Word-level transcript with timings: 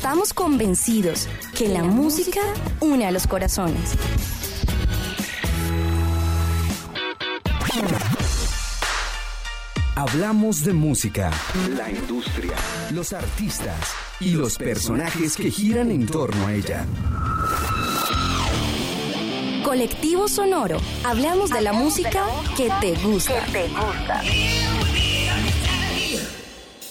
Estamos 0.00 0.32
convencidos 0.32 1.28
que 1.54 1.68
la 1.68 1.84
música 1.84 2.40
une 2.80 3.04
a 3.04 3.10
los 3.10 3.26
corazones. 3.26 3.92
Hablamos 9.96 10.64
de 10.64 10.72
música, 10.72 11.30
la 11.76 11.90
industria, 11.90 12.54
los 12.94 13.12
artistas 13.12 13.92
y 14.20 14.30
los 14.30 14.56
personajes 14.56 15.36
que 15.36 15.50
giran 15.50 15.90
en 15.90 16.06
torno 16.06 16.46
a 16.46 16.54
ella. 16.54 16.86
Colectivo 19.62 20.28
Sonoro. 20.28 20.78
Hablamos 21.04 21.50
de 21.50 21.60
la 21.60 21.74
música 21.74 22.24
que 22.56 22.70
te 22.80 22.94
gusta. 23.02 23.44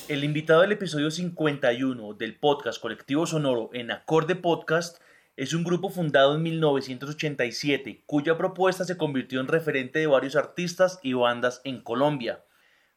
El 0.09 0.23
invitado 0.23 0.61
del 0.61 0.71
episodio 0.71 1.11
51 1.11 2.15
del 2.15 2.35
podcast 2.35 2.81
Colectivo 2.81 3.27
Sonoro 3.27 3.69
en 3.73 3.91
Acorde 3.91 4.35
Podcast 4.35 4.99
es 5.37 5.53
un 5.53 5.63
grupo 5.63 5.91
fundado 5.91 6.33
en 6.33 6.41
1987 6.41 8.05
cuya 8.07 8.35
propuesta 8.35 8.85
se 8.85 8.97
convirtió 8.97 9.39
en 9.39 9.47
referente 9.47 9.99
de 9.99 10.07
varios 10.07 10.35
artistas 10.35 10.99
y 11.03 11.13
bandas 11.13 11.61
en 11.63 11.83
Colombia. 11.83 12.43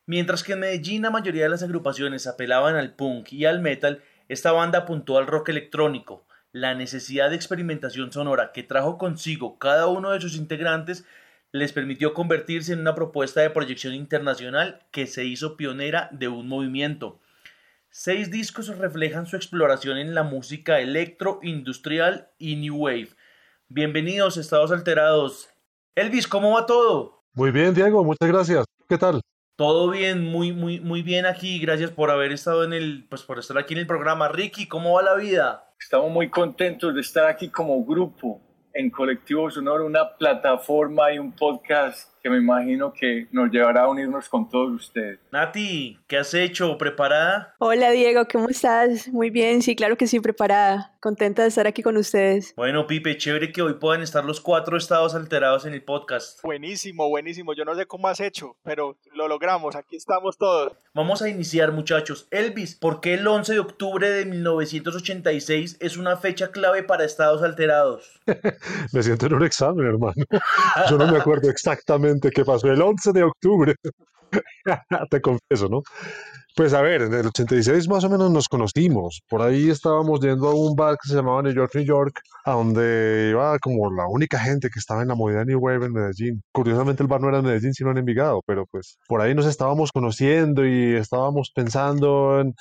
Mientras 0.07 0.43
que 0.43 0.55
en 0.55 0.61
Medellín 0.61 1.03
la 1.03 1.11
mayoría 1.11 1.43
de 1.43 1.51
las 1.51 1.63
agrupaciones 1.63 2.27
apelaban 2.27 2.77
al 2.77 2.95
punk 2.95 3.31
y 3.35 3.45
al 3.45 3.61
metal, 3.61 4.03
esta 4.31 4.53
banda 4.53 4.79
apuntó 4.79 5.19
al 5.19 5.27
rock 5.27 5.51
electrónico. 5.51 6.27
La 6.51 6.75
necesidad 6.75 7.29
de 7.29 7.37
experimentación 7.37 8.11
sonora 8.11 8.53
que 8.53 8.63
trajo 8.63 8.97
consigo 8.97 9.59
cada 9.59 9.87
uno 9.87 10.13
de 10.13 10.21
sus 10.23 10.35
integrantes 10.35 11.05
les 11.53 11.73
permitió 11.73 12.15
convertirse 12.15 12.73
en 12.73 12.81
una 12.81 12.95
propuesta 12.95 13.43
de 13.43 13.51
proyección 13.51 13.95
internacional 13.95 14.87
que 14.91 15.07
se 15.07 15.27
hizo 15.27 15.57
pionera 15.59 16.09
de 16.11 16.29
un 16.29 16.49
movimiento. 16.49 17.21
Seis 17.91 18.31
discos 18.31 18.69
reflejan 18.79 19.27
su 19.27 19.37
exploración 19.37 19.99
en 19.99 20.15
la 20.15 20.23
música 20.23 20.81
electro, 20.81 21.41
industrial 21.43 22.31
y 22.39 22.57
new 22.57 22.77
wave. 22.77 23.11
Bienvenidos, 23.69 24.39
Estados 24.39 24.73
Alterados. 24.73 25.51
Elvis, 25.95 26.27
¿cómo 26.27 26.53
va 26.53 26.65
todo? 26.65 27.23
Muy 27.35 27.51
bien, 27.51 27.75
Diego, 27.75 28.03
muchas 28.03 28.29
gracias. 28.29 28.65
¿Qué 28.89 28.97
tal? 28.97 29.21
Todo 29.57 29.91
bien, 29.91 30.25
muy, 30.25 30.53
muy, 30.53 30.81
muy 30.81 31.03
bien 31.03 31.27
aquí. 31.27 31.59
Gracias 31.59 31.91
por 31.91 32.11
haber 32.11 32.33
estado 32.33 32.65
en 32.65 32.73
el, 32.73 33.07
pues 33.11 33.23
por 33.23 33.39
estar 33.39 33.59
aquí 33.59 33.75
en 33.75 33.81
el 33.81 33.87
programa. 33.87 34.29
Ricky, 34.29 34.67
¿cómo 34.67 34.95
va 34.95 35.03
la 35.03 35.17
vida? 35.17 35.75
Estamos 35.79 36.11
muy 36.11 36.31
contentos 36.31 36.95
de 36.95 37.03
estar 37.03 37.27
aquí 37.27 37.51
como 37.51 37.85
grupo 37.85 38.41
en 38.75 38.91
Colectivo 38.91 39.51
Sonoro, 39.51 39.87
una 39.87 40.17
plataforma 40.17 41.13
y 41.13 41.19
un 41.19 41.33
podcast 41.33 42.12
que 42.23 42.31
me 42.31 42.39
imagino 42.39 42.93
que 42.93 43.27
nos 43.33 43.51
llevará 43.51 43.83
a 43.83 43.89
unirnos 43.89 44.29
con 44.29 44.49
todos 44.49 44.71
ustedes. 44.73 45.19
Nati, 45.33 45.99
¿qué 46.07 46.19
has 46.19 46.33
hecho? 46.35 46.79
¿Preparada? 46.79 47.55
Hola 47.59 47.91
Diego, 47.91 48.27
¿cómo 48.31 48.49
estás? 48.49 49.09
Muy 49.09 49.31
bien, 49.31 49.61
sí, 49.61 49.75
claro 49.75 49.97
que 49.97 50.07
sí, 50.07 50.21
preparada. 50.21 50.93
Contenta 51.01 51.43
de 51.43 51.49
estar 51.49 51.67
aquí 51.67 51.83
con 51.83 51.97
ustedes. 51.97 52.55
Bueno, 52.55 52.87
Pipe, 52.87 53.17
chévere 53.17 53.51
que 53.51 53.61
hoy 53.61 53.75
puedan 53.75 54.03
estar 54.03 54.25
los 54.25 54.41
cuatro 54.41 54.77
estados 54.77 55.17
alterados 55.17 55.67
en 55.67 55.75
el 55.75 55.83
podcast. 55.83 56.41
Buenísimo, 56.45 57.09
buenísimo. 57.09 57.55
Yo 57.55 57.65
no 57.65 57.75
sé 57.75 57.87
cómo 57.87 58.07
has 58.07 58.21
hecho, 58.21 58.57
pero 58.63 58.97
lo 59.13 59.27
logramos. 59.27 59.75
Aquí 59.75 59.97
estamos 59.97 60.39
todos. 60.39 60.75
Vamos 60.95 61.21
a 61.23 61.29
iniciar, 61.29 61.73
muchachos. 61.73 62.29
Elvis, 62.31 62.77
¿por 62.77 63.01
qué 63.01 63.15
el 63.15 63.27
11 63.27 63.55
de 63.55 63.59
octubre 63.59 64.09
de 64.09 64.27
1986 64.27 65.79
es 65.81 65.97
una 65.97 66.17
fecha 66.17 66.53
clave 66.53 66.85
para 66.85 67.05
estados 67.05 67.43
alterados? 67.43 68.21
Me 68.93 69.03
siento 69.03 69.27
en 69.27 69.35
un 69.35 69.45
examen, 69.45 69.85
hermano. 69.87 70.15
Yo 70.89 70.99
no 70.99 71.11
me 71.11 71.19
acuerdo 71.19 71.51
exactamente 71.51 72.12
qué 72.21 72.45
pasó 72.45 72.69
el 72.69 72.83
11 72.83 73.13
de 73.13 73.23
octubre. 73.23 73.75
Te 75.11 75.21
confieso, 75.21 75.69
¿no? 75.69 75.83
Pues 76.55 76.75
a 76.75 76.83
ver, 76.83 77.03
en 77.03 77.15
el 77.15 77.27
86 77.27 77.89
más 77.89 78.05
o 78.05 78.11
menos 78.11 78.31
nos 78.31 78.47
conocimos. 78.47 79.23
Por 79.29 79.41
ahí 79.41 79.71
estábamos 79.71 80.21
yendo 80.21 80.49
a 80.49 80.55
un 80.55 80.77
bar 80.77 80.99
que 81.03 81.09
se 81.09 81.15
llamaba 81.15 81.43
New 81.43 81.53
York, 81.55 81.73
New 81.75 81.85
York, 81.85 82.21
a 82.45 82.53
donde 82.53 83.29
iba 83.31 83.59
como 83.59 83.91
la 83.91 84.07
única 84.07 84.39
gente 84.39 84.69
que 84.69 84.79
estaba 84.79 85.01
en 85.01 85.09
la 85.09 85.15
movida 85.15 85.47
New 85.47 85.59
Wave 85.59 85.87
en 85.87 85.93
Medellín. 85.93 86.43
Curiosamente 86.53 87.03
el 87.03 87.09
bar 87.09 87.23
no 87.23 87.29
era 87.31 87.39
en 87.39 87.47
Medellín, 87.47 87.73
sino 87.73 87.91
en 87.91 87.99
Envigado, 87.99 88.43
pero 88.47 88.67
pues 88.67 88.99
por 89.09 89.23
ahí 89.23 89.35
nos 89.35 89.47
estábamos 89.47 89.93
conociendo 89.93 90.67
y 90.67 90.95
estábamos 90.95 91.51
pensando 91.55 92.41
en 92.41 92.55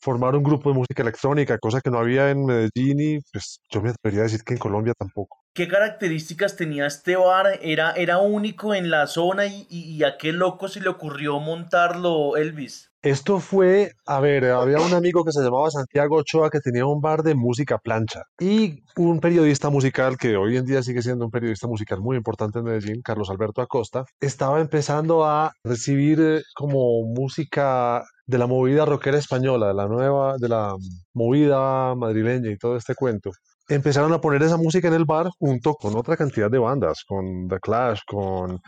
formar 0.00 0.34
un 0.34 0.42
grupo 0.42 0.70
de 0.70 0.76
música 0.78 1.02
electrónica, 1.02 1.58
cosa 1.58 1.80
que 1.82 1.90
no 1.90 1.98
había 1.98 2.30
en 2.30 2.46
Medellín 2.46 3.00
y 3.00 3.18
pues 3.32 3.60
yo 3.70 3.82
me 3.82 3.90
atrevería 3.90 4.22
a 4.22 4.24
decir 4.24 4.42
que 4.44 4.54
en 4.54 4.58
Colombia 4.60 4.94
tampoco. 4.98 5.39
¿Qué 5.52 5.66
características 5.68 6.56
tenía 6.56 6.86
este 6.86 7.16
bar? 7.16 7.58
¿Era, 7.60 7.92
era 7.92 8.18
único 8.18 8.72
en 8.74 8.88
la 8.90 9.06
zona 9.08 9.46
y, 9.46 9.66
y- 9.68 10.02
a 10.04 10.16
qué 10.16 10.32
loco 10.32 10.68
se 10.68 10.80
le 10.80 10.88
ocurrió 10.88 11.40
montarlo, 11.40 12.36
Elvis? 12.36 12.88
Esto 13.02 13.40
fue, 13.40 13.92
a 14.06 14.20
ver, 14.20 14.44
había 14.44 14.78
un 14.78 14.92
amigo 14.92 15.24
que 15.24 15.32
se 15.32 15.40
llamaba 15.42 15.70
Santiago 15.70 16.16
Ochoa 16.18 16.50
que 16.50 16.60
tenía 16.60 16.84
un 16.84 17.00
bar 17.00 17.22
de 17.22 17.34
música 17.34 17.78
plancha 17.78 18.24
y 18.38 18.82
un 18.96 19.20
periodista 19.20 19.70
musical 19.70 20.18
que 20.18 20.36
hoy 20.36 20.58
en 20.58 20.66
día 20.66 20.82
sigue 20.82 21.00
siendo 21.00 21.24
un 21.24 21.30
periodista 21.30 21.66
musical 21.66 22.00
muy 22.00 22.18
importante 22.18 22.58
en 22.58 22.66
Medellín, 22.66 23.00
Carlos 23.02 23.30
Alberto 23.30 23.62
Acosta, 23.62 24.04
estaba 24.20 24.60
empezando 24.60 25.24
a 25.24 25.50
recibir 25.64 26.20
eh, 26.20 26.42
como 26.54 27.02
música 27.06 28.04
de 28.26 28.38
la 28.38 28.46
movida 28.46 28.84
rockera 28.84 29.16
española, 29.18 29.68
de 29.68 29.74
la 29.74 29.88
nueva, 29.88 30.36
de 30.38 30.48
la 30.48 30.74
movida 31.14 31.94
madrileña 31.94 32.50
y 32.50 32.58
todo 32.58 32.76
este 32.76 32.94
cuento. 32.94 33.30
Empezaron 33.70 34.12
a 34.12 34.20
poner 34.20 34.42
esa 34.42 34.56
música 34.56 34.88
en 34.88 34.94
el 34.94 35.04
bar 35.04 35.28
junto 35.38 35.74
con 35.74 35.96
otra 35.96 36.16
cantidad 36.16 36.50
de 36.50 36.58
bandas, 36.58 37.04
con 37.06 37.46
The 37.46 37.60
Clash, 37.60 38.00
con 38.04 38.60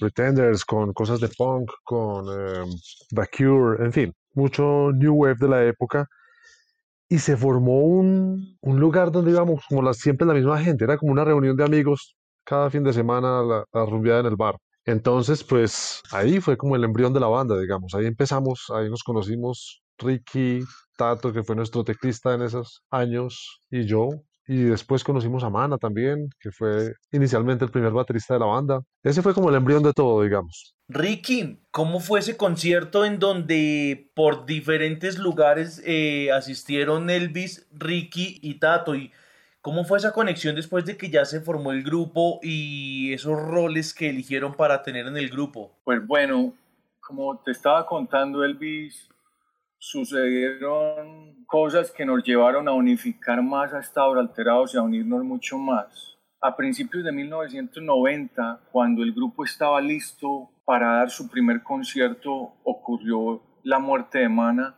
Pretenders, 0.00 0.64
con 0.64 0.92
cosas 0.92 1.20
de 1.20 1.28
punk, 1.28 1.70
con 1.84 2.26
eh, 2.26 2.64
The 3.10 3.26
Cure, 3.36 3.84
en 3.84 3.92
fin, 3.92 4.12
mucho 4.34 4.90
new 4.92 5.14
wave 5.14 5.36
de 5.38 5.48
la 5.48 5.64
época. 5.64 6.08
Y 7.08 7.20
se 7.20 7.36
formó 7.36 7.82
un, 7.82 8.58
un 8.60 8.80
lugar 8.80 9.12
donde 9.12 9.30
íbamos 9.30 9.64
como 9.68 9.80
la, 9.80 9.94
siempre 9.94 10.26
la 10.26 10.34
misma 10.34 10.60
gente, 10.60 10.82
era 10.84 10.98
como 10.98 11.12
una 11.12 11.24
reunión 11.24 11.56
de 11.56 11.62
amigos 11.64 12.16
cada 12.44 12.68
fin 12.68 12.82
de 12.82 12.92
semana, 12.92 13.42
la, 13.42 13.64
la 13.72 13.86
rumbeada 13.86 14.20
en 14.20 14.26
el 14.26 14.36
bar. 14.36 14.56
Entonces, 14.84 15.44
pues 15.44 16.02
ahí 16.10 16.40
fue 16.40 16.56
como 16.56 16.74
el 16.74 16.82
embrión 16.82 17.12
de 17.12 17.20
la 17.20 17.28
banda, 17.28 17.56
digamos. 17.60 17.94
Ahí 17.94 18.06
empezamos, 18.06 18.66
ahí 18.74 18.90
nos 18.90 19.04
conocimos 19.04 19.82
Ricky, 19.98 20.64
Tato, 20.96 21.32
que 21.32 21.44
fue 21.44 21.54
nuestro 21.54 21.84
teclista 21.84 22.34
en 22.34 22.42
esos 22.42 22.82
años, 22.90 23.60
y 23.70 23.86
yo. 23.86 24.08
Y 24.48 24.62
después 24.64 25.04
conocimos 25.04 25.44
a 25.44 25.50
Mana 25.50 25.76
también, 25.76 26.30
que 26.40 26.50
fue 26.50 26.94
inicialmente 27.12 27.66
el 27.66 27.70
primer 27.70 27.92
baterista 27.92 28.32
de 28.32 28.40
la 28.40 28.46
banda. 28.46 28.80
Ese 29.02 29.20
fue 29.20 29.34
como 29.34 29.50
el 29.50 29.54
embrión 29.54 29.82
de 29.82 29.92
todo, 29.92 30.22
digamos. 30.22 30.74
Ricky, 30.88 31.60
¿cómo 31.70 32.00
fue 32.00 32.20
ese 32.20 32.38
concierto 32.38 33.04
en 33.04 33.18
donde 33.18 34.10
por 34.14 34.46
diferentes 34.46 35.18
lugares 35.18 35.82
eh, 35.84 36.32
asistieron 36.32 37.10
Elvis, 37.10 37.68
Ricky 37.72 38.38
y 38.40 38.54
Tato? 38.54 38.94
¿Y 38.94 39.12
cómo 39.60 39.84
fue 39.84 39.98
esa 39.98 40.12
conexión 40.12 40.56
después 40.56 40.86
de 40.86 40.96
que 40.96 41.10
ya 41.10 41.26
se 41.26 41.42
formó 41.42 41.72
el 41.72 41.82
grupo 41.82 42.40
y 42.42 43.12
esos 43.12 43.38
roles 43.38 43.92
que 43.92 44.08
eligieron 44.08 44.54
para 44.54 44.82
tener 44.82 45.06
en 45.06 45.18
el 45.18 45.28
grupo? 45.28 45.72
Pues 45.84 46.06
bueno, 46.06 46.54
como 47.00 47.36
te 47.36 47.50
estaba 47.50 47.84
contando 47.84 48.42
Elvis, 48.42 49.10
sucedieron 49.78 51.44
cosas 51.46 51.90
que 51.90 52.04
nos 52.04 52.22
llevaron 52.24 52.68
a 52.68 52.72
unificar 52.72 53.42
más 53.42 53.72
a 53.72 53.80
Estados 53.80 54.16
Alterados 54.18 54.74
y 54.74 54.78
a 54.78 54.82
unirnos 54.82 55.24
mucho 55.24 55.58
más. 55.58 56.16
A 56.40 56.56
principios 56.56 57.04
de 57.04 57.12
1990, 57.12 58.60
cuando 58.70 59.02
el 59.02 59.12
grupo 59.12 59.44
estaba 59.44 59.80
listo 59.80 60.50
para 60.64 60.98
dar 60.98 61.10
su 61.10 61.28
primer 61.30 61.62
concierto, 61.62 62.54
ocurrió 62.64 63.42
la 63.64 63.78
muerte 63.78 64.18
de 64.18 64.28
Mana 64.28 64.76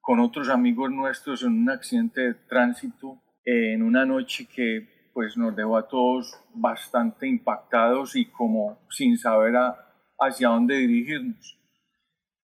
con 0.00 0.20
otros 0.20 0.48
amigos 0.48 0.90
nuestros 0.90 1.42
en 1.42 1.62
un 1.62 1.70
accidente 1.70 2.20
de 2.20 2.34
tránsito 2.34 3.18
en 3.44 3.82
una 3.82 4.04
noche 4.06 4.46
que 4.54 5.10
pues 5.12 5.36
nos 5.36 5.54
dejó 5.54 5.76
a 5.76 5.86
todos 5.88 6.32
bastante 6.54 7.26
impactados 7.28 8.16
y 8.16 8.24
como 8.26 8.78
sin 8.88 9.18
saber 9.18 9.56
a- 9.56 9.76
hacia 10.18 10.48
dónde 10.48 10.76
dirigirnos. 10.76 11.58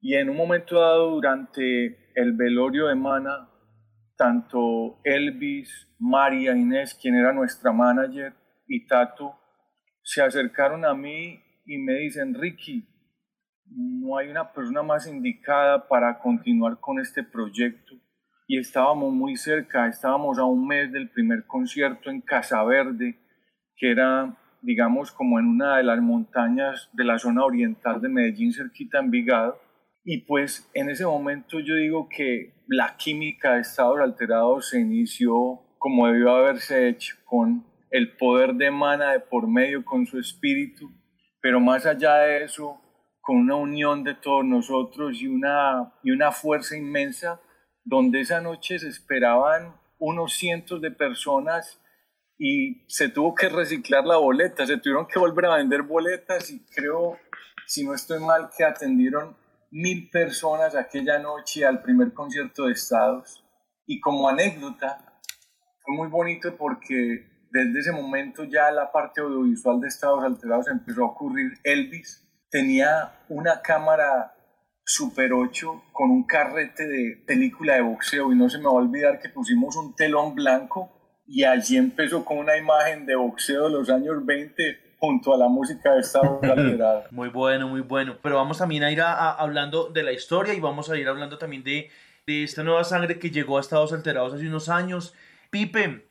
Y 0.00 0.14
en 0.14 0.30
un 0.30 0.36
momento 0.36 0.80
dado, 0.80 1.10
durante 1.10 2.12
el 2.14 2.32
velorio 2.32 2.86
de 2.86 2.94
Mana, 2.94 3.50
tanto 4.16 5.00
Elvis, 5.04 5.88
María 5.98 6.56
Inés, 6.56 6.98
quien 7.00 7.16
era 7.16 7.32
nuestra 7.32 7.72
manager, 7.72 8.34
y 8.66 8.86
Tato, 8.86 9.34
se 10.02 10.22
acercaron 10.22 10.84
a 10.84 10.94
mí 10.94 11.40
y 11.66 11.78
me 11.78 11.94
dicen, 11.94 12.34
Ricky, 12.34 12.86
no 13.66 14.16
hay 14.16 14.28
una 14.28 14.52
persona 14.52 14.82
más 14.82 15.06
indicada 15.06 15.88
para 15.88 16.18
continuar 16.18 16.80
con 16.80 16.98
este 16.98 17.22
proyecto. 17.22 17.94
Y 18.46 18.58
estábamos 18.58 19.12
muy 19.12 19.36
cerca, 19.36 19.88
estábamos 19.88 20.38
a 20.38 20.44
un 20.44 20.66
mes 20.66 20.90
del 20.90 21.10
primer 21.10 21.46
concierto 21.46 22.08
en 22.08 22.22
Casa 22.22 22.62
Verde, 22.64 23.18
que 23.76 23.90
era, 23.90 24.36
digamos, 24.62 25.12
como 25.12 25.38
en 25.38 25.46
una 25.46 25.76
de 25.76 25.82
las 25.82 26.00
montañas 26.00 26.88
de 26.94 27.04
la 27.04 27.18
zona 27.18 27.44
oriental 27.44 28.00
de 28.00 28.08
Medellín, 28.08 28.52
cerquita 28.52 29.00
en 29.00 29.10
Vigado. 29.10 29.60
Y 30.10 30.22
pues 30.22 30.70
en 30.72 30.88
ese 30.88 31.04
momento 31.04 31.60
yo 31.60 31.74
digo 31.74 32.08
que 32.08 32.54
la 32.66 32.96
química 32.96 33.52
de 33.52 33.60
estados 33.60 34.00
alterados 34.00 34.70
se 34.70 34.80
inició 34.80 35.60
como 35.76 36.06
debió 36.06 36.30
haberse 36.30 36.88
hecho, 36.88 37.16
con 37.26 37.66
el 37.90 38.16
poder 38.16 38.54
de 38.54 38.70
Mana 38.70 39.12
de 39.12 39.20
por 39.20 39.46
medio, 39.46 39.84
con 39.84 40.06
su 40.06 40.18
espíritu, 40.18 40.90
pero 41.42 41.60
más 41.60 41.84
allá 41.84 42.14
de 42.20 42.42
eso, 42.42 42.80
con 43.20 43.36
una 43.36 43.56
unión 43.56 44.02
de 44.02 44.14
todos 44.14 44.46
nosotros 44.46 45.20
y 45.20 45.26
una, 45.26 45.92
y 46.02 46.10
una 46.10 46.32
fuerza 46.32 46.74
inmensa, 46.74 47.42
donde 47.84 48.20
esa 48.20 48.40
noche 48.40 48.78
se 48.78 48.88
esperaban 48.88 49.78
unos 49.98 50.32
cientos 50.32 50.80
de 50.80 50.90
personas 50.90 51.82
y 52.38 52.86
se 52.88 53.10
tuvo 53.10 53.34
que 53.34 53.50
reciclar 53.50 54.06
la 54.06 54.16
boleta, 54.16 54.64
se 54.64 54.78
tuvieron 54.78 55.06
que 55.06 55.18
volver 55.18 55.44
a 55.44 55.56
vender 55.56 55.82
boletas 55.82 56.50
y 56.50 56.64
creo, 56.74 57.18
si 57.66 57.84
no 57.84 57.92
estoy 57.92 58.20
mal, 58.20 58.48
que 58.56 58.64
atendieron 58.64 59.36
mil 59.70 60.08
personas 60.10 60.74
aquella 60.74 61.18
noche 61.18 61.64
al 61.64 61.82
primer 61.82 62.12
concierto 62.12 62.66
de 62.66 62.72
Estados. 62.72 63.44
Y 63.86 64.00
como 64.00 64.28
anécdota, 64.28 65.20
fue 65.80 65.96
muy 65.96 66.08
bonito 66.08 66.56
porque 66.56 67.46
desde 67.50 67.78
ese 67.80 67.92
momento 67.92 68.44
ya 68.44 68.70
la 68.70 68.92
parte 68.92 69.20
audiovisual 69.20 69.80
de 69.80 69.88
Estados 69.88 70.22
Alterados 70.24 70.68
empezó 70.68 71.04
a 71.04 71.08
ocurrir. 71.08 71.52
Elvis 71.64 72.24
tenía 72.50 73.24
una 73.28 73.62
cámara 73.62 74.34
Super 74.84 75.34
8 75.34 75.84
con 75.92 76.10
un 76.10 76.24
carrete 76.24 76.86
de 76.86 77.22
película 77.26 77.74
de 77.74 77.82
boxeo 77.82 78.32
y 78.32 78.36
no 78.36 78.48
se 78.48 78.56
me 78.56 78.64
va 78.64 78.70
a 78.70 78.74
olvidar 78.74 79.20
que 79.20 79.28
pusimos 79.28 79.76
un 79.76 79.94
telón 79.94 80.34
blanco 80.34 80.90
y 81.26 81.44
allí 81.44 81.76
empezó 81.76 82.24
con 82.24 82.38
una 82.38 82.56
imagen 82.56 83.04
de 83.04 83.14
boxeo 83.14 83.64
de 83.64 83.70
los 83.70 83.90
años 83.90 84.24
20 84.24 84.87
junto 84.98 85.32
a 85.34 85.38
la 85.38 85.48
música 85.48 85.94
de 85.94 86.00
Estados 86.00 86.40
Alterados. 86.42 87.10
Muy 87.12 87.28
bueno, 87.28 87.68
muy 87.68 87.80
bueno. 87.80 88.16
Pero 88.22 88.36
vamos 88.36 88.58
también 88.58 88.82
a 88.84 88.90
ir 88.90 89.00
a- 89.00 89.12
a- 89.12 89.32
hablando 89.34 89.88
de 89.90 90.02
la 90.02 90.12
historia 90.12 90.54
y 90.54 90.60
vamos 90.60 90.90
a 90.90 90.96
ir 90.98 91.08
hablando 91.08 91.38
también 91.38 91.62
de, 91.64 91.90
de 92.26 92.44
esta 92.44 92.62
nueva 92.62 92.84
sangre 92.84 93.18
que 93.18 93.30
llegó 93.30 93.58
a 93.58 93.60
Estados 93.60 93.92
Alterados 93.92 94.34
hace 94.34 94.46
unos 94.48 94.68
años. 94.68 95.14
Pipe, 95.50 96.08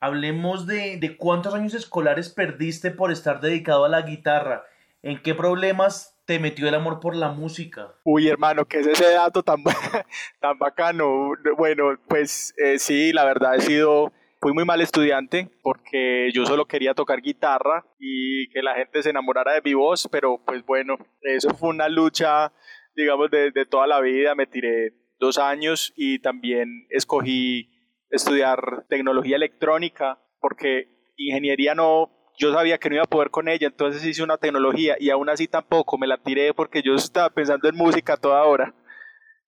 hablemos 0.00 0.66
de, 0.66 0.96
de 0.98 1.16
cuántos 1.16 1.54
años 1.54 1.74
escolares 1.74 2.28
perdiste 2.30 2.90
por 2.90 3.10
estar 3.12 3.40
dedicado 3.40 3.84
a 3.84 3.88
la 3.88 4.02
guitarra. 4.02 4.64
¿En 5.02 5.22
qué 5.22 5.34
problemas 5.34 6.16
te 6.26 6.38
metió 6.38 6.68
el 6.68 6.74
amor 6.74 7.00
por 7.00 7.16
la 7.16 7.28
música? 7.30 7.88
Uy, 8.04 8.28
hermano, 8.28 8.64
¿qué 8.66 8.80
es 8.80 8.86
ese 8.86 9.12
dato 9.12 9.42
tan, 9.42 9.62
tan 10.40 10.58
bacano? 10.58 11.32
Bueno, 11.56 11.98
pues 12.08 12.54
eh, 12.58 12.78
sí, 12.78 13.12
la 13.12 13.24
verdad 13.24 13.56
he 13.56 13.60
sido, 13.62 14.12
fui 14.40 14.52
muy 14.52 14.64
mal 14.64 14.80
estudiante 14.80 15.50
porque 15.62 16.30
yo 16.32 16.46
solo 16.46 16.66
quería 16.66 16.94
tocar 16.94 17.20
guitarra 17.20 17.84
y 17.98 18.48
que 18.50 18.62
la 18.62 18.74
gente 18.74 19.02
se 19.02 19.10
enamorara 19.10 19.54
de 19.54 19.62
mi 19.62 19.74
voz, 19.74 20.08
pero 20.10 20.42
pues 20.44 20.64
bueno, 20.64 20.96
eso 21.22 21.50
fue 21.50 21.68
una 21.68 21.88
lucha, 21.88 22.52
digamos, 22.94 23.30
de, 23.30 23.50
de 23.50 23.66
toda 23.66 23.86
la 23.86 24.00
vida. 24.00 24.34
Me 24.34 24.46
tiré 24.46 24.94
dos 25.18 25.38
años 25.38 25.92
y 25.96 26.18
también 26.20 26.86
escogí 26.90 27.70
estudiar 28.08 28.86
tecnología 28.88 29.36
electrónica 29.36 30.18
porque 30.40 31.12
ingeniería 31.16 31.74
no, 31.74 32.10
yo 32.38 32.52
sabía 32.52 32.78
que 32.78 32.88
no 32.88 32.96
iba 32.96 33.04
a 33.04 33.10
poder 33.10 33.30
con 33.30 33.48
ella, 33.48 33.66
entonces 33.66 34.04
hice 34.04 34.22
una 34.22 34.38
tecnología 34.38 34.96
y 34.98 35.10
aún 35.10 35.28
así 35.28 35.46
tampoco 35.46 35.98
me 35.98 36.06
la 36.06 36.16
tiré 36.16 36.54
porque 36.54 36.82
yo 36.82 36.94
estaba 36.94 37.30
pensando 37.30 37.68
en 37.68 37.76
música 37.76 38.16
toda 38.16 38.42
hora. 38.44 38.74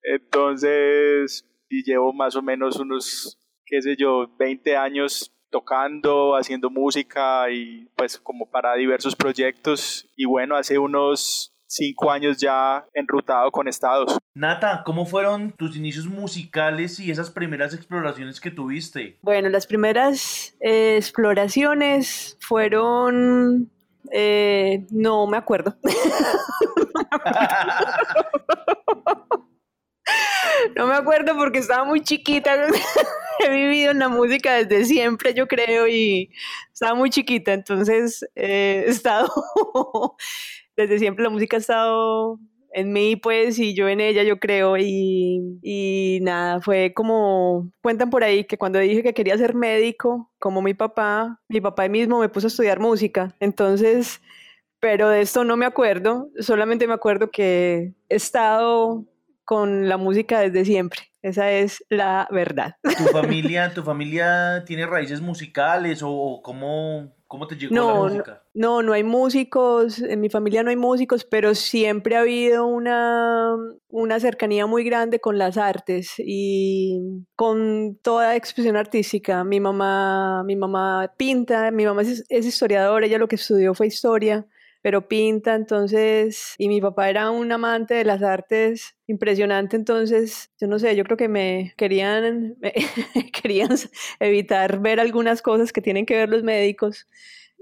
Entonces, 0.03 1.49
y 1.69 1.83
llevo 1.83 2.13
más 2.13 2.35
o 2.35 2.41
menos 2.41 2.79
unos, 2.79 3.39
qué 3.73 3.81
sé 3.81 3.95
yo, 3.97 4.29
20 4.37 4.77
años 4.77 5.33
tocando, 5.49 6.35
haciendo 6.35 6.69
música 6.69 7.49
y 7.49 7.89
pues 7.95 8.19
como 8.19 8.47
para 8.47 8.75
diversos 8.75 9.15
proyectos. 9.15 10.07
Y 10.15 10.25
bueno, 10.25 10.55
hace 10.55 10.77
unos 10.77 11.51
cinco 11.65 12.11
años 12.11 12.37
ya 12.37 12.85
enrutado 12.93 13.49
con 13.49 13.67
Estados. 13.67 14.19
Nata, 14.35 14.83
¿cómo 14.85 15.07
fueron 15.07 15.53
tus 15.53 15.75
inicios 15.75 16.05
musicales 16.05 16.99
y 16.99 17.09
esas 17.09 17.31
primeras 17.31 17.73
exploraciones 17.73 18.39
que 18.39 18.51
tuviste? 18.51 19.17
Bueno, 19.23 19.49
las 19.49 19.65
primeras 19.65 20.55
eh, 20.59 20.97
exploraciones 20.97 22.37
fueron... 22.41 23.71
eh, 24.11 24.85
no 24.91 25.25
me 25.25 25.37
acuerdo. 25.37 25.75
No 30.75 30.87
me 30.87 30.95
acuerdo 30.95 31.35
porque 31.35 31.59
estaba 31.59 31.83
muy 31.83 32.01
chiquita. 32.01 32.55
He 33.39 33.49
vivido 33.49 33.91
en 33.91 33.99
la 33.99 34.09
música 34.09 34.53
desde 34.53 34.85
siempre, 34.85 35.33
yo 35.33 35.47
creo, 35.47 35.87
y 35.87 36.29
estaba 36.71 36.93
muy 36.95 37.09
chiquita. 37.09 37.53
Entonces, 37.53 38.25
eh, 38.35 38.85
he 38.87 38.89
estado, 38.89 39.29
desde 40.77 40.99
siempre 40.99 41.23
la 41.23 41.29
música 41.29 41.57
ha 41.57 41.59
estado 41.59 42.39
en 42.75 42.91
mí, 42.91 43.15
pues, 43.15 43.59
y 43.59 43.75
yo 43.75 43.87
en 43.87 44.01
ella, 44.01 44.23
yo 44.23 44.39
creo. 44.39 44.77
Y, 44.77 45.59
y 45.61 46.19
nada, 46.21 46.61
fue 46.61 46.93
como, 46.93 47.71
cuentan 47.81 48.09
por 48.09 48.23
ahí 48.23 48.45
que 48.45 48.57
cuando 48.57 48.79
dije 48.79 49.03
que 49.03 49.13
quería 49.13 49.37
ser 49.37 49.55
médico, 49.55 50.31
como 50.39 50.61
mi 50.61 50.73
papá, 50.73 51.39
mi 51.49 51.61
papá 51.61 51.87
mismo 51.87 52.19
me 52.19 52.29
puso 52.29 52.47
a 52.47 52.49
estudiar 52.49 52.79
música. 52.79 53.35
Entonces, 53.39 54.21
pero 54.79 55.09
de 55.09 55.21
esto 55.21 55.43
no 55.43 55.57
me 55.57 55.65
acuerdo, 55.65 56.29
solamente 56.39 56.87
me 56.87 56.93
acuerdo 56.93 57.31
que 57.31 57.93
he 58.09 58.15
estado 58.15 59.05
con 59.45 59.87
la 59.89 59.97
música 59.97 60.39
desde 60.39 60.65
siempre. 60.65 61.01
Esa 61.21 61.51
es 61.51 61.83
la 61.89 62.27
verdad. 62.31 62.75
¿Tu 62.97 63.03
familia, 63.07 63.73
tu 63.73 63.81
familia 63.83 64.63
tiene 64.65 64.85
raíces 64.85 65.21
musicales 65.21 66.01
o, 66.03 66.41
cómo, 66.43 67.15
cómo 67.27 67.47
te 67.47 67.55
llegó 67.55 67.73
la 67.73 67.81
No, 67.81 67.93
no, 67.93 68.03
música? 68.09 68.43
no, 68.53 68.81
no 68.81 68.91
hay 68.93 69.03
músicos, 69.05 69.99
en 70.01 70.19
mi 70.19 70.29
familia 70.29 70.63
no 70.63 70.69
hay 70.69 70.75
músicos, 70.75 71.23
pero 71.23 71.55
siempre 71.55 72.17
ha 72.17 72.21
habido 72.21 72.65
una, 72.65 73.55
una 73.87 74.19
cercanía 74.19 74.65
muy 74.67 74.83
grande 74.83 75.19
con 75.21 75.37
las 75.37 75.57
artes 75.57 76.15
y 76.17 76.99
con 77.37 77.97
toda 78.01 78.35
expresión 78.35 78.75
artística. 78.75 79.45
Mi 79.45 79.61
mamá, 79.61 80.43
mi 80.43 80.57
mamá 80.57 81.09
pinta, 81.15 81.71
mi 81.71 81.85
mamá 81.85 82.01
es, 82.01 82.25
es 82.27 82.45
historiadora, 82.45 83.05
ella 83.05 83.17
lo 83.17 83.29
que 83.29 83.35
estudió 83.37 83.73
fue 83.73 83.87
historia, 83.87 84.45
pero 84.83 85.07
pinta, 85.07 85.55
entonces, 85.55 86.55
y 86.57 86.67
mi 86.67 86.81
papá 86.81 87.09
era 87.09 87.31
un 87.31 87.49
amante 87.53 87.93
de 87.93 88.03
las 88.03 88.21
artes 88.21 88.97
impresionante, 89.07 89.77
entonces, 89.77 90.51
yo 90.59 90.67
no 90.67 90.77
sé, 90.77 90.93
yo 90.97 91.05
creo 91.05 91.15
que 91.15 91.29
me 91.29 91.73
querían, 91.77 92.57
querían 93.41 93.69
evitar 94.19 94.81
ver 94.81 94.99
algunas 94.99 95.41
cosas 95.41 95.71
que 95.71 95.81
tienen 95.81 96.05
que 96.05 96.17
ver 96.17 96.27
los 96.27 96.43
médicos 96.43 97.07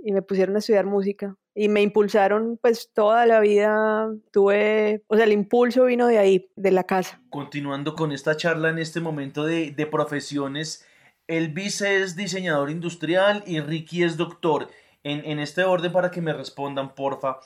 y 0.04 0.14
me 0.14 0.24
pusieron 0.24 0.56
a 0.56 0.60
estudiar 0.60 0.88
música 0.88 1.38
y 1.54 1.70
me 1.70 1.84
impulsaron 1.84 2.58
pues 2.60 2.92
toda 2.92 3.28
la 3.28 3.40
vida 3.40 4.10
tuve 4.32 5.04
o 5.06 5.16
sea 5.16 5.26
el 5.26 5.32
impulso 5.32 5.86
vino 5.86 6.08
de 6.08 6.18
ahí 6.18 6.50
de 6.56 6.72
la 6.72 6.86
casa 6.86 7.22
Continuando 7.30 7.94
con 7.94 8.12
esta 8.12 8.36
charla 8.36 8.70
en 8.70 8.80
este 8.80 9.00
momento 9.00 9.44
de, 9.44 9.70
de 9.70 9.86
profesiones, 9.86 10.88
Elvis 11.28 11.82
es 11.82 12.16
diseñador 12.16 12.72
industrial 12.72 13.44
y 13.46 13.60
Ricky 13.60 14.02
es 14.02 14.18
doctor. 14.18 14.70
En, 15.04 15.40
este 15.40 15.64
orden 15.64 15.92
para 15.92 16.12
que 16.12 16.22
me 16.22 16.34
respondan, 16.34 16.94
porfa. 16.94 17.38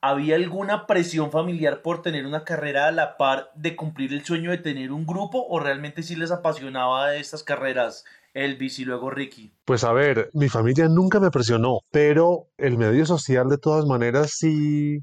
¿Había 0.00 0.36
alguna 0.36 0.86
presión 0.86 1.30
familiar 1.30 1.80
por 1.82 2.02
tener 2.02 2.26
una 2.26 2.44
carrera 2.44 2.88
a 2.88 2.92
la 2.92 3.16
par 3.16 3.50
de 3.54 3.74
cumplir 3.74 4.12
el 4.12 4.24
sueño 4.24 4.50
de 4.50 4.58
tener 4.58 4.92
un 4.92 5.06
grupo 5.06 5.46
o 5.48 5.60
realmente 5.60 6.02
sí 6.02 6.14
les 6.14 6.30
apasionaba 6.30 7.14
estas 7.16 7.42
carreras 7.42 8.04
Elvis 8.34 8.78
y 8.78 8.84
luego 8.84 9.10
Ricky? 9.10 9.52
Pues 9.64 9.82
a 9.84 9.92
ver, 9.92 10.28
mi 10.34 10.48
familia 10.50 10.88
nunca 10.88 11.20
me 11.20 11.30
presionó, 11.30 11.80
pero 11.90 12.48
el 12.58 12.76
medio 12.76 13.06
social 13.06 13.48
de 13.48 13.58
todas 13.58 13.86
maneras 13.86 14.32
sí. 14.36 14.98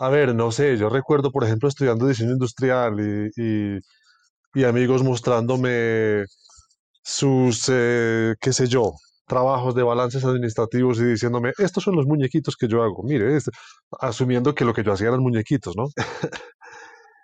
A 0.00 0.08
ver, 0.08 0.34
no 0.34 0.50
sé, 0.52 0.76
yo 0.76 0.88
recuerdo, 0.88 1.30
por 1.30 1.44
ejemplo, 1.44 1.68
estudiando 1.68 2.06
diseño 2.06 2.32
industrial 2.32 2.98
y, 3.00 3.30
y- 3.76 3.78
y 4.54 4.64
amigos 4.64 5.02
mostrándome 5.04 6.24
sus, 7.02 7.68
eh, 7.72 8.34
qué 8.40 8.52
sé 8.52 8.66
yo, 8.68 8.94
trabajos 9.28 9.74
de 9.76 9.82
balances 9.84 10.24
administrativos 10.24 10.98
y 11.00 11.04
diciéndome, 11.04 11.52
estos 11.58 11.84
son 11.84 11.96
los 11.96 12.06
muñequitos 12.06 12.56
que 12.56 12.68
yo 12.68 12.82
hago. 12.82 13.02
Mire, 13.04 13.36
es- 13.36 13.50
asumiendo 14.00 14.54
que 14.54 14.64
lo 14.64 14.74
que 14.74 14.84
yo 14.84 14.92
hacía 14.92 15.08
eran 15.08 15.20
muñequitos, 15.22 15.76
¿no? 15.76 15.86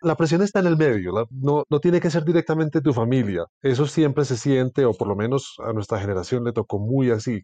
La 0.03 0.17
presión 0.17 0.43
está 0.43 0.61
en 0.61 0.67
el 0.67 0.77
medio, 0.77 1.13
la- 1.13 1.25
no, 1.31 1.65
no 1.71 1.81
tiene 1.81 2.01
que 2.01 2.11
ser 2.11 2.25
directamente 2.25 2.81
tu 2.83 2.93
familia. 2.93 3.45
Eso 3.63 3.87
siempre 3.87 4.25
se 4.25 4.37
siente, 4.37 4.85
o 4.85 4.93
por 4.93 5.09
lo 5.09 5.17
menos 5.17 5.55
a 5.67 5.73
nuestra 5.73 5.99
generación 6.01 6.45
le 6.45 6.53
tocó 6.53 6.79
muy 6.79 7.11
así. 7.11 7.43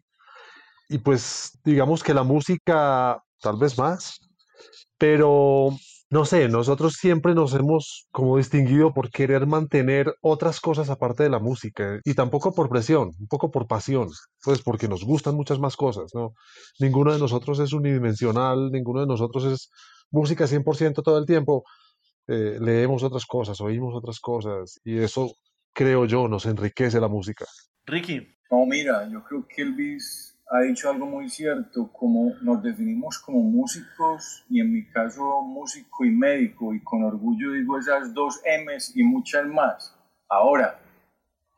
Y 0.89 0.99
pues 0.99 1.59
digamos 1.63 2.03
que 2.03 2.13
la 2.13 2.23
música, 2.23 3.21
tal 3.41 3.57
vez 3.57 3.77
más, 3.77 4.19
pero 4.97 5.69
no 6.11 6.25
sé, 6.25 6.49
nosotros 6.49 6.95
siempre 6.99 7.33
nos 7.33 7.53
hemos 7.53 8.05
como 8.11 8.35
distinguido 8.35 8.93
por 8.93 9.09
querer 9.09 9.47
mantener 9.47 10.13
otras 10.19 10.59
cosas 10.59 10.89
aparte 10.89 11.23
de 11.23 11.29
la 11.29 11.39
música 11.39 12.01
y 12.03 12.13
tampoco 12.15 12.53
por 12.53 12.67
presión, 12.67 13.11
un 13.17 13.27
poco 13.27 13.49
por 13.49 13.65
pasión, 13.65 14.09
pues 14.43 14.61
porque 14.61 14.89
nos 14.89 15.05
gustan 15.05 15.35
muchas 15.35 15.59
más 15.59 15.77
cosas, 15.77 16.11
¿no? 16.13 16.33
Ninguno 16.79 17.13
de 17.13 17.19
nosotros 17.19 17.59
es 17.59 17.71
unidimensional, 17.71 18.71
ninguno 18.71 18.99
de 18.99 19.07
nosotros 19.07 19.45
es 19.45 19.71
música 20.09 20.47
100% 20.47 21.01
todo 21.01 21.17
el 21.17 21.25
tiempo. 21.25 21.63
Eh, 22.27 22.57
leemos 22.59 23.03
otras 23.03 23.25
cosas, 23.25 23.61
oímos 23.61 23.95
otras 23.95 24.19
cosas 24.19 24.81
y 24.83 24.97
eso, 24.97 25.31
creo 25.71 26.03
yo, 26.05 26.27
nos 26.27 26.45
enriquece 26.45 26.99
la 26.99 27.07
música. 27.07 27.45
Ricky. 27.85 28.27
No, 28.51 28.65
mira, 28.65 29.09
yo 29.09 29.23
creo 29.23 29.47
que 29.47 29.61
Elvis 29.61 30.30
ha 30.53 30.59
dicho 30.63 30.89
algo 30.89 31.05
muy 31.05 31.29
cierto, 31.29 31.89
como 31.93 32.33
nos 32.41 32.61
definimos 32.61 33.19
como 33.19 33.39
músicos 33.39 34.43
y 34.49 34.59
en 34.59 34.73
mi 34.73 34.85
caso 34.85 35.41
músico 35.43 36.03
y 36.03 36.11
médico 36.11 36.73
y 36.73 36.81
con 36.81 37.03
orgullo 37.03 37.53
digo 37.53 37.79
esas 37.79 38.13
dos 38.13 38.41
M's 38.65 38.91
y 38.93 39.03
muchas 39.03 39.45
más. 39.47 39.95
Ahora, 40.27 40.77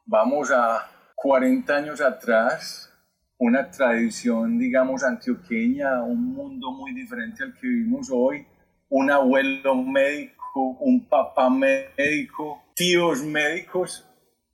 vamos 0.06 0.52
a 0.52 0.88
40 1.16 1.76
años 1.76 2.02
atrás, 2.02 2.94
una 3.40 3.72
tradición, 3.72 4.60
digamos, 4.60 5.04
antioqueña, 5.04 6.04
un 6.04 6.26
mundo 6.36 6.72
muy 6.72 6.94
diferente 6.94 7.44
al 7.44 7.54
que 7.56 7.66
vivimos 7.66 8.12
hoy, 8.14 8.46
un 8.90 9.10
abuelo 9.10 9.74
médico, 9.74 10.78
un 10.82 11.04
papá 11.08 11.50
médico, 11.50 12.62
tíos 12.76 13.24
médicos, 13.24 14.08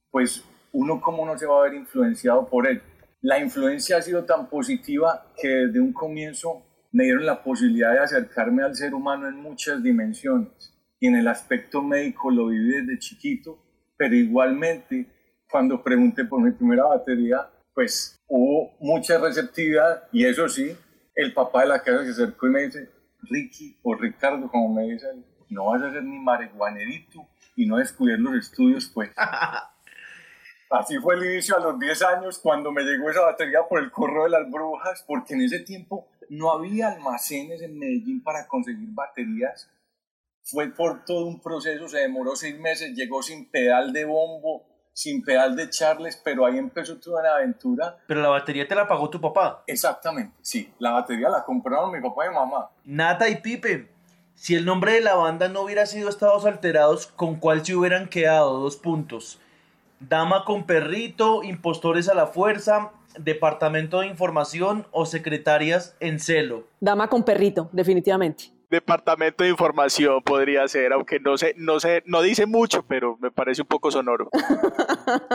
pues 0.09 0.45
uno 0.71 1.01
cómo 1.01 1.25
no 1.25 1.37
se 1.37 1.45
va 1.45 1.59
a 1.59 1.63
ver 1.63 1.73
influenciado 1.73 2.47
por 2.47 2.65
él 2.65 2.81
la 3.21 3.39
influencia 3.39 3.97
ha 3.97 4.01
sido 4.01 4.25
tan 4.25 4.49
positiva 4.49 5.33
que 5.35 5.47
desde 5.47 5.79
un 5.79 5.93
comienzo 5.93 6.65
me 6.91 7.03
dieron 7.05 7.25
la 7.25 7.43
posibilidad 7.43 7.93
de 7.93 7.99
acercarme 7.99 8.63
al 8.63 8.75
ser 8.75 8.93
humano 8.93 9.27
en 9.27 9.35
muchas 9.35 9.83
dimensiones. 9.83 10.73
Y 10.99 11.07
en 11.07 11.15
el 11.15 11.27
aspecto 11.27 11.81
médico 11.81 12.31
lo 12.31 12.47
viví 12.47 12.71
desde 12.71 12.99
chiquito, 12.99 13.63
pero 13.97 14.15
igualmente 14.15 15.07
cuando 15.49 15.83
pregunté 15.83 16.25
por 16.25 16.41
mi 16.41 16.51
primera 16.51 16.85
batería, 16.85 17.49
pues 17.73 18.17
hubo 18.27 18.75
mucha 18.79 19.17
receptividad 19.17 20.03
y 20.11 20.25
eso 20.25 20.47
sí, 20.47 20.75
el 21.15 21.33
papá 21.33 21.61
de 21.61 21.69
la 21.69 21.81
casa 21.81 22.05
se 22.05 22.11
acercó 22.11 22.47
y 22.47 22.51
me 22.51 22.63
dice, 22.63 22.89
Ricky 23.23 23.77
o 23.83 23.95
Ricardo, 23.95 24.49
como 24.49 24.73
me 24.73 24.83
dicen, 24.83 25.25
no 25.49 25.65
vas 25.65 25.81
a 25.81 25.91
ser 25.91 26.03
ni 26.03 26.19
marihuanerito 26.19 27.27
y 27.55 27.65
no 27.65 27.77
descubrir 27.77 28.19
los 28.19 28.35
estudios, 28.35 28.89
pues. 28.93 29.09
Así 30.69 30.97
fue 30.99 31.15
el 31.15 31.25
inicio 31.25 31.57
a 31.57 31.59
los 31.59 31.79
10 31.79 32.01
años 32.03 32.37
cuando 32.37 32.71
me 32.71 32.83
llegó 32.83 33.09
esa 33.09 33.21
batería 33.21 33.61
por 33.67 33.79
el 33.79 33.89
correo 33.91 34.25
de 34.25 34.29
las 34.29 34.49
brujas, 34.49 35.03
porque 35.07 35.33
en 35.33 35.41
ese 35.41 35.59
tiempo 35.59 36.07
no 36.29 36.51
había 36.51 36.89
almacenes 36.89 37.61
en 37.63 37.77
Medellín 37.77 38.23
para 38.23 38.47
conseguir 38.47 38.89
baterías. 38.91 39.67
Fue 40.43 40.67
por 40.67 41.03
todo 41.05 41.25
un 41.25 41.41
proceso, 41.41 41.87
se 41.89 41.99
demoró 41.99 42.35
seis 42.35 42.57
meses, 42.59 42.95
llegó 42.95 43.23
sin 43.23 43.49
pedal 43.49 43.91
de 43.91 44.05
bombo, 44.05 44.63
sin 44.93 45.23
pedal 45.23 45.55
de 45.55 45.69
Charles, 45.71 46.21
pero 46.23 46.45
ahí 46.45 46.59
empezó 46.59 46.97
toda 46.99 47.23
la 47.23 47.35
aventura. 47.35 47.97
Pero 48.07 48.21
la 48.21 48.29
batería 48.29 48.67
te 48.67 48.75
la 48.75 48.87
pagó 48.87 49.09
tu 49.09 49.19
papá. 49.19 49.63
Exactamente, 49.65 50.35
sí, 50.41 50.71
la 50.77 50.91
batería 50.91 51.29
la 51.29 51.43
compraron 51.43 51.91
mi 51.91 52.01
papá 52.01 52.25
y 52.25 52.29
mi 52.29 52.35
mamá. 52.35 52.69
Nata 52.83 53.27
y 53.27 53.37
Pipe, 53.37 53.89
si 54.35 54.53
el 54.55 54.65
nombre 54.65 54.93
de 54.93 55.01
la 55.01 55.15
banda 55.15 55.49
no 55.49 55.61
hubiera 55.61 55.87
sido 55.87 56.09
Estados 56.09 56.45
Alterados, 56.45 57.07
¿con 57.07 57.37
cuál 57.37 57.65
se 57.65 57.75
hubieran 57.75 58.07
quedado? 58.07 58.59
Dos 58.59 58.77
puntos. 58.77 59.39
Dama 59.99 60.45
con 60.45 60.65
perrito, 60.65 61.43
impostores 61.43 62.07
a 62.07 62.13
la 62.15 62.27
fuerza, 62.27 62.91
departamento 63.19 63.99
de 63.99 64.07
información 64.07 64.87
o 64.91 65.05
secretarias 65.05 65.97
en 65.99 66.19
celo. 66.19 66.67
Dama 66.79 67.09
con 67.09 67.23
perrito, 67.23 67.69
definitivamente. 67.73 68.45
Departamento 68.69 69.43
de 69.43 69.49
información 69.49 70.21
podría 70.23 70.65
ser, 70.67 70.93
aunque 70.93 71.19
no 71.19 71.37
sé, 71.37 71.53
no 71.57 71.79
sé, 71.79 72.03
no 72.05 72.21
dice 72.21 72.45
mucho, 72.45 72.85
pero 72.87 73.17
me 73.19 73.29
parece 73.29 73.63
un 73.63 73.67
poco 73.67 73.91
sonoro. 73.91 74.29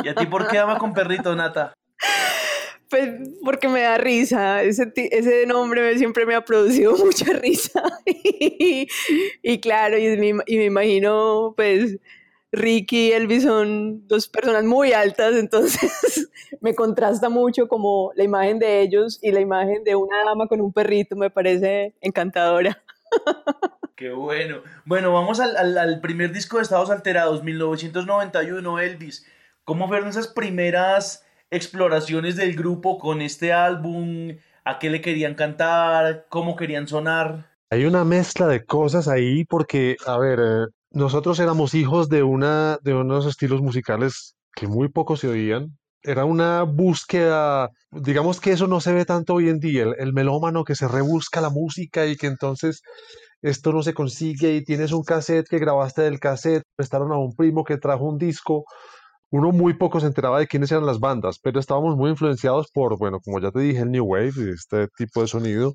¿Y 0.03 0.09
a 0.09 0.15
ti 0.15 0.25
por 0.27 0.47
qué 0.47 0.59
dama 0.59 0.79
con 0.79 0.95
perrito, 0.95 1.35
Nata? 1.35 1.75
Pues 2.89 3.11
porque 3.45 3.69
me 3.69 3.83
da 3.83 3.99
risa, 3.99 4.63
ese, 4.63 4.93
ese 4.95 5.47
nombre 5.47 5.99
siempre 5.99 6.25
me 6.25 6.37
ha 6.37 6.45
producido 6.45 6.97
mucha 7.05 7.33
risa. 7.35 7.83
y, 8.07 9.59
claro, 9.61 9.99
y 9.99 10.33
me 10.57 10.65
imagino 10.65 11.53
pues 11.57 11.99
Ricky 12.55 13.09
y 13.09 13.13
Elvis 13.13 13.43
son 13.43 14.07
dos 14.07 14.29
personas 14.29 14.65
muy 14.65 14.93
altas, 14.93 15.35
entonces 15.35 16.31
me 16.61 16.75
contrasta 16.75 17.29
mucho 17.29 17.69
como 17.69 18.13
la 18.15 18.25
imagen 18.25 18.59
de 18.59 18.81
ellos 18.81 19.19
y 19.23 19.33
la 19.33 19.41
imagen 19.41 19.85
de 19.85 19.97
una 19.97 20.25
dama 20.25 20.47
con 20.47 20.61
un 20.61 20.73
perrito, 20.73 21.17
me 21.17 21.31
parece 21.31 21.95
encantadora. 22.01 22.83
Qué 23.97 24.11
bueno. 24.11 24.63
Bueno, 24.85 25.13
vamos 25.13 25.39
al, 25.41 26.01
primer 26.01 26.33
disco 26.33 26.57
de 26.57 26.65
Estados 26.65 26.91
Alterados, 26.91 27.45
1991, 27.45 28.81
Elvis. 28.81 29.27
¿Cómo 29.63 29.87
fueron 29.87 30.09
esas 30.09 30.29
primeras 30.29 31.25
exploraciones 31.51 32.35
del 32.37 32.57
grupo 32.57 32.99
con 32.99 33.23
este 33.23 33.53
álbum? 33.53 34.37
¿A 34.65 34.79
qué 34.79 34.91
le 34.91 35.01
querían 35.01 35.35
cantar? 35.35 36.27
¿Cómo 36.29 36.57
querían 36.57 36.89
sonar? 36.89 37.51
Hay 37.71 37.85
una 37.85 38.05
mezcla 38.05 38.49
de 38.49 38.65
cosas 38.65 39.07
ahí 39.07 39.45
porque, 39.45 39.97
a 40.07 40.19
ver, 40.19 40.41
eh, 40.41 40.67
nosotros 40.95 41.41
éramos 41.41 41.75
hijos 41.75 42.09
de, 42.09 42.23
una, 42.23 42.79
de 42.83 42.95
unos 42.95 43.27
estilos 43.27 43.61
musicales 43.61 44.37
que 44.55 44.69
muy 44.69 44.89
poco 44.89 45.17
se 45.17 45.29
oían. 45.29 45.77
Era 46.03 46.25
una 46.25 46.63
búsqueda, 46.63 47.71
digamos 47.91 48.41
que 48.41 48.53
eso 48.53 48.69
no 48.69 48.81
se 48.81 48.93
ve 48.93 49.05
tanto 49.05 49.35
hoy 49.35 49.49
en 49.49 49.59
día, 49.59 49.87
el, 49.99 50.13
melómano 50.13 50.63
que 50.63 50.77
se 50.77 50.87
rebusca 50.87 51.41
la 51.41 51.51
música 51.51 52.07
y 52.07 52.17
que 52.17 52.27
entonces 52.27 52.83
esto 53.43 53.73
no 53.73 53.83
se 53.83 53.95
consigue 53.95 54.55
y 54.55 54.65
tienes 54.65 54.93
un 54.93 55.03
cassette 55.03 55.49
que 55.49 55.59
grabaste 55.59 56.03
del 56.03 56.21
cassette, 56.21 56.63
prestaron 56.77 57.11
a 57.11 57.19
un 57.19 57.35
primo 57.35 57.65
que 57.65 57.79
trajo 57.79 58.05
un 58.05 58.19
disco. 58.19 58.65
Uno 59.31 59.51
muy 59.51 59.75
poco 59.75 59.99
se 59.99 60.07
enteraba 60.07 60.39
de 60.39 60.47
quiénes 60.47 60.71
eran 60.71 60.87
las 60.87 61.01
bandas, 61.01 61.41
pero 61.43 61.59
estábamos 61.59 61.97
muy 61.97 62.11
influenciados 62.11 62.69
por, 62.73 62.97
bueno, 62.99 63.19
como 63.25 63.41
ya 63.41 63.51
te 63.51 63.61
dije, 63.61 63.81
el 63.81 63.91
New 63.91 64.05
Wave, 64.05 64.53
este 64.55 64.87
tipo 64.97 65.23
de 65.23 65.27
sonido 65.27 65.75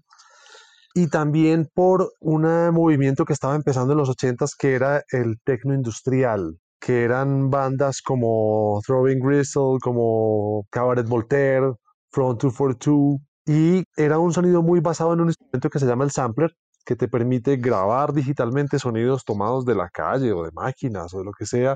y 0.93 1.07
también 1.07 1.69
por 1.73 2.11
un 2.19 2.43
movimiento 2.73 3.25
que 3.25 3.33
estaba 3.33 3.55
empezando 3.55 3.93
en 3.93 3.99
los 3.99 4.09
80s 4.09 4.55
que 4.57 4.73
era 4.73 5.03
el 5.11 5.39
tecno 5.43 5.73
industrial, 5.73 6.57
que 6.79 7.03
eran 7.03 7.49
bandas 7.49 8.01
como 8.01 8.81
Throwing 8.85 9.19
Gristle, 9.19 9.77
como 9.81 10.65
Cabaret 10.69 11.07
Voltaire, 11.07 11.73
Front 12.11 12.41
242, 12.41 13.19
y 13.45 13.83
era 13.95 14.19
un 14.19 14.33
sonido 14.33 14.61
muy 14.61 14.79
basado 14.79 15.13
en 15.13 15.21
un 15.21 15.27
instrumento 15.27 15.69
que 15.69 15.79
se 15.79 15.85
llama 15.85 16.03
el 16.03 16.11
sampler, 16.11 16.51
que 16.85 16.95
te 16.95 17.07
permite 17.07 17.57
grabar 17.57 18.13
digitalmente 18.13 18.79
sonidos 18.79 19.23
tomados 19.25 19.65
de 19.65 19.75
la 19.75 19.89
calle 19.89 20.31
o 20.31 20.43
de 20.43 20.51
máquinas 20.53 21.13
o 21.13 21.19
de 21.19 21.25
lo 21.25 21.31
que 21.33 21.45
sea, 21.45 21.75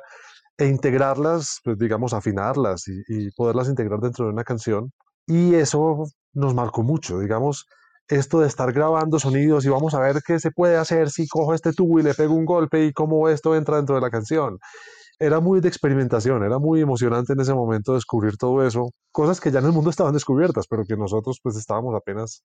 e 0.58 0.68
integrarlas, 0.68 1.60
pues 1.64 1.78
digamos, 1.78 2.14
afinarlas 2.14 2.84
y 2.88 3.32
poderlas 3.32 3.70
integrar 3.70 4.00
dentro 4.00 4.26
de 4.26 4.32
una 4.32 4.44
canción. 4.44 4.92
Y 5.26 5.56
eso 5.56 6.06
nos 6.34 6.54
marcó 6.54 6.84
mucho, 6.84 7.20
digamos, 7.20 7.66
esto 8.08 8.40
de 8.40 8.48
estar 8.48 8.72
grabando 8.74 9.20
sonidos 9.20 9.66
y 9.66 9.70
vamos 9.70 9.94
a 9.94 10.00
ver 10.00 10.22
qué 10.26 10.40
se 10.40 10.52
puede 10.52 10.78
hacer 10.78 11.10
si 11.10 11.28
cojo 11.28 11.54
este 11.54 11.74
tubo 11.74 12.00
y 12.00 12.04
le 12.04 12.14
pego 12.14 12.36
un 12.36 12.46
golpe 12.46 12.86
y 12.86 12.94
cómo 12.94 13.30
esto 13.30 13.56
entra 13.56 13.78
dentro 13.78 13.96
de 13.96 14.02
la 14.02 14.10
canción. 14.10 14.58
Era 15.20 15.40
muy 15.40 15.62
de 15.62 15.70
experimentación, 15.70 16.44
era 16.44 16.60
muy 16.60 16.82
emocionante 16.82 17.34
en 17.34 17.40
ese 17.40 17.54
momento 17.54 17.94
descubrir 17.94 18.38
todo 18.38 18.66
eso, 18.66 18.90
cosas 19.12 19.40
que 19.40 19.52
ya 19.52 19.60
en 19.60 19.66
el 19.66 19.72
mundo 19.72 19.90
estaban 19.90 20.14
descubiertas, 20.14 20.66
pero 20.68 20.84
que 20.84 20.98
nosotros 20.98 21.40
pues 21.42 21.56
estábamos 21.56 21.96
apenas 21.96 22.44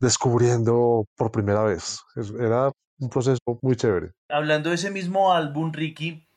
descubriendo 0.00 1.04
por 1.16 1.30
primera 1.30 1.62
vez. 1.62 2.00
Era 2.38 2.70
un 3.00 3.08
proceso 3.08 3.38
muy 3.62 3.76
chévere. 3.76 4.10
Hablando 4.28 4.70
de 4.70 4.74
ese 4.74 4.90
mismo 4.90 5.32
álbum, 5.32 5.72
Ricky, 5.72 6.27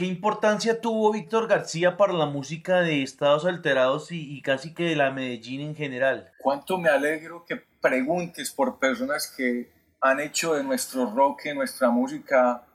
¿Qué 0.00 0.06
importancia 0.06 0.80
tuvo 0.80 1.12
Víctor 1.12 1.46
García 1.46 1.98
para 1.98 2.14
la 2.14 2.24
música 2.24 2.80
de 2.80 3.02
Estados 3.02 3.44
Alterados 3.44 4.10
y, 4.12 4.40
casi 4.40 4.72
que 4.72 4.84
de 4.84 4.96
la 4.96 5.10
Medellín 5.10 5.60
en 5.60 5.76
general? 5.76 6.32
Cuánto 6.38 6.78
me 6.78 6.88
alegro 6.88 7.44
que 7.46 7.56
preguntes 7.82 8.50
por 8.50 8.78
personas 8.78 9.30
que 9.36 9.70
han 10.00 10.20
hecho 10.20 10.54
de 10.54 10.64
nuestro 10.64 11.14
rock, 11.14 11.42
y 11.44 11.52
nuestra 11.52 11.90
música, 11.90 12.66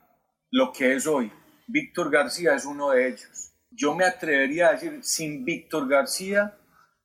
lo 0.52 0.70
que 0.70 0.94
es 0.94 1.08
hoy. 1.08 1.32
Víctor 1.66 2.12
García 2.12 2.54
es 2.54 2.64
uno 2.64 2.90
de 2.90 3.08
ellos. 3.08 3.52
Yo 3.72 3.96
me 3.96 4.04
atrevería 4.04 4.68
a 4.68 4.72
decir, 4.74 5.00
sin 5.02 5.44
Víctor 5.44 5.88
García 5.88 6.56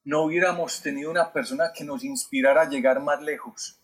no 0.04 0.22
hubiéramos 0.22 0.84
tenido 0.84 1.10
una 1.10 1.34
persona 1.34 1.72
que 1.76 1.84
nos 1.84 2.04
inspirara 2.04 2.62
a 2.62 2.70
llegar 2.70 3.00
más 3.00 3.24
lejos. 3.24 3.82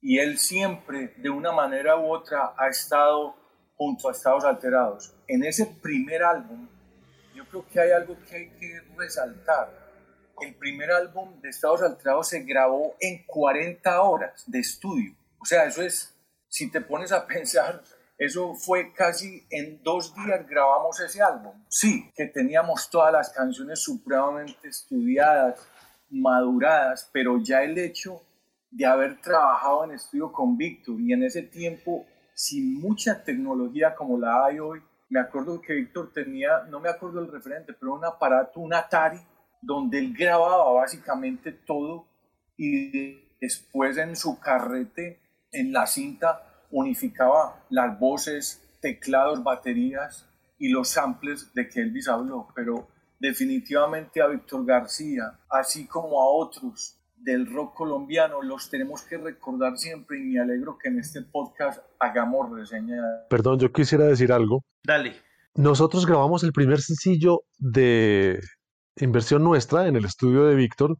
Y 0.00 0.20
él 0.20 0.38
siempre, 0.38 1.14
de 1.16 1.30
una 1.30 1.50
manera 1.50 1.96
u 1.96 2.14
otra, 2.14 2.54
ha 2.56 2.68
estado 2.68 3.39
junto 3.80 4.10
a 4.10 4.12
Estados 4.12 4.44
Alterados. 4.44 5.14
En 5.26 5.42
ese 5.42 5.64
primer 5.64 6.22
álbum, 6.22 6.68
yo 7.34 7.46
creo 7.48 7.66
que 7.66 7.80
hay 7.80 7.92
algo 7.92 8.14
que 8.28 8.36
hay 8.36 8.50
que 8.50 8.78
resaltar. 8.94 9.72
El 10.38 10.54
primer 10.56 10.90
álbum 10.90 11.40
de 11.40 11.48
Estados 11.48 11.80
Alterados 11.80 12.28
se 12.28 12.42
grabó 12.42 12.94
en 13.00 13.24
40 13.24 14.02
horas 14.02 14.44
de 14.46 14.58
estudio. 14.58 15.14
O 15.38 15.46
sea, 15.46 15.64
eso 15.64 15.80
es, 15.80 16.14
si 16.46 16.70
te 16.70 16.82
pones 16.82 17.10
a 17.10 17.26
pensar, 17.26 17.82
eso 18.18 18.54
fue 18.54 18.92
casi 18.92 19.46
en 19.48 19.82
dos 19.82 20.14
días 20.14 20.46
grabamos 20.46 21.00
ese 21.00 21.22
álbum. 21.22 21.54
Sí, 21.68 22.12
que 22.14 22.26
teníamos 22.26 22.90
todas 22.90 23.14
las 23.14 23.30
canciones 23.30 23.82
supremamente 23.82 24.68
estudiadas, 24.68 25.58
maduradas, 26.10 27.08
pero 27.14 27.42
ya 27.42 27.62
el 27.62 27.78
hecho 27.78 28.20
de 28.70 28.84
haber 28.84 29.22
trabajado 29.22 29.84
en 29.84 29.92
estudio 29.92 30.30
con 30.30 30.58
Víctor 30.58 31.00
y 31.00 31.14
en 31.14 31.22
ese 31.22 31.44
tiempo 31.44 32.04
sin 32.40 32.80
mucha 32.80 33.22
tecnología 33.22 33.94
como 33.94 34.18
la 34.18 34.46
hay 34.46 34.58
hoy. 34.60 34.80
Me 35.10 35.20
acuerdo 35.20 35.60
que 35.60 35.74
Víctor 35.74 36.10
tenía, 36.14 36.62
no 36.70 36.80
me 36.80 36.88
acuerdo 36.88 37.20
el 37.20 37.30
referente, 37.30 37.74
pero 37.74 37.92
un 37.92 38.04
aparato, 38.06 38.60
un 38.60 38.72
Atari, 38.72 39.20
donde 39.60 39.98
él 39.98 40.14
grababa 40.16 40.72
básicamente 40.72 41.52
todo 41.52 42.06
y 42.56 43.20
después 43.38 43.98
en 43.98 44.16
su 44.16 44.40
carrete, 44.40 45.20
en 45.52 45.70
la 45.70 45.86
cinta, 45.86 46.64
unificaba 46.70 47.62
las 47.68 47.98
voces, 48.00 48.78
teclados, 48.80 49.44
baterías 49.44 50.26
y 50.58 50.70
los 50.70 50.88
samples 50.88 51.52
de 51.52 51.68
que 51.68 51.80
Elvis 51.80 52.08
habló. 52.08 52.48
Pero 52.54 52.88
definitivamente 53.18 54.22
a 54.22 54.28
Víctor 54.28 54.64
García, 54.64 55.40
así 55.50 55.86
como 55.86 56.22
a 56.22 56.30
otros 56.30 56.96
del 57.22 57.52
rock 57.52 57.74
colombiano, 57.74 58.42
los 58.42 58.70
tenemos 58.70 59.02
que 59.02 59.18
recordar 59.18 59.76
siempre 59.76 60.18
y 60.18 60.22
me 60.22 60.40
alegro 60.40 60.78
que 60.78 60.88
en 60.88 60.98
este 60.98 61.22
podcast 61.22 61.80
hagamos 61.98 62.50
reseña. 62.50 62.96
Perdón, 63.28 63.58
yo 63.58 63.72
quisiera 63.72 64.06
decir 64.06 64.32
algo. 64.32 64.62
Dale. 64.84 65.14
Nosotros 65.54 66.06
grabamos 66.06 66.44
el 66.44 66.52
primer 66.52 66.80
sencillo 66.80 67.40
de 67.58 68.40
inversión 68.96 69.42
nuestra 69.42 69.86
en 69.88 69.96
el 69.96 70.04
estudio 70.04 70.44
de 70.44 70.54
Víctor 70.54 70.96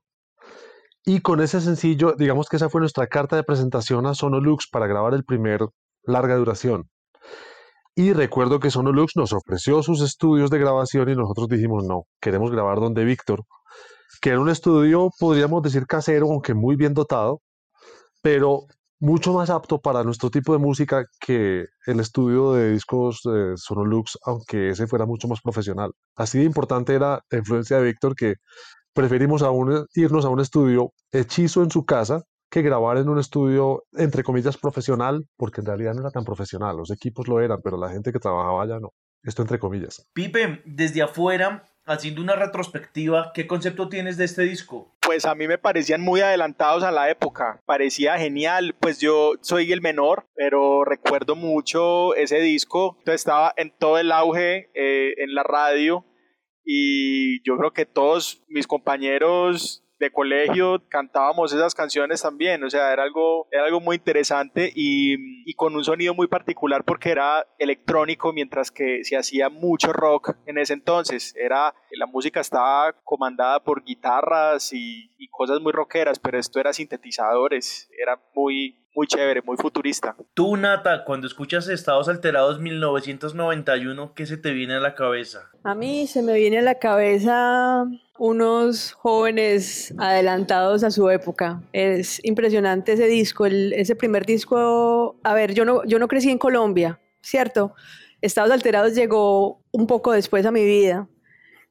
y 1.04 1.20
con 1.20 1.40
ese 1.40 1.60
sencillo, 1.60 2.14
digamos 2.18 2.48
que 2.48 2.56
esa 2.56 2.68
fue 2.68 2.80
nuestra 2.80 3.06
carta 3.06 3.36
de 3.36 3.42
presentación 3.42 4.06
a 4.06 4.14
Sonolux 4.14 4.68
para 4.70 4.86
grabar 4.86 5.14
el 5.14 5.24
primer 5.24 5.60
larga 6.02 6.36
duración. 6.36 6.90
Y 7.94 8.12
recuerdo 8.12 8.60
que 8.60 8.70
Sonolux 8.70 9.16
nos 9.16 9.32
ofreció 9.32 9.82
sus 9.82 10.02
estudios 10.02 10.50
de 10.50 10.58
grabación 10.58 11.08
y 11.08 11.16
nosotros 11.16 11.48
dijimos, 11.48 11.84
no, 11.84 12.04
queremos 12.20 12.50
grabar 12.50 12.80
donde 12.80 13.04
Víctor, 13.04 13.44
que 14.20 14.30
era 14.30 14.40
un 14.40 14.48
estudio, 14.48 15.10
podríamos 15.18 15.62
decir, 15.62 15.86
casero, 15.86 16.30
aunque 16.30 16.54
muy 16.54 16.76
bien 16.76 16.94
dotado, 16.94 17.40
pero 18.22 18.66
mucho 19.00 19.32
más 19.32 19.48
apto 19.48 19.80
para 19.80 20.04
nuestro 20.04 20.30
tipo 20.30 20.52
de 20.52 20.58
música 20.58 21.06
que 21.20 21.64
el 21.86 22.00
estudio 22.00 22.52
de 22.52 22.72
discos 22.72 23.22
de 23.24 23.54
Sonolux, 23.56 24.18
aunque 24.24 24.70
ese 24.70 24.86
fuera 24.86 25.06
mucho 25.06 25.26
más 25.26 25.40
profesional. 25.40 25.92
Así 26.16 26.38
de 26.38 26.44
importante 26.44 26.94
era 26.94 27.22
la 27.30 27.38
influencia 27.38 27.78
de 27.78 27.84
Víctor 27.84 28.14
que 28.14 28.34
preferimos 28.92 29.42
aún 29.42 29.86
irnos 29.94 30.24
a 30.24 30.28
un 30.28 30.40
estudio 30.40 30.92
hechizo 31.12 31.62
en 31.62 31.70
su 31.70 31.84
casa 31.84 32.22
que 32.50 32.62
grabar 32.62 32.98
en 32.98 33.08
un 33.08 33.18
estudio, 33.18 33.84
entre 33.92 34.24
comillas, 34.24 34.58
profesional, 34.58 35.24
porque 35.36 35.60
en 35.60 35.68
realidad 35.68 35.94
no 35.94 36.00
era 36.00 36.10
tan 36.10 36.24
profesional. 36.24 36.76
Los 36.76 36.90
equipos 36.90 37.28
lo 37.28 37.40
eran, 37.40 37.60
pero 37.62 37.78
la 37.78 37.90
gente 37.90 38.12
que 38.12 38.18
trabajaba 38.18 38.62
allá 38.62 38.80
no. 38.80 38.90
Esto 39.22 39.42
entre 39.42 39.58
comillas. 39.58 40.06
Pipe, 40.12 40.62
desde 40.66 41.02
afuera, 41.02 41.64
haciendo 41.86 42.22
una 42.22 42.36
retrospectiva, 42.36 43.32
¿qué 43.34 43.46
concepto 43.46 43.88
tienes 43.88 44.16
de 44.16 44.24
este 44.24 44.42
disco? 44.42 44.94
Pues 45.00 45.24
a 45.24 45.34
mí 45.34 45.48
me 45.48 45.58
parecían 45.58 46.00
muy 46.00 46.20
adelantados 46.20 46.82
a 46.84 46.90
la 46.90 47.10
época, 47.10 47.60
parecía 47.66 48.18
genial, 48.18 48.76
pues 48.78 49.00
yo 49.00 49.32
soy 49.40 49.72
el 49.72 49.80
menor, 49.80 50.28
pero 50.34 50.84
recuerdo 50.84 51.34
mucho 51.34 52.14
ese 52.14 52.40
disco, 52.40 52.98
estaba 53.06 53.52
en 53.56 53.72
todo 53.76 53.98
el 53.98 54.12
auge 54.12 54.70
eh, 54.74 55.14
en 55.18 55.34
la 55.34 55.42
radio 55.42 56.04
y 56.64 57.42
yo 57.42 57.56
creo 57.56 57.72
que 57.72 57.86
todos 57.86 58.44
mis 58.48 58.66
compañeros 58.66 59.82
de 60.00 60.10
colegio 60.10 60.82
cantábamos 60.88 61.52
esas 61.52 61.74
canciones 61.74 62.22
también, 62.22 62.64
o 62.64 62.70
sea, 62.70 62.92
era 62.92 63.02
algo, 63.02 63.46
era 63.52 63.66
algo 63.66 63.80
muy 63.80 63.96
interesante 63.96 64.72
y, 64.74 65.48
y, 65.48 65.54
con 65.54 65.76
un 65.76 65.84
sonido 65.84 66.14
muy 66.14 66.26
particular 66.26 66.84
porque 66.84 67.10
era 67.10 67.46
electrónico, 67.58 68.32
mientras 68.32 68.70
que 68.70 69.04
se 69.04 69.16
hacía 69.16 69.50
mucho 69.50 69.92
rock 69.92 70.36
en 70.46 70.56
ese 70.56 70.72
entonces. 70.72 71.34
Era, 71.36 71.74
la 71.92 72.06
música 72.06 72.40
estaba 72.40 72.94
comandada 73.04 73.62
por 73.62 73.84
guitarras 73.84 74.72
y, 74.72 75.12
y 75.18 75.28
cosas 75.28 75.60
muy 75.60 75.72
rockeras, 75.72 76.18
pero 76.18 76.38
esto 76.38 76.58
era 76.58 76.72
sintetizadores, 76.72 77.90
era 78.00 78.18
muy, 78.34 78.80
muy 78.94 79.06
chévere, 79.06 79.42
muy 79.42 79.56
futurista. 79.56 80.16
Tú, 80.34 80.56
Nata, 80.56 81.04
cuando 81.04 81.26
escuchas 81.26 81.68
Estados 81.68 82.08
Alterados 82.08 82.58
1991, 82.58 84.14
¿qué 84.14 84.26
se 84.26 84.38
te 84.38 84.52
viene 84.52 84.74
a 84.74 84.80
la 84.80 84.94
cabeza? 84.94 85.50
A 85.62 85.74
mí 85.74 86.06
se 86.06 86.22
me 86.22 86.34
viene 86.34 86.58
a 86.58 86.62
la 86.62 86.78
cabeza 86.78 87.84
unos 88.20 88.92
jóvenes 88.92 89.94
adelantados 89.96 90.84
a 90.84 90.90
su 90.90 91.08
época. 91.08 91.62
Es 91.72 92.22
impresionante 92.22 92.92
ese 92.92 93.06
disco, 93.06 93.46
el, 93.46 93.72
ese 93.72 93.96
primer 93.96 94.26
disco. 94.26 95.16
A 95.22 95.32
ver, 95.32 95.54
yo 95.54 95.64
no, 95.64 95.82
yo 95.86 95.98
no 95.98 96.06
crecí 96.06 96.30
en 96.30 96.36
Colombia, 96.36 97.00
¿cierto? 97.22 97.72
Estados 98.20 98.50
Alterados 98.50 98.94
llegó 98.94 99.62
un 99.70 99.86
poco 99.86 100.12
después 100.12 100.44
a 100.44 100.50
mi 100.50 100.66
vida. 100.66 101.08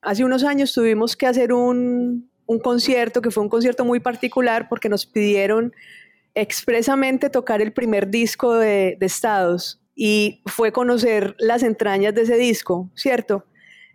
Hace 0.02 0.26
unos 0.26 0.44
años 0.44 0.74
tuvimos 0.74 1.16
que 1.16 1.28
hacer 1.28 1.54
un, 1.54 2.32
un 2.48 2.60
concierto, 2.60 3.22
que 3.22 3.30
fue 3.30 3.44
un 3.44 3.50
concierto 3.50 3.86
muy 3.86 4.00
particular 4.00 4.70
porque 4.70 4.90
nos 4.90 5.06
pidieron 5.06 5.72
expresamente 6.34 7.30
tocar 7.30 7.62
el 7.62 7.74
primer 7.74 8.10
disco 8.10 8.56
de, 8.56 8.98
de 9.00 9.06
Estados 9.06 9.84
y 9.94 10.42
fue 10.48 10.72
conocer 10.72 11.36
las 11.38 11.62
entrañas 11.62 12.16
de 12.16 12.24
ese 12.24 12.38
disco, 12.38 12.90
¿cierto? 12.96 13.46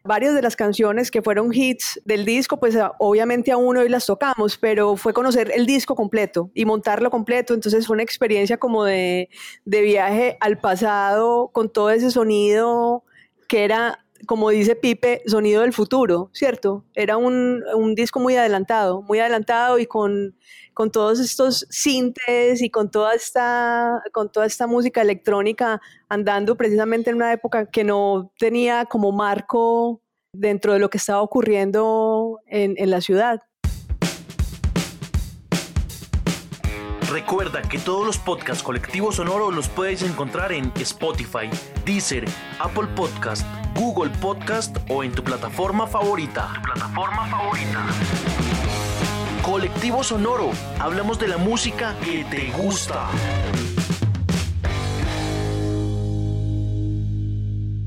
Varias 0.04 0.34
de 0.34 0.42
las 0.42 0.54
canciones 0.54 1.10
que 1.10 1.22
fueron 1.22 1.52
hits 1.52 2.00
del 2.04 2.26
disco, 2.26 2.58
pues 2.58 2.76
obviamente 2.98 3.50
aún 3.50 3.76
hoy 3.78 3.88
las 3.88 4.04
tocamos, 4.06 4.58
pero 4.58 4.96
fue 4.96 5.14
conocer 5.14 5.50
el 5.54 5.64
disco 5.64 5.96
completo 5.96 6.50
y 6.54 6.66
montarlo 6.66 7.10
completo. 7.10 7.54
Entonces 7.54 7.86
fue 7.86 7.94
una 7.94 8.02
experiencia 8.02 8.58
como 8.58 8.84
de, 8.84 9.30
de 9.64 9.80
viaje 9.80 10.36
al 10.40 10.58
pasado 10.58 11.48
con 11.52 11.72
todo 11.72 11.90
ese 11.90 12.10
sonido 12.10 13.04
que 13.48 13.64
era 13.64 14.03
como 14.26 14.50
dice 14.50 14.76
Pipe, 14.76 15.22
sonido 15.26 15.62
del 15.62 15.72
futuro, 15.72 16.30
¿cierto? 16.32 16.84
Era 16.94 17.16
un, 17.16 17.62
un 17.74 17.94
disco 17.94 18.20
muy 18.20 18.36
adelantado, 18.36 19.02
muy 19.02 19.18
adelantado 19.18 19.78
y 19.78 19.86
con, 19.86 20.36
con, 20.72 20.90
todos 20.90 21.20
estos 21.20 21.66
sintes 21.70 22.62
y 22.62 22.70
con 22.70 22.90
toda, 22.90 23.14
esta, 23.14 24.02
con 24.12 24.30
toda 24.30 24.46
esta 24.46 24.66
música 24.66 25.02
electrónica 25.02 25.80
andando 26.08 26.56
precisamente 26.56 27.10
en 27.10 27.16
una 27.16 27.32
época 27.32 27.66
que 27.66 27.84
no 27.84 28.32
tenía 28.38 28.86
como 28.86 29.12
marco 29.12 30.00
dentro 30.32 30.72
de 30.72 30.78
lo 30.78 30.90
que 30.90 30.98
estaba 30.98 31.22
ocurriendo 31.22 32.40
en, 32.46 32.74
en 32.78 32.90
la 32.90 33.00
ciudad. 33.00 33.40
Recuerda 37.14 37.62
que 37.62 37.78
todos 37.78 38.04
los 38.04 38.18
podcasts 38.18 38.60
colectivos 38.60 39.14
sonoros 39.14 39.54
los 39.54 39.68
puedes 39.68 40.02
encontrar 40.02 40.50
en 40.50 40.72
Spotify, 40.80 41.48
Deezer, 41.84 42.24
Apple 42.58 42.88
Podcast, 42.96 43.46
Google 43.76 44.10
Podcast 44.20 44.76
o 44.90 45.04
en 45.04 45.12
tu 45.12 45.22
plataforma 45.22 45.86
favorita. 45.86 46.50
Tu 46.56 46.62
plataforma 46.62 47.24
favorita. 47.28 47.86
Colectivo 49.44 50.02
Sonoro, 50.02 50.50
hablamos 50.80 51.20
de 51.20 51.28
la 51.28 51.36
música 51.36 51.94
que 52.04 52.24
te 52.24 52.50
gusta. 52.50 53.08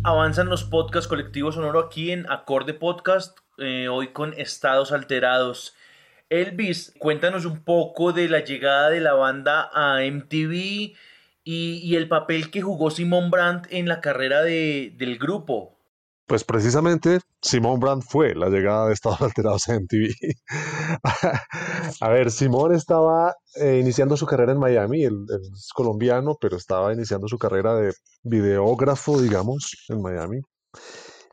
Avanzan 0.05 0.47
los 0.47 0.63
podcasts 0.63 1.09
colectivos 1.09 1.55
sonoro 1.55 1.79
aquí 1.79 2.11
en 2.11 2.31
Acorde 2.31 2.73
Podcast, 2.73 3.37
eh, 3.57 3.89
hoy 3.89 4.13
con 4.13 4.33
estados 4.35 4.93
alterados. 4.93 5.75
Elvis, 6.29 6.93
cuéntanos 6.99 7.45
un 7.45 7.63
poco 7.63 8.11
de 8.11 8.27
la 8.27 8.43
llegada 8.43 8.89
de 8.89 8.99
la 8.99 9.13
banda 9.13 9.69
a 9.73 10.01
MTV 10.03 10.93
y, 11.43 11.95
el 11.95 12.09
papel 12.09 12.51
que 12.51 12.61
jugó 12.61 12.91
Simon 12.91 13.31
Brandt 13.31 13.67
en 13.69 13.87
la 13.87 14.01
carrera 14.01 14.41
del 14.41 15.17
grupo. 15.17 15.77
Pues 16.25 16.43
precisamente 16.43 17.21
Simon 17.41 17.79
Brandt 17.79 18.03
fue 18.03 18.35
la 18.35 18.49
llegada 18.49 18.87
de 18.87 18.93
Estados 18.93 19.21
Alterados 19.21 19.69
a 19.69 19.79
MTV. 19.79 20.13
a 22.01 22.09
ver, 22.09 22.31
Simón 22.31 22.75
estaba 22.75 23.33
eh, 23.55 23.79
iniciando 23.81 24.17
su 24.17 24.25
carrera 24.25 24.51
en 24.51 24.59
Miami, 24.59 25.05
él, 25.05 25.25
es 25.53 25.69
colombiano, 25.73 26.35
pero 26.41 26.57
estaba 26.57 26.91
iniciando 26.91 27.29
su 27.29 27.37
carrera 27.37 27.75
de 27.75 27.93
videógrafo, 28.23 29.21
digamos, 29.21 29.85
en 29.87 30.01
Miami 30.01 30.41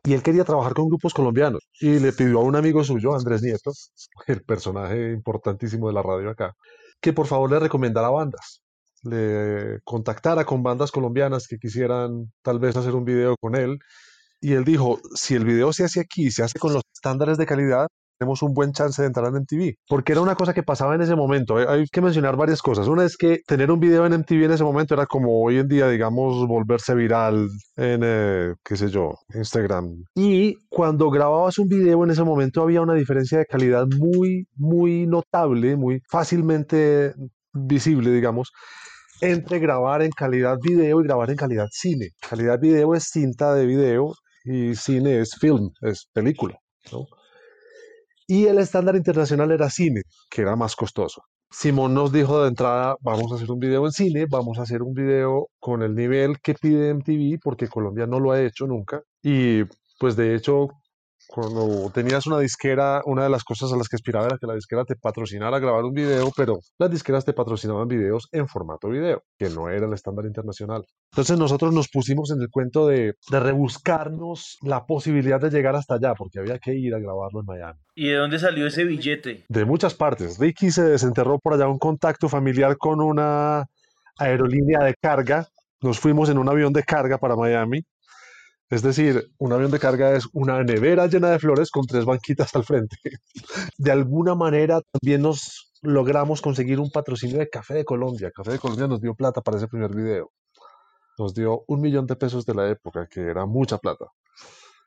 y 0.04 0.12
él 0.12 0.22
quería 0.22 0.44
trabajar 0.44 0.74
con 0.74 0.88
grupos 0.88 1.14
colombianos 1.14 1.62
y 1.80 1.98
le 1.98 2.12
pidió 2.12 2.40
a 2.40 2.42
un 2.44 2.56
amigo 2.56 2.84
suyo, 2.84 3.14
Andrés 3.14 3.42
Nieto, 3.42 3.72
el 4.26 4.42
personaje 4.42 5.12
importantísimo 5.12 5.88
de 5.88 5.94
la 5.94 6.02
radio 6.02 6.30
acá, 6.30 6.54
que 7.00 7.12
por 7.12 7.26
favor 7.26 7.50
le 7.50 7.58
recomendara 7.58 8.10
bandas, 8.10 8.62
le 9.02 9.80
contactara 9.84 10.44
con 10.44 10.62
bandas 10.62 10.90
colombianas 10.90 11.48
que 11.48 11.58
quisieran 11.58 12.32
tal 12.42 12.58
vez 12.58 12.76
hacer 12.76 12.94
un 12.94 13.04
video 13.04 13.36
con 13.40 13.56
él. 13.56 13.78
Y 14.40 14.52
él 14.54 14.64
dijo, 14.64 15.00
si 15.14 15.34
el 15.34 15.44
video 15.46 15.72
se 15.72 15.84
hace 15.84 16.00
aquí, 16.00 16.30
se 16.30 16.42
hace 16.42 16.58
con 16.58 16.74
los 16.74 16.82
estándares 16.94 17.38
de 17.38 17.46
calidad, 17.46 17.88
tenemos 18.18 18.42
un 18.42 18.52
buen 18.52 18.72
chance 18.72 19.00
de 19.00 19.08
entrar 19.08 19.26
en 19.28 19.42
MTV. 19.42 19.74
Porque 19.88 20.12
era 20.12 20.20
una 20.20 20.34
cosa 20.34 20.54
que 20.54 20.62
pasaba 20.62 20.94
en 20.94 21.02
ese 21.02 21.16
momento. 21.16 21.56
Hay 21.56 21.86
que 21.86 22.00
mencionar 22.00 22.36
varias 22.36 22.62
cosas. 22.62 22.88
Una 22.88 23.04
es 23.04 23.16
que 23.16 23.40
tener 23.46 23.70
un 23.70 23.80
video 23.80 24.06
en 24.06 24.12
MTV 24.12 24.44
en 24.44 24.52
ese 24.52 24.64
momento 24.64 24.94
era 24.94 25.06
como 25.06 25.42
hoy 25.42 25.58
en 25.58 25.68
día, 25.68 25.88
digamos, 25.88 26.46
volverse 26.46 26.94
viral 26.94 27.48
en, 27.76 28.00
eh, 28.04 28.54
qué 28.64 28.76
sé 28.76 28.88
yo, 28.88 29.14
Instagram. 29.34 30.04
Y 30.14 30.56
cuando 30.68 31.10
grababas 31.10 31.58
un 31.58 31.68
video 31.68 32.04
en 32.04 32.10
ese 32.10 32.24
momento 32.24 32.62
había 32.62 32.80
una 32.80 32.94
diferencia 32.94 33.38
de 33.38 33.46
calidad 33.46 33.86
muy, 33.98 34.46
muy 34.56 35.06
notable, 35.06 35.76
muy 35.76 36.00
fácilmente 36.08 37.14
visible, 37.52 38.10
digamos 38.10 38.50
entre 39.20 39.58
grabar 39.58 40.02
en 40.02 40.10
calidad 40.10 40.58
video 40.60 41.00
y 41.00 41.04
grabar 41.04 41.30
en 41.30 41.36
calidad 41.36 41.68
cine. 41.70 42.10
Calidad 42.20 42.58
video 42.60 42.94
es 42.94 43.04
cinta 43.04 43.54
de 43.54 43.64
video 43.64 44.12
y 44.44 44.74
cine 44.74 45.20
es 45.20 45.34
film, 45.38 45.70
es 45.80 46.06
película. 46.12 46.58
¿no? 46.92 47.06
Y 48.26 48.46
el 48.46 48.58
estándar 48.58 48.96
internacional 48.96 49.50
era 49.50 49.70
cine, 49.70 50.02
que 50.30 50.42
era 50.42 50.56
más 50.56 50.76
costoso. 50.76 51.22
Simón 51.50 51.94
nos 51.94 52.12
dijo 52.12 52.42
de 52.42 52.48
entrada, 52.48 52.96
vamos 53.00 53.30
a 53.30 53.36
hacer 53.36 53.50
un 53.50 53.60
video 53.60 53.84
en 53.86 53.92
cine, 53.92 54.26
vamos 54.28 54.58
a 54.58 54.62
hacer 54.62 54.82
un 54.82 54.92
video 54.92 55.48
con 55.60 55.82
el 55.82 55.94
nivel 55.94 56.40
que 56.40 56.54
pide 56.54 56.90
MTV, 56.90 57.38
porque 57.42 57.68
Colombia 57.68 58.06
no 58.06 58.18
lo 58.18 58.32
ha 58.32 58.42
hecho 58.42 58.66
nunca. 58.66 59.02
Y 59.22 59.62
pues 60.00 60.16
de 60.16 60.34
hecho, 60.34 60.68
cuando 61.28 61.90
tenías 61.92 62.26
una 62.26 62.38
disquera, 62.38 63.02
una 63.06 63.24
de 63.24 63.30
las 63.30 63.44
cosas 63.44 63.72
a 63.72 63.76
las 63.76 63.88
que 63.88 63.96
aspiraba 63.96 64.26
era 64.26 64.38
que 64.38 64.46
la 64.46 64.54
disquera 64.54 64.84
te 64.84 64.96
patrocinara 64.96 65.58
grabar 65.58 65.84
un 65.84 65.92
video, 65.92 66.30
pero 66.36 66.58
las 66.78 66.90
disqueras 66.90 67.24
te 67.24 67.32
patrocinaban 67.32 67.88
videos 67.88 68.28
en 68.32 68.48
formato 68.48 68.88
video, 68.88 69.22
que 69.38 69.48
no 69.48 69.68
era 69.68 69.86
el 69.86 69.92
estándar 69.92 70.26
internacional. 70.26 70.84
Entonces 71.12 71.38
nosotros 71.38 71.72
nos 71.72 71.88
pusimos 71.88 72.30
en 72.30 72.40
el 72.40 72.48
cuento 72.50 72.86
de, 72.86 73.14
de 73.30 73.40
rebuscarnos 73.40 74.58
la 74.62 74.86
posibilidad 74.86 75.40
de 75.40 75.50
llegar 75.50 75.76
hasta 75.76 75.94
allá, 75.94 76.14
porque 76.14 76.38
había 76.38 76.58
que 76.58 76.74
ir 76.74 76.94
a 76.94 76.98
grabarlo 76.98 77.40
en 77.40 77.46
Miami. 77.46 77.80
¿Y 77.94 78.08
de 78.08 78.16
dónde 78.16 78.38
salió 78.38 78.66
ese 78.66 78.84
billete? 78.84 79.44
De 79.48 79.64
muchas 79.64 79.94
partes. 79.94 80.38
Ricky 80.38 80.70
se 80.70 80.82
desenterró 80.82 81.38
por 81.38 81.54
allá 81.54 81.68
un 81.68 81.78
contacto 81.78 82.28
familiar 82.28 82.76
con 82.76 83.00
una 83.00 83.66
aerolínea 84.18 84.80
de 84.80 84.94
carga. 85.00 85.46
Nos 85.80 85.98
fuimos 85.98 86.28
en 86.28 86.38
un 86.38 86.48
avión 86.48 86.72
de 86.72 86.82
carga 86.82 87.18
para 87.18 87.36
Miami. 87.36 87.82
Es 88.74 88.82
decir, 88.82 89.30
un 89.38 89.52
avión 89.52 89.70
de 89.70 89.78
carga 89.78 90.16
es 90.16 90.26
una 90.32 90.64
nevera 90.64 91.06
llena 91.06 91.30
de 91.30 91.38
flores 91.38 91.70
con 91.70 91.86
tres 91.86 92.04
banquitas 92.04 92.56
al 92.56 92.64
frente. 92.64 92.96
De 93.78 93.92
alguna 93.92 94.34
manera 94.34 94.80
también 94.90 95.22
nos 95.22 95.72
logramos 95.80 96.42
conseguir 96.42 96.80
un 96.80 96.90
patrocinio 96.90 97.38
de 97.38 97.48
Café 97.48 97.74
de 97.74 97.84
Colombia. 97.84 98.32
Café 98.34 98.50
de 98.50 98.58
Colombia 98.58 98.88
nos 98.88 99.00
dio 99.00 99.14
plata 99.14 99.42
para 99.42 99.58
ese 99.58 99.68
primer 99.68 99.94
video. 99.94 100.32
Nos 101.18 101.34
dio 101.34 101.62
un 101.68 101.82
millón 101.82 102.06
de 102.06 102.16
pesos 102.16 102.44
de 102.46 102.54
la 102.54 102.68
época, 102.68 103.06
que 103.06 103.20
era 103.20 103.46
mucha 103.46 103.78
plata. 103.78 104.06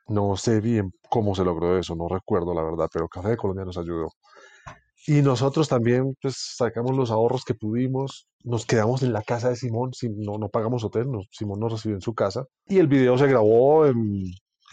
No 0.06 0.36
sé 0.36 0.60
bien 0.60 0.92
cómo 1.08 1.34
se 1.34 1.42
logró 1.42 1.78
eso, 1.78 1.94
no 1.94 2.08
recuerdo 2.08 2.52
la 2.52 2.64
verdad, 2.64 2.90
pero 2.92 3.08
Café 3.08 3.30
de 3.30 3.36
Colombia 3.38 3.64
nos 3.64 3.78
ayudó. 3.78 4.10
Y 5.06 5.22
nosotros 5.22 5.68
también, 5.68 6.14
pues, 6.20 6.34
sacamos 6.56 6.94
los 6.96 7.10
ahorros 7.10 7.44
que 7.44 7.54
pudimos, 7.54 8.26
nos 8.44 8.66
quedamos 8.66 9.02
en 9.02 9.12
la 9.12 9.22
casa 9.22 9.48
de 9.48 9.56
Simón, 9.56 9.92
Sim- 9.94 10.16
no, 10.18 10.36
no 10.38 10.48
pagamos 10.48 10.84
hotel, 10.84 11.10
nos- 11.10 11.28
Simón 11.30 11.60
nos 11.60 11.72
recibió 11.72 11.96
en 11.96 12.02
su 12.02 12.14
casa. 12.14 12.44
Y 12.66 12.78
el 12.78 12.88
video 12.88 13.16
se 13.16 13.26
grabó 13.26 13.86
en, 13.86 14.24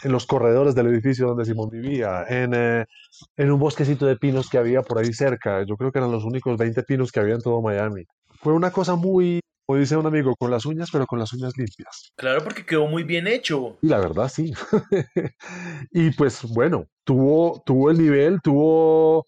en 0.02 0.12
los 0.12 0.26
corredores 0.26 0.74
del 0.74 0.88
edificio 0.88 1.28
donde 1.28 1.44
Simón 1.46 1.70
vivía, 1.70 2.24
en, 2.28 2.52
eh, 2.54 2.84
en 3.36 3.50
un 3.50 3.58
bosquecito 3.58 4.04
de 4.04 4.16
pinos 4.16 4.50
que 4.50 4.58
había 4.58 4.82
por 4.82 4.98
ahí 4.98 5.12
cerca. 5.14 5.64
Yo 5.66 5.76
creo 5.76 5.90
que 5.90 5.98
eran 6.00 6.12
los 6.12 6.24
únicos 6.24 6.58
20 6.58 6.82
pinos 6.82 7.10
que 7.12 7.20
había 7.20 7.34
en 7.34 7.40
todo 7.42 7.62
Miami. 7.62 8.04
Fue 8.42 8.52
una 8.52 8.70
cosa 8.70 8.94
muy, 8.94 9.40
como 9.64 9.78
dice 9.78 9.96
un 9.96 10.06
amigo, 10.06 10.34
con 10.36 10.50
las 10.50 10.66
uñas, 10.66 10.90
pero 10.92 11.06
con 11.06 11.18
las 11.18 11.32
uñas 11.32 11.56
limpias. 11.56 12.12
Claro, 12.16 12.44
porque 12.44 12.66
quedó 12.66 12.86
muy 12.86 13.04
bien 13.04 13.26
hecho. 13.26 13.78
Y 13.80 13.86
la 13.88 13.98
verdad, 14.00 14.28
sí. 14.28 14.52
y 15.92 16.10
pues 16.10 16.42
bueno, 16.52 16.84
tuvo, 17.04 17.62
tuvo 17.64 17.90
el 17.90 17.98
nivel, 17.98 18.40
tuvo 18.42 19.24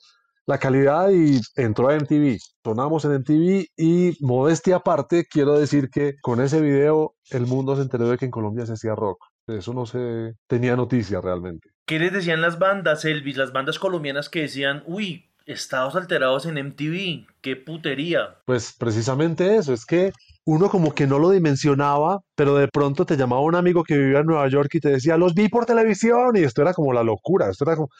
la 0.48 0.58
calidad 0.58 1.10
y 1.10 1.40
entró 1.56 1.90
a 1.90 1.94
MTV. 1.94 2.38
Sonamos 2.64 3.04
en 3.04 3.16
MTV 3.16 3.66
y 3.76 4.16
modestia 4.20 4.76
aparte, 4.76 5.26
quiero 5.30 5.58
decir 5.58 5.90
que 5.90 6.14
con 6.22 6.40
ese 6.40 6.62
video 6.62 7.14
el 7.30 7.46
mundo 7.46 7.76
se 7.76 7.82
enteró 7.82 8.08
de 8.08 8.16
que 8.16 8.24
en 8.24 8.30
Colombia 8.30 8.64
se 8.64 8.72
hacía 8.72 8.94
rock. 8.94 9.18
Eso 9.46 9.74
no 9.74 9.84
se 9.84 10.32
tenía 10.46 10.74
noticia 10.74 11.20
realmente. 11.20 11.68
¿Qué 11.84 11.98
les 11.98 12.14
decían 12.14 12.40
las 12.40 12.58
bandas, 12.58 13.04
Elvis? 13.04 13.36
Las 13.36 13.52
bandas 13.52 13.78
colombianas 13.78 14.30
que 14.30 14.40
decían, 14.40 14.82
uy, 14.86 15.28
estados 15.44 15.96
alterados 15.96 16.46
en 16.46 16.56
MTV, 16.56 17.26
qué 17.42 17.56
putería. 17.56 18.38
Pues 18.46 18.74
precisamente 18.78 19.56
eso, 19.56 19.74
es 19.74 19.84
que 19.84 20.12
uno 20.46 20.70
como 20.70 20.94
que 20.94 21.06
no 21.06 21.18
lo 21.18 21.28
dimensionaba, 21.28 22.20
pero 22.34 22.54
de 22.54 22.68
pronto 22.68 23.04
te 23.04 23.18
llamaba 23.18 23.42
un 23.42 23.54
amigo 23.54 23.84
que 23.84 23.98
vivía 23.98 24.20
en 24.20 24.26
Nueva 24.26 24.48
York 24.48 24.70
y 24.74 24.80
te 24.80 24.88
decía, 24.88 25.18
los 25.18 25.34
vi 25.34 25.48
por 25.48 25.66
televisión, 25.66 26.36
y 26.36 26.40
esto 26.40 26.62
era 26.62 26.72
como 26.72 26.94
la 26.94 27.02
locura, 27.02 27.50
esto 27.50 27.64
era 27.64 27.76
como... 27.76 27.90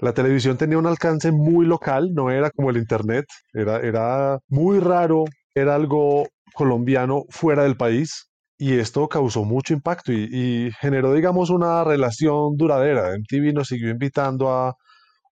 La 0.00 0.12
televisión 0.12 0.56
tenía 0.56 0.78
un 0.78 0.86
alcance 0.86 1.32
muy 1.32 1.66
local, 1.66 2.10
no 2.14 2.30
era 2.30 2.50
como 2.50 2.70
el 2.70 2.76
internet, 2.76 3.26
era, 3.52 3.80
era 3.80 4.38
muy 4.48 4.78
raro, 4.78 5.24
era 5.54 5.74
algo 5.74 6.28
colombiano 6.54 7.24
fuera 7.30 7.64
del 7.64 7.76
país 7.76 8.30
y 8.58 8.78
esto 8.78 9.08
causó 9.08 9.44
mucho 9.44 9.74
impacto 9.74 10.12
y, 10.12 10.28
y 10.30 10.70
generó, 10.80 11.14
digamos, 11.14 11.50
una 11.50 11.82
relación 11.82 12.56
duradera. 12.56 13.16
MTV 13.16 13.52
nos 13.52 13.68
siguió 13.68 13.90
invitando 13.90 14.50
a 14.50 14.76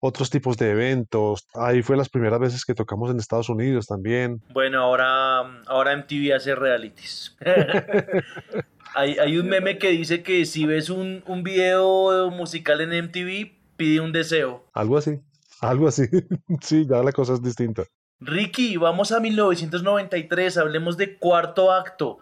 otros 0.00 0.28
tipos 0.28 0.58
de 0.58 0.70
eventos, 0.70 1.46
ahí 1.54 1.82
fue 1.82 1.96
las 1.96 2.10
primeras 2.10 2.38
veces 2.38 2.64
que 2.66 2.74
tocamos 2.74 3.10
en 3.10 3.18
Estados 3.18 3.48
Unidos 3.48 3.86
también. 3.86 4.42
Bueno, 4.50 4.80
ahora, 4.80 5.62
ahora 5.66 5.96
MTV 5.96 6.34
hace 6.34 6.54
realities. 6.54 7.34
hay, 8.94 9.16
hay 9.18 9.38
un 9.38 9.48
meme 9.48 9.78
que 9.78 9.88
dice 9.90 10.22
que 10.22 10.44
si 10.44 10.66
ves 10.66 10.90
un, 10.90 11.24
un 11.26 11.42
video 11.42 12.30
musical 12.30 12.82
en 12.82 13.06
MTV, 13.06 13.63
pide 13.76 14.00
un 14.00 14.12
deseo. 14.12 14.64
Algo 14.72 14.98
así, 14.98 15.20
algo 15.60 15.88
así. 15.88 16.04
Sí, 16.60 16.86
ya 16.88 17.02
la 17.02 17.12
cosa 17.12 17.34
es 17.34 17.42
distinta. 17.42 17.84
Ricky, 18.20 18.76
vamos 18.76 19.12
a 19.12 19.20
1993, 19.20 20.56
hablemos 20.58 20.96
de 20.96 21.18
cuarto 21.18 21.72
acto. 21.72 22.18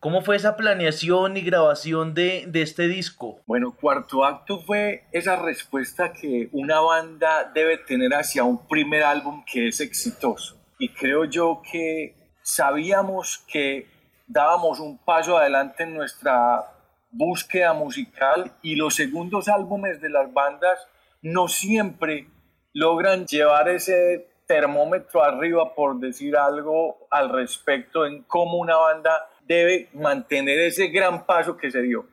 ¿Cómo 0.00 0.22
fue 0.22 0.34
esa 0.34 0.56
planeación 0.56 1.36
y 1.36 1.42
grabación 1.42 2.12
de, 2.12 2.44
de 2.48 2.62
este 2.62 2.88
disco? 2.88 3.40
Bueno, 3.46 3.76
cuarto 3.80 4.24
acto 4.24 4.58
fue 4.58 5.04
esa 5.12 5.36
respuesta 5.36 6.12
que 6.12 6.48
una 6.50 6.80
banda 6.80 7.50
debe 7.54 7.78
tener 7.78 8.12
hacia 8.12 8.42
un 8.42 8.66
primer 8.66 9.04
álbum 9.04 9.44
que 9.44 9.68
es 9.68 9.80
exitoso. 9.80 10.56
Y 10.78 10.88
creo 10.88 11.24
yo 11.24 11.62
que 11.70 12.16
sabíamos 12.42 13.44
que 13.46 13.86
dábamos 14.26 14.80
un 14.80 14.98
paso 14.98 15.38
adelante 15.38 15.84
en 15.84 15.94
nuestra 15.94 16.64
búsqueda 17.12 17.72
musical 17.74 18.52
y 18.62 18.74
los 18.74 18.94
segundos 18.94 19.48
álbumes 19.48 20.00
de 20.00 20.08
las 20.08 20.32
bandas 20.32 20.88
no 21.20 21.46
siempre 21.46 22.26
logran 22.72 23.26
llevar 23.26 23.68
ese 23.68 24.26
termómetro 24.46 25.22
arriba 25.22 25.74
por 25.74 26.00
decir 26.00 26.36
algo 26.36 27.06
al 27.10 27.30
respecto 27.30 28.06
en 28.06 28.22
cómo 28.24 28.58
una 28.58 28.76
banda 28.76 29.28
debe 29.46 29.88
mantener 29.92 30.58
ese 30.58 30.88
gran 30.88 31.24
paso 31.26 31.56
que 31.56 31.70
se 31.70 31.82
dio. 31.82 32.06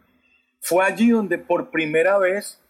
Fue 0.59 0.83
allí 0.83 1.09
donde 1.09 1.38
por 1.38 1.71
primera 1.71 2.17
vez 2.17 2.62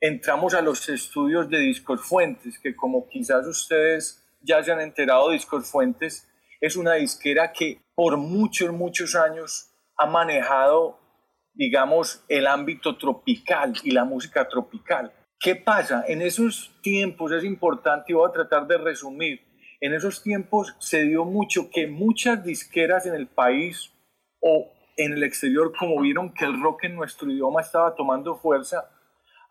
entramos 0.00 0.54
a 0.54 0.60
los 0.60 0.88
estudios 0.88 1.48
de 1.48 1.58
Discos 1.58 2.02
Fuentes, 2.02 2.58
que 2.58 2.74
como 2.74 3.08
quizás 3.08 3.46
ustedes 3.46 4.22
ya 4.42 4.62
se 4.62 4.72
han 4.72 4.80
enterado, 4.80 5.30
Discos 5.30 5.70
Fuentes 5.70 6.28
es 6.60 6.76
una 6.76 6.94
disquera 6.94 7.52
que 7.52 7.80
por 7.94 8.16
muchos, 8.16 8.72
muchos 8.72 9.14
años 9.14 9.70
ha 9.96 10.06
manejado, 10.06 10.98
digamos, 11.56 12.24
el 12.28 12.46
ámbito 12.46 12.96
tropical 12.96 13.72
y 13.82 13.90
la 13.90 14.04
música 14.04 14.46
tropical. 14.48 15.12
¿Qué 15.40 15.56
pasa? 15.56 16.04
En 16.06 16.22
esos 16.22 16.74
tiempos 16.82 17.32
es 17.32 17.44
importante, 17.44 18.12
y 18.12 18.14
voy 18.14 18.28
a 18.28 18.32
tratar 18.32 18.66
de 18.66 18.78
resumir, 18.78 19.40
en 19.80 19.94
esos 19.94 20.22
tiempos 20.22 20.74
se 20.78 21.02
dio 21.02 21.24
mucho 21.24 21.68
que 21.70 21.86
muchas 21.86 22.44
disqueras 22.44 23.06
en 23.06 23.14
el 23.14 23.26
país 23.26 23.92
o 24.40 24.72
en 24.96 25.12
el 25.12 25.22
exterior, 25.22 25.72
como 25.78 26.00
vieron 26.00 26.32
que 26.32 26.46
el 26.46 26.60
rock 26.62 26.84
en 26.84 26.96
nuestro 26.96 27.30
idioma 27.30 27.60
estaba 27.60 27.94
tomando 27.94 28.36
fuerza, 28.36 28.90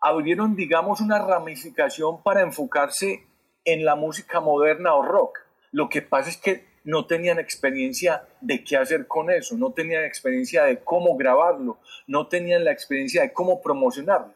abrieron, 0.00 0.56
digamos, 0.56 1.00
una 1.00 1.18
ramificación 1.18 2.22
para 2.22 2.42
enfocarse 2.42 3.26
en 3.64 3.84
la 3.84 3.94
música 3.94 4.40
moderna 4.40 4.94
o 4.94 5.02
rock. 5.02 5.38
Lo 5.70 5.88
que 5.88 6.02
pasa 6.02 6.30
es 6.30 6.36
que 6.36 6.65
no 6.86 7.04
tenían 7.04 7.40
experiencia 7.40 8.22
de 8.40 8.62
qué 8.62 8.76
hacer 8.76 9.08
con 9.08 9.28
eso, 9.28 9.56
no 9.58 9.72
tenían 9.72 10.04
experiencia 10.04 10.62
de 10.64 10.78
cómo 10.78 11.16
grabarlo, 11.16 11.80
no 12.06 12.28
tenían 12.28 12.64
la 12.64 12.70
experiencia 12.70 13.22
de 13.22 13.32
cómo 13.32 13.60
promocionarlo. 13.60 14.32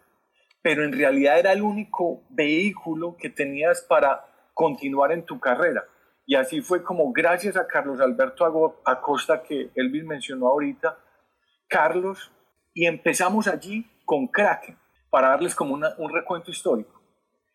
Pero 0.60 0.84
en 0.84 0.92
realidad 0.92 1.38
era 1.38 1.52
el 1.52 1.62
único 1.62 2.24
vehículo 2.28 3.16
que 3.16 3.30
tenías 3.30 3.82
para 3.82 4.26
continuar 4.52 5.12
en 5.12 5.24
tu 5.24 5.38
carrera. 5.38 5.84
Y 6.26 6.34
así 6.34 6.60
fue 6.60 6.82
como 6.82 7.12
gracias 7.12 7.56
a 7.56 7.68
Carlos 7.68 8.00
Alberto 8.00 8.82
Acosta, 8.84 9.44
que 9.44 9.70
Elvis 9.76 10.04
mencionó 10.04 10.48
ahorita, 10.48 10.98
Carlos, 11.68 12.32
y 12.74 12.86
empezamos 12.86 13.46
allí 13.46 13.88
con 14.04 14.26
Kraken, 14.26 14.76
para 15.08 15.28
darles 15.28 15.54
como 15.54 15.74
un 15.74 16.12
recuento 16.12 16.50
histórico. 16.50 17.00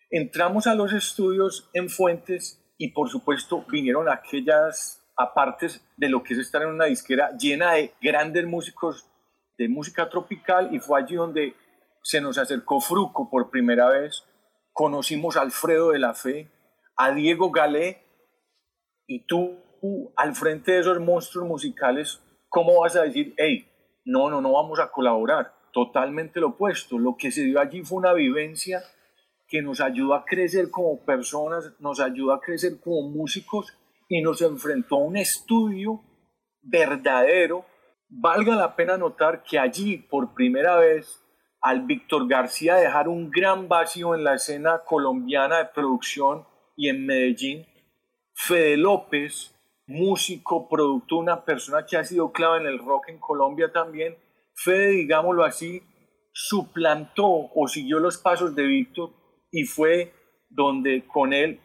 Entramos 0.09 0.67
a 0.67 0.75
los 0.75 0.93
estudios 0.93 1.69
en 1.73 1.89
Fuentes 1.89 2.64
y 2.77 2.91
por 2.91 3.09
supuesto 3.09 3.65
vinieron 3.69 4.09
aquellas 4.09 5.01
apartes 5.17 5.85
de 5.97 6.09
lo 6.09 6.23
que 6.23 6.33
es 6.33 6.39
estar 6.39 6.61
en 6.61 6.69
una 6.69 6.85
disquera 6.85 7.35
llena 7.37 7.73
de 7.73 7.93
grandes 8.01 8.45
músicos 8.45 9.09
de 9.57 9.69
música 9.69 10.09
tropical 10.09 10.73
y 10.73 10.79
fue 10.79 11.01
allí 11.01 11.15
donde 11.15 11.55
se 12.01 12.21
nos 12.21 12.37
acercó 12.37 12.81
Fruco 12.81 13.29
por 13.29 13.49
primera 13.49 13.89
vez, 13.89 14.23
conocimos 14.73 15.37
a 15.37 15.41
Alfredo 15.41 15.91
de 15.91 15.99
la 15.99 16.13
Fe, 16.13 16.51
a 16.97 17.11
Diego 17.11 17.51
Galé 17.51 18.03
y 19.07 19.25
tú 19.25 19.61
al 20.15 20.35
frente 20.35 20.73
de 20.73 20.79
esos 20.79 20.99
monstruos 20.99 21.47
musicales, 21.47 22.21
¿cómo 22.49 22.81
vas 22.81 22.95
a 22.95 23.03
decir, 23.03 23.33
hey, 23.37 23.67
no, 24.03 24.29
no, 24.29 24.41
no 24.41 24.53
vamos 24.53 24.79
a 24.79 24.91
colaborar? 24.91 25.53
Totalmente 25.71 26.39
lo 26.39 26.49
opuesto. 26.49 26.97
Lo 26.97 27.15
que 27.17 27.31
se 27.31 27.43
dio 27.43 27.59
allí 27.59 27.83
fue 27.83 27.97
una 27.97 28.13
vivencia 28.13 28.81
que 29.47 29.61
nos 29.61 29.81
ayudó 29.81 30.15
a 30.15 30.25
crecer 30.25 30.69
como 30.71 31.03
personas, 31.05 31.73
nos 31.79 31.99
ayudó 31.99 32.33
a 32.33 32.41
crecer 32.41 32.79
como 32.79 33.09
músicos 33.09 33.77
y 34.09 34.21
nos 34.21 34.41
enfrentó 34.41 34.95
a 34.95 35.03
un 35.03 35.17
estudio 35.17 36.01
verdadero. 36.61 37.65
Valga 38.09 38.55
la 38.55 38.75
pena 38.75 38.97
notar 38.97 39.43
que 39.43 39.59
allí, 39.59 39.97
por 39.97 40.33
primera 40.33 40.77
vez, 40.77 41.21
al 41.61 41.81
Víctor 41.81 42.27
García 42.27 42.75
dejar 42.75 43.07
un 43.07 43.29
gran 43.31 43.67
vacío 43.67 44.13
en 44.13 44.23
la 44.23 44.35
escena 44.35 44.83
colombiana 44.85 45.57
de 45.57 45.65
producción 45.65 46.45
y 46.75 46.89
en 46.89 47.05
Medellín, 47.05 47.65
Fede 48.33 48.77
López, 48.77 49.55
músico, 49.87 50.67
productor, 50.67 51.19
una 51.19 51.43
persona 51.43 51.85
que 51.85 51.97
ha 51.97 52.03
sido 52.03 52.31
clave 52.31 52.59
en 52.61 52.67
el 52.67 52.79
rock 52.79 53.09
en 53.09 53.19
Colombia 53.19 53.71
también. 53.71 54.15
Fede, 54.53 54.89
digámoslo 54.89 55.43
así, 55.43 55.81
suplantó 56.31 57.25
o 57.25 57.67
siguió 57.67 57.99
los 57.99 58.17
pasos 58.17 58.55
de 58.55 58.63
Víctor 58.63 59.11
y 59.55 59.63
fue 59.63 60.11
donde 60.49 61.05
con 61.07 61.31
él 61.31 61.61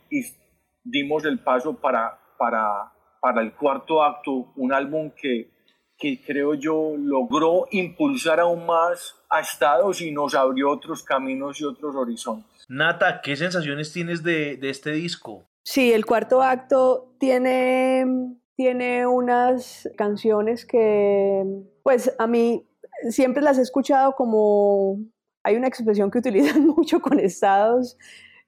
dimos 0.84 1.24
el 1.24 1.40
paso 1.40 1.74
para, 1.74 2.20
para, 2.38 2.92
para 3.20 3.42
el 3.42 3.52
cuarto 3.54 4.02
acto, 4.02 4.52
un 4.54 4.72
álbum 4.72 5.10
que, 5.10 5.50
que 5.98 6.22
creo 6.24 6.54
yo 6.54 6.94
logró 6.96 7.66
impulsar 7.72 8.38
aún 8.38 8.64
más 8.64 9.16
a 9.28 9.40
Estados 9.40 10.00
y 10.00 10.12
nos 10.12 10.36
abrió 10.36 10.70
otros 10.70 11.02
caminos 11.02 11.60
y 11.60 11.64
otros 11.64 11.96
horizontes. 11.96 12.64
Nata, 12.68 13.20
¿qué 13.22 13.34
sensaciones 13.34 13.92
tienes 13.92 14.22
de, 14.22 14.56
de 14.56 14.70
este 14.70 14.92
disco? 14.92 15.48
Sí, 15.64 15.92
el 15.92 16.06
cuarto 16.06 16.42
acto 16.42 17.16
tiene, 17.18 18.06
tiene 18.54 19.04
unas 19.08 19.88
canciones 19.96 20.64
que, 20.64 21.42
pues 21.82 22.14
a 22.20 22.28
mí 22.28 22.68
siempre 23.08 23.42
las 23.42 23.58
he 23.58 23.62
escuchado 23.62 24.12
como, 24.12 24.98
hay 25.42 25.56
una 25.56 25.68
expresión 25.68 26.10
que 26.10 26.18
utilizan 26.18 26.66
mucho 26.76 27.00
con 27.00 27.18
estados, 27.18 27.96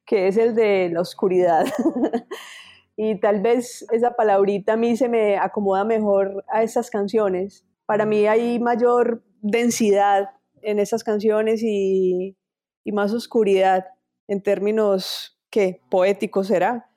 que 0.05 0.29
es 0.29 0.37
el 0.37 0.55
de 0.55 0.91
la 0.93 1.01
oscuridad. 1.01 1.67
y 2.97 3.19
tal 3.21 3.41
vez 3.41 3.87
esa 3.93 4.15
palabrita 4.15 4.75
a 4.75 4.77
mí 4.77 4.97
se 4.97 5.09
me 5.09 5.37
acomoda 5.37 5.85
mejor 5.85 6.45
a 6.49 6.63
esas 6.63 6.91
canciones. 6.91 7.65
Para 7.87 8.07
mí 8.07 8.27
hay 8.27 8.59
mayor 8.59 9.23
densidad 9.41 10.31
en 10.63 10.79
esas 10.79 11.03
canciones 11.03 11.63
y, 11.63 12.37
y 12.85 12.93
más 12.93 13.13
oscuridad 13.13 13.87
en 14.29 14.43
términos 14.43 15.39
que 15.51 15.81
poéticos 15.91 16.47
será, 16.47 16.89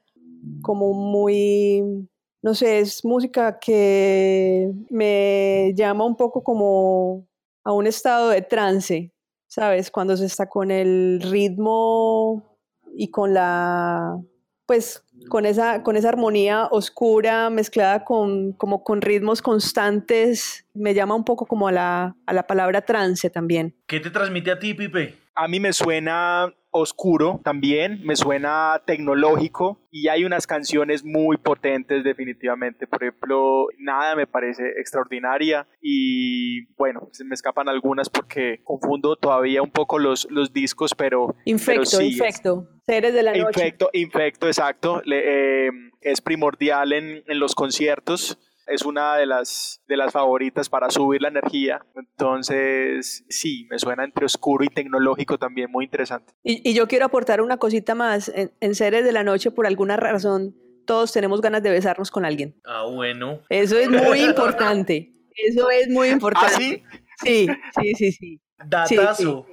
como 0.61 0.93
muy, 0.93 2.07
no 2.41 2.53
sé, 2.53 2.79
es 2.79 3.03
música 3.03 3.59
que 3.59 4.71
me 4.89 5.73
llama 5.75 6.05
un 6.05 6.15
poco 6.15 6.43
como 6.43 7.27
a 7.63 7.73
un 7.73 7.87
estado 7.87 8.29
de 8.29 8.41
trance, 8.41 9.11
¿sabes? 9.55 9.89
Cuando 9.89 10.17
se 10.17 10.25
está 10.25 10.49
con 10.49 10.69
el 10.69 11.21
ritmo 11.21 12.59
y 12.93 13.09
con 13.09 13.33
la, 13.33 14.19
pues, 14.65 15.05
con 15.29 15.45
esa, 15.45 15.81
con 15.81 15.95
esa 15.95 16.09
armonía 16.09 16.67
oscura 16.71 17.49
mezclada 17.49 18.03
con, 18.03 18.51
como 18.51 18.83
con 18.83 19.01
ritmos 19.01 19.41
constantes, 19.41 20.65
me 20.73 20.93
llama 20.93 21.15
un 21.15 21.23
poco 21.23 21.45
como 21.45 21.69
a 21.69 21.71
la, 21.71 22.17
a 22.25 22.33
la 22.33 22.47
palabra 22.47 22.81
trance 22.81 23.29
también. 23.29 23.73
¿Qué 23.87 24.01
te 24.01 24.09
transmite 24.09 24.51
a 24.51 24.59
ti, 24.59 24.73
Pipe? 24.73 25.15
A 25.35 25.47
mí 25.47 25.61
me 25.61 25.71
suena 25.71 26.53
oscuro 26.75 27.39
también, 27.43 28.01
me 28.03 28.15
suena 28.15 28.81
tecnológico 28.85 29.79
y 29.91 30.09
hay 30.09 30.25
unas 30.25 30.45
canciones 30.45 31.05
muy 31.05 31.37
potentes 31.37 32.03
definitivamente. 32.03 32.85
Por 32.85 33.01
ejemplo, 33.01 33.67
Nada 33.79 34.15
me 34.15 34.27
parece 34.27 34.63
extraordinaria 34.77 35.67
y 35.81 36.65
bueno, 36.75 37.07
se 37.13 37.23
me 37.23 37.33
escapan 37.33 37.69
algunas 37.69 38.09
porque 38.09 38.59
confundo 38.63 39.15
todavía 39.15 39.61
un 39.61 39.71
poco 39.71 39.99
los, 39.99 40.27
los 40.29 40.51
discos, 40.51 40.93
pero... 40.95 41.33
Infecto, 41.45 42.01
infecto. 42.01 42.67
Seres 42.85 43.13
de 43.13 43.23
la 43.23 43.31
noche. 43.31 43.61
Infecto, 43.61 43.89
infecto, 43.93 44.47
exacto. 44.47 45.01
Le, 45.05 45.67
eh, 45.67 45.71
es 46.01 46.21
primordial 46.21 46.91
en, 46.91 47.23
en 47.25 47.39
los 47.39 47.55
conciertos 47.55 48.37
es 48.67 48.83
una 48.83 49.15
de 49.17 49.25
las, 49.25 49.81
de 49.87 49.97
las 49.97 50.11
favoritas 50.11 50.69
para 50.69 50.89
subir 50.89 51.21
la 51.21 51.27
energía. 51.27 51.85
Entonces, 51.95 53.25
sí, 53.29 53.67
me 53.69 53.79
suena 53.79 54.03
entre 54.03 54.25
oscuro 54.25 54.63
y 54.63 54.67
tecnológico 54.67 55.37
también 55.37 55.71
muy 55.71 55.85
interesante. 55.85 56.33
Y, 56.43 56.67
y 56.69 56.73
yo 56.73 56.87
quiero 56.87 57.05
aportar 57.05 57.41
una 57.41 57.57
cosita 57.57 57.95
más. 57.95 58.29
En, 58.29 58.51
en 58.59 58.75
Seres 58.75 59.03
de 59.03 59.11
la 59.11 59.23
Noche, 59.23 59.51
por 59.51 59.67
alguna 59.67 59.97
razón, 59.97 60.55
todos 60.85 61.11
tenemos 61.11 61.41
ganas 61.41 61.63
de 61.63 61.71
besarnos 61.71 62.11
con 62.11 62.25
alguien. 62.25 62.59
Ah, 62.65 62.85
bueno. 62.91 63.41
Eso 63.49 63.77
es 63.77 63.89
muy 63.89 64.21
importante. 64.21 65.11
Eso 65.35 65.69
es 65.69 65.89
muy 65.89 66.09
importante. 66.09 66.53
¿Ah, 66.53 66.57
sí? 66.57 66.83
Sí, 67.23 67.47
sí, 67.81 67.95
sí, 67.95 68.11
sí. 68.11 68.41
Datazo. 68.65 69.45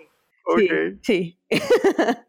Sí, 0.57 0.69
sí. 0.69 0.99
sí. 1.03 1.41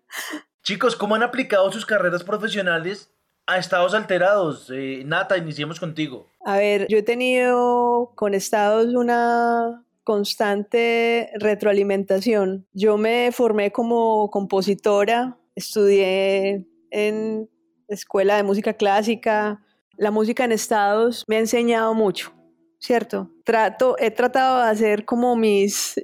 Chicos, 0.64 0.96
¿cómo 0.96 1.16
han 1.16 1.24
aplicado 1.24 1.72
sus 1.72 1.86
carreras 1.86 2.24
profesionales 2.24 3.13
a 3.46 3.58
estados 3.58 3.94
alterados? 3.94 4.70
Eh, 4.74 5.04
Nata, 5.06 5.38
iniciemos 5.38 5.80
contigo. 5.80 6.30
A 6.46 6.58
ver, 6.58 6.88
yo 6.90 6.98
he 6.98 7.04
tenido 7.04 8.12
con 8.16 8.34
estados 8.34 8.94
una 8.94 9.84
constante 10.04 11.30
retroalimentación. 11.36 12.68
Yo 12.74 12.98
me 12.98 13.32
formé 13.32 13.72
como 13.72 14.30
compositora, 14.30 15.38
estudié 15.56 16.66
en 16.92 17.50
escuela 17.88 18.36
de 18.36 18.44
música 18.44 18.74
clásica. 18.74 19.62
La 19.98 20.12
música 20.12 20.44
en 20.44 20.52
estados 20.52 21.24
me 21.28 21.38
ha 21.38 21.40
enseñado 21.40 21.94
mucho, 21.94 22.34
¿cierto? 22.80 23.32
Trato, 23.46 23.96
he 24.00 24.12
tratado 24.12 24.58
de 24.64 24.70
hacer 24.70 25.06
como 25.06 25.36
mis 25.36 25.96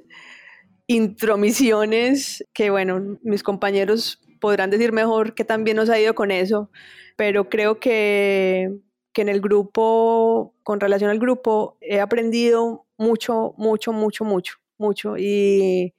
intromisiones, 0.86 2.44
que 2.52 2.70
bueno, 2.70 3.18
mis 3.22 3.42
compañeros 3.42 4.20
podrán 4.40 4.70
decir 4.70 4.92
mejor 4.92 5.34
que 5.34 5.44
también 5.44 5.76
nos 5.76 5.90
ha 5.90 6.00
ido 6.00 6.14
con 6.14 6.30
eso, 6.30 6.70
pero 7.20 7.50
creo 7.50 7.78
que, 7.78 8.78
que 9.12 9.20
en 9.20 9.28
el 9.28 9.42
grupo, 9.42 10.54
con 10.62 10.80
relación 10.80 11.10
al 11.10 11.18
grupo, 11.18 11.76
he 11.82 12.00
aprendido 12.00 12.86
mucho, 12.96 13.52
mucho, 13.58 13.92
mucho, 13.92 14.24
mucho, 14.24 14.54
mucho. 14.78 15.18
Y 15.18 15.92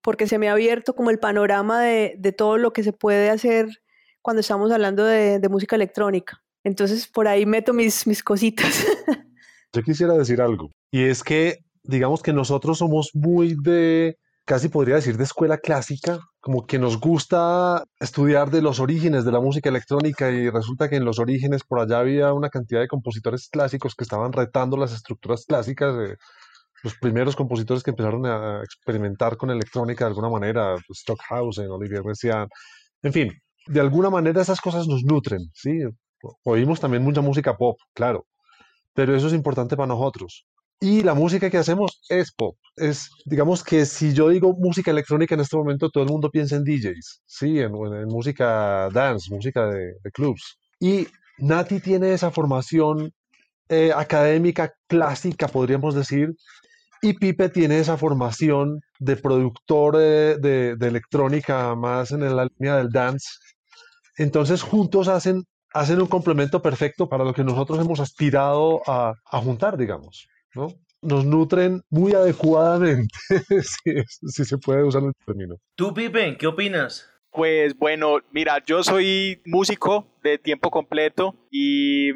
porque 0.00 0.26
se 0.26 0.38
me 0.38 0.48
ha 0.48 0.52
abierto 0.52 0.94
como 0.94 1.10
el 1.10 1.18
panorama 1.18 1.82
de, 1.82 2.14
de 2.18 2.32
todo 2.32 2.56
lo 2.56 2.72
que 2.72 2.82
se 2.82 2.94
puede 2.94 3.28
hacer 3.28 3.82
cuando 4.22 4.40
estamos 4.40 4.72
hablando 4.72 5.04
de, 5.04 5.46
música 5.50 5.76
electrónica. 5.76 6.42
Entonces, 6.64 7.06
por 7.06 7.28
ahí 7.28 7.44
meto 7.44 7.74
mis, 7.74 8.06
mis 8.06 8.22
cositas. 8.22 8.86
Yo 9.74 9.82
quisiera 9.82 10.14
decir 10.14 10.40
algo, 10.40 10.70
y 10.90 11.02
es 11.04 11.22
que, 11.22 11.58
digamos 11.82 12.22
que 12.22 12.32
nosotros 12.32 12.78
somos 12.78 13.10
muy 13.12 13.54
de, 13.62 14.16
casi 14.46 14.70
podría 14.70 14.94
decir, 14.94 15.18
de 15.18 15.24
escuela 15.24 15.58
clásica, 15.58 16.20
como 16.42 16.66
que 16.66 16.80
nos 16.80 16.98
gusta 16.98 17.84
estudiar 18.00 18.50
de 18.50 18.62
los 18.62 18.80
orígenes 18.80 19.24
de 19.24 19.30
la 19.30 19.40
música 19.40 19.68
electrónica 19.68 20.28
y 20.32 20.50
resulta 20.50 20.90
que 20.90 20.96
en 20.96 21.04
los 21.04 21.20
orígenes 21.20 21.62
por 21.62 21.78
allá 21.78 22.00
había 22.00 22.32
una 22.32 22.50
cantidad 22.50 22.80
de 22.80 22.88
compositores 22.88 23.48
clásicos 23.48 23.94
que 23.94 24.02
estaban 24.02 24.32
retando 24.32 24.76
las 24.76 24.92
estructuras 24.92 25.46
clásicas. 25.46 25.94
Eh, 25.96 26.16
los 26.82 26.96
primeros 26.98 27.36
compositores 27.36 27.84
que 27.84 27.90
empezaron 27.90 28.26
a 28.26 28.60
experimentar 28.64 29.36
con 29.36 29.50
electrónica 29.50 30.04
de 30.04 30.08
alguna 30.10 30.30
manera, 30.30 30.74
pues, 30.84 30.98
Stockhausen, 31.02 31.70
Olivier 31.70 32.04
Messiaen, 32.04 32.48
en 33.02 33.12
fin, 33.12 33.32
de 33.68 33.80
alguna 33.80 34.10
manera 34.10 34.42
esas 34.42 34.60
cosas 34.60 34.88
nos 34.88 35.04
nutren, 35.04 35.42
¿sí? 35.54 35.78
Oímos 36.44 36.80
también 36.80 37.04
mucha 37.04 37.20
música 37.20 37.56
pop, 37.56 37.78
claro, 37.94 38.26
pero 38.94 39.14
eso 39.14 39.28
es 39.28 39.32
importante 39.32 39.76
para 39.76 39.86
nosotros. 39.86 40.44
Y 40.82 41.04
la 41.04 41.14
música 41.14 41.48
que 41.48 41.58
hacemos 41.58 42.02
es 42.08 42.32
pop. 42.32 42.56
Es, 42.74 43.08
digamos 43.24 43.62
que 43.62 43.86
si 43.86 44.12
yo 44.14 44.30
digo 44.30 44.52
música 44.52 44.90
electrónica 44.90 45.36
en 45.36 45.42
este 45.42 45.56
momento, 45.56 45.88
todo 45.90 46.02
el 46.02 46.10
mundo 46.10 46.28
piensa 46.28 46.56
en 46.56 46.64
DJs, 46.64 47.22
¿sí? 47.24 47.60
En, 47.60 47.70
música 48.08 48.88
dance, 48.92 49.32
música 49.32 49.68
de, 49.68 49.94
clubs. 50.12 50.58
Y 50.80 51.06
Nati 51.38 51.78
tiene 51.78 52.12
esa 52.12 52.32
formación 52.32 53.12
eh, 53.68 53.92
académica 53.94 54.74
clásica, 54.88 55.46
podríamos 55.46 55.94
decir, 55.94 56.34
y 57.00 57.12
Pipe 57.12 57.48
tiene 57.48 57.78
esa 57.78 57.96
formación 57.96 58.80
de 58.98 59.14
productor 59.14 59.98
de, 59.98 60.36
de, 60.76 60.88
electrónica 60.88 61.76
más 61.76 62.10
en 62.10 62.22
la 62.34 62.48
línea 62.58 62.78
del 62.78 62.90
dance. 62.90 63.28
Entonces 64.18 64.62
juntos 64.62 65.06
hacen 65.06 65.44
hacen 65.74 66.02
un 66.02 66.08
complemento 66.08 66.60
perfecto 66.60 67.08
para 67.08 67.24
lo 67.24 67.32
que 67.32 67.44
nosotros 67.44 67.78
hemos 67.78 68.00
aspirado 68.00 68.82
a 68.86 69.14
juntar, 69.40 69.78
digamos, 69.78 70.26
¿no? 70.54 70.68
Nos 71.00 71.24
nutren 71.24 71.82
muy 71.90 72.12
adecuadamente, 72.12 73.12
si, 73.62 74.04
si, 74.28 74.44
se 74.44 74.58
puede 74.58 74.84
usar 74.84 75.02
el 75.02 75.12
término. 75.26 75.56
¿Tú, 75.74 75.92
Pipe, 75.92 76.36
qué 76.38 76.46
opinas? 76.46 77.08
Pues 77.32 77.76
bueno, 77.76 78.18
mira, 78.30 78.62
yo 78.64 78.84
soy 78.84 79.40
músico 79.46 80.06
de 80.22 80.38
tiempo 80.38 80.70
completo 80.70 81.34
y 81.50 82.10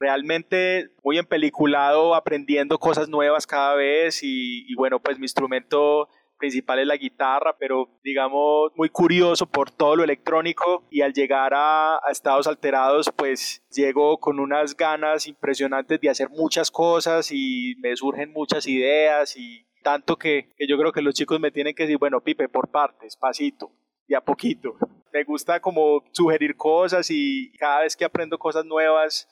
realmente 0.00 0.90
muy 1.04 1.18
empeliculado, 1.18 2.14
aprendiendo 2.14 2.78
cosas 2.78 3.08
nuevas 3.08 3.46
cada 3.46 3.74
vez 3.74 4.22
y, 4.22 4.64
y 4.66 4.74
bueno, 4.74 5.00
pues 5.00 5.18
mi 5.18 5.24
instrumento 5.24 6.08
principal 6.38 6.78
es 6.78 6.86
la 6.86 6.96
guitarra, 6.96 7.56
pero 7.58 7.88
digamos 8.02 8.72
muy 8.74 8.88
curioso 8.88 9.46
por 9.46 9.70
todo 9.70 9.96
lo 9.96 10.04
electrónico 10.04 10.84
y 10.90 11.02
al 11.02 11.12
llegar 11.12 11.54
a, 11.54 11.96
a, 11.96 12.10
estados 12.10 12.46
alterados 12.46 13.10
pues 13.16 13.62
llego 13.70 14.18
con 14.18 14.38
unas 14.38 14.76
ganas 14.76 15.26
impresionantes 15.26 16.00
de 16.00 16.10
hacer 16.10 16.28
muchas 16.30 16.70
cosas 16.70 17.30
y 17.30 17.74
me 17.80 17.96
surgen 17.96 18.32
muchas 18.32 18.66
ideas 18.66 19.36
y 19.36 19.66
tanto 19.84 20.16
que, 20.16 20.50
que 20.56 20.66
yo 20.66 20.76
creo 20.76 20.90
que 20.90 21.02
los 21.02 21.14
chicos 21.14 21.38
me 21.38 21.52
tienen 21.52 21.74
que 21.74 21.84
decir, 21.84 21.98
bueno, 21.98 22.20
Pipe, 22.20 22.48
por 22.48 22.70
partes, 22.70 23.16
pasito 23.16 23.70
y 24.08 24.14
a 24.14 24.20
poquito. 24.20 24.76
Me 25.12 25.22
gusta 25.22 25.60
como 25.60 26.02
sugerir 26.12 26.56
cosas 26.56 27.08
y 27.10 27.52
cada 27.58 27.82
vez 27.82 27.94
que 27.94 28.04
aprendo 28.04 28.38
cosas 28.38 28.64
nuevas, 28.64 29.28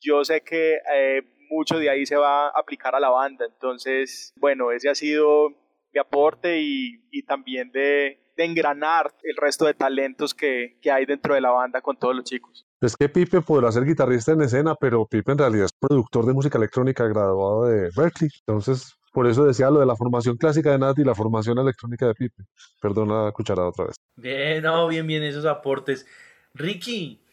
yo 0.00 0.24
sé 0.24 0.40
que 0.40 0.78
eh, 0.94 1.22
mucho 1.50 1.78
de 1.78 1.90
ahí 1.90 2.06
se 2.06 2.16
va 2.16 2.46
a 2.46 2.52
aplicar 2.58 2.94
a 2.94 3.00
la 3.00 3.10
banda. 3.10 3.44
Entonces, 3.44 4.32
bueno, 4.36 4.72
ese 4.72 4.88
ha 4.88 4.94
sido 4.94 5.50
mi 5.96 6.00
aporte 6.00 6.60
y, 6.60 7.00
y 7.10 7.22
también 7.22 7.70
de, 7.72 8.20
de, 8.36 8.44
engranar 8.44 9.14
el 9.22 9.36
resto 9.36 9.64
de 9.64 9.72
talentos 9.72 10.34
que, 10.34 10.78
que 10.82 10.90
hay 10.90 11.06
dentro 11.06 11.34
de 11.34 11.40
la 11.40 11.50
banda 11.50 11.80
con 11.80 11.96
todos 11.96 12.14
los 12.14 12.24
chicos. 12.24 12.66
Es 12.82 12.94
que 12.96 13.08
Pipe 13.08 13.40
podrá 13.40 13.72
ser 13.72 13.84
guitarrista 13.84 14.32
en 14.32 14.42
escena, 14.42 14.74
pero 14.74 15.06
Pipe 15.06 15.32
en 15.32 15.38
realidad 15.38 15.64
es 15.64 15.72
productor 15.72 16.26
de 16.26 16.34
música 16.34 16.58
electrónica 16.58 17.06
graduado 17.06 17.64
de 17.64 17.90
Berkeley. 17.96 18.30
Entonces, 18.46 18.94
por 19.12 19.26
eso 19.26 19.46
decía 19.46 19.70
lo 19.70 19.80
de 19.80 19.86
la 19.86 19.96
formación 19.96 20.36
clásica 20.36 20.70
de 20.70 20.78
Nat 20.78 20.98
y 20.98 21.04
la 21.04 21.14
formación 21.14 21.58
electrónica 21.58 22.06
de 22.06 22.14
Pipe. 22.14 22.44
Perdona 22.82 23.24
la 23.24 23.32
cucharada 23.32 23.68
otra 23.68 23.86
vez. 23.86 23.96
Bien, 24.16 24.62
no, 24.62 24.86
bien, 24.88 25.06
bien 25.06 25.22
esos 25.22 25.46
aportes. 25.46 26.06
Ricky, 26.52 27.24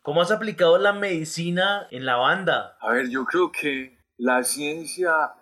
¿cómo 0.00 0.22
has 0.22 0.30
aplicado 0.30 0.78
la 0.78 0.94
medicina 0.94 1.86
en 1.90 2.06
la 2.06 2.16
banda? 2.16 2.78
A 2.80 2.92
ver, 2.92 3.10
yo 3.10 3.26
creo 3.26 3.52
que 3.52 3.98
la 4.16 4.42
ciencia, 4.44 5.34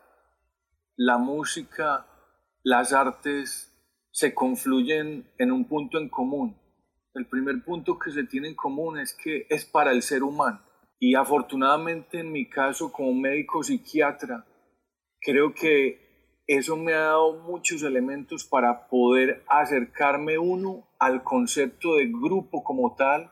la 0.97 1.19
música, 1.19 2.07
las 2.65 2.95
artes 2.95 3.71
se 4.11 4.35
confluyen 4.35 5.31
en 5.39 5.53
un 5.53 5.69
punto 5.69 5.99
en 5.99 6.09
común. 6.09 6.59
El 7.13 7.29
primer 7.29 7.63
punto 7.63 7.99
que 7.99 8.11
se 8.11 8.25
tiene 8.25 8.49
en 8.49 8.55
común 8.55 8.99
es 8.99 9.15
que 9.15 9.47
es 9.51 9.67
para 9.67 9.93
el 9.93 10.03
ser 10.03 10.23
humano. 10.23 10.63
Y 10.99 11.15
afortunadamente 11.15 12.21
en 12.21 12.33
mi 12.33 12.49
caso 12.49 12.91
como 12.91 13.13
médico 13.13 13.63
psiquiatra, 13.63 14.47
creo 15.21 15.53
que 15.53 16.41
eso 16.47 16.77
me 16.77 16.95
ha 16.95 17.01
dado 17.01 17.43
muchos 17.43 17.83
elementos 17.83 18.45
para 18.45 18.89
poder 18.89 19.45
acercarme 19.47 20.39
uno 20.39 20.89
al 20.99 21.23
concepto 21.23 21.97
de 21.97 22.07
grupo 22.07 22.65
como 22.65 22.95
tal 22.97 23.31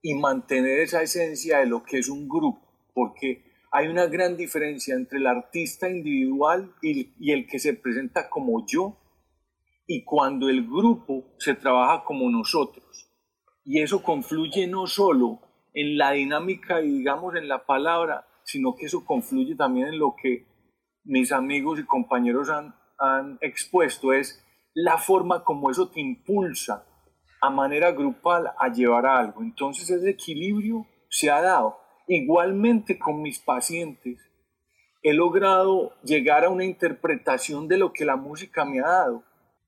y 0.00 0.14
mantener 0.14 0.80
esa 0.80 1.02
esencia 1.02 1.58
de 1.58 1.66
lo 1.66 1.82
que 1.82 1.98
es 1.98 2.08
un 2.08 2.28
grupo, 2.28 2.90
porque 2.94 3.53
hay 3.76 3.88
una 3.88 4.06
gran 4.06 4.36
diferencia 4.36 4.94
entre 4.94 5.18
el 5.18 5.26
artista 5.26 5.90
individual 5.90 6.72
y, 6.80 7.32
el 7.32 7.48
que 7.48 7.58
se 7.58 7.74
presenta 7.74 8.30
como 8.30 8.64
yo 8.68 9.00
y 9.84 10.04
cuando 10.04 10.48
el 10.48 10.64
grupo 10.64 11.34
se 11.38 11.54
trabaja 11.54 12.04
como 12.04 12.30
nosotros. 12.30 13.10
Y 13.64 13.82
eso 13.82 14.00
confluye 14.00 14.68
no 14.68 14.86
solo 14.86 15.40
en 15.74 15.98
la 15.98 16.12
dinámica 16.12 16.82
y 16.82 16.98
digamos 16.98 17.34
en 17.34 17.48
la 17.48 17.66
palabra, 17.66 18.28
sino 18.44 18.76
que 18.76 18.86
eso 18.86 19.04
confluye 19.04 19.56
también 19.56 19.88
en 19.88 19.98
lo 19.98 20.14
que 20.22 20.46
mis 21.02 21.32
amigos 21.32 21.80
y 21.80 21.84
compañeros 21.84 22.50
han, 22.50 22.76
han 22.96 23.38
expuesto, 23.40 24.12
es 24.12 24.40
la 24.72 24.98
forma 24.98 25.42
como 25.42 25.68
eso 25.68 25.88
te 25.88 26.00
impulsa 26.00 26.86
a 27.40 27.50
manera 27.50 27.90
grupal 27.90 28.52
a 28.56 28.68
llevar 28.68 29.04
a 29.04 29.18
algo. 29.18 29.42
Entonces 29.42 29.90
ese 29.90 30.10
equilibrio 30.10 30.86
se 31.10 31.28
ha 31.28 31.42
dado. 31.42 31.83
Igualmente 32.06 32.98
con 32.98 33.22
mis 33.22 33.38
pacientes, 33.38 34.20
he 35.02 35.12
logrado 35.12 35.92
llegar 36.02 36.44
a 36.44 36.50
una 36.50 36.64
interpretación 36.64 37.68
de 37.68 37.78
lo 37.78 37.92
que 37.92 38.04
la 38.04 38.16
música 38.16 38.64
me 38.64 38.80
ha 38.80 38.88
dado 38.88 39.24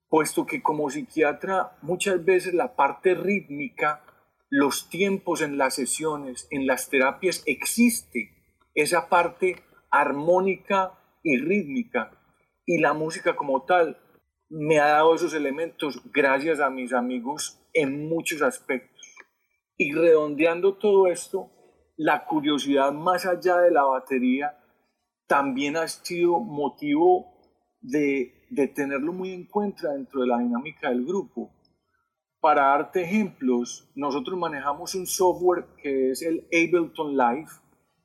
puesto 0.08 0.46
que 0.46 0.62
como 0.62 0.90
psiquiatra 0.90 1.76
muchas 1.82 2.24
veces 2.24 2.54
la 2.54 2.76
parte 2.76 3.14
rítmica, 3.14 4.04
los 4.48 4.88
tiempos 4.88 5.42
en 5.42 5.58
las 5.58 5.74
sesiones, 5.74 6.46
en 6.50 6.66
las 6.66 6.88
terapias, 6.88 7.42
existe 7.46 8.30
esa 8.74 9.08
parte 9.08 9.56
armónica 9.90 10.92
y 11.22 11.38
rítmica. 11.38 12.12
Y 12.64 12.78
la 12.78 12.92
música 12.92 13.36
como 13.36 13.64
tal 13.64 13.98
me 14.48 14.78
ha 14.78 14.86
dado 14.86 15.14
esos 15.14 15.34
elementos 15.34 16.00
gracias 16.12 16.60
a 16.60 16.70
mis 16.70 16.92
amigos 16.92 17.60
en 17.72 18.08
muchos 18.08 18.42
aspectos. 18.42 19.14
Y 19.76 19.92
redondeando 19.92 20.74
todo 20.76 21.08
esto, 21.08 21.50
la 21.96 22.24
curiosidad 22.24 22.92
más 22.92 23.26
allá 23.26 23.58
de 23.58 23.70
la 23.70 23.84
batería 23.84 24.58
también 25.26 25.76
ha 25.76 25.88
sido 25.88 26.38
motivo 26.40 27.34
de 27.80 28.36
de 28.50 28.68
tenerlo 28.68 29.12
muy 29.12 29.32
en 29.32 29.44
cuenta 29.44 29.92
dentro 29.92 30.20
de 30.20 30.28
la 30.28 30.38
dinámica 30.38 30.90
del 30.90 31.04
grupo. 31.04 31.50
Para 32.40 32.66
darte 32.66 33.02
ejemplos, 33.02 33.90
nosotros 33.94 34.38
manejamos 34.38 34.94
un 34.94 35.06
software 35.06 35.66
que 35.82 36.10
es 36.10 36.22
el 36.22 36.46
Ableton 36.52 37.16
Live. 37.16 37.48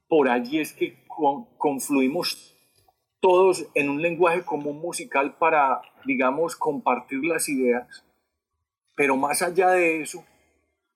Por 0.08 0.30
allí 0.30 0.60
es 0.60 0.74
que 0.74 1.06
confluimos 1.58 2.56
todos 3.20 3.68
en 3.76 3.90
un 3.90 4.02
lenguaje 4.02 4.44
común 4.44 4.80
musical 4.80 5.38
para, 5.38 5.82
digamos, 6.06 6.56
compartir 6.56 7.24
las 7.24 7.48
ideas. 7.50 8.04
Pero 8.96 9.16
más 9.16 9.42
allá 9.42 9.70
de 9.70 10.02
eso, 10.02 10.26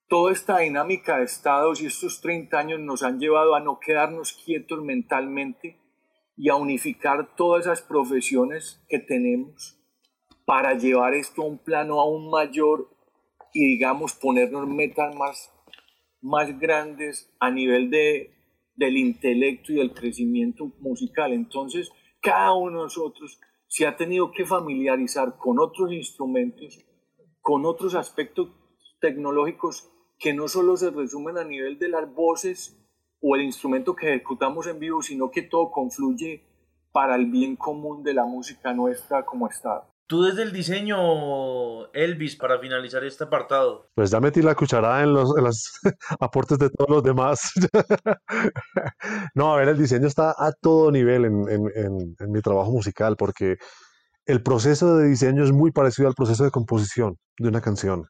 toda 0.08 0.32
esta 0.32 0.60
dinámica 0.60 1.18
de 1.18 1.26
estados 1.26 1.82
y 1.82 1.88
estos 1.88 2.22
30 2.22 2.58
años 2.58 2.80
nos 2.80 3.04
han 3.04 3.20
llevado 3.20 3.56
a 3.56 3.60
no 3.60 3.80
quedarnos 3.80 4.34
quietos 4.34 4.82
mentalmente, 4.84 5.80
y 6.38 6.50
a 6.50 6.56
unificar 6.56 7.36
todas 7.36 7.66
esas 7.66 7.82
profesiones 7.82 8.84
que 8.90 9.00
tenemos 9.00 9.78
para 10.46 10.74
llevar 10.74 11.14
esto 11.14 11.42
a 11.42 11.46
un 11.46 11.58
plano 11.58 12.00
aún 12.00 12.30
mayor 12.30 12.90
y 13.54 13.66
digamos 13.66 14.14
ponernos 14.14 14.68
metas 14.68 15.16
más, 15.16 15.52
más 16.22 16.60
grandes 16.60 17.34
a 17.40 17.50
nivel 17.50 17.90
de, 17.90 18.34
del 18.76 18.98
intelecto 18.98 19.72
y 19.72 19.76
del 19.76 19.94
crecimiento 19.94 20.72
musical. 20.80 21.32
Entonces, 21.32 21.90
cada 22.22 22.54
uno 22.54 22.80
de 22.80 22.84
nosotros 22.84 23.40
se 23.68 23.88
ha 23.88 23.96
tenido 23.96 24.32
que 24.32 24.46
familiarizar 24.46 25.38
con 25.38 25.60
otros 25.60 25.92
instrumentos, 25.94 26.86
con 27.42 27.66
otros 27.66 27.96
aspectos 27.96 28.50
tecnológicos 29.00 29.90
que 30.18 30.34
no 30.34 30.48
solo 30.48 30.78
se 30.78 30.92
resumen 30.92 31.38
a 31.38 31.44
nivel 31.44 31.78
de 31.78 31.90
las 31.90 32.12
voces 32.14 32.78
o 33.22 33.36
el 33.36 33.42
instrumento 33.42 33.96
que 33.96 34.10
ejecutamos 34.10 34.68
en 34.68 34.80
vivo, 34.80 35.02
sino 35.02 35.32
que 35.32 35.42
todo 35.42 35.72
confluye 35.72 36.44
para 36.92 37.16
el 37.16 37.26
bien 37.26 37.56
común 37.56 38.04
de 38.04 38.14
la 38.14 38.26
música 38.26 38.74
nuestra 38.74 39.26
como 39.26 39.48
está. 39.48 39.88
Tú 40.08 40.22
desde 40.22 40.44
el 40.44 40.54
diseño, 40.54 41.92
Elvis, 41.94 42.36
para 42.36 42.60
finalizar 42.60 43.04
este 43.04 43.24
apartado. 43.24 43.90
Pues 43.96 44.12
ya 44.12 44.20
metí 44.20 44.44
la 44.44 44.54
cucharada 44.54 45.02
en 45.02 45.14
los, 45.14 45.34
aportes 46.20 46.60
de 46.60 46.70
todos 46.70 46.90
los 46.90 47.04
demás. 47.04 47.52
no, 49.34 49.52
a 49.52 49.58
ver, 49.58 49.70
el 49.70 49.80
diseño 49.80 50.06
está 50.06 50.36
a 50.38 50.52
todo 50.52 50.92
nivel 50.92 51.26
en, 51.26 51.50
en, 51.50 52.16
en 52.20 52.32
mi 52.32 52.42
trabajo 52.42 52.72
musical 52.72 53.16
porque 53.18 53.58
el 54.28 54.44
proceso 54.44 54.96
de 54.98 55.08
diseño 55.08 55.44
es 55.44 55.52
muy 55.52 55.72
parecido 55.72 56.08
al 56.08 56.14
proceso 56.14 56.44
de 56.44 56.52
composición 56.52 57.18
de 57.40 57.50
una 57.50 57.62
canción. 57.62 58.08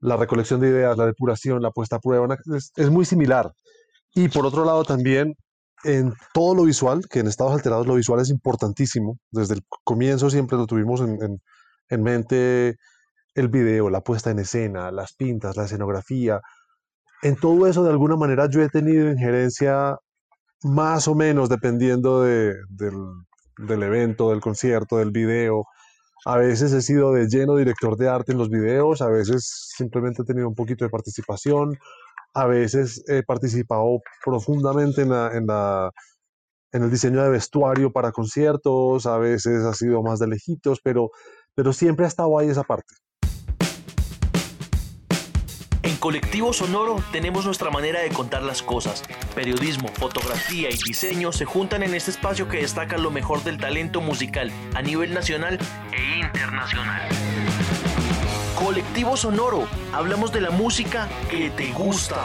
La 0.00 0.16
recolección 0.16 0.60
de 0.60 0.68
ideas, 0.68 0.96
la 0.96 1.06
depuración, 1.06 1.62
la 1.62 1.70
puesta 1.70 1.96
a 1.96 2.00
prueba, 2.00 2.36
es, 2.76 2.90
muy 2.90 3.04
similar. 3.04 3.52
Y 4.14 4.28
por 4.28 4.46
otro 4.46 4.64
lado 4.64 4.84
también 4.84 5.34
en 5.84 6.12
todo 6.34 6.54
lo 6.54 6.64
visual, 6.64 7.02
que 7.08 7.20
en 7.20 7.28
estados 7.28 7.52
alterados 7.52 7.86
lo 7.86 7.94
visual 7.94 8.20
es 8.20 8.30
importantísimo. 8.30 9.18
Desde 9.30 9.54
el 9.54 9.62
comienzo 9.84 10.30
siempre 10.30 10.58
lo 10.58 10.66
tuvimos 10.66 11.00
en, 11.00 11.40
en, 11.88 12.02
mente 12.02 12.76
el 13.34 13.48
video, 13.48 13.90
la 13.90 14.00
puesta 14.00 14.30
en 14.30 14.40
escena, 14.40 14.90
las 14.90 15.14
pintas, 15.14 15.56
la 15.56 15.64
escenografía. 15.64 16.40
En 17.22 17.36
todo 17.36 17.66
eso, 17.66 17.84
de 17.84 17.90
alguna 17.90 18.16
manera, 18.16 18.48
yo 18.48 18.62
he 18.62 18.68
tenido 18.68 19.10
injerencia 19.10 19.96
más 20.62 21.06
o 21.08 21.14
menos 21.14 21.48
dependiendo 21.48 22.22
de, 22.22 22.54
del, 22.68 22.94
del 23.58 23.82
evento, 23.82 24.30
del 24.30 24.40
concierto, 24.40 24.98
del 24.98 25.10
video. 25.10 25.64
A 26.24 26.36
veces 26.36 26.72
he 26.72 26.82
sido 26.82 27.12
de 27.12 27.28
lleno 27.28 27.56
director 27.56 27.96
de 27.96 28.08
arte 28.08 28.32
en 28.32 28.38
los 28.38 28.50
videos, 28.50 29.02
a 29.02 29.08
veces 29.08 29.72
simplemente 29.76 30.22
he 30.22 30.24
tenido 30.24 30.48
un 30.48 30.54
poquito 30.54 30.84
de 30.84 30.90
participación, 30.90 31.78
a 32.34 32.46
veces 32.46 33.02
he 33.08 33.22
participado 33.22 34.00
profundamente 34.24 35.02
en, 35.02 35.10
la, 35.10 35.30
en, 35.36 35.46
la, 35.46 35.90
el 36.72 36.90
diseño 36.90 37.22
de 37.22 37.30
vestuario 37.30 37.92
para 37.92 38.12
conciertos, 38.12 39.06
a 39.06 39.18
veces 39.18 39.64
ha 39.64 39.74
sido 39.74 40.02
más 40.02 40.18
de 40.18 40.28
lejitos, 40.28 40.80
pero, 40.82 41.10
pero 41.54 41.72
siempre 41.72 42.04
ha 42.04 42.08
estado 42.08 42.38
ahí 42.38 42.48
esa 42.48 42.64
parte. 42.64 42.94
Colectivo 46.00 46.52
Sonoro 46.52 47.02
tenemos 47.10 47.44
nuestra 47.44 47.70
manera 47.70 48.00
de 48.00 48.10
contar 48.10 48.42
las 48.44 48.62
cosas. 48.62 49.02
Periodismo, 49.34 49.88
fotografía 49.88 50.70
y 50.70 50.76
diseño 50.76 51.32
se 51.32 51.44
juntan 51.44 51.82
en 51.82 51.92
este 51.92 52.12
espacio 52.12 52.48
que 52.48 52.58
destaca 52.58 52.96
lo 52.98 53.10
mejor 53.10 53.42
del 53.42 53.58
talento 53.58 54.00
musical 54.00 54.52
a 54.74 54.82
nivel 54.82 55.12
nacional 55.12 55.58
e 55.92 56.20
internacional. 56.20 57.08
Colectivo 58.54 59.16
Sonoro, 59.16 59.66
hablamos 59.92 60.32
de 60.32 60.40
la 60.40 60.50
música 60.50 61.08
que 61.28 61.50
te 61.50 61.72
gusta. 61.72 62.24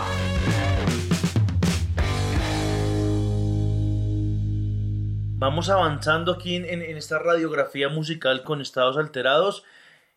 Vamos 5.40 5.70
avanzando 5.70 6.32
aquí 6.32 6.58
en, 6.58 6.82
esta 6.96 7.18
radiografía 7.18 7.90
musical 7.90 8.44
con 8.44 8.62
estados 8.62 8.98
alterados. 8.98 9.64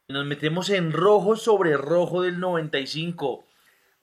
Nos 0.08 0.26
metemos 0.26 0.68
en 0.68 0.92
rojo 0.92 1.36
sobre 1.36 1.76
rojo 1.78 2.20
del 2.20 2.38
95. 2.38 3.45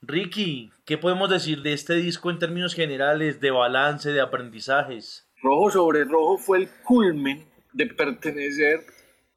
Ricky, 0.06 0.70
¿qué 0.86 0.98
podemos 0.98 1.30
decir 1.30 1.62
de 1.62 1.72
este 1.72 1.94
disco 1.94 2.30
en 2.30 2.38
términos 2.38 2.76
generales, 2.76 3.40
de 3.40 3.52
balance, 3.52 4.12
de 4.12 4.20
aprendizajes? 4.20 5.30
Rojo 5.42 5.72
sobre 5.72 6.04
rojo 6.04 6.38
fue 6.38 6.58
el 6.58 6.70
culmen 6.84 7.46
de 7.72 7.86
pertenecer 7.86 8.82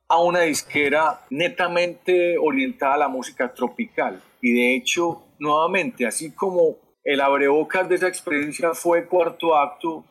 a 0.09 0.21
una 0.21 0.41
disquera 0.41 1.25
netamente 1.31 2.37
orientada 2.39 2.95
a 2.95 2.99
la 2.99 3.09
música 3.09 3.55
tropical. 3.55 4.21
Y 4.41 4.55
de 4.55 4.75
hecho, 4.75 5.23
nuevamente, 5.39 6.05
así 6.05 6.35
como 6.35 6.79
el 7.05 7.21
abrebocas 7.21 7.89
de 7.89 7.95
esa 7.95 8.09
experiencia 8.09 8.75
fue 8.75 9.07
cuarto 9.07 9.55
acto, 9.55 10.05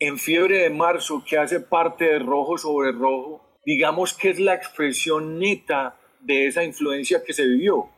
en 0.00 0.18
Fiebre 0.18 0.58
de 0.58 0.70
Marzo, 0.70 1.22
que 1.24 1.38
hace 1.38 1.60
parte 1.60 2.04
de 2.04 2.18
Rojo 2.18 2.58
sobre 2.58 2.90
Rojo, 2.90 3.60
digamos 3.64 4.12
que 4.12 4.30
es 4.30 4.40
la 4.40 4.54
expresión 4.54 5.38
neta 5.38 5.96
de 6.20 6.48
esa 6.48 6.64
influencia 6.64 7.22
que 7.24 7.32
se 7.32 7.46
vivió 7.46 7.93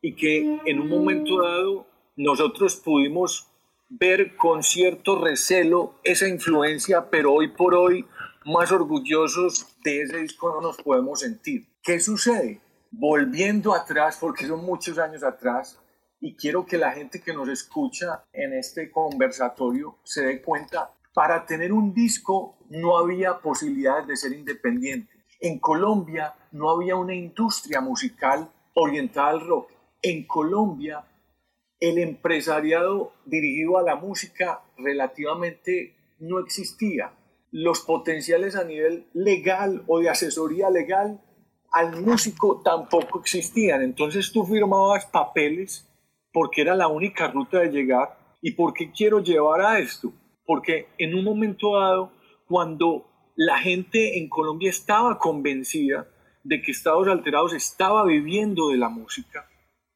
y 0.00 0.14
que 0.14 0.60
en 0.64 0.80
un 0.80 0.88
momento 0.88 1.42
dado 1.42 1.86
nosotros 2.16 2.76
pudimos 2.76 3.48
ver 3.88 4.36
con 4.36 4.62
cierto 4.62 5.18
recelo 5.18 5.94
esa 6.04 6.28
influencia, 6.28 7.10
pero 7.10 7.32
hoy 7.32 7.48
por 7.48 7.74
hoy 7.74 8.04
más 8.44 8.72
orgullosos 8.72 9.76
de 9.82 10.02
ese 10.02 10.18
disco 10.18 10.52
no 10.54 10.60
nos 10.60 10.76
podemos 10.78 11.20
sentir. 11.20 11.66
¿Qué 11.82 12.00
sucede? 12.00 12.60
Volviendo 12.90 13.74
atrás, 13.74 14.18
porque 14.20 14.46
son 14.46 14.64
muchos 14.64 14.98
años 14.98 15.22
atrás, 15.22 15.78
y 16.20 16.34
quiero 16.34 16.66
que 16.66 16.78
la 16.78 16.92
gente 16.92 17.20
que 17.20 17.32
nos 17.32 17.48
escucha 17.48 18.24
en 18.32 18.52
este 18.54 18.90
conversatorio 18.90 19.98
se 20.02 20.24
dé 20.24 20.42
cuenta, 20.42 20.92
para 21.14 21.46
tener 21.46 21.72
un 21.72 21.94
disco 21.94 22.58
no 22.70 22.98
había 22.98 23.38
posibilidades 23.38 24.06
de 24.06 24.16
ser 24.16 24.32
independiente. 24.32 25.12
En 25.40 25.58
Colombia 25.58 26.34
no 26.52 26.70
había 26.70 26.96
una 26.96 27.14
industria 27.14 27.80
musical 27.80 28.50
orientada 28.74 29.30
al 29.30 29.46
rock. 29.46 29.70
En 30.02 30.26
Colombia 30.26 31.04
el 31.80 31.98
empresariado 31.98 33.12
dirigido 33.24 33.78
a 33.78 33.82
la 33.82 33.96
música 33.96 34.62
relativamente 34.76 35.94
no 36.18 36.40
existía. 36.40 37.12
Los 37.50 37.80
potenciales 37.80 38.56
a 38.56 38.64
nivel 38.64 39.06
legal 39.14 39.84
o 39.86 40.00
de 40.00 40.10
asesoría 40.10 40.70
legal 40.70 41.20
al 41.70 42.02
músico 42.02 42.60
tampoco 42.64 43.20
existían. 43.20 43.82
Entonces 43.82 44.32
tú 44.32 44.44
firmabas 44.44 45.06
papeles 45.06 45.88
porque 46.32 46.62
era 46.62 46.74
la 46.74 46.88
única 46.88 47.28
ruta 47.28 47.60
de 47.60 47.70
llegar. 47.70 48.18
¿Y 48.40 48.52
por 48.52 48.74
qué 48.74 48.90
quiero 48.92 49.20
llevar 49.20 49.60
a 49.60 49.78
esto? 49.78 50.12
Porque 50.44 50.88
en 50.98 51.14
un 51.14 51.24
momento 51.24 51.78
dado, 51.78 52.12
cuando 52.46 53.06
la 53.36 53.58
gente 53.58 54.18
en 54.18 54.28
Colombia 54.28 54.70
estaba 54.70 55.18
convencida 55.18 56.08
de 56.44 56.60
que 56.62 56.72
Estados 56.72 57.08
Alterados 57.08 57.52
estaba 57.52 58.04
viviendo 58.04 58.70
de 58.70 58.78
la 58.78 58.88
música, 58.88 59.47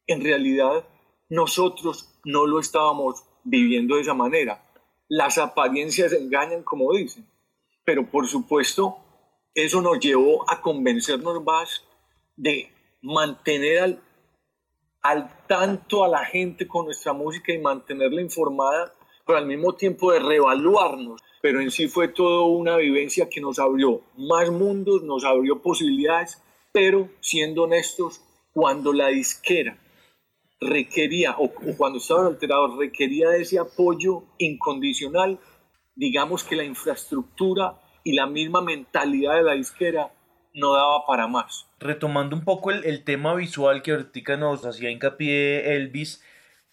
en 0.06 0.22
realidad 0.22 0.84
nosotros 1.28 2.12
no 2.24 2.46
lo 2.46 2.60
estábamos 2.60 3.24
viviendo 3.44 3.96
de 3.96 4.02
esa 4.02 4.14
manera. 4.14 4.62
Las 5.08 5.38
apariencias 5.38 6.12
engañan, 6.12 6.62
como 6.62 6.92
dicen, 6.92 7.26
pero 7.84 8.10
por 8.10 8.28
supuesto 8.28 8.98
eso 9.54 9.82
nos 9.82 9.98
llevó 9.98 10.48
a 10.50 10.60
convencernos 10.60 11.42
más 11.44 11.84
de 12.36 12.70
mantener 13.02 13.78
al, 13.80 14.02
al 15.02 15.46
tanto 15.46 16.04
a 16.04 16.08
la 16.08 16.24
gente 16.24 16.66
con 16.66 16.86
nuestra 16.86 17.12
música 17.12 17.52
y 17.52 17.58
mantenerla 17.58 18.22
informada, 18.22 18.92
pero 19.26 19.38
al 19.38 19.46
mismo 19.46 19.74
tiempo 19.74 20.12
de 20.12 20.20
reevaluarnos. 20.20 21.20
Pero 21.42 21.60
en 21.60 21.70
sí 21.70 21.88
fue 21.88 22.08
toda 22.08 22.46
una 22.46 22.76
vivencia 22.76 23.28
que 23.28 23.40
nos 23.40 23.58
abrió 23.58 24.02
más 24.16 24.50
mundos, 24.50 25.02
nos 25.02 25.24
abrió 25.24 25.60
posibilidades, 25.60 26.40
pero 26.72 27.08
siendo 27.20 27.64
honestos, 27.64 28.22
cuando 28.52 28.92
la 28.92 29.08
disquera 29.08 29.76
requería, 30.68 31.34
o, 31.38 31.50
cuando 31.76 31.98
estaba 31.98 32.26
alterado, 32.26 32.78
requería 32.78 33.30
de 33.30 33.42
ese 33.42 33.58
apoyo 33.58 34.24
incondicional, 34.38 35.38
digamos 35.94 36.44
que 36.44 36.56
la 36.56 36.64
infraestructura 36.64 37.80
y 38.04 38.14
la 38.14 38.26
misma 38.26 38.62
mentalidad 38.62 39.36
de 39.36 39.42
la 39.42 39.52
disquera 39.52 40.12
no 40.54 40.74
daba 40.74 41.06
para 41.06 41.28
más. 41.28 41.66
Retomando 41.78 42.36
un 42.36 42.44
poco 42.44 42.70
el, 42.70 42.84
el 42.84 43.04
tema 43.04 43.34
visual 43.34 43.82
que 43.82 43.92
ahorita 43.92 44.36
nos 44.36 44.64
hacía 44.66 44.90
hincapié 44.90 45.76
Elvis, 45.76 46.22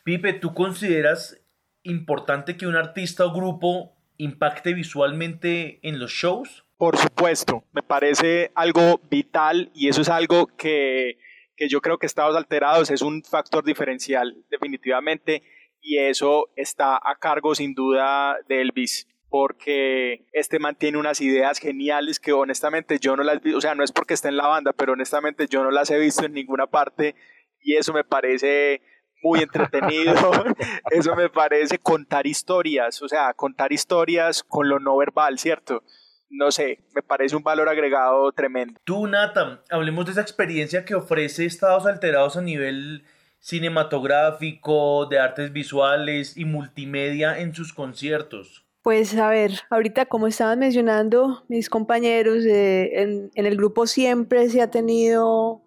Pipe, 0.04 0.34
¿tú 0.34 0.54
consideras 0.54 1.40
importante 1.84 2.58
que 2.58 2.68
un 2.68 2.76
artista 2.76 3.26
o 3.26 3.34
grupo 3.34 3.96
impacte 4.18 4.74
visualmente 4.74 5.80
en 5.88 6.00
los 6.00 6.12
shows? 6.12 6.66
Por 6.78 6.98
supuesto, 6.98 7.64
me 7.74 7.84
parece 7.84 8.52
algo 8.56 9.02
vital 9.10 9.72
y 9.74 9.90
eso 9.90 10.02
es 10.02 10.10
algo 10.10 10.48
que 10.58 11.18
que 11.60 11.68
yo 11.68 11.82
creo 11.82 11.98
que 11.98 12.06
estados 12.06 12.38
alterados 12.38 12.90
es 12.90 13.02
un 13.02 13.22
factor 13.22 13.66
diferencial 13.66 14.34
definitivamente 14.50 15.44
y 15.82 15.98
eso 15.98 16.48
está 16.56 16.96
a 16.96 17.18
cargo 17.20 17.54
sin 17.54 17.74
duda 17.74 18.38
de 18.48 18.62
Elvis 18.62 19.08
porque 19.28 20.26
este 20.32 20.58
mantiene 20.58 20.98
unas 20.98 21.20
ideas 21.20 21.60
geniales 21.60 22.18
que 22.18 22.32
honestamente 22.32 22.98
yo 22.98 23.18
no 23.18 23.24
las 23.24 23.42
vi, 23.42 23.54
o 23.54 23.60
sea, 23.60 23.76
no 23.76 23.84
es 23.84 23.92
porque 23.92 24.14
esté 24.14 24.30
en 24.30 24.38
la 24.38 24.48
banda, 24.48 24.72
pero 24.72 24.94
honestamente 24.94 25.48
yo 25.48 25.62
no 25.62 25.70
las 25.70 25.92
he 25.92 26.00
visto 26.00 26.26
en 26.26 26.34
ninguna 26.34 26.66
parte 26.66 27.14
y 27.62 27.76
eso 27.76 27.92
me 27.92 28.06
parece 28.06 28.82
muy 29.22 29.42
entretenido, 29.42 30.16
eso 30.92 31.14
me 31.18 31.30
parece 31.30 31.78
contar 31.78 32.26
historias, 32.26 33.02
o 33.02 33.10
sea, 33.10 33.34
contar 33.34 33.74
historias 33.74 34.44
con 34.44 34.70
lo 34.70 34.80
no 34.80 34.96
verbal, 34.96 35.38
¿cierto? 35.38 35.84
No 36.30 36.52
sé, 36.52 36.80
me 36.94 37.02
parece 37.02 37.36
un 37.36 37.44
valor 37.44 37.70
agregado 37.70 38.32
tremendo. 38.32 38.80
Tú, 38.84 39.08
Nathan, 39.08 39.60
hablemos 39.70 40.06
de 40.06 40.12
esa 40.12 40.22
experiencia 40.22 40.86
que 40.86 40.96
ofrece 40.96 41.46
Estados 41.46 41.86
Alterados 41.86 42.38
a 42.38 42.42
nivel 42.42 43.04
cinematográfico, 43.40 45.06
de 45.08 45.20
artes 45.20 45.52
visuales 45.52 46.38
y 46.38 46.46
multimedia 46.46 47.40
en 47.40 47.54
sus 47.54 47.74
conciertos. 47.74 48.66
Pues 48.82 49.16
a 49.18 49.30
ver, 49.30 49.52
ahorita 49.70 50.06
como 50.06 50.28
estaban 50.28 50.60
mencionando 50.60 51.44
mis 51.48 51.70
compañeros, 51.70 52.46
eh, 52.46 53.02
en, 53.02 53.32
en, 53.36 53.46
el 53.46 53.56
grupo 53.58 53.88
siempre 53.88 54.50
se 54.50 54.62
ha 54.62 54.72
tenido 54.72 55.62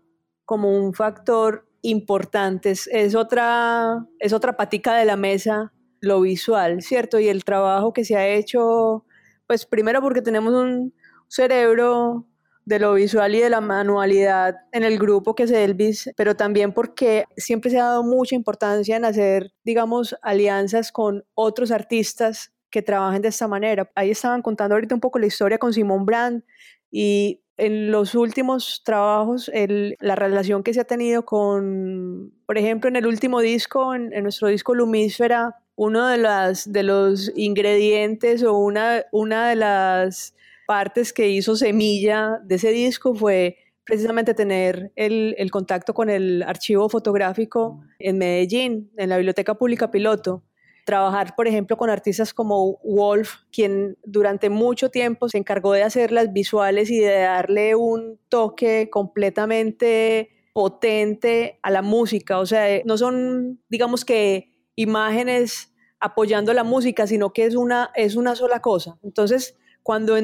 como 0.45 0.77
un 0.77 0.95
factor 0.95 1.67
importante, 1.83 2.71
es, 2.71 2.89
es, 2.89 3.15
otra, 3.15 4.07
es 4.19 4.33
otra 4.33 4.57
patica 4.57 4.97
de 4.97 5.05
la 5.05 5.17
mesa 5.17 5.73
lo 6.01 6.21
visual, 6.23 6.83
¿cierto? 6.83 7.19
Y 7.21 7.29
el 7.29 7.45
trabajo 7.45 7.93
que 7.93 8.05
se 8.05 8.17
ha 8.17 8.27
hecho 8.27 9.05
pues 9.53 9.67
primero 9.67 10.01
porque 10.01 10.23
tenemos 10.23 10.55
un 10.55 10.95
cerebro 11.29 12.27
de 12.65 12.79
lo 12.79 12.95
visual 12.95 13.35
y 13.35 13.41
de 13.41 13.51
la 13.51 13.61
manualidad 13.61 14.57
en 14.73 14.83
el 14.83 14.99
grupo 14.99 15.35
que 15.35 15.43
es 15.43 15.51
Elvis, 15.51 16.11
pero 16.17 16.35
también 16.35 16.73
porque 16.73 17.27
siempre 17.37 17.71
se 17.71 17.79
ha 17.79 17.85
dado 17.85 18.03
mucha 18.03 18.35
importancia 18.35 18.97
en 18.97 19.05
hacer, 19.05 19.53
digamos, 19.63 20.17
alianzas 20.23 20.91
con 20.91 21.27
otros 21.35 21.71
artistas 21.71 22.55
que 22.71 22.81
trabajen 22.81 23.21
de 23.21 23.29
esta 23.29 23.47
manera. 23.47 23.91
Ahí 23.95 24.11
estaban 24.11 24.41
contando 24.41 24.75
ahorita 24.75 24.95
un 24.95 25.03
poco 25.03 25.19
la 25.19 25.27
historia 25.27 25.59
con 25.59 25.75
Simón 25.75 26.07
Brand 26.07 26.43
y 26.91 27.43
en 27.59 27.91
los 27.91 28.15
últimos 28.15 28.81
trabajos 28.87 29.51
la 29.53 30.15
relación 30.15 30.63
que 30.63 30.73
se 30.73 30.81
ha 30.81 30.85
tenido 30.85 31.27
con, 31.27 32.33
por 32.47 32.57
ejemplo, 32.57 32.89
en 32.89 32.97
el 32.97 33.07
último 33.07 33.41
disco, 33.41 33.95
en, 33.95 34.15
en 34.15 34.23
nuestro 34.23 34.49
disco 34.49 34.75
Lumísfera, 34.75 35.62
uno 35.77 36.09
de, 36.09 36.19
las, 36.19 36.71
de 36.71 36.83
los 36.83 37.33
ingredientes 37.35 38.43
o 38.43 38.57
una, 38.57 39.05
una 39.11 39.49
de 39.49 39.57
las 39.57 40.35
partes 40.67 41.13
que 41.13 41.29
hizo 41.29 41.57
semilla 41.57 42.41
de 42.45 42.57
ese 42.57 42.71
disco 42.71 43.15
fue 43.15 43.57
precisamente 43.85 44.35
tener 44.35 44.93
el, 44.97 45.35
el, 45.39 45.51
contacto 45.51 45.93
con 45.93 46.09
el 46.09 46.43
archivo 46.43 46.89
fotográfico 46.89 47.83
en 47.99 48.19
Medellín, 48.19 48.91
en 48.97 49.09
la 49.09 49.17
Biblioteca 49.17 49.55
Pública 49.55 49.91
Piloto. 49.91 50.43
Trabajar, 50.85 51.35
por 51.37 51.47
ejemplo, 51.47 51.77
con 51.77 51.91
artistas 51.91 52.35
como 52.35 52.79
Wolf, 52.85 53.35
quien 53.53 53.97
durante 54.05 54.51
mucho 54.51 54.91
tiempo 54.91 55.29
se 55.29 55.39
encargó 55.39 55.73
de 55.73 55.85
hacer 55.85 56.11
las 56.11 56.33
visuales 56.33 56.91
y 56.91 56.99
de 56.99 57.21
darle 57.21 57.75
un 57.77 58.19
toque 58.29 58.89
completamente 58.91 60.31
potente 60.53 61.59
a 61.63 61.71
la 61.71 61.83
música. 61.83 62.39
O 62.39 62.47
sea, 62.47 62.83
no 62.85 62.99
son, 62.99 63.61
digamos 63.69 64.05
que 64.05 64.52
imágenes 64.77 65.73
apoyando 66.01 66.53
la 66.53 66.65
música, 66.65 67.07
sino 67.07 67.33
que 67.33 67.47
es 67.47 67.55
una, 67.55 67.91
es 67.95 68.17
una 68.17 68.35
sola 68.35 68.61
cosa. 68.61 68.99
Entonces, 69.03 69.57
cuando 69.83 70.17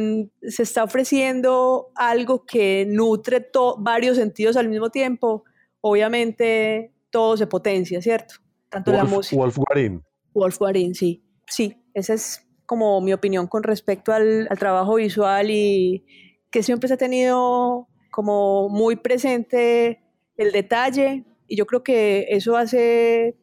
se 0.42 0.62
está 0.62 0.84
ofreciendo 0.84 1.90
algo 1.94 2.44
que 2.46 2.86
nutre 2.88 3.50
varios 3.78 4.16
sentidos 4.16 4.56
al 4.56 4.68
mismo 4.68 4.90
tiempo, 4.90 5.44
obviamente 5.80 6.92
todo 7.10 7.36
se 7.36 7.46
potencia, 7.46 8.02
¿cierto? 8.02 8.34
Tanto 8.68 8.92
la 8.92 9.04
música. 9.04 9.40
Wolf 9.40 9.56
Guarín. 9.56 10.04
Wolf 10.34 10.58
Guarín, 10.58 10.94
sí. 10.94 11.24
Sí, 11.46 11.82
esa 11.94 12.14
es 12.14 12.46
como 12.66 13.00
mi 13.00 13.12
opinión 13.12 13.46
con 13.46 13.62
respecto 13.62 14.12
al, 14.12 14.46
al 14.50 14.58
trabajo 14.58 14.96
visual 14.96 15.50
y 15.50 16.04
que 16.50 16.62
siempre 16.62 16.88
se 16.88 16.94
ha 16.94 16.98
tenido 16.98 17.88
como 18.10 18.68
muy 18.68 18.96
presente 18.96 20.02
el 20.36 20.52
detalle 20.52 21.24
y 21.46 21.56
yo 21.56 21.66
creo 21.66 21.82
que 21.82 22.26
eso 22.30 22.56
hace 22.56 23.36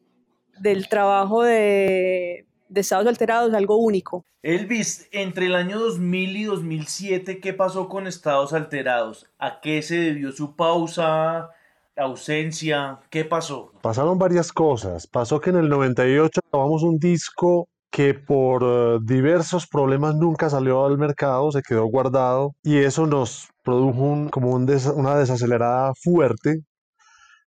del 0.58 0.88
trabajo 0.88 1.42
de, 1.42 2.46
de 2.68 2.80
Estados 2.80 3.06
Alterados 3.06 3.52
algo 3.54 3.76
único. 3.76 4.24
Elvis, 4.42 5.08
entre 5.10 5.46
el 5.46 5.54
año 5.56 5.78
2000 5.78 6.36
y 6.36 6.44
2007, 6.44 7.40
¿qué 7.40 7.52
pasó 7.52 7.88
con 7.88 8.06
Estados 8.06 8.52
Alterados? 8.52 9.26
¿A 9.38 9.60
qué 9.60 9.82
se 9.82 9.96
debió 9.96 10.30
su 10.30 10.54
pausa, 10.54 11.50
ausencia? 11.96 13.00
¿Qué 13.10 13.24
pasó? 13.24 13.72
Pasaron 13.82 14.18
varias 14.18 14.52
cosas. 14.52 15.06
Pasó 15.06 15.40
que 15.40 15.50
en 15.50 15.56
el 15.56 15.68
98 15.68 16.40
grabamos 16.52 16.82
un 16.82 16.98
disco 16.98 17.68
que 17.90 18.14
por 18.14 18.62
uh, 18.62 19.00
diversos 19.00 19.66
problemas 19.66 20.14
nunca 20.16 20.50
salió 20.50 20.84
al 20.84 20.98
mercado, 20.98 21.50
se 21.50 21.62
quedó 21.62 21.86
guardado 21.86 22.54
y 22.62 22.76
eso 22.76 23.06
nos 23.06 23.48
produjo 23.64 24.02
un, 24.02 24.28
como 24.28 24.52
un 24.52 24.66
des 24.66 24.86
una 24.86 25.16
desacelerada 25.16 25.92
fuerte 25.94 26.62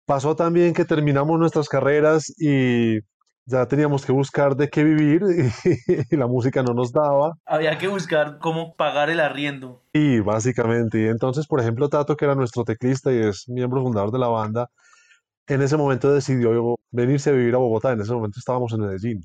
Pasó 0.07 0.37
también 0.37 0.73
que 0.73 0.85
terminamos 0.85 1.39
nuestras 1.39 1.69
carreras 1.69 2.33
y 2.39 3.01
ya 3.45 3.67
teníamos 3.67 4.07
que 4.07 4.13
buscar 4.13 4.57
de 4.57 4.69
qué 4.69 4.85
vivir 4.85 5.23
y, 6.11 6.17
la 6.17 6.27
música 6.29 6.63
no 6.63 6.75
nos 6.75 6.93
daba. 6.93 7.35
Había 7.45 7.77
que 7.77 7.89
buscar 7.89 8.39
cómo 8.39 8.75
pagar 8.77 9.11
el 9.11 9.19
arriendo. 9.19 9.83
Y 9.93 10.21
básicamente, 10.21 11.03
y 11.03 11.07
entonces, 11.07 11.47
por 11.47 11.61
ejemplo, 11.61 11.89
Tato, 11.89 12.17
que 12.17 12.25
era 12.25 12.37
nuestro 12.37 12.65
teclista 12.65 13.13
y 13.13 13.19
es 13.19 13.49
miembro 13.49 13.83
fundador 13.83 14.13
de 14.13 14.19
la 14.19 14.29
banda, 14.29 14.69
en 15.49 15.63
ese 15.63 15.77
momento 15.77 16.13
decidió 16.13 16.77
venirse 16.91 17.31
a 17.31 17.33
vivir 17.33 17.55
a 17.55 17.59
Bogotá. 17.59 17.93
En 17.93 18.01
ese 18.01 18.13
momento 18.13 18.39
estábamos 18.39 18.73
en 18.73 18.81
Medellín. 18.81 19.21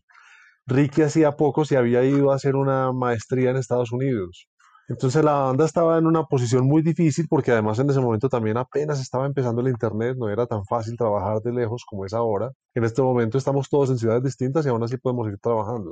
Ricky 0.68 1.02
hacía 1.02 1.32
poco 1.34 1.66
se 1.66 1.78
había 1.78 2.04
ido 2.04 2.32
a 2.32 2.36
hacer 2.36 2.56
una 2.56 2.92
maestría 2.92 3.52
en 3.52 3.58
Estados 3.58 3.92
Unidos. 3.92 4.48
Entonces 4.88 5.24
la 5.24 5.34
banda 5.34 5.66
estaba 5.66 5.98
en 5.98 6.06
una 6.06 6.24
posición 6.26 6.66
muy 6.66 6.82
difícil 6.82 7.28
porque 7.30 7.52
además 7.52 7.80
en 7.80 7.90
ese 7.90 8.00
momento 8.00 8.30
también 8.30 8.58
apenas 8.58 9.00
estaba 9.00 9.26
empezando 9.26 9.62
el 9.62 9.70
internet, 9.70 10.18
no 10.18 10.30
era 10.30 10.46
tan 10.46 10.66
fácil 10.66 10.98
trabajar 10.98 11.42
de 11.42 11.54
lejos 11.54 11.84
como 11.86 12.06
es 12.06 12.14
ahora. 12.14 12.52
En 12.74 12.84
este 12.84 13.02
momento 13.02 13.38
estamos 13.38 13.70
todos 13.70 13.90
en 13.90 13.98
ciudades 13.98 14.24
distintas 14.24 14.66
y 14.66 14.70
aún 14.70 14.84
así 14.84 14.98
podemos 14.98 15.26
seguir 15.28 15.40
trabajando. 15.40 15.92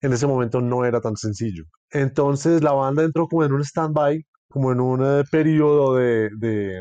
En 0.00 0.12
ese 0.12 0.26
momento 0.26 0.60
no 0.60 0.84
era 0.84 1.00
tan 1.00 1.16
sencillo. 1.16 1.64
Entonces 1.90 2.62
la 2.62 2.72
banda 2.72 3.04
entró 3.04 3.28
como 3.28 3.44
en 3.44 3.52
un 3.52 3.62
stand-by, 3.62 4.24
como 4.48 4.72
en 4.72 4.80
un 4.80 5.04
eh, 5.04 5.24
periodo 5.30 5.94
de, 5.94 6.30
de 6.38 6.80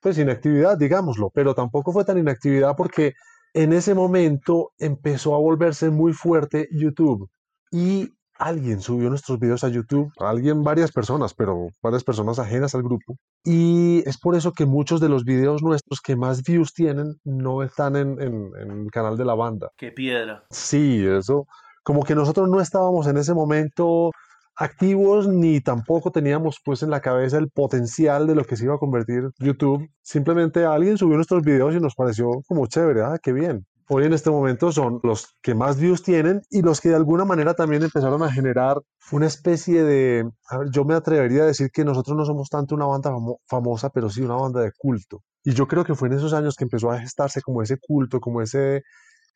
pues 0.00 0.18
inactividad, 0.18 0.78
digámoslo, 0.78 1.30
pero 1.32 1.54
tampoco 1.54 1.92
fue 1.92 2.04
tan 2.04 2.18
inactividad 2.18 2.74
porque 2.76 3.12
en 3.54 3.72
ese 3.72 3.94
momento 3.94 4.72
empezó 4.78 5.34
a 5.34 5.38
volverse 5.38 5.90
muy 5.90 6.12
fuerte 6.12 6.68
YouTube 6.72 7.28
y 7.70 8.12
alguien 8.40 8.80
subió 8.80 9.10
nuestros 9.10 9.38
videos 9.38 9.62
a 9.64 9.68
YouTube, 9.68 10.10
alguien, 10.18 10.64
varias 10.64 10.90
personas, 10.90 11.34
pero 11.34 11.68
varias 11.82 12.02
personas 12.02 12.38
ajenas 12.38 12.74
al 12.74 12.82
grupo. 12.82 13.16
Y 13.44 14.02
es 14.08 14.18
por 14.18 14.34
eso 14.34 14.52
que 14.52 14.64
muchos 14.64 15.00
de 15.00 15.08
los 15.10 15.24
videos 15.24 15.62
nuestros 15.62 16.00
que 16.00 16.16
más 16.16 16.42
views 16.42 16.72
tienen 16.72 17.16
no 17.24 17.62
están 17.62 17.96
en, 17.96 18.20
en, 18.20 18.50
en 18.58 18.70
el 18.70 18.90
canal 18.90 19.16
de 19.16 19.24
la 19.26 19.34
banda. 19.34 19.68
Qué 19.76 19.92
piedra. 19.92 20.44
Sí, 20.50 21.06
eso, 21.06 21.46
como 21.82 22.02
que 22.02 22.14
nosotros 22.14 22.48
no 22.48 22.60
estábamos 22.60 23.06
en 23.06 23.18
ese 23.18 23.34
momento 23.34 24.10
activos 24.56 25.26
ni 25.26 25.60
tampoco 25.60 26.10
teníamos 26.10 26.60
pues 26.62 26.82
en 26.82 26.90
la 26.90 27.00
cabeza 27.00 27.38
el 27.38 27.48
potencial 27.48 28.26
de 28.26 28.34
lo 28.34 28.44
que 28.44 28.56
se 28.56 28.64
iba 28.64 28.74
a 28.74 28.78
convertir 28.78 29.30
YouTube. 29.38 29.88
Simplemente 30.02 30.64
alguien 30.64 30.98
subió 30.98 31.16
nuestros 31.16 31.42
videos 31.42 31.74
y 31.74 31.80
nos 31.80 31.94
pareció 31.94 32.42
como 32.46 32.66
chévere, 32.66 33.02
ah, 33.02 33.18
qué 33.22 33.32
bien. 33.32 33.66
Hoy 33.92 34.04
en 34.04 34.12
este 34.12 34.30
momento 34.30 34.70
son 34.70 35.00
los 35.02 35.36
que 35.42 35.52
más 35.52 35.76
views 35.76 36.04
tienen 36.04 36.42
y 36.48 36.62
los 36.62 36.80
que 36.80 36.90
de 36.90 36.94
alguna 36.94 37.24
manera 37.24 37.54
también 37.54 37.82
empezaron 37.82 38.22
a 38.22 38.30
generar 38.30 38.76
una 39.10 39.26
especie 39.26 39.82
de, 39.82 40.30
a 40.48 40.58
ver, 40.58 40.68
yo 40.70 40.84
me 40.84 40.94
atrevería 40.94 41.42
a 41.42 41.46
decir 41.46 41.70
que 41.72 41.84
nosotros 41.84 42.16
no 42.16 42.24
somos 42.24 42.48
tanto 42.48 42.76
una 42.76 42.86
banda 42.86 43.10
famo 43.10 43.40
famosa, 43.48 43.90
pero 43.90 44.08
sí 44.08 44.22
una 44.22 44.36
banda 44.36 44.60
de 44.60 44.70
culto. 44.78 45.24
Y 45.42 45.54
yo 45.54 45.66
creo 45.66 45.84
que 45.84 45.96
fue 45.96 46.06
en 46.06 46.14
esos 46.14 46.32
años 46.34 46.54
que 46.54 46.62
empezó 46.62 46.92
a 46.92 47.00
gestarse 47.00 47.42
como 47.42 47.62
ese 47.62 47.78
culto, 47.80 48.20
como 48.20 48.42
ese, 48.42 48.82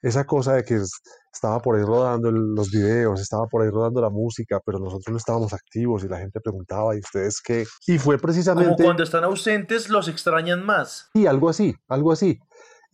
esa 0.01 0.25
cosa 0.25 0.53
de 0.53 0.63
que 0.63 0.79
estaba 1.33 1.59
por 1.59 1.75
ahí 1.75 1.83
rodando 1.83 2.31
los 2.31 2.71
videos, 2.71 3.21
estaba 3.21 3.47
por 3.49 3.63
ahí 3.63 3.71
rodando 3.71 4.01
la 4.01 4.11
música, 4.11 4.61
pero 4.65 4.79
nosotros 4.79 5.11
no 5.11 5.17
estábamos 5.17 5.53
activos 5.53 6.05
y 6.05 6.09
la 6.09 6.19
gente 6.19 6.39
preguntaba, 6.41 6.95
¿y 6.95 7.01
ustedes 7.01 7.41
qué? 7.45 7.65
Y 7.89 7.99
fue 7.99 8.19
precisamente... 8.19 8.75
Como 8.77 8.85
cuando 8.85 9.03
están 9.03 9.25
ausentes 9.25 9.89
los 9.89 10.07
extrañan 10.07 10.65
más. 10.65 11.09
Sí, 11.13 11.27
algo 11.27 11.49
así, 11.49 11.75
algo 11.89 12.13
así. 12.13 12.39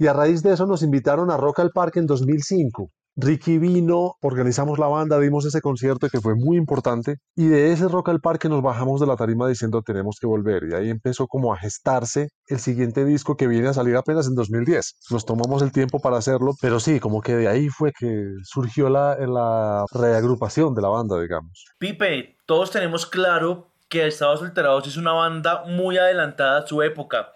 Y 0.00 0.06
a 0.06 0.14
raíz 0.14 0.42
de 0.42 0.54
eso 0.54 0.64
nos 0.64 0.82
invitaron 0.82 1.30
a 1.30 1.36
Rock 1.36 1.58
al 1.58 1.72
Parque 1.72 1.98
en 1.98 2.06
2005. 2.06 2.88
Ricky 3.16 3.58
vino, 3.58 4.14
organizamos 4.22 4.78
la 4.78 4.86
banda, 4.86 5.18
dimos 5.18 5.44
ese 5.44 5.60
concierto 5.60 6.08
que 6.08 6.22
fue 6.22 6.34
muy 6.36 6.56
importante 6.56 7.16
y 7.36 7.48
de 7.48 7.70
ese 7.70 7.86
Rock 7.86 8.08
al 8.08 8.20
Parque 8.20 8.48
nos 8.48 8.62
bajamos 8.62 9.02
de 9.02 9.06
la 9.06 9.16
tarima 9.16 9.46
diciendo 9.46 9.82
tenemos 9.82 10.16
que 10.18 10.26
volver 10.26 10.62
y 10.70 10.74
ahí 10.74 10.88
empezó 10.88 11.26
como 11.26 11.52
a 11.52 11.58
gestarse 11.58 12.28
el 12.46 12.60
siguiente 12.60 13.04
disco 13.04 13.36
que 13.36 13.46
viene 13.46 13.68
a 13.68 13.74
salir 13.74 13.94
apenas 13.94 14.26
en 14.26 14.36
2010. 14.36 14.94
Nos 15.10 15.26
tomamos 15.26 15.60
el 15.60 15.70
tiempo 15.70 16.00
para 16.00 16.16
hacerlo, 16.16 16.52
pero 16.62 16.80
sí, 16.80 16.98
como 16.98 17.20
que 17.20 17.36
de 17.36 17.48
ahí 17.48 17.68
fue 17.68 17.92
que 17.92 18.24
surgió 18.44 18.88
la, 18.88 19.84
reagrupación 19.92 20.74
de 20.74 20.80
la 20.80 20.88
banda, 20.88 21.20
digamos. 21.20 21.66
Pipe, 21.78 22.38
todos 22.46 22.70
tenemos 22.70 23.04
claro 23.04 23.74
que 23.90 24.06
Estados 24.06 24.40
Alterados 24.40 24.86
es 24.86 24.96
una 24.96 25.12
banda 25.12 25.64
muy 25.66 25.98
adelantada 25.98 26.60
a 26.60 26.66
su 26.66 26.80
época. 26.80 27.32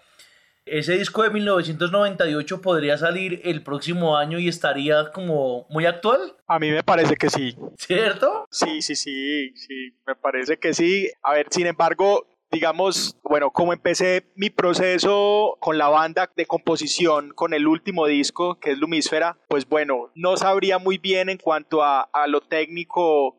Ese 0.65 0.97
disco 0.97 1.21
de 1.21 1.29
1998 1.29 2.59
podría 2.59 2.97
salir 2.97 3.39
el 3.43 3.61
próximo 3.61 4.17
año 4.17 4.39
y 4.39 4.47
estaría 4.47 5.11
como 5.11 5.67
muy 5.69 5.85
actual. 5.85 6.35
A 6.47 6.57
mí 6.57 6.71
me 6.71 6.81
parece 6.81 7.15
que 7.15 7.29
sí. 7.29 7.55
¿Cierto? 7.77 8.47
Sí, 8.49 8.81
sí, 8.81 8.95
sí, 8.95 9.55
sí, 9.55 9.95
me 10.07 10.15
parece 10.15 10.57
que 10.57 10.73
sí. 10.73 11.11
A 11.21 11.33
ver, 11.33 11.49
sin 11.51 11.67
embargo, 11.67 12.25
digamos, 12.51 13.15
bueno, 13.23 13.51
como 13.51 13.73
empecé 13.73 14.31
mi 14.35 14.49
proceso 14.49 15.55
con 15.59 15.77
la 15.77 15.89
banda 15.89 16.31
de 16.35 16.47
composición, 16.47 17.29
con 17.35 17.53
el 17.53 17.67
último 17.67 18.07
disco, 18.07 18.59
que 18.59 18.71
es 18.71 18.79
Lumísfera, 18.79 19.37
pues 19.47 19.69
bueno, 19.69 20.11
no 20.15 20.35
sabría 20.35 20.79
muy 20.79 20.97
bien 20.97 21.29
en 21.29 21.37
cuanto 21.37 21.83
a, 21.83 22.01
a 22.01 22.25
lo 22.25 22.41
técnico 22.41 23.35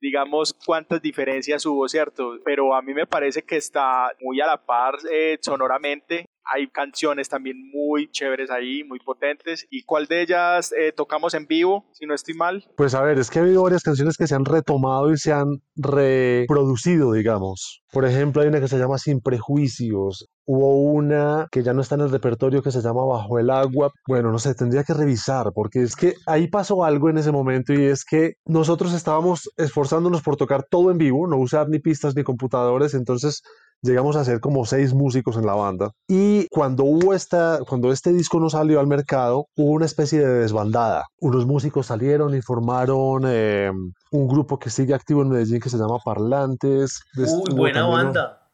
digamos 0.00 0.54
cuántas 0.64 1.02
diferencias 1.02 1.66
hubo, 1.66 1.88
¿cierto? 1.88 2.38
Pero 2.44 2.72
a 2.72 2.82
mí 2.82 2.94
me 2.94 3.06
parece 3.06 3.42
que 3.42 3.56
está 3.56 4.12
muy 4.20 4.40
a 4.40 4.46
la 4.46 4.64
par 4.64 4.94
eh, 5.10 5.38
sonoramente 5.40 6.27
hay 6.52 6.68
canciones 6.68 7.28
también 7.28 7.56
muy 7.70 8.10
chéveres 8.10 8.50
ahí, 8.50 8.84
muy 8.84 8.98
potentes. 8.98 9.66
¿Y 9.70 9.82
cuál 9.82 10.06
de 10.06 10.22
ellas 10.22 10.72
eh, 10.72 10.92
tocamos 10.92 11.34
en 11.34 11.46
vivo, 11.46 11.86
si 11.92 12.06
no 12.06 12.14
estoy 12.14 12.34
mal? 12.34 12.64
Pues 12.76 12.94
a 12.94 13.02
ver, 13.02 13.18
es 13.18 13.30
que 13.30 13.38
ha 13.38 13.42
habido 13.42 13.62
varias 13.62 13.82
canciones 13.82 14.16
que 14.16 14.26
se 14.26 14.34
han 14.34 14.44
retomado 14.44 15.12
y 15.12 15.18
se 15.18 15.32
han 15.32 15.62
reproducido, 15.76 17.12
digamos. 17.12 17.82
Por 17.92 18.04
ejemplo, 18.04 18.42
hay 18.42 18.48
una 18.48 18.60
que 18.60 18.68
se 18.68 18.78
llama 18.78 18.98
Sin 18.98 19.20
Prejuicios. 19.20 20.28
Hubo 20.44 20.76
una 20.92 21.46
que 21.50 21.62
ya 21.62 21.72
no 21.72 21.82
está 21.82 21.94
en 21.94 22.02
el 22.02 22.10
repertorio 22.10 22.62
que 22.62 22.70
se 22.70 22.82
llama 22.82 23.04
Bajo 23.04 23.38
el 23.38 23.50
Agua. 23.50 23.90
Bueno, 24.06 24.30
no 24.30 24.38
sé, 24.38 24.54
tendría 24.54 24.84
que 24.84 24.94
revisar 24.94 25.52
porque 25.54 25.82
es 25.82 25.96
que 25.96 26.14
ahí 26.26 26.48
pasó 26.48 26.84
algo 26.84 27.08
en 27.08 27.18
ese 27.18 27.32
momento 27.32 27.72
y 27.72 27.84
es 27.84 28.04
que 28.04 28.34
nosotros 28.46 28.92
estábamos 28.92 29.50
esforzándonos 29.56 30.22
por 30.22 30.36
tocar 30.36 30.64
todo 30.68 30.90
en 30.90 30.98
vivo, 30.98 31.26
no 31.26 31.38
usar 31.38 31.68
ni 31.68 31.78
pistas 31.78 32.14
ni 32.14 32.24
computadores, 32.24 32.94
entonces 32.94 33.42
llegamos 33.82 34.16
a 34.16 34.24
ser 34.24 34.40
como 34.40 34.64
seis 34.64 34.94
músicos 34.94 35.36
en 35.36 35.46
la 35.46 35.54
banda. 35.54 35.92
Y 36.08 36.46
cuando 36.48 36.84
hubo 36.84 37.14
esta, 37.14 37.60
cuando 37.68 37.92
este 37.92 38.12
disco 38.12 38.40
no 38.40 38.50
salió 38.50 38.80
al 38.80 38.86
mercado, 38.86 39.46
hubo 39.56 39.70
una 39.70 39.86
especie 39.86 40.20
de 40.20 40.40
desbandada. 40.40 41.04
Unos 41.20 41.46
músicos 41.46 41.86
salieron 41.86 42.34
y 42.34 42.42
formaron 42.42 43.22
eh, 43.26 43.70
un 44.10 44.28
grupo 44.28 44.58
que 44.58 44.70
sigue 44.70 44.94
activo 44.94 45.22
en 45.22 45.30
Medellín 45.30 45.60
que 45.60 45.70
se 45.70 45.78
llama 45.78 45.98
Parlantes. 46.04 47.00
Uy, 47.16 47.54
buena 47.54 47.77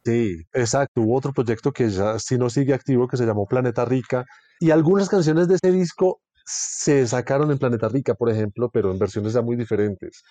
Sí, 0.03 0.37
exacto. 0.53 1.01
Hubo 1.01 1.15
otro 1.17 1.33
proyecto 1.33 1.71
que 1.71 1.89
ya 1.89 2.19
sí 2.19 2.37
no 2.37 2.49
sigue 2.49 2.73
activo 2.73 3.07
que 3.07 3.17
se 3.17 3.25
llamó 3.25 3.47
Planeta 3.47 3.85
Rica. 3.85 4.25
Y 4.59 4.71
algunas 4.71 5.09
canciones 5.09 5.47
de 5.47 5.55
ese 5.55 5.71
disco 5.71 6.21
se 6.45 7.07
sacaron 7.07 7.51
en 7.51 7.57
Planeta 7.57 7.89
Rica, 7.89 8.13
por 8.13 8.29
ejemplo, 8.29 8.69
pero 8.71 8.91
en 8.91 8.99
versiones 8.99 9.33
ya 9.33 9.41
muy 9.41 9.55
diferentes. 9.55 10.21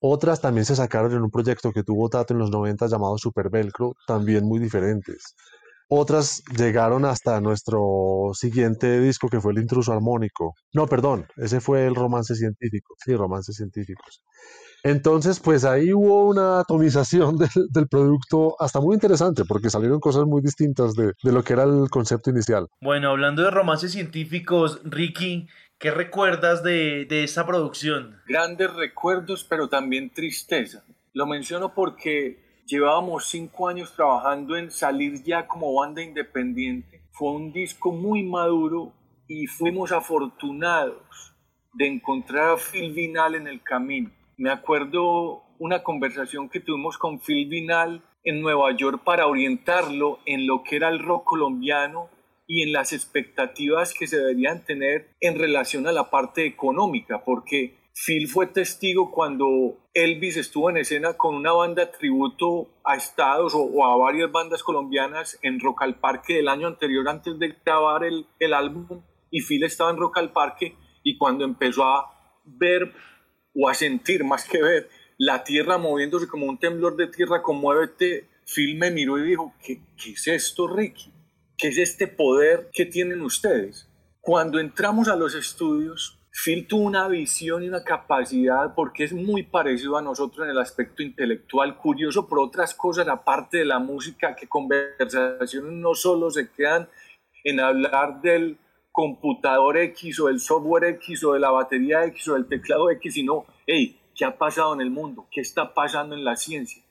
Otras 0.00 0.40
también 0.40 0.64
se 0.64 0.76
sacaron 0.76 1.12
en 1.12 1.22
un 1.22 1.30
proyecto 1.30 1.72
que 1.72 1.82
tuvo 1.82 2.08
Tato 2.08 2.32
en 2.32 2.38
los 2.38 2.50
90 2.50 2.86
llamado 2.86 3.18
Super 3.18 3.50
Velcro, 3.50 3.94
también 4.06 4.44
muy 4.44 4.60
diferentes. 4.60 5.34
Otras 5.88 6.42
llegaron 6.56 7.06
hasta 7.06 7.40
nuestro 7.40 8.30
siguiente 8.34 9.00
disco 9.00 9.28
que 9.28 9.40
fue 9.40 9.52
El 9.52 9.60
Intruso 9.60 9.92
Armónico. 9.92 10.54
No, 10.74 10.86
perdón, 10.86 11.26
ese 11.36 11.60
fue 11.60 11.86
el 11.86 11.94
Romance 11.94 12.34
Científico. 12.34 12.94
Sí, 13.02 13.14
Romances 13.14 13.56
Científicos. 13.56 14.22
Entonces, 14.84 15.40
pues 15.40 15.64
ahí 15.64 15.92
hubo 15.92 16.28
una 16.28 16.60
atomización 16.60 17.36
del, 17.38 17.48
del, 17.70 17.88
producto 17.88 18.54
hasta 18.60 18.80
muy 18.80 18.94
interesante, 18.94 19.44
porque 19.46 19.70
salieron 19.70 19.98
cosas 19.98 20.24
muy 20.26 20.42
distintas 20.42 20.94
de, 20.94 21.12
de, 21.22 21.32
lo 21.32 21.42
que 21.42 21.54
era 21.54 21.64
el 21.64 21.88
concepto 21.90 22.30
inicial. 22.30 22.66
Bueno, 22.80 23.10
hablando 23.10 23.42
de 23.42 23.50
romances 23.50 23.92
científicos, 23.92 24.80
Ricky, 24.84 25.48
¿qué 25.78 25.90
recuerdas 25.90 26.62
de, 26.62 27.06
de 27.06 27.24
esta 27.24 27.46
producción? 27.46 28.20
Grandes 28.26 28.72
recuerdos, 28.74 29.44
pero 29.44 29.68
también 29.68 30.10
tristeza. 30.10 30.84
Lo 31.12 31.26
menciono 31.26 31.74
porque 31.74 32.47
llevábamos 32.68 33.28
cinco 33.28 33.66
años 33.66 33.92
trabajando 33.94 34.56
en 34.56 34.70
salir 34.70 35.22
ya 35.24 35.48
como 35.48 35.74
banda 35.74 36.02
independiente. 36.02 37.02
Fue 37.10 37.32
un 37.32 37.52
disco 37.52 37.90
muy 37.90 38.22
maduro 38.22 38.92
y 39.26 39.46
fuimos 39.46 39.90
afortunados 39.90 41.34
de 41.72 41.88
encontrar 41.88 42.50
a 42.50 42.56
Phil 42.56 42.92
Vinal 42.92 43.34
en 43.34 43.48
el 43.48 43.62
camino 43.62 44.10
me 44.38 44.52
acuerdo 44.52 45.42
una 45.58 45.82
conversación 45.82 46.48
que 46.48 46.60
tuvimos 46.60 46.96
con 46.96 47.18
Phil 47.18 47.48
Vinal 47.48 48.04
en 48.22 48.40
Nueva 48.40 48.70
York 48.76 49.02
para 49.04 49.26
orientarlo 49.26 50.20
en 50.26 50.46
lo 50.46 50.62
que 50.62 50.76
era 50.76 50.88
el 50.88 51.00
rock 51.00 51.24
colombiano 51.24 52.08
y 52.46 52.62
en 52.62 52.72
las 52.72 52.92
expectativas 52.92 53.92
que 53.92 54.06
se 54.06 54.16
deberían 54.16 54.64
tener 54.64 55.10
en 55.20 55.40
relación 55.40 55.88
a 55.88 55.92
la 55.92 56.08
parte 56.08 56.46
económica, 56.46 57.24
porque 57.24 57.77
Phil 58.04 58.28
fue 58.28 58.46
testigo 58.46 59.10
cuando 59.10 59.76
Elvis 59.92 60.36
estuvo 60.36 60.70
en 60.70 60.76
escena 60.76 61.14
con 61.14 61.34
una 61.34 61.50
banda 61.50 61.90
tributo 61.90 62.80
a 62.84 62.94
Estados 62.94 63.54
o, 63.56 63.84
a 63.84 63.96
varias 63.96 64.30
bandas 64.30 64.62
colombianas 64.62 65.36
en 65.42 65.58
Rock 65.58 65.82
al 65.82 65.98
Parque 65.98 66.34
del 66.34 66.48
año 66.48 66.68
anterior 66.68 67.08
antes 67.08 67.36
de 67.40 67.56
grabar 67.64 68.04
el, 68.04 68.26
el 68.38 68.54
álbum 68.54 69.02
y 69.32 69.42
Phil 69.42 69.64
estaba 69.64 69.90
en 69.90 69.96
Rock 69.96 70.18
al 70.18 70.32
Parque 70.32 70.76
y 71.02 71.18
cuando 71.18 71.44
empezó 71.44 71.84
a 71.84 72.40
ver 72.44 72.94
o 73.52 73.68
a 73.68 73.74
sentir 73.74 74.22
más 74.22 74.44
que 74.44 74.62
ver 74.62 74.88
la 75.16 75.42
tierra 75.42 75.76
moviéndose 75.76 76.28
como 76.28 76.46
un 76.46 76.58
temblor 76.58 76.94
de 76.94 77.08
tierra, 77.08 77.42
conmuévete. 77.42 78.28
Phil 78.46 78.78
me 78.78 78.92
miró 78.92 79.18
y 79.18 79.28
dijo, 79.28 79.54
¿qué, 79.60 79.82
¿qué 80.00 80.12
es 80.12 80.28
esto, 80.28 80.68
Ricky? 80.68 81.12
¿Qué 81.56 81.68
es 81.68 81.78
este 81.78 82.06
poder 82.06 82.70
que 82.72 82.86
tienen 82.86 83.22
ustedes? 83.22 83.90
Cuando 84.20 84.60
entramos 84.60 85.08
a 85.08 85.16
los 85.16 85.34
estudios, 85.34 86.17
Phil 86.44 86.68
una 86.72 87.08
visión 87.08 87.64
y 87.64 87.68
una 87.68 87.82
capacidad 87.82 88.74
porque 88.74 89.04
es 89.04 89.12
muy 89.12 89.42
parecido 89.42 89.96
a 89.96 90.02
nosotros 90.02 90.44
en 90.44 90.52
el 90.52 90.58
aspecto 90.58 91.02
intelectual, 91.02 91.76
curioso 91.76 92.28
por 92.28 92.38
otras 92.38 92.74
cosas, 92.74 93.08
aparte 93.08 93.58
de 93.58 93.64
la 93.64 93.80
música, 93.80 94.36
que 94.36 94.46
conversaciones 94.46 95.72
no 95.72 95.94
solo 95.94 96.30
se 96.30 96.50
quedan 96.50 96.88
en 97.42 97.58
hablar 97.58 98.20
del 98.20 98.56
computador 98.92 99.78
X 99.78 100.20
o 100.20 100.26
del 100.26 100.38
software 100.38 100.84
X 100.84 101.24
o 101.24 101.32
de 101.32 101.40
la 101.40 101.50
batería 101.50 102.04
X 102.04 102.28
o 102.28 102.34
del 102.34 102.46
teclado 102.46 102.88
X, 102.90 103.14
sino, 103.14 103.46
hey, 103.66 104.00
¿qué 104.14 104.24
ha 104.24 104.38
pasado 104.38 104.74
en 104.74 104.80
el 104.80 104.90
mundo? 104.90 105.26
¿Qué 105.30 105.40
está 105.40 105.74
pasando 105.74 106.14
en 106.14 106.24
la 106.24 106.36
ciencia? 106.36 106.82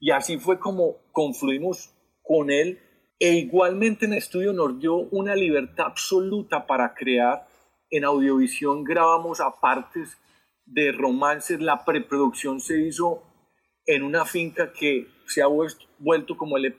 Y 0.00 0.10
así 0.10 0.38
fue 0.38 0.58
como 0.58 0.96
confluimos 1.12 1.94
con 2.22 2.50
él 2.50 2.80
e 3.20 3.34
igualmente 3.34 4.06
en 4.06 4.14
estudio 4.14 4.54
nos 4.54 4.80
dio 4.80 4.94
una 4.96 5.36
libertad 5.36 5.86
absoluta 5.88 6.66
para 6.66 6.94
crear. 6.94 7.46
En 7.90 8.04
audiovisión 8.04 8.84
grabamos 8.84 9.40
apartes 9.40 10.16
de 10.64 10.92
romances, 10.92 11.60
la 11.60 11.84
preproducción 11.84 12.60
se 12.60 12.80
hizo 12.80 13.24
en 13.86 14.04
una 14.04 14.24
finca 14.24 14.72
que 14.72 15.08
se 15.26 15.42
ha 15.42 15.46
vuelto 15.46 16.36
como 16.36 16.56
el 16.56 16.72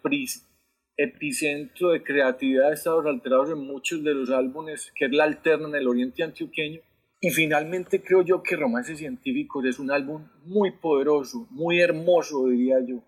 epicentro 0.97 1.89
de 1.89 2.03
creatividad 2.03 2.69
de 2.69 2.75
estados 2.75 3.05
alterados 3.05 3.49
en 3.49 3.59
muchos 3.59 4.03
de 4.03 4.13
los 4.13 4.29
álbumes, 4.29 4.91
que 4.95 5.05
es 5.05 5.11
la 5.11 5.25
alterna 5.25 5.67
en 5.67 5.75
el 5.75 5.87
oriente 5.87 6.23
antioqueño. 6.23 6.79
Y 7.19 7.29
finalmente 7.29 8.01
creo 8.01 8.23
yo 8.23 8.41
que 8.41 8.55
Romances 8.55 8.97
Científicos 8.97 9.65
es 9.65 9.77
un 9.77 9.91
álbum 9.91 10.27
muy 10.45 10.71
poderoso, 10.71 11.47
muy 11.51 11.79
hermoso, 11.79 12.47
diría 12.47 12.77
yo. 12.87 13.03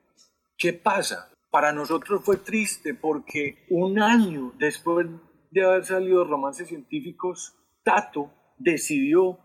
¿Qué 0.57 0.73
pasa? 0.73 1.31
Para 1.49 1.71
nosotros 1.71 2.21
fue 2.23 2.37
triste 2.37 2.93
porque 2.93 3.65
un 3.69 3.99
año 3.99 4.53
después 4.59 5.07
de 5.51 5.63
haber 5.63 5.85
salido 5.85 6.25
Romances 6.25 6.67
Científicos, 6.67 7.55
Tato 7.83 8.31
decidió 8.57 9.39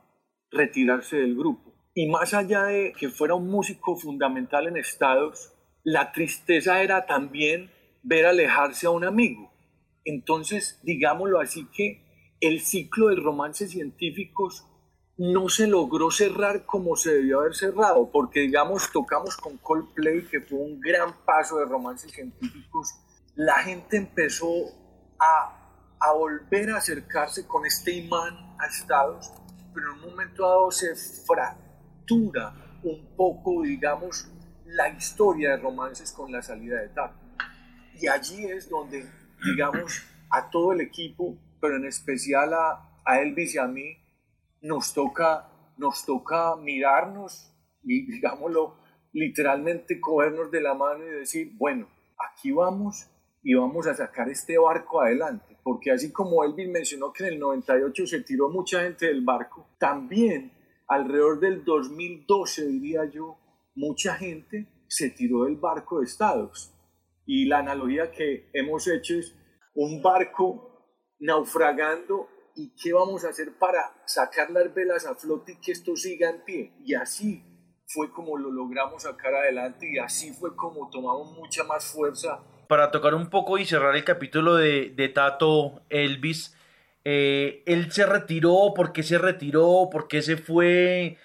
retirarse 0.51 1.17
del 1.17 1.37
grupo. 1.37 1.75
Y 1.95 2.09
más 2.09 2.35
allá 2.35 2.65
de 2.65 2.93
que 2.93 3.09
fuera 3.09 3.35
un 3.35 3.49
músico 3.49 3.97
fundamental 3.97 4.69
en 4.69 4.77
Estados, 4.77 5.53
la 5.83 6.13
tristeza 6.13 6.83
era 6.83 7.07
también 7.07 7.71
ver 8.03 8.27
alejarse 8.27 8.87
a 8.87 8.91
un 8.91 9.05
amigo. 9.05 9.51
Entonces, 10.05 10.81
digámoslo 10.83 11.41
así 11.41 11.67
que 11.75 12.37
el 12.41 12.61
ciclo 12.61 13.09
de 13.09 13.17
romances 13.17 13.71
científicos 13.71 14.65
no 15.17 15.49
se 15.49 15.67
logró 15.67 16.13
cerrar 16.13 16.65
como 16.65 16.95
se 16.95 17.13
debió 17.15 17.41
haber 17.41 17.55
cerrado, 17.55 18.09
porque 18.13 18.41
digamos 18.41 18.91
tocamos 18.93 19.37
con 19.37 19.59
Coldplay, 19.59 20.23
que 20.29 20.41
fue 20.41 20.59
un 20.61 20.81
gran 20.81 21.13
paso 21.25 21.59
de 21.59 21.65
romances 21.65 22.13
científicos, 22.13 22.95
la 23.35 23.57
gente 23.59 23.97
empezó 23.97 24.49
a, 25.19 25.58
a 26.01 26.13
volver 26.13 26.71
a 26.71 26.79
acercarse 26.79 27.47
con 27.47 27.67
este 27.67 27.93
imán 27.93 28.57
a 28.59 28.67
Estados, 28.67 29.33
pero 29.75 29.93
en 29.93 29.99
un 29.99 30.11
momento 30.11 30.43
dado 30.43 30.71
se 30.71 30.95
fractura 31.27 32.55
un 32.83 33.15
poco, 33.17 33.63
digamos, 33.63 34.31
la 34.65 34.89
historia 34.91 35.51
de 35.51 35.57
romances 35.59 36.13
con 36.13 36.31
la 36.31 36.43
salida 36.43 36.81
de 36.81 36.89
Tato. 36.89 37.19
Y 38.01 38.07
allí 38.07 38.45
es 38.45 38.69
donde, 38.69 39.11
digamos, 39.45 40.03
a 40.31 40.51
todo 40.51 40.73
el 40.73 40.81
equipo, 40.81 41.37
pero 41.61 41.77
en 41.77 41.87
especial 41.87 42.55
a, 42.55 43.01
a 43.05 43.21
Elvis 43.21 43.55
y 43.55 43.59
a 43.59 43.67
mí, 43.67 43.97
nos 44.61 44.93
toca, 44.93 45.49
nos 45.77 46.05
toca 46.05 46.57
mirarnos 46.57 47.53
y, 47.83 48.07
digámoslo, 48.13 48.77
literalmente 49.13 50.01
cogernos 50.01 50.51
de 50.51 50.61
la 50.61 50.75
mano 50.75 51.05
y 51.05 51.11
decir, 51.11 51.53
bueno, 51.57 51.89
aquí 52.19 52.53
vamos 52.53 53.09
y 53.43 53.55
vamos 53.55 53.87
a 53.87 53.95
sacar 53.95 54.29
este 54.29 54.59
barco 54.59 55.01
adelante. 55.01 55.48
Porque 55.63 55.91
así 55.91 56.13
como 56.13 56.45
Elvis 56.45 56.69
mencionó 56.69 57.13
que 57.13 57.27
en 57.27 57.35
el 57.35 57.39
98 57.39 58.07
se 58.07 58.21
tiró 58.23 58.49
mucha 58.49 58.83
gente 58.83 59.07
del 59.07 59.23
barco, 59.23 59.69
también 59.79 60.53
alrededor 60.87 61.41
del 61.41 61.65
2012, 61.65 62.67
diría 62.67 63.05
yo, 63.05 63.37
mucha 63.75 64.15
gente 64.15 64.67
se 64.89 65.11
tiró 65.11 65.45
del 65.45 65.57
barco 65.57 66.01
de 66.01 66.07
Estados. 66.07 66.75
Y 67.27 67.45
la 67.45 67.59
analogía 67.59 68.11
que 68.11 68.49
hemos 68.55 68.89
hecho 68.89 69.15
es 69.15 69.35
un 69.75 70.03
barco 70.03 70.69
naufragando 71.21 72.29
y 72.55 72.75
qué 72.75 72.93
vamos 72.93 73.25
a 73.25 73.29
hacer 73.29 73.57
para 73.59 74.03
sacar 74.07 74.51
las 74.51 74.73
velas 74.75 75.07
a 75.07 75.15
flote 75.15 75.53
y 75.53 75.61
que 75.61 75.73
esto 75.73 75.95
siga 75.95 76.31
en 76.31 76.45
pie. 76.45 76.73
Y 76.85 76.95
así 76.95 77.45
fue 77.87 78.11
como 78.13 78.37
lo 78.37 78.51
logramos 78.51 79.05
sacar 79.05 79.35
adelante 79.35 79.87
y 79.91 79.99
así 79.99 80.33
fue 80.33 80.57
como 80.57 80.91
tomamos 80.91 81.33
mucha 81.37 81.65
más 81.65 81.87
fuerza. 81.87 82.43
Para 82.69 82.91
tocar 82.91 83.15
un 83.15 83.31
poco 83.31 83.59
y 83.59 83.65
cerrar 83.65 83.97
el 83.97 84.05
capítulo 84.05 84.55
de, 84.55 85.13
Tato 85.15 85.81
Elvis, 85.89 86.55
eh, 87.05 87.63
él 87.67 87.91
se 87.91 88.07
retiró, 88.07 88.73
¿por 88.77 88.93
qué 88.93 89.03
se 89.03 89.19
retiró? 89.19 89.89
¿Por 89.91 90.07
qué 90.07 90.23
se 90.23 90.37
fue? 90.37 91.17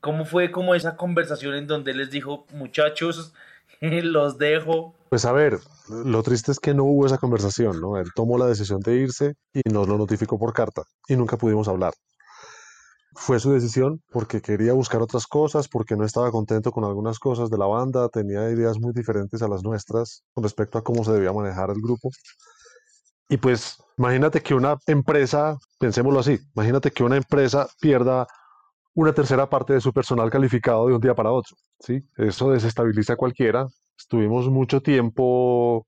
¿Cómo 0.00 0.24
fue 0.24 0.50
como 0.50 0.74
esa 0.74 0.96
conversación 0.96 1.54
en 1.54 1.66
donde 1.66 1.94
les 1.94 2.10
dijo, 2.10 2.46
muchachos, 2.52 3.32
los 3.80 4.38
dejo? 4.38 4.94
Pues 5.08 5.24
a 5.24 5.32
ver, 5.32 5.58
lo 5.88 6.22
triste 6.22 6.52
es 6.52 6.60
que 6.60 6.74
no 6.74 6.84
hubo 6.84 7.06
esa 7.06 7.18
conversación, 7.18 7.80
¿no? 7.80 7.96
Él 7.96 8.08
tomó 8.14 8.36
la 8.36 8.46
decisión 8.46 8.80
de 8.80 8.96
irse 8.96 9.34
y 9.54 9.62
nos 9.70 9.88
lo 9.88 9.96
notificó 9.96 10.38
por 10.38 10.52
carta 10.52 10.82
y 11.08 11.16
nunca 11.16 11.36
pudimos 11.36 11.68
hablar. 11.68 11.94
Fue 13.20 13.40
su 13.40 13.52
decisión 13.52 14.00
porque 14.10 14.40
quería 14.40 14.72
buscar 14.72 15.02
otras 15.02 15.26
cosas, 15.26 15.68
porque 15.68 15.96
no 15.96 16.04
estaba 16.04 16.30
contento 16.30 16.70
con 16.70 16.84
algunas 16.84 17.18
cosas 17.18 17.50
de 17.50 17.58
la 17.58 17.66
banda, 17.66 18.08
tenía 18.08 18.48
ideas 18.48 18.78
muy 18.78 18.92
diferentes 18.92 19.42
a 19.42 19.48
las 19.48 19.62
nuestras 19.64 20.22
con 20.32 20.44
respecto 20.44 20.78
a 20.78 20.84
cómo 20.84 21.02
se 21.04 21.12
debía 21.12 21.32
manejar 21.32 21.70
el 21.70 21.82
grupo. 21.82 22.10
Y 23.28 23.36
pues 23.36 23.76
imagínate 23.98 24.40
que 24.40 24.54
una 24.54 24.78
empresa, 24.86 25.58
pensémoslo 25.78 26.20
así, 26.20 26.38
imagínate 26.54 26.92
que 26.92 27.02
una 27.02 27.16
empresa 27.16 27.68
pierda 27.80 28.26
una 28.94 29.12
tercera 29.12 29.50
parte 29.50 29.74
de 29.74 29.80
su 29.80 29.92
personal 29.92 30.30
calificado 30.30 30.86
de 30.86 30.94
un 30.94 31.00
día 31.00 31.14
para 31.14 31.32
otro, 31.32 31.56
¿sí? 31.80 32.00
Eso 32.16 32.50
desestabiliza 32.52 33.14
a 33.14 33.16
cualquiera, 33.16 33.66
estuvimos 33.98 34.48
mucho 34.48 34.80
tiempo, 34.80 35.86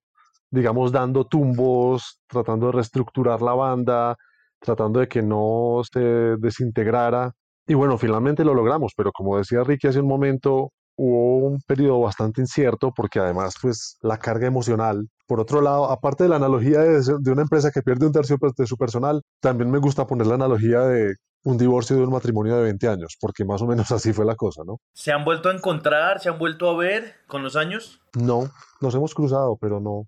digamos, 0.51 0.93
dando 0.93 1.25
tumbos, 1.25 2.21
tratando 2.27 2.67
de 2.67 2.73
reestructurar 2.73 3.41
la 3.41 3.55
banda, 3.55 4.17
tratando 4.61 5.01
de 5.01 5.09
que 5.09 5.23
no 5.23 5.83
se 5.91 6.01
desintegrara. 6.39 7.33
Y 7.67 7.75
bueno, 7.75 7.99
finalmente 7.99 8.45
lo 8.45 8.55
logramos, 8.55 8.93
pero 8.97 9.13
como 9.13 9.39
decía 9.39 9.65
Ricky 9.65 9.89
hace 9.89 10.01
un 10.01 10.09
momento, 10.09 10.73
hubo 10.97 11.47
un 11.47 11.61
periodo 11.67 12.01
bastante 12.01 12.41
incierto 12.41 12.93
porque 12.95 13.21
además, 13.21 13.55
pues, 13.61 13.97
la 14.03 14.19
carga 14.19 14.47
emocional. 14.47 15.09
Por 15.27 15.41
otro 15.41 15.61
lado, 15.61 15.91
aparte 15.91 16.25
de 16.25 16.31
la 16.31 16.37
analogía 16.37 16.81
de, 16.81 17.01
de 17.21 17.31
una 17.31 17.43
empresa 17.43 17.71
que 17.71 17.83
pierde 17.83 18.07
un 18.07 18.13
tercio 18.13 18.39
pues, 18.39 18.55
de 18.55 18.67
su 18.67 18.77
personal, 18.77 19.23
también 19.41 19.71
me 19.71 19.79
gusta 19.79 20.07
poner 20.07 20.27
la 20.27 20.35
analogía 20.35 20.81
de 20.81 21.15
un 21.45 21.57
divorcio 21.57 21.97
de 21.97 22.03
un 22.03 22.11
matrimonio 22.11 22.57
de 22.57 22.65
20 22.65 22.89
años, 22.89 23.17
porque 23.21 23.45
más 23.45 23.63
o 23.63 23.67
menos 23.67 23.91
así 23.93 24.13
fue 24.13 24.25
la 24.25 24.37
cosa, 24.37 24.63
¿no? 24.67 24.79
¿Se 24.93 25.13
han 25.13 25.25
vuelto 25.25 25.49
a 25.49 25.55
encontrar? 25.55 26.21
¿Se 26.21 26.29
han 26.29 26.39
vuelto 26.39 26.69
a 26.69 26.77
ver 26.77 27.15
con 27.27 27.43
los 27.43 27.57
años? 27.57 28.01
No, 28.15 28.51
nos 28.81 28.95
hemos 28.95 29.15
cruzado, 29.15 29.57
pero 29.61 29.81
no. 29.81 30.07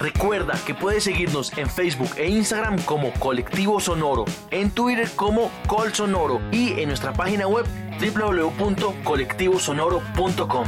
Recuerda 0.00 0.58
que 0.66 0.74
puedes 0.74 1.04
seguirnos 1.04 1.56
en 1.58 1.68
Facebook 1.68 2.12
e 2.16 2.26
Instagram 2.26 2.80
como 2.84 3.12
Colectivo 3.12 3.78
Sonoro, 3.80 4.24
en 4.50 4.70
Twitter 4.70 5.06
como 5.14 5.50
Col 5.66 5.92
Sonoro 5.92 6.40
y 6.50 6.80
en 6.80 6.88
nuestra 6.88 7.12
página 7.12 7.46
web 7.46 7.66
www.colectivosonoro.com. 8.00 10.66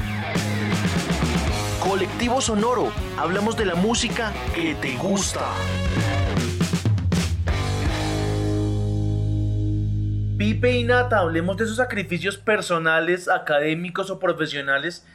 Colectivo 1.81 2.43
Sonoro, 2.43 2.93
hablamos 3.17 3.57
de 3.57 3.65
la 3.65 3.75
música 3.75 4.35
que 4.55 4.75
te 4.75 4.99
gusta. 4.99 5.47
Pipe 10.37 10.73
y 10.73 10.85
Nata, 10.85 11.21
hablemos 11.21 11.57
de 11.57 11.65
esos 11.65 11.79
sacrificios 11.79 12.37
personales, 12.37 13.29
académicos 13.29 14.11
o 14.11 14.19
profesionales 14.19 15.07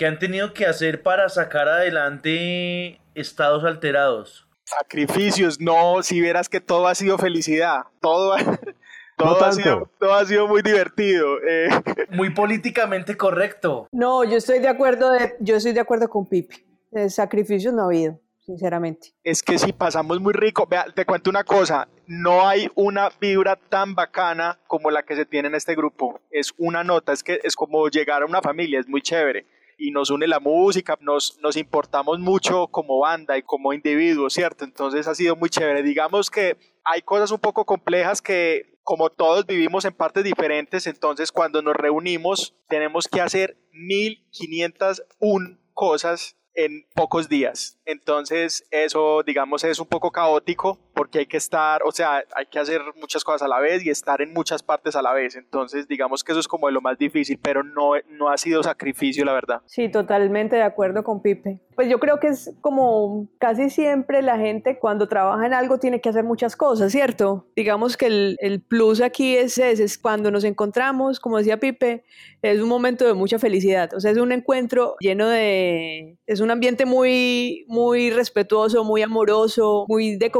que 0.00 0.06
han 0.06 0.18
tenido 0.18 0.54
que 0.54 0.64
hacer 0.64 1.02
para 1.02 1.28
sacar 1.28 1.68
adelante 1.68 2.98
estados 3.14 3.64
alterados. 3.64 4.48
Sacrificios, 4.64 5.60
no, 5.60 6.02
si 6.02 6.22
vieras 6.22 6.48
que 6.48 6.58
todo 6.58 6.86
ha 6.86 6.94
sido 6.94 7.18
felicidad, 7.18 7.82
todo, 8.00 8.34
todo, 9.18 9.44
ha, 9.44 9.52
sido, 9.52 9.90
todo 9.98 10.14
ha 10.14 10.24
sido 10.24 10.48
muy 10.48 10.62
divertido. 10.62 11.36
Eh. 11.46 11.68
Muy 12.12 12.30
políticamente 12.30 13.14
correcto. 13.18 13.88
No, 13.92 14.24
yo 14.24 14.38
estoy 14.38 14.60
de 14.60 14.68
acuerdo, 14.68 15.10
de, 15.10 15.34
yo 15.38 15.56
estoy 15.56 15.72
de 15.72 15.80
acuerdo 15.80 16.08
con 16.08 16.26
Pipe. 16.26 16.64
sacrificios 17.10 17.74
no 17.74 17.82
ha 17.82 17.84
habido 17.84 18.18
sinceramente. 18.38 19.12
Es 19.22 19.42
que 19.42 19.58
si 19.58 19.74
pasamos 19.74 20.18
muy 20.18 20.32
rico, 20.32 20.66
vea, 20.66 20.86
te 20.94 21.04
cuento 21.04 21.28
una 21.28 21.44
cosa, 21.44 21.88
no 22.06 22.48
hay 22.48 22.70
una 22.74 23.10
vibra 23.20 23.56
tan 23.56 23.94
bacana 23.94 24.58
como 24.66 24.90
la 24.90 25.02
que 25.02 25.14
se 25.14 25.26
tiene 25.26 25.48
en 25.48 25.56
este 25.56 25.74
grupo. 25.74 26.20
Es 26.30 26.54
una 26.56 26.82
nota, 26.84 27.12
es 27.12 27.22
que 27.22 27.38
es 27.44 27.54
como 27.54 27.86
llegar 27.88 28.22
a 28.22 28.24
una 28.24 28.40
familia, 28.40 28.80
es 28.80 28.88
muy 28.88 29.02
chévere. 29.02 29.44
Y 29.82 29.92
nos 29.92 30.10
une 30.10 30.26
la 30.26 30.40
música, 30.40 30.98
nos, 31.00 31.38
nos 31.40 31.56
importamos 31.56 32.18
mucho 32.18 32.66
como 32.66 32.98
banda 32.98 33.38
y 33.38 33.42
como 33.42 33.72
individuos, 33.72 34.34
¿cierto? 34.34 34.64
Entonces 34.64 35.08
ha 35.08 35.14
sido 35.14 35.36
muy 35.36 35.48
chévere. 35.48 35.82
Digamos 35.82 36.28
que 36.28 36.58
hay 36.84 37.00
cosas 37.00 37.30
un 37.30 37.38
poco 37.38 37.64
complejas 37.64 38.20
que 38.20 38.78
como 38.82 39.08
todos 39.08 39.46
vivimos 39.46 39.84
en 39.84 39.94
partes 39.94 40.24
diferentes, 40.24 40.86
entonces 40.86 41.32
cuando 41.32 41.62
nos 41.62 41.74
reunimos 41.74 42.54
tenemos 42.68 43.08
que 43.08 43.20
hacer 43.20 43.56
1501 43.72 45.58
cosas 45.72 46.36
en 46.54 46.86
pocos 46.94 47.28
días. 47.28 47.78
Entonces 47.84 48.66
eso, 48.70 49.22
digamos, 49.22 49.64
es 49.64 49.78
un 49.78 49.86
poco 49.86 50.10
caótico 50.10 50.78
porque 51.00 51.20
hay 51.20 51.26
que 51.26 51.38
estar, 51.38 51.80
o 51.82 51.92
sea, 51.92 52.22
hay 52.36 52.44
que 52.44 52.58
hacer 52.58 52.82
muchas 53.00 53.24
cosas 53.24 53.40
a 53.40 53.48
la 53.48 53.58
vez 53.58 53.82
y 53.86 53.88
estar 53.88 54.20
en 54.20 54.34
muchas 54.34 54.62
partes 54.62 54.94
a 54.94 55.00
la 55.00 55.14
vez. 55.14 55.34
Entonces, 55.34 55.88
digamos 55.88 56.22
que 56.22 56.32
eso 56.32 56.40
es 56.40 56.46
como 56.46 56.66
de 56.66 56.74
lo 56.74 56.82
más 56.82 56.98
difícil, 56.98 57.38
pero 57.40 57.62
no, 57.62 57.92
no 58.10 58.28
ha 58.28 58.36
sido 58.36 58.62
sacrificio, 58.62 59.24
la 59.24 59.32
verdad. 59.32 59.62
Sí, 59.64 59.90
totalmente 59.90 60.56
de 60.56 60.62
acuerdo 60.62 61.02
con 61.02 61.22
Pipe. 61.22 61.62
Pues 61.74 61.88
yo 61.88 61.98
creo 61.98 62.20
que 62.20 62.26
es 62.26 62.54
como 62.60 63.28
casi 63.38 63.70
siempre 63.70 64.20
la 64.20 64.36
gente 64.36 64.78
cuando 64.78 65.08
trabaja 65.08 65.46
en 65.46 65.54
algo 65.54 65.78
tiene 65.78 66.02
que 66.02 66.10
hacer 66.10 66.24
muchas 66.24 66.54
cosas, 66.54 66.92
¿cierto? 66.92 67.46
Digamos 67.56 67.96
que 67.96 68.04
el, 68.04 68.36
el 68.40 68.60
plus 68.60 69.00
aquí 69.00 69.34
es 69.34 69.56
ese, 69.56 69.84
es 69.84 69.96
cuando 69.96 70.30
nos 70.30 70.44
encontramos, 70.44 71.18
como 71.18 71.38
decía 71.38 71.58
Pipe, 71.58 72.04
es 72.42 72.60
un 72.60 72.68
momento 72.68 73.06
de 73.06 73.14
mucha 73.14 73.38
felicidad. 73.38 73.94
O 73.94 74.00
sea, 74.00 74.10
es 74.10 74.18
un 74.18 74.32
encuentro 74.32 74.96
lleno 75.00 75.28
de... 75.28 76.18
Es 76.26 76.40
un 76.40 76.50
ambiente 76.50 76.84
muy, 76.84 77.64
muy 77.68 78.10
respetuoso, 78.10 78.84
muy 78.84 79.00
amoroso, 79.00 79.86
muy 79.88 80.16
de 80.16 80.30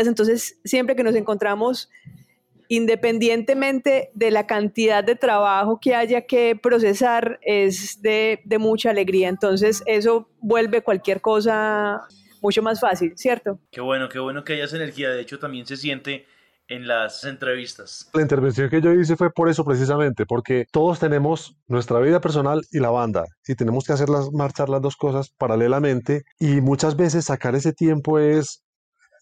Entonces, 0.00 0.58
siempre 0.64 0.96
que 0.96 1.04
nos 1.04 1.14
encontramos 1.14 1.90
independientemente 2.68 4.10
de 4.14 4.30
la 4.30 4.46
cantidad 4.46 5.04
de 5.04 5.14
trabajo 5.14 5.78
que 5.78 5.94
haya 5.94 6.22
que 6.22 6.56
procesar, 6.56 7.38
es 7.42 8.00
de, 8.00 8.40
de, 8.44 8.58
mucha 8.58 8.88
alegría. 8.88 9.28
Entonces, 9.28 9.82
eso 9.84 10.30
vuelve 10.40 10.80
cualquier 10.80 11.20
cosa 11.20 12.00
mucho 12.40 12.62
más 12.62 12.80
fácil, 12.80 13.12
¿cierto? 13.16 13.58
Qué 13.70 13.82
bueno, 13.82 14.08
qué 14.08 14.18
bueno 14.18 14.42
que 14.42 14.54
haya 14.54 14.64
esa 14.64 14.76
energía. 14.76 15.10
De 15.10 15.20
hecho, 15.20 15.38
también 15.38 15.66
se 15.66 15.76
siente 15.76 16.24
en 16.68 16.86
las 16.86 17.24
entrevistas. 17.24 18.08
La 18.14 18.22
intervención 18.22 18.70
que 18.70 18.80
yo 18.80 18.92
hice 18.92 19.16
fue 19.16 19.30
por 19.30 19.48
eso 19.48 19.64
precisamente, 19.64 20.24
porque 20.26 20.66
todos 20.70 20.98
tenemos 20.98 21.56
nuestra 21.66 21.98
vida 22.00 22.20
personal 22.20 22.62
y 22.70 22.78
la 22.78 22.90
banda, 22.90 23.24
y 23.46 23.54
tenemos 23.54 23.84
que 23.84 23.92
hacerlas 23.92 24.32
marchar 24.32 24.68
las 24.68 24.80
dos 24.80 24.96
cosas 24.96 25.30
paralelamente, 25.36 26.22
y 26.38 26.60
muchas 26.60 26.96
veces 26.96 27.26
sacar 27.26 27.54
ese 27.54 27.72
tiempo 27.72 28.18
es 28.18 28.62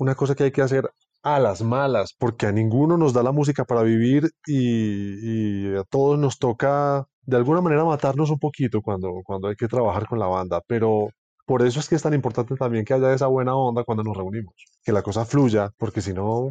una 0.00 0.14
cosa 0.14 0.34
que 0.34 0.44
hay 0.44 0.50
que 0.50 0.62
hacer 0.62 0.90
a 1.22 1.38
las 1.38 1.60
malas, 1.60 2.14
porque 2.18 2.46
a 2.46 2.52
ninguno 2.52 2.96
nos 2.96 3.12
da 3.12 3.22
la 3.22 3.32
música 3.32 3.66
para 3.66 3.82
vivir 3.82 4.30
y, 4.46 5.76
a 5.76 5.84
todos 5.84 6.18
nos 6.18 6.38
toca 6.38 7.06
de 7.20 7.36
alguna 7.36 7.60
manera 7.60 7.84
matarnos 7.84 8.30
un 8.30 8.38
poquito 8.38 8.80
cuando, 8.80 9.20
cuando 9.22 9.48
hay 9.48 9.56
que 9.56 9.68
trabajar 9.68 10.06
con 10.08 10.18
la 10.18 10.26
banda, 10.26 10.62
pero 10.66 11.10
por 11.44 11.62
eso 11.62 11.80
es 11.80 11.88
que 11.88 11.96
es 11.96 12.02
tan 12.02 12.14
importante 12.14 12.56
también 12.56 12.86
que 12.86 12.94
haya 12.94 13.12
esa 13.12 13.26
buena 13.26 13.54
onda 13.54 13.84
cuando 13.84 14.02
nos 14.02 14.16
reunimos, 14.16 14.54
que 14.82 14.92
la 14.92 15.02
cosa 15.02 15.26
fluya, 15.26 15.70
porque 15.76 16.00
si 16.00 16.14
no, 16.14 16.48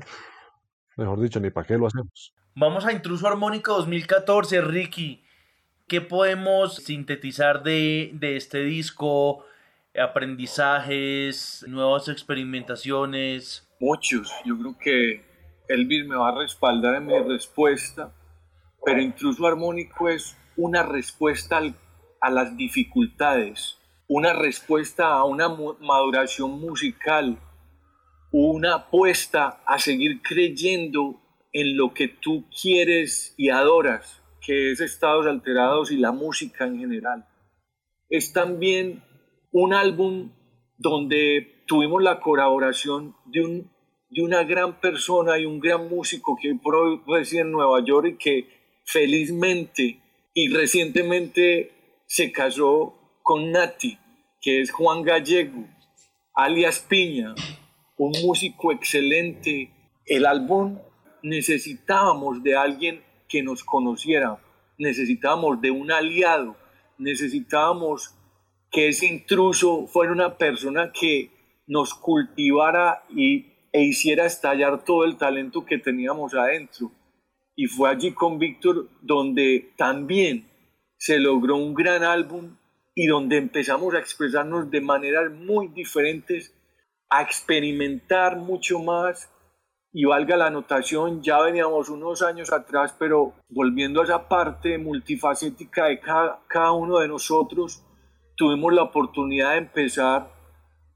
mejor 0.96 1.20
dicho, 1.20 1.40
ni 1.40 1.50
para 1.50 1.66
qué 1.66 1.76
lo 1.76 1.88
hacemos. 1.88 2.36
Vamos 2.56 2.86
a 2.86 2.94
Intruso 2.94 3.28
Armónico 3.28 3.74
2014, 3.74 4.62
Ricky. 4.62 5.24
¿Qué 5.88 6.02
podemos 6.02 6.76
sintetizar 6.76 7.64
de, 7.64 8.12
de 8.14 8.38
este 8.38 8.60
disco? 8.60 9.44
Aprendizajes, 9.98 11.66
nuevas 11.68 12.08
experimentaciones. 12.10 13.68
Muchos. 13.80 14.32
Yo 14.46 14.58
creo 14.58 14.78
que 14.78 15.26
Elvis 15.68 16.06
me 16.06 16.16
va 16.16 16.30
a 16.30 16.38
respaldar 16.38 16.96
en 16.96 17.08
mi 17.08 17.18
respuesta, 17.20 18.14
pero 18.86 19.02
Intruso 19.02 19.48
Armónico 19.48 20.08
es 20.10 20.38
una 20.58 20.84
respuesta 20.84 21.58
al, 21.58 21.76
a 22.22 22.30
las 22.30 22.56
dificultades, 22.56 23.80
una 24.08 24.34
respuesta 24.34 25.08
a 25.08 25.24
una 25.24 25.50
maduración 25.50 26.60
musical, 26.60 27.40
una 28.32 28.76
apuesta 28.76 29.64
a 29.66 29.80
seguir 29.80 30.22
creyendo 30.22 31.20
en 31.52 31.78
lo 31.78 31.96
que 31.96 32.08
tú 32.08 32.46
quieres 32.62 33.34
y 33.38 33.50
adoras, 33.50 34.22
que 34.40 34.72
es 34.72 34.82
Estados 34.82 35.26
Alterados 35.26 35.92
y 35.92 35.98
la 35.98 36.12
música 36.12 36.66
en 36.68 36.78
general. 36.78 37.28
Es 38.08 38.34
también 38.34 39.04
un 39.52 39.74
álbum 39.74 40.32
donde 40.78 41.64
tuvimos 41.66 42.02
la 42.02 42.20
colaboración 42.20 43.16
de, 43.26 43.42
un, 43.42 43.72
de 44.10 44.22
una 44.22 44.44
gran 44.44 44.80
persona 44.80 45.38
y 45.38 45.46
un 45.46 45.60
gran 45.60 45.90
músico 45.90 46.38
que 46.42 46.56
por 46.56 46.76
hoy 46.76 47.02
reside 47.08 47.42
en 47.42 47.52
Nueva 47.52 47.84
York 47.84 48.08
y 48.08 48.18
que 48.18 48.48
felizmente 48.86 50.02
y 50.34 50.50
recientemente 50.50 52.02
se 52.06 52.32
casó 52.32 53.20
con 53.22 53.52
Nati, 53.52 53.98
que 54.42 54.62
es 54.62 54.72
Juan 54.72 55.04
Gallego, 55.04 55.66
alias 56.34 56.80
Piña, 56.80 57.36
un 57.98 58.14
músico 58.24 58.72
excelente. 58.72 59.72
El 60.06 60.26
álbum 60.26 60.80
necesitábamos 61.22 62.42
de 62.42 62.56
alguien 62.56 63.04
que 63.28 63.44
nos 63.44 63.64
conociera, 63.64 64.40
necesitábamos 64.78 65.62
de 65.62 65.72
un 65.72 65.92
aliado, 65.92 66.56
necesitábamos 66.98 68.16
que 68.72 68.90
ese 68.90 69.08
intruso 69.08 69.88
fuera 69.88 70.12
una 70.12 70.38
persona 70.38 70.92
que 70.92 71.32
nos 71.68 71.94
cultivara 71.94 73.04
y, 73.10 73.48
e 73.72 73.84
hiciera 73.84 74.26
estallar 74.26 74.84
todo 74.84 75.06
el 75.06 75.18
talento 75.18 75.66
que 75.66 75.78
teníamos 75.78 76.34
adentro. 76.34 76.92
Y 77.56 77.68
fue 77.68 77.90
allí 77.90 78.14
con 78.14 78.40
Víctor 78.40 78.90
donde 79.02 79.74
también 79.78 80.48
se 80.98 81.20
logró 81.20 81.56
un 81.56 81.74
gran 81.74 82.04
álbum 82.04 82.56
y 82.96 83.08
donde 83.08 83.38
empezamos 83.38 83.94
a 83.94 84.00
expresarnos 84.00 84.70
de 84.72 84.82
maneras 84.82 85.32
muy 85.32 85.68
diferentes 85.70 86.54
a 87.10 87.22
experimentar 87.22 88.38
mucho 88.38 88.80
más 88.80 89.30
y 89.92 90.06
valga 90.06 90.38
la 90.38 90.48
anotación, 90.48 91.22
ya 91.24 91.42
veníamos 91.42 91.90
unos 91.90 92.22
años 92.22 92.52
atrás, 92.54 92.96
pero 92.98 93.34
volviendo 93.50 94.02
a 94.02 94.04
esa 94.04 94.28
parte 94.28 94.78
multifacética 94.78 95.86
de 95.86 96.00
cada, 96.00 96.42
cada, 96.48 96.72
uno 96.74 97.00
de 97.00 97.08
nosotros, 97.08 97.84
tuvimos 98.40 98.74
la 98.74 98.84
oportunidad 98.84 99.52
de 99.52 99.58
empezar 99.58 100.32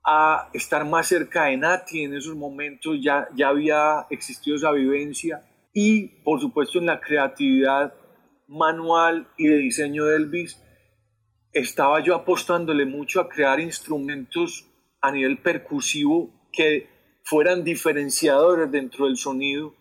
a 0.05 0.49
estar 0.53 0.85
más 0.85 1.07
cerca 1.07 1.45
de 1.45 1.57
Nati 1.57 2.03
en 2.03 2.15
esos 2.15 2.37
momentos, 2.37 2.97
ya, 3.01 3.27
ya 3.35 3.49
había 3.49 4.07
existido 4.09 4.55
esa 4.55 4.71
vivencia 4.71 5.43
y 5.73 6.23
por 6.23 6.39
supuesto 6.39 6.79
en 6.79 6.85
la 6.85 7.01
creatividad 7.01 7.93
manual 8.47 9.27
y 9.37 9.47
de 9.47 9.57
diseño 9.57 10.05
de 10.05 10.15
Elvis, 10.15 10.63
estaba 11.51 11.99
yo 11.99 12.15
apostándole 12.15 12.85
mucho 12.85 13.19
a 13.19 13.27
crear 13.27 13.59
instrumentos 13.59 14.65
a 15.01 15.11
nivel 15.11 15.37
percusivo 15.39 16.29
que 16.53 16.87
fueran 17.25 17.65
diferenciadores 17.65 18.71
dentro 18.71 19.05
del 19.05 19.17
sonido. 19.17 19.75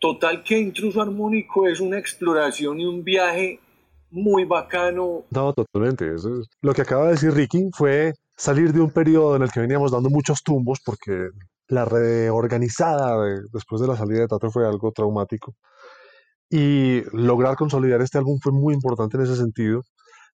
Total 0.00 0.42
que 0.42 0.58
Intruso 0.58 1.00
Armónico 1.00 1.68
es 1.68 1.78
una 1.78 1.98
exploración 1.98 2.80
y 2.80 2.86
un 2.86 3.04
viaje 3.04 3.60
muy 4.10 4.44
bacano. 4.44 5.24
No, 5.30 5.52
totalmente. 5.52 6.10
Lo 6.62 6.74
que 6.74 6.82
acaba 6.82 7.06
de 7.06 7.12
decir 7.12 7.32
Ricky 7.32 7.68
fue 7.72 8.12
salir 8.36 8.72
de 8.72 8.80
un 8.80 8.90
periodo 8.90 9.36
en 9.36 9.42
el 9.42 9.50
que 9.50 9.60
veníamos 9.60 9.92
dando 9.92 10.10
muchos 10.10 10.42
tumbos 10.42 10.80
porque 10.84 11.28
la 11.68 11.84
reorganizada 11.84 13.20
de, 13.24 13.40
después 13.52 13.80
de 13.80 13.88
la 13.88 13.96
salida 13.96 14.20
de 14.20 14.28
Tato 14.28 14.50
fue 14.50 14.66
algo 14.66 14.92
traumático. 14.92 15.54
Y 16.48 17.02
lograr 17.12 17.56
consolidar 17.56 18.00
este 18.02 18.18
álbum 18.18 18.38
fue 18.40 18.52
muy 18.52 18.74
importante 18.74 19.16
en 19.16 19.24
ese 19.24 19.36
sentido 19.36 19.82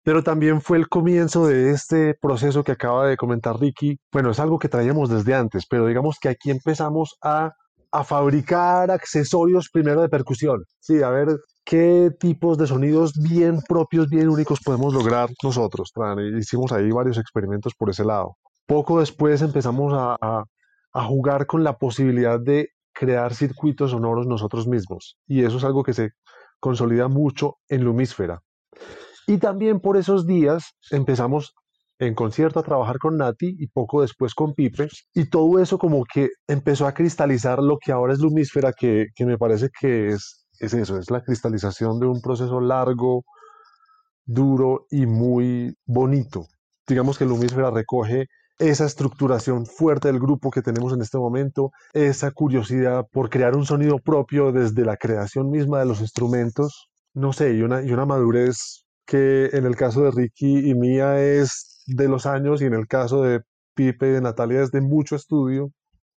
pero 0.04 0.22
también 0.22 0.60
fue 0.60 0.78
el 0.78 0.88
comienzo 0.88 1.46
de 1.46 1.70
este 1.70 2.14
proceso 2.20 2.64
que 2.64 2.72
acaba 2.72 3.06
de 3.06 3.16
comentar 3.16 3.58
Ricky. 3.58 3.98
Bueno, 4.12 4.30
es 4.30 4.40
algo 4.40 4.58
que 4.58 4.68
traíamos 4.68 5.08
desde 5.08 5.34
antes, 5.34 5.64
pero 5.68 5.86
digamos 5.86 6.18
que 6.20 6.28
aquí 6.28 6.50
empezamos 6.50 7.16
a, 7.22 7.52
a 7.92 8.04
fabricar 8.04 8.90
accesorios 8.90 9.68
primero 9.72 10.02
de 10.02 10.08
percusión, 10.08 10.64
sí, 10.80 11.02
a 11.02 11.10
ver 11.10 11.28
qué 11.64 12.10
tipos 12.18 12.58
de 12.58 12.66
sonidos 12.66 13.12
bien 13.14 13.60
propios, 13.66 14.08
bien 14.08 14.28
únicos 14.28 14.60
podemos 14.64 14.94
lograr 14.94 15.30
nosotros. 15.42 15.92
Hicimos 16.38 16.72
ahí 16.72 16.90
varios 16.90 17.18
experimentos 17.18 17.74
por 17.76 17.90
ese 17.90 18.04
lado. 18.04 18.36
Poco 18.66 19.00
después 19.00 19.42
empezamos 19.42 19.92
a, 19.94 20.44
jugar 21.06 21.46
con 21.46 21.64
la 21.64 21.78
posibilidad 21.78 22.38
de 22.38 22.68
crear 22.92 23.34
circuitos 23.34 23.92
sonoros 23.92 24.26
nosotros 24.26 24.66
mismos, 24.68 25.16
y 25.26 25.42
eso 25.42 25.56
es 25.56 25.64
algo 25.64 25.82
que 25.82 25.94
se 25.94 26.10
consolida 26.60 27.08
mucho 27.08 27.56
en 27.68 27.84
Lumísfera. 27.84 28.42
Y 29.26 29.38
también 29.38 29.80
por 29.80 29.96
esos 29.96 30.26
días 30.26 30.74
empezamos 30.90 31.54
en 31.98 32.14
concierto 32.14 32.60
a 32.60 32.62
trabajar 32.62 32.98
con 32.98 33.16
Nati 33.16 33.54
y 33.58 33.68
poco 33.68 34.02
después 34.02 34.34
con 34.34 34.54
Pipe. 34.54 34.88
Y 35.14 35.30
todo 35.30 35.60
eso 35.60 35.78
como 35.78 36.04
que 36.04 36.28
empezó 36.48 36.86
a 36.86 36.92
cristalizar 36.92 37.60
lo 37.60 37.78
que 37.78 37.92
ahora 37.92 38.12
es 38.12 38.18
Lumísfera, 38.18 38.72
que, 38.72 39.06
que 39.14 39.24
me 39.24 39.38
parece 39.38 39.68
que 39.80 40.08
es, 40.08 40.41
es 40.58 40.74
eso, 40.74 40.98
es 40.98 41.10
la 41.10 41.22
cristalización 41.22 41.98
de 42.00 42.06
un 42.06 42.20
proceso 42.20 42.60
largo, 42.60 43.24
duro 44.24 44.86
y 44.90 45.06
muy 45.06 45.74
bonito. 45.86 46.46
Digamos 46.86 47.18
que 47.18 47.24
Lumísfera 47.24 47.70
recoge 47.70 48.26
esa 48.58 48.84
estructuración 48.84 49.66
fuerte 49.66 50.08
del 50.08 50.20
grupo 50.20 50.50
que 50.50 50.62
tenemos 50.62 50.92
en 50.92 51.00
este 51.00 51.18
momento, 51.18 51.72
esa 51.92 52.30
curiosidad 52.30 53.06
por 53.10 53.30
crear 53.30 53.56
un 53.56 53.66
sonido 53.66 53.98
propio 53.98 54.52
desde 54.52 54.84
la 54.84 54.96
creación 54.96 55.50
misma 55.50 55.80
de 55.80 55.86
los 55.86 56.00
instrumentos, 56.00 56.88
no 57.14 57.32
sé, 57.32 57.54
y 57.54 57.62
una, 57.62 57.82
y 57.82 57.92
una 57.92 58.06
madurez 58.06 58.84
que 59.06 59.50
en 59.52 59.66
el 59.66 59.74
caso 59.74 60.02
de 60.02 60.12
Ricky 60.12 60.70
y 60.70 60.74
mía 60.74 61.20
es 61.20 61.82
de 61.86 62.08
los 62.08 62.26
años 62.26 62.62
y 62.62 62.66
en 62.66 62.74
el 62.74 62.86
caso 62.86 63.22
de 63.22 63.40
Pipe 63.74 64.08
y 64.08 64.12
de 64.12 64.20
Natalia 64.20 64.62
es 64.62 64.70
de 64.70 64.80
mucho 64.80 65.16
estudio 65.16 65.70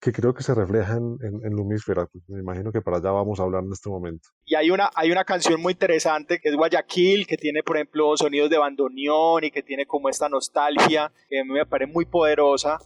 que 0.02 0.12
creo 0.12 0.34
que 0.34 0.42
se 0.42 0.52
refleja 0.52 0.94
en, 0.94 1.16
en, 1.22 1.52
Lumísfera. 1.52 2.06
Pues 2.06 2.24
me 2.26 2.40
imagino 2.40 2.72
que 2.72 2.82
para 2.82 2.96
allá 2.96 3.12
vamos 3.12 3.38
a 3.38 3.44
hablar 3.44 3.62
en 3.62 3.70
este 3.70 3.88
momento. 3.88 4.30
Y 4.44 4.56
hay 4.56 4.68
una, 4.72 4.90
hay 4.96 5.12
una 5.12 5.24
canción 5.24 5.62
muy 5.62 5.74
interesante 5.74 6.40
que 6.40 6.48
es 6.48 6.56
Guayaquil, 6.56 7.24
que 7.24 7.36
tiene, 7.36 7.62
por 7.62 7.76
ejemplo, 7.76 8.16
sonidos 8.16 8.50
de 8.50 8.58
bandoneón 8.58 9.44
y 9.44 9.52
que 9.52 9.62
tiene 9.62 9.86
como 9.86 10.08
esta 10.08 10.28
nostalgia, 10.28 11.12
que 11.28 11.38
a 11.38 11.44
mí 11.44 11.52
me 11.52 11.66
parece 11.66 11.92
muy 11.92 12.04
poderosa, 12.04 12.78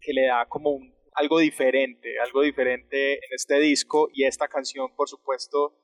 que 0.00 0.12
le 0.12 0.26
da 0.26 0.46
como 0.46 0.70
un 0.70 0.92
algo 1.14 1.38
diferente, 1.38 2.18
algo 2.20 2.42
diferente 2.42 3.14
en 3.14 3.32
este 3.34 3.60
disco 3.60 4.08
y 4.12 4.24
esta 4.24 4.48
canción, 4.48 4.88
por 4.96 5.08
supuesto, 5.08 5.74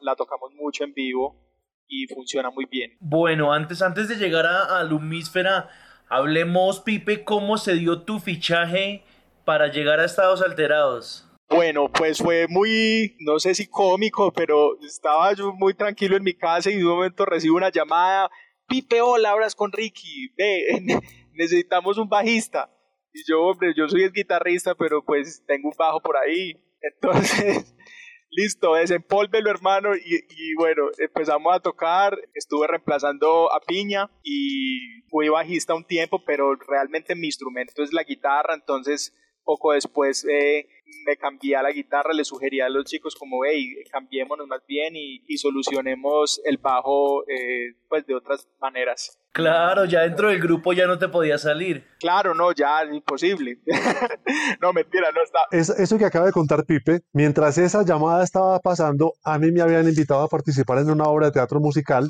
la 0.00 0.16
tocamos 0.16 0.52
mucho 0.54 0.82
en 0.82 0.94
vivo 0.94 1.40
y 1.86 2.08
funciona 2.12 2.50
muy 2.50 2.66
bien. 2.66 2.96
Bueno, 2.98 3.52
antes, 3.52 3.82
antes 3.82 4.08
de 4.08 4.16
llegar 4.16 4.46
a, 4.46 4.80
a 4.80 4.82
Lumísfera, 4.82 5.68
hablemos, 6.08 6.80
Pipe, 6.80 7.22
cómo 7.22 7.56
se 7.56 7.74
dio 7.74 8.02
tu 8.02 8.18
fichaje 8.18 9.04
para 9.44 9.68
llegar 9.68 10.00
a 10.00 10.04
Estados 10.04 10.42
Alterados. 10.42 11.28
Bueno, 11.48 11.90
pues 11.92 12.18
fue 12.18 12.46
muy, 12.48 13.16
no 13.20 13.38
sé 13.38 13.54
si 13.54 13.66
cómico, 13.66 14.32
pero 14.32 14.78
estaba 14.80 15.32
yo 15.34 15.52
muy 15.52 15.74
tranquilo 15.74 16.16
en 16.16 16.24
mi 16.24 16.34
casa 16.34 16.70
y 16.70 16.76
de 16.76 16.84
un 16.84 16.96
momento 16.96 17.24
recibo 17.26 17.56
una 17.56 17.70
llamada, 17.70 18.30
Pipe, 18.66 19.02
hola, 19.02 19.30
hablas 19.30 19.54
con 19.54 19.70
Ricky, 19.70 20.32
ve, 20.36 20.64
necesitamos 21.32 21.98
un 21.98 22.08
bajista. 22.08 22.70
Y 23.12 23.22
yo, 23.28 23.42
hombre, 23.42 23.72
yo 23.76 23.88
soy 23.88 24.02
el 24.02 24.12
guitarrista, 24.12 24.74
pero 24.74 25.04
pues 25.04 25.44
tengo 25.46 25.68
un 25.68 25.74
bajo 25.78 26.00
por 26.00 26.16
ahí. 26.16 26.54
Entonces, 26.80 27.76
listo, 28.30 28.74
desempólvelo, 28.74 29.50
hermano. 29.50 29.94
Y, 29.94 30.16
y, 30.16 30.54
bueno, 30.56 30.88
empezamos 30.98 31.54
a 31.54 31.60
tocar. 31.60 32.18
Estuve 32.34 32.66
reemplazando 32.66 33.52
a 33.52 33.60
Piña 33.60 34.10
y 34.24 35.02
fui 35.08 35.28
bajista 35.28 35.74
un 35.74 35.84
tiempo, 35.84 36.24
pero 36.24 36.56
realmente 36.56 37.14
mi 37.14 37.26
instrumento 37.26 37.84
es 37.84 37.92
la 37.92 38.02
guitarra. 38.02 38.54
Entonces, 38.54 39.14
poco 39.44 39.72
después 39.72 40.24
eh, 40.24 40.66
me 41.06 41.16
cambié 41.16 41.56
a 41.56 41.62
la 41.62 41.72
guitarra, 41.72 42.12
le 42.12 42.24
sugerí 42.24 42.60
a 42.60 42.68
los 42.68 42.84
chicos 42.84 43.14
como, 43.14 43.44
hey, 43.44 43.84
cambiémonos 43.90 44.46
más 44.46 44.60
bien 44.66 44.96
y, 44.96 45.22
y 45.26 45.38
solucionemos 45.38 46.40
el 46.44 46.58
bajo 46.58 47.22
eh, 47.28 47.74
pues 47.88 48.06
de 48.06 48.14
otras 48.14 48.48
maneras. 48.60 49.18
Claro, 49.32 49.84
ya 49.84 50.02
dentro 50.02 50.28
del 50.28 50.40
grupo 50.40 50.72
ya 50.72 50.86
no 50.86 50.96
te 50.96 51.08
podía 51.08 51.38
salir. 51.38 51.84
Claro, 51.98 52.34
no, 52.34 52.52
ya 52.52 52.84
imposible. 52.84 53.58
no, 54.60 54.72
mentira, 54.72 55.08
no 55.12 55.22
está. 55.24 55.40
Es, 55.50 55.70
eso 55.70 55.98
que 55.98 56.04
acaba 56.04 56.26
de 56.26 56.32
contar 56.32 56.64
Pipe, 56.64 57.00
mientras 57.12 57.58
esa 57.58 57.84
llamada 57.84 58.22
estaba 58.22 58.60
pasando, 58.60 59.14
a 59.24 59.38
mí 59.38 59.50
me 59.50 59.60
habían 59.60 59.88
invitado 59.88 60.22
a 60.22 60.28
participar 60.28 60.78
en 60.78 60.90
una 60.90 61.04
obra 61.04 61.26
de 61.26 61.32
teatro 61.32 61.58
musical 61.58 62.08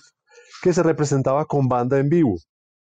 que 0.62 0.74
se 0.74 0.82
representaba 0.82 1.46
con 1.46 1.66
banda 1.66 1.98
en 1.98 2.10
vivo. 2.10 2.36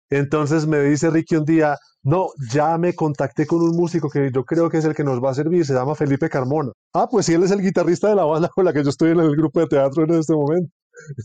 Entonces 0.10 0.68
me 0.68 0.80
dice 0.82 1.10
Ricky 1.10 1.36
un 1.36 1.46
día, 1.46 1.78
no, 2.04 2.30
ya 2.52 2.78
me 2.78 2.94
contacté 2.94 3.48
con 3.48 3.62
un 3.62 3.76
músico 3.76 4.10
que 4.10 4.30
yo 4.34 4.44
creo 4.44 4.70
que 4.70 4.78
es 4.78 4.86
el 4.86 4.94
que 4.94 5.04
nos 5.04 5.24
va 5.24 5.32
a 5.32 5.36
servir, 5.36 5.66
se 5.66 5.74
llama 5.74 5.96
Felipe 5.96 6.30
Carmona. 6.30 6.72
Ah, 6.94 7.08
pues 7.10 7.26
sí, 7.26 7.34
él 7.34 7.44
es 7.44 7.52
el 7.52 7.62
guitarrista 7.62 8.10
de 8.10 8.16
la 8.16 8.26
banda 8.26 8.50
con 8.50 8.66
la 8.66 8.74
que 8.74 8.84
yo 8.84 8.90
estoy 8.90 9.12
en 9.12 9.20
el 9.20 9.36
grupo 9.36 9.60
de 9.60 9.68
teatro 9.68 10.04
en 10.04 10.14
este 10.14 10.34
momento. 10.34 10.72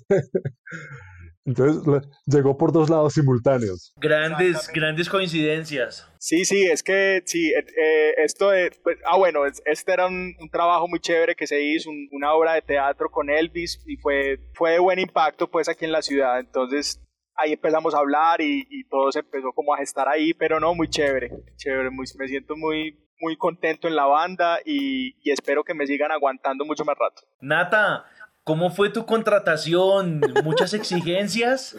Entonces 1.48 2.06
llegó 2.26 2.58
por 2.58 2.72
dos 2.72 2.90
lados 2.90 3.14
simultáneos. 3.14 3.94
Grandes, 3.96 4.68
grandes 4.68 5.08
coincidencias. 5.08 6.06
Sí, 6.18 6.44
sí, 6.44 6.64
es 6.64 6.82
que 6.82 7.22
sí, 7.24 7.52
eh, 7.52 8.12
esto 8.18 8.50
de, 8.50 8.70
pues, 8.82 8.98
ah 9.06 9.16
bueno, 9.16 9.40
este 9.46 9.92
era 9.92 10.06
un, 10.06 10.34
un, 10.38 10.50
trabajo 10.50 10.86
muy 10.88 11.00
chévere 11.00 11.34
que 11.34 11.46
se 11.46 11.62
hizo, 11.62 11.88
un, 11.88 12.06
una 12.12 12.34
obra 12.34 12.52
de 12.52 12.62
teatro 12.62 13.08
con 13.10 13.30
Elvis 13.30 13.80
y 13.86 13.96
fue, 13.96 14.40
fue 14.52 14.72
de 14.72 14.78
buen 14.78 14.98
impacto 14.98 15.50
pues 15.50 15.70
aquí 15.70 15.86
en 15.86 15.92
la 15.92 16.02
ciudad, 16.02 16.38
entonces 16.38 17.00
ahí 17.38 17.52
empezamos 17.52 17.94
a 17.94 17.98
hablar 17.98 18.40
y, 18.40 18.66
y 18.68 18.84
todo 18.84 19.10
se 19.12 19.20
empezó 19.20 19.52
como 19.52 19.74
a 19.74 19.78
gestar 19.78 20.08
ahí, 20.08 20.34
pero 20.34 20.60
no, 20.60 20.74
muy 20.74 20.88
chévere, 20.88 21.30
chévere, 21.56 21.90
muy, 21.90 22.06
me 22.18 22.28
siento 22.28 22.56
muy, 22.56 22.98
muy 23.20 23.36
contento 23.36 23.88
en 23.88 23.96
la 23.96 24.06
banda 24.06 24.58
y, 24.64 25.16
y 25.22 25.30
espero 25.30 25.64
que 25.64 25.74
me 25.74 25.86
sigan 25.86 26.12
aguantando 26.12 26.64
mucho 26.64 26.84
más 26.84 26.96
rato. 26.98 27.22
Nata, 27.40 28.04
¿Cómo 28.48 28.70
fue 28.70 28.88
tu 28.88 29.04
contratación? 29.04 30.22
¿Muchas 30.42 30.72
exigencias? 30.72 31.76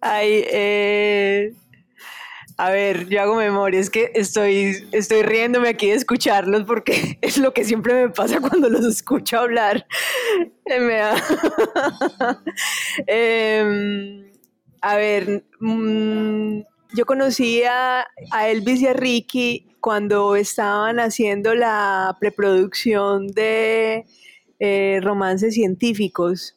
Ay, 0.00 0.44
eh, 0.52 1.52
a 2.56 2.70
ver, 2.70 3.08
yo 3.08 3.20
hago 3.20 3.34
memoria, 3.34 3.80
es 3.80 3.90
que 3.90 4.12
estoy, 4.14 4.86
estoy 4.92 5.22
riéndome 5.22 5.68
aquí 5.68 5.88
de 5.88 5.96
escucharlos 5.96 6.62
porque 6.62 7.18
es 7.22 7.38
lo 7.38 7.52
que 7.52 7.64
siempre 7.64 7.94
me 7.94 8.08
pasa 8.08 8.40
cuando 8.40 8.68
los 8.68 8.86
escucho 8.86 9.40
hablar. 9.40 9.84
Me 10.64 10.94
da... 10.94 11.16
eh, 13.08 14.29
a 14.80 14.96
ver, 14.96 15.44
mmm, 15.60 16.60
yo 16.94 17.06
conocí 17.06 17.62
a, 17.62 18.06
Elvis 18.46 18.80
y 18.80 18.86
a 18.86 18.92
Ricky 18.92 19.76
cuando 19.80 20.36
estaban 20.36 20.98
haciendo 20.98 21.54
la 21.54 22.16
preproducción 22.20 23.28
de 23.28 24.04
eh, 24.58 25.00
romances 25.02 25.54
científicos. 25.54 26.56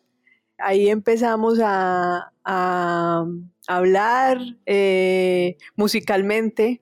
Ahí 0.57 0.89
empezamos 0.89 1.59
a, 1.63 2.31
a 2.43 3.25
hablar 3.67 4.39
eh, 4.65 5.57
musicalmente 5.75 6.81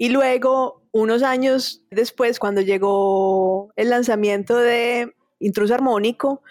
y 0.00 0.08
luego, 0.08 0.82
unos 0.92 1.22
años 1.22 1.84
después, 1.90 2.38
cuando 2.38 2.62
llegó 2.62 3.70
el 3.76 3.90
lanzamiento 3.90 4.56
de 4.56 5.14
Intruso 5.38 5.74
Armónico, 5.74 6.42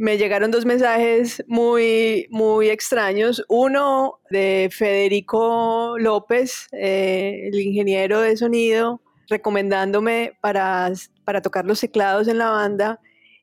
me 0.00 0.16
llegaron 0.16 0.50
dos 0.50 0.64
mensajes 0.64 1.44
muy, 1.46 2.26
muy 2.30 2.70
extraños. 2.70 3.44
Uno 3.48 4.18
de 4.30 4.70
Federico 4.72 5.98
López, 5.98 6.68
eh, 6.72 7.50
el 7.52 7.60
ingeniero 7.60 8.22
de 8.22 8.34
sonido, 8.34 9.02
recomendándome 9.28 10.38
para, 10.40 10.90
para 11.24 11.42
tocar 11.42 11.66
los 11.66 11.80
teclados 11.80 12.28
en 12.28 12.38
la 12.38 12.48
banda 12.48 12.98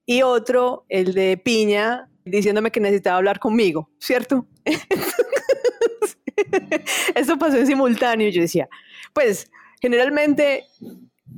y 0.07 0.23
otro, 0.23 0.83
el 0.89 1.13
de 1.13 1.37
Piña, 1.37 2.09
diciéndome 2.25 2.71
que 2.71 2.79
necesitaba 2.79 3.17
hablar 3.17 3.37
conmigo, 3.37 3.91
¿cierto? 3.99 4.47
Eso 7.15 7.37
pasó 7.37 7.57
en 7.57 7.67
simultáneo 7.67 8.29
yo 8.29 8.41
decía, 8.41 8.67
pues 9.13 9.51
generalmente 9.79 10.63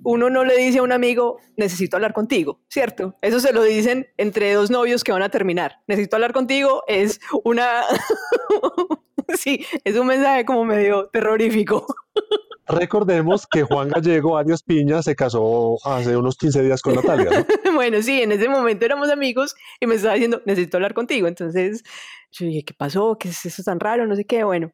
uno 0.04 0.30
no 0.30 0.43
le 0.43 0.58
dice 0.58 0.80
a 0.80 0.84
un 0.84 0.91
amigo, 0.91 1.39
necesito 1.58 1.97
hablar 1.97 2.14
contigo, 2.14 2.62
¿cierto? 2.70 3.16
Eso 3.22 3.39
se 3.39 3.54
lo 3.54 3.64
dicen 3.64 4.08
entre 4.18 4.54
dos 4.54 4.70
novios 4.70 5.04
que 5.04 5.12
van 5.12 5.24
a 5.24 5.30
terminar. 5.30 5.82
Necesito 5.88 6.16
hablar 6.16 6.34
contigo 6.34 6.84
es 6.88 7.20
una... 7.43 7.84
sí, 9.38 9.66
es 9.84 9.95
un 9.95 10.08
mensaje 10.08 10.45
como 10.45 10.66
medio 10.66 11.08
terrorífico. 11.10 11.86
Recordemos 12.70 13.47
que 13.47 13.64
Juan 13.64 13.89
Gallego 13.89 14.38
Arias 14.38 14.62
Piña 14.62 15.02
se 15.02 15.16
casó 15.16 15.78
hace 15.84 16.16
unos 16.16 16.38
15 16.38 16.62
días 16.62 16.84
con 16.84 16.93
Natalia. 16.93 17.47
¿no? 17.64 17.72
bueno, 17.74 18.00
sí, 18.04 18.22
en 18.22 18.32
ese 18.32 18.47
momento 18.47 18.86
éramos 18.86 19.10
amigos 19.10 19.56
y 19.80 19.88
me 19.88 19.95
estaba 19.95 20.14
diciendo, 20.14 20.43
necesito 20.45 20.78
hablar 20.78 20.93
contigo. 20.93 21.28
Entonces 21.28 21.84
yo 22.32 22.45
dije, 22.45 22.64
¿qué 22.64 22.74
pasó? 22.76 23.18
¿Qué 23.20 23.30
es 23.30 23.43
eso 23.43 23.64
tan 23.64 23.80
raro? 23.80 24.06
No 24.06 24.16
sé 24.16 24.24
qué. 24.26 24.43
Bueno, 24.43 24.72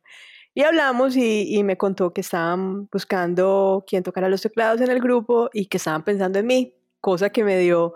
y 0.55 0.63
hablamos 0.63 1.15
y, 1.15 1.55
y 1.55 1.63
me 1.63 1.77
contó 1.77 2.13
que 2.13 2.21
estaban 2.21 2.87
buscando 2.91 3.83
quién 3.85 4.01
tocara 4.01 4.29
los 4.29 4.41
teclados 4.41 4.81
en 4.81 4.89
el 4.89 5.01
grupo 5.01 5.49
y 5.53 5.67
que 5.67 5.77
estaban 5.77 6.03
pensando 6.03 6.39
en 6.39 6.47
mí, 6.47 6.73
cosa 7.01 7.29
que 7.29 7.43
me 7.43 7.59
dio 7.59 7.93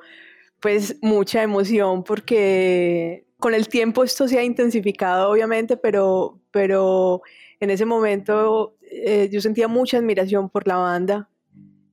pues 0.60 0.98
mucha 1.02 1.42
emoción 1.42 2.04
porque 2.04 3.26
con 3.40 3.54
el 3.54 3.70
tiempo 3.70 4.04
esto 4.04 4.28
se 4.28 4.38
ha 4.38 4.44
intensificado 4.44 5.32
obviamente, 5.32 5.78
pero, 5.78 6.40
pero 6.52 7.22
en 7.62 7.70
ese 7.70 7.86
momento 7.86 8.76
eh, 8.82 9.30
yo 9.32 9.40
sentía 9.40 9.70
mucha 9.70 9.98
admiración 9.98 10.50
por 10.50 10.68
la 10.68 10.76
banda, 10.76 11.30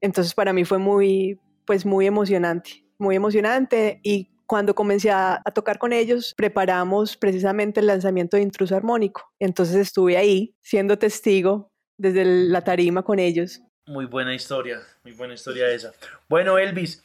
entonces 0.01 0.35
para 0.35 0.53
mí 0.53 0.65
fue 0.65 0.79
muy, 0.79 1.39
pues 1.65 1.87
muy 1.87 2.07
emocionante, 2.07 2.85
muy 2.99 3.15
emocionante 3.15 4.01
y 4.03 4.31
cuando 4.47 4.75
comencé 4.75 5.11
a, 5.11 5.43
tocar 5.55 5.79
con 5.79 5.93
ellos, 5.93 6.35
preparamos 6.37 7.17
precisamente 7.17 7.81
el 7.81 7.87
lanzamiento 7.87 8.37
de 8.37 8.43
Intruso 8.43 8.77
Armónico. 8.77 9.33
Entonces 9.39 9.77
estuve 9.77 10.17
ahí 10.17 10.55
siendo 10.63 10.99
testigo 10.99 11.71
desde 11.99 12.25
la 12.25 12.63
tarima 12.63 13.03
con 13.03 13.19
ellos. 13.19 13.61
Muy 13.87 14.07
buena 14.07 14.35
historia, 14.35 14.81
muy 15.05 15.13
buena 15.13 15.35
historia 15.35 15.69
esa. 15.69 15.93
Bueno, 16.29 16.59
Elvis, 16.59 17.03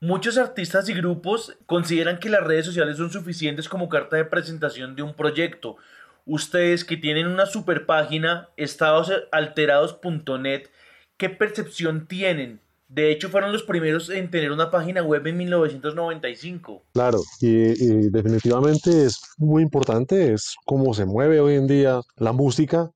muchos 0.00 0.38
artistas 0.38 0.88
y 0.88 0.94
grupos 0.94 1.56
consideran 1.66 2.18
que 2.18 2.30
las 2.30 2.44
redes 2.44 2.66
sociales 2.66 2.96
son 2.96 3.10
suficientes 3.10 3.68
como 3.68 3.88
carta 3.88 4.16
de 4.16 4.24
presentación 4.24 4.96
de 4.96 5.02
un 5.02 5.14
proyecto 5.14 5.76
ustedes 6.24 6.84
que 6.84 6.96
tienen 6.96 7.26
una 7.26 7.46
super 7.46 7.84
página, 7.86 8.48
estadosalterados.net, 8.56 10.68
¿qué 11.16 11.30
percepción 11.30 12.06
tienen? 12.06 12.60
De 12.92 13.10
hecho, 13.10 13.30
fueron 13.30 13.52
los 13.52 13.62
primeros 13.62 14.10
en 14.10 14.30
tener 14.30 14.52
una 14.52 14.70
página 14.70 15.02
web 15.02 15.26
en 15.26 15.38
1995. 15.38 16.82
Claro, 16.92 17.22
y, 17.40 18.10
definitivamente 18.10 19.06
es 19.06 19.18
muy 19.38 19.62
importante, 19.62 20.34
es 20.34 20.54
cómo 20.66 20.92
se 20.92 21.06
mueve 21.06 21.40
hoy 21.40 21.54
en 21.54 21.66
día 21.66 22.02
la 22.16 22.32
música, 22.32 22.90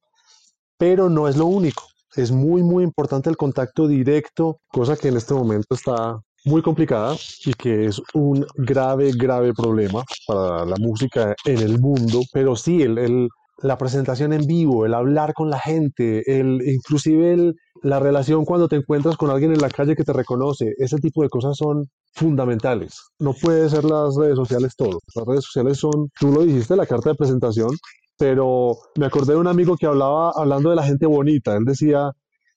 pero 0.77 1.09
no 1.09 1.29
es 1.29 1.39
lo 1.39 1.47
único. 1.47 1.83
Es 2.15 2.31
muy, 2.31 2.63
muy 2.63 2.85
importante 2.85 3.31
el 3.31 3.39
contacto 3.39 3.89
directo, 3.89 4.61
cosa 4.69 4.99
que 4.99 5.09
en 5.09 5.17
este 5.17 5.33
momento 5.33 5.75
está 5.75 6.21
muy 6.45 6.61
complicada 6.61 7.17
y 7.47 7.55
que 7.55 7.87
es 7.87 8.01
un 8.13 8.47
grave, 8.55 9.13
grave 9.17 9.55
problema 9.55 10.05
para 10.27 10.67
la 10.67 10.77
música 10.79 11.35
en 11.47 11.59
el 11.59 11.81
mundo, 11.81 12.21
pero 12.35 12.55
sí, 12.55 12.83
el, 12.83 12.99
el, 12.99 13.29
la 13.63 13.79
presentación 13.79 14.35
en 14.35 14.47
vivo, 14.47 14.85
el 14.85 14.93
hablar 14.93 15.33
con 15.33 15.49
la 15.49 15.59
gente, 15.59 16.39
el, 16.39 16.61
inclusive 16.67 17.33
el, 17.33 17.55
la 17.87 18.01
relación 18.01 18.45
cuando 18.45 18.67
te 18.67 18.75
encuentras 18.75 19.17
con 19.17 19.31
alguien 19.31 19.53
en 19.53 19.61
la 19.61 19.71
calle 19.71 19.95
que 19.95 20.03
te 20.03 20.13
reconoce, 20.13 20.75
ese 20.79 20.99
tipo 20.99 21.23
de 21.23 21.29
cosas 21.29 21.57
son 21.57 21.89
fundamentales. 22.15 23.01
No 23.21 23.33
puede 23.33 23.69
ser 23.71 23.85
las 23.85 24.17
redes 24.17 24.35
sociales 24.35 24.75
todo. 24.77 24.99
Las 25.15 25.25
redes 25.25 25.45
sociales 25.45 25.79
son, 25.79 26.11
tú 26.19 26.33
lo 26.33 26.43
dijiste, 26.43 26.75
la 26.75 26.87
carta 26.87 27.11
de 27.11 27.15
presentación, 27.15 27.71
pero 28.19 28.77
me 28.97 29.07
acordé 29.07 29.35
de 29.35 29.39
un 29.39 29.47
amigo 29.47 29.77
que 29.77 29.87
hablaba 29.87 30.33
hablando 30.35 30.71
de 30.71 30.77
la 30.77 30.83
gente 30.83 31.07
bonita. 31.07 31.57
Él 31.57 31.65
decía, 31.65 32.11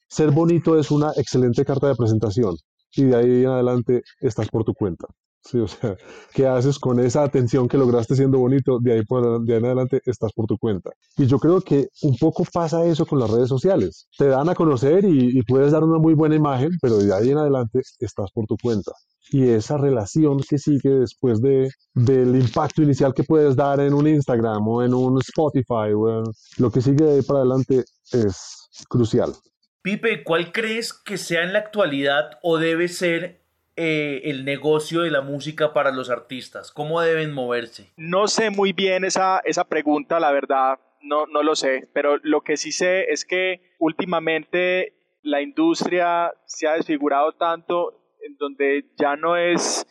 ser 0.08 0.32
bonito 0.32 0.80
es 0.80 0.90
una 0.90 1.12
excelente 1.16 1.64
carta 1.64 1.88
de 1.88 1.96
presentación 1.96 2.56
y 2.96 3.04
de 3.04 3.16
ahí 3.16 3.44
en 3.44 3.50
adelante 3.50 4.02
estás 4.22 4.50
por 4.50 4.64
tu 4.64 4.74
cuenta. 4.74 5.06
Sí, 5.42 5.58
o 5.58 5.68
sea, 5.68 5.96
¿qué 6.34 6.48
haces 6.48 6.78
con 6.78 7.00
esa 7.00 7.24
atención 7.24 7.68
que 7.68 7.78
lograste 7.78 8.16
siendo 8.16 8.40
bonito? 8.40 8.80
De 8.80 8.94
ahí, 8.94 9.04
por, 9.06 9.44
de 9.44 9.54
ahí 9.54 9.60
en 9.60 9.66
adelante 9.66 10.02
estás 10.06 10.34
por 10.34 10.46
tu 10.46 10.58
cuenta. 10.58 10.92
Y 11.18 11.28
yo 11.28 11.40
creo 11.40 11.62
que 11.62 11.88
un 12.02 12.16
poco 12.18 12.44
pasa 12.52 12.86
eso 12.86 13.06
con 13.06 13.20
las 13.20 13.30
redes 13.30 13.50
sociales. 13.50 14.08
Te 14.18 14.28
dan 14.28 14.50
a 14.50 14.56
conocer 14.56 15.06
y, 15.06 15.42
puedes 15.44 15.72
dar 15.72 15.84
una 15.84 15.98
muy 15.98 16.14
buena 16.14 16.36
imagen, 16.36 16.72
pero 16.82 16.98
de 16.98 17.14
ahí 17.14 17.32
en 17.32 17.38
adelante 17.38 17.82
estás 18.00 18.30
por 18.32 18.46
tu 18.46 18.58
cuenta. 18.62 18.92
Y 19.32 19.48
esa 19.48 19.78
relación 19.78 20.40
que 20.48 20.58
sigue 20.58 20.90
después 20.90 21.42
de, 21.42 21.70
del 21.94 22.36
impacto 22.36 22.84
inicial 22.84 23.14
que 23.14 23.24
puedes 23.24 23.56
dar 23.56 23.80
en 23.80 23.94
un 23.94 24.08
Instagram 24.08 24.68
o 24.68 24.84
en 24.84 24.94
un 24.94 25.20
Spotify 25.20 25.94
o 25.96 26.20
en 26.20 26.24
lo 26.58 26.70
que 26.70 26.82
sigue 26.82 27.06
de 27.06 27.16
ahí 27.16 27.22
para 27.22 27.40
adelante 27.40 27.84
es 28.12 28.70
crucial. 28.90 29.34
Pipe, 29.82 30.24
¿cuál 30.24 30.52
crees 30.52 30.94
que 30.94 31.18
sea 31.18 31.44
en 31.44 31.54
la 31.54 31.60
actualidad 31.60 32.32
o 32.44 32.58
debe 32.58 32.90
ser 32.90 33.39
eh, 33.82 34.30
el 34.30 34.44
negocio 34.44 35.04
de 35.04 35.10
la 35.10 35.22
música 35.22 35.72
para 35.72 35.92
los 35.92 36.10
artistas? 36.10 36.74
¿Cómo 36.74 37.00
deben 37.00 37.32
moverse? 37.34 37.94
No 37.96 38.28
sé 38.28 38.50
muy 38.50 38.74
bien 38.74 39.06
esa, 39.06 39.40
esa 39.46 39.64
pregunta, 39.64 40.20
la 40.20 40.34
verdad, 40.34 40.80
no, 41.02 41.28
no 41.28 41.44
lo 41.44 41.56
sé, 41.56 41.90
pero 41.94 42.18
lo 42.24 42.42
que 42.42 42.58
sí 42.58 42.74
sé 42.74 43.06
es 43.10 43.24
que 43.24 43.62
últimamente 43.80 44.96
la 45.22 45.42
industria 45.42 46.34
se 46.46 46.68
ha 46.68 46.74
desfigurado 46.74 47.32
tanto 47.38 48.18
en 48.22 48.36
donde 48.36 48.84
ya 48.98 49.16
no 49.16 49.38
es 49.38 49.88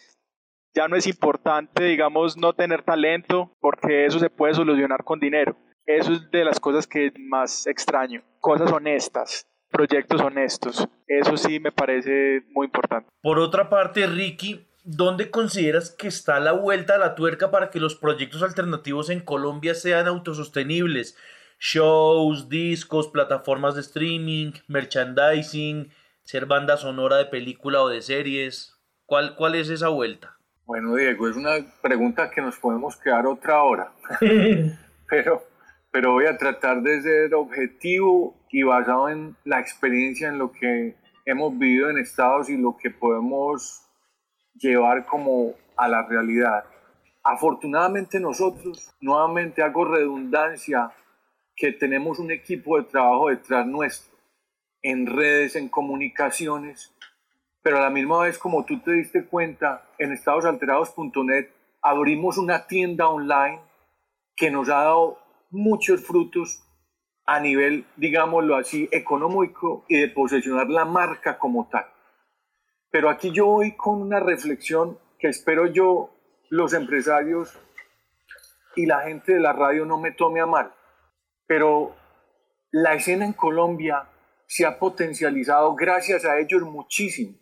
ya 0.75 0.87
no 0.87 0.97
es 0.97 1.07
importante, 1.07 1.85
digamos, 1.85 2.37
no 2.37 2.53
tener 2.53 2.83
talento, 2.83 3.57
porque 3.59 4.05
eso 4.05 4.19
se 4.19 4.29
puede 4.29 4.53
solucionar 4.53 5.03
con 5.03 5.19
dinero. 5.19 5.57
Eso 5.87 6.13
es 6.13 6.31
de 6.31 6.45
las 6.45 6.61
cosas 6.61 6.87
que 6.87 7.11
más 7.19 7.67
extraño. 7.67 8.23
Cosas 8.39 8.71
honestas, 8.71 9.49
proyectos 9.71 10.21
honestos. 10.21 10.89
Eso 11.07 11.37
sí 11.37 11.61
me 11.61 11.73
parece 11.73 12.43
muy 12.51 12.67
importante. 12.67 13.11
Por 13.23 13.39
otra 13.39 13.69
parte, 13.69 14.07
Ricky, 14.07 14.67
¿dónde 14.85 15.31
consideras 15.31 15.91
que 15.91 16.09
está 16.09 16.41
la 16.41 16.53
vuelta 16.53 16.95
a 16.95 16.99
la 16.99 17.15
tuerca 17.15 17.51
para 17.51 17.71
que 17.71 17.81
los 17.81 17.95
proyectos 17.95 18.43
alternativos 18.43 19.11
en 19.11 19.21
Colombia 19.21 19.75
sean 19.75 20.07
autosostenibles? 20.07 21.17
Shows, 21.61 22.49
discos, 22.49 23.09
plataformas 23.09 23.75
de 23.75 23.81
streaming, 23.81 24.53
merchandising, 24.69 25.93
ser 26.23 26.47
banda 26.47 26.77
sonora 26.77 27.17
de 27.17 27.27
película 27.27 27.83
o 27.83 27.89
de 27.89 28.03
series. 28.03 28.79
¿Cuál, 29.07 29.35
cuál 29.35 29.55
es 29.55 29.71
esa 29.71 29.89
vuelta? 29.89 30.37
Bueno, 30.67 30.95
Diego, 30.95 31.29
es 31.29 31.37
una 31.37 31.53
pregunta 31.81 32.31
que 32.31 32.43
nos 32.43 32.59
podemos 32.59 32.97
quedar 32.97 33.27
otra 33.27 33.63
hora. 33.63 33.93
pero, 35.09 35.43
pero 35.99 36.13
voy 36.13 36.27
a 36.27 36.39
tratar 36.39 36.81
de 36.81 37.03
ser 37.03 37.35
objetivo 37.35 38.37
y 38.51 38.63
basado 38.63 39.09
en 39.09 39.37
la 39.43 39.59
experiencia, 39.59 40.29
en 40.29 40.39
lo 40.39 40.53
que 40.53 40.95
hemos 41.25 41.59
vivido 41.59 41.91
en 41.91 41.99
Estados 41.99 42.49
y 42.49 42.57
lo 42.57 42.77
que 42.77 42.89
podemos 42.89 43.83
llevar 44.55 45.07
como 45.07 45.55
a 45.77 45.89
la 45.89 46.07
realidad. 46.07 46.67
Afortunadamente 47.25 48.21
nosotros, 48.21 48.95
nuevamente 49.01 49.61
hago 49.61 49.87
redundancia, 49.87 50.93
que 51.57 51.73
tenemos 51.73 52.21
un 52.21 52.31
equipo 52.31 52.79
de 52.79 52.85
trabajo 52.85 53.31
detrás 53.31 53.67
nuestro, 53.67 54.17
en 54.83 55.05
redes, 55.05 55.57
en 55.57 55.69
comunicaciones, 55.69 56.95
pero 57.61 57.79
a 57.79 57.81
la 57.81 57.91
misma 57.91 58.21
vez, 58.21 58.39
como 58.39 58.65
tú 58.65 58.79
te 58.79 58.93
diste 58.93 59.27
cuenta, 59.27 59.83
en 59.99 60.13
estadosalterados.net 60.13 61.49
abrimos 61.83 62.39
una 62.39 62.69
tienda 62.69 63.09
online 63.09 63.59
que 64.37 64.53
nos 64.53 64.69
ha 64.69 64.85
dado 64.85 65.27
muchos 65.51 66.05
frutos 66.05 66.65
a 67.25 67.41
nivel, 67.41 67.87
digámoslo 67.97 68.57
así, 68.57 68.89
económico 68.91 69.85
y 69.89 70.01
de 70.01 70.09
posesionar 70.09 70.69
la 70.69 70.85
marca 70.85 71.39
como 71.39 71.69
tal. 71.69 71.87
Pero 72.91 73.11
aquí 73.11 73.33
yo 73.33 73.47
voy 73.47 73.77
con 73.77 74.01
una 74.01 74.21
reflexión 74.21 74.99
que 75.19 75.29
espero 75.29 75.67
yo, 75.67 76.11
los 76.49 76.73
empresarios 76.73 77.59
y 78.77 78.87
la 78.87 79.01
gente 79.01 79.35
de 79.35 79.41
la 79.41 79.53
radio 79.53 79.85
no 79.85 79.99
me 79.99 80.13
tome 80.13 80.41
a 80.41 80.47
mal. 80.47 80.73
Pero 81.47 81.95
la 82.71 82.95
escena 82.95 83.25
en 83.27 83.33
Colombia 83.33 84.09
se 84.47 84.65
ha 84.65 84.79
potencializado 84.79 85.75
gracias 85.75 86.25
a 86.25 86.39
ellos 86.39 86.63
muchísimo. 86.63 87.37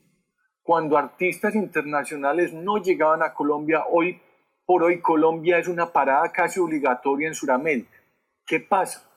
Cuando 0.62 0.98
artistas 0.98 1.54
internacionales 1.54 2.52
no 2.52 2.78
llegaban 2.78 3.22
a 3.22 3.32
Colombia, 3.32 3.84
hoy 3.88 4.20
por 4.64 4.82
hoy 4.82 5.00
Colombia 5.00 5.58
es 5.58 5.68
una 5.68 5.92
parada 5.92 6.32
casi 6.32 6.58
obligatoria 6.58 7.28
en 7.28 7.34
Sudamérica. 7.34 7.95
¿Qué 8.46 8.60
pasa? 8.60 9.10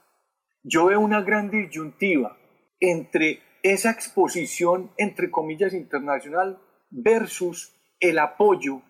Yo 0.64 0.88
veo 0.88 1.00
una 1.00 1.22
gran 1.22 1.52
disyuntiva 1.52 2.36
entre 2.80 3.44
esa 3.62 3.92
exposición, 3.92 4.92
entre 4.98 5.30
comillas, 5.30 5.74
internacional 5.74 6.60
versus 6.90 7.76
el 8.00 8.18
apoyo 8.18 8.82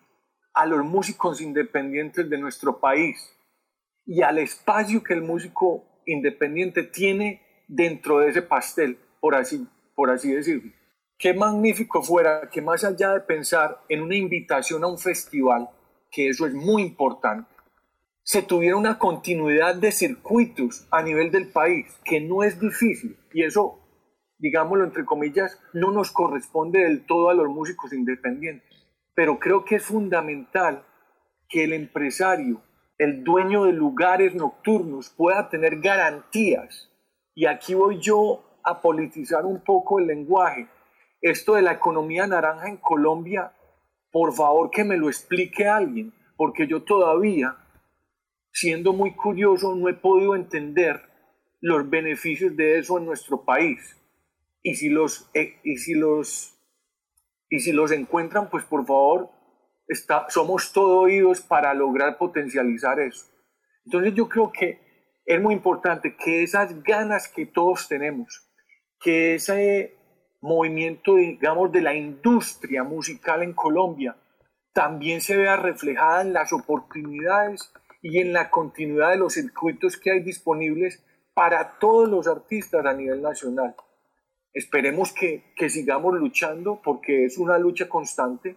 a 0.54 0.64
los 0.64 0.82
músicos 0.82 1.42
independientes 1.42 2.30
de 2.30 2.38
nuestro 2.38 2.80
país 2.80 3.36
y 4.06 4.22
al 4.22 4.38
espacio 4.38 5.02
que 5.02 5.12
el 5.12 5.20
músico 5.20 5.84
independiente 6.06 6.84
tiene 6.84 7.42
dentro 7.68 8.20
de 8.20 8.30
ese 8.30 8.40
pastel, 8.40 8.98
por 9.20 9.34
así, 9.34 9.68
por 9.94 10.10
así 10.10 10.32
decirlo. 10.32 10.72
Qué 11.18 11.34
magnífico 11.34 12.02
fuera 12.02 12.48
que 12.50 12.62
más 12.62 12.82
allá 12.82 13.12
de 13.12 13.20
pensar 13.20 13.82
en 13.90 14.00
una 14.00 14.16
invitación 14.16 14.84
a 14.84 14.86
un 14.86 14.98
festival, 14.98 15.68
que 16.10 16.30
eso 16.30 16.46
es 16.46 16.54
muy 16.54 16.80
importante, 16.80 17.54
se 18.22 18.42
tuviera 18.42 18.76
una 18.76 18.98
continuidad 18.98 19.74
de 19.76 19.92
circuitos 19.92 20.86
a 20.90 21.02
nivel 21.02 21.30
del 21.30 21.48
país, 21.48 21.86
que 22.04 22.20
no 22.20 22.42
es 22.42 22.60
difícil, 22.60 23.16
y 23.32 23.44
eso, 23.44 23.80
digámoslo 24.38 24.84
entre 24.84 25.04
comillas, 25.04 25.60
no 25.72 25.90
nos 25.90 26.10
corresponde 26.12 26.80
del 26.80 27.06
todo 27.06 27.30
a 27.30 27.34
los 27.34 27.48
músicos 27.48 27.92
independientes. 27.92 28.68
Pero 29.14 29.38
creo 29.38 29.64
que 29.64 29.76
es 29.76 29.84
fundamental 29.84 30.84
que 31.48 31.64
el 31.64 31.72
empresario, 31.72 32.62
el 32.98 33.24
dueño 33.24 33.64
de 33.64 33.72
lugares 33.72 34.34
nocturnos, 34.34 35.10
pueda 35.10 35.48
tener 35.48 35.80
garantías. 35.80 36.90
Y 37.34 37.46
aquí 37.46 37.74
voy 37.74 37.98
yo 38.00 38.60
a 38.62 38.80
politizar 38.80 39.44
un 39.44 39.62
poco 39.64 39.98
el 39.98 40.06
lenguaje. 40.06 40.68
Esto 41.20 41.54
de 41.54 41.62
la 41.62 41.72
economía 41.72 42.26
naranja 42.26 42.68
en 42.68 42.76
Colombia, 42.76 43.52
por 44.12 44.32
favor 44.32 44.70
que 44.70 44.84
me 44.84 44.96
lo 44.96 45.08
explique 45.08 45.66
alguien, 45.66 46.12
porque 46.36 46.66
yo 46.66 46.82
todavía 46.82 47.56
siendo 48.52 48.92
muy 48.92 49.14
curioso, 49.14 49.74
no 49.74 49.88
he 49.88 49.94
podido 49.94 50.34
entender 50.34 51.00
los 51.60 51.88
beneficios 51.88 52.56
de 52.56 52.78
eso 52.78 52.98
en 52.98 53.06
nuestro 53.06 53.44
país. 53.44 53.96
Y 54.62 54.74
si 54.74 54.88
los, 54.88 55.30
eh, 55.34 55.58
y 55.64 55.76
si 55.76 55.94
los, 55.94 56.58
y 57.48 57.60
si 57.60 57.72
los 57.72 57.92
encuentran, 57.92 58.50
pues 58.50 58.64
por 58.64 58.86
favor, 58.86 59.30
está, 59.86 60.26
somos 60.28 60.72
todo 60.72 61.00
oídos 61.00 61.40
para 61.40 61.74
lograr 61.74 62.18
potencializar 62.18 63.00
eso. 63.00 63.26
Entonces 63.84 64.14
yo 64.14 64.28
creo 64.28 64.52
que 64.52 64.78
es 65.24 65.40
muy 65.40 65.54
importante 65.54 66.16
que 66.16 66.42
esas 66.42 66.82
ganas 66.82 67.28
que 67.28 67.46
todos 67.46 67.88
tenemos, 67.88 68.50
que 69.00 69.36
ese 69.36 69.96
movimiento, 70.40 71.16
digamos, 71.16 71.70
de 71.72 71.82
la 71.82 71.94
industria 71.94 72.82
musical 72.82 73.42
en 73.42 73.52
Colombia, 73.52 74.16
también 74.72 75.20
se 75.20 75.36
vea 75.36 75.56
reflejada 75.56 76.22
en 76.22 76.32
las 76.32 76.52
oportunidades 76.52 77.72
y 78.02 78.18
en 78.18 78.32
la 78.32 78.50
continuidad 78.50 79.10
de 79.10 79.18
los 79.18 79.34
circuitos 79.34 79.96
que 79.96 80.10
hay 80.12 80.20
disponibles 80.20 81.04
para 81.34 81.78
todos 81.78 82.08
los 82.08 82.26
artistas 82.26 82.84
a 82.84 82.92
nivel 82.92 83.22
nacional. 83.22 83.74
Esperemos 84.52 85.12
que, 85.12 85.52
que 85.56 85.68
sigamos 85.68 86.14
luchando 86.14 86.80
porque 86.82 87.24
es 87.24 87.38
una 87.38 87.58
lucha 87.58 87.88
constante 87.88 88.56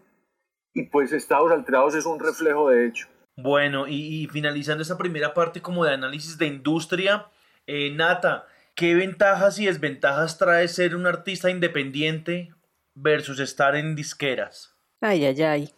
y 0.73 0.83
pues 0.83 1.11
Estados 1.11 1.51
Alterados 1.51 1.95
es 1.95 2.05
un 2.05 2.19
reflejo 2.19 2.69
de 2.69 2.87
hecho. 2.87 3.07
Bueno, 3.35 3.87
y, 3.87 4.23
y 4.23 4.27
finalizando 4.27 4.81
esta 4.81 4.97
primera 4.97 5.33
parte 5.33 5.61
como 5.61 5.85
de 5.85 5.93
análisis 5.93 6.37
de 6.37 6.47
industria, 6.47 7.27
eh, 7.67 7.91
Nata, 7.91 8.47
¿qué 8.75 8.95
ventajas 8.95 9.59
y 9.59 9.65
desventajas 9.65 10.37
trae 10.37 10.67
ser 10.67 10.95
un 10.95 11.05
artista 11.05 11.49
independiente 11.49 12.53
versus 12.95 13.39
estar 13.39 13.75
en 13.75 13.95
disqueras? 13.95 14.75
Ay, 15.01 15.25
ay, 15.25 15.41
ay. 15.41 15.69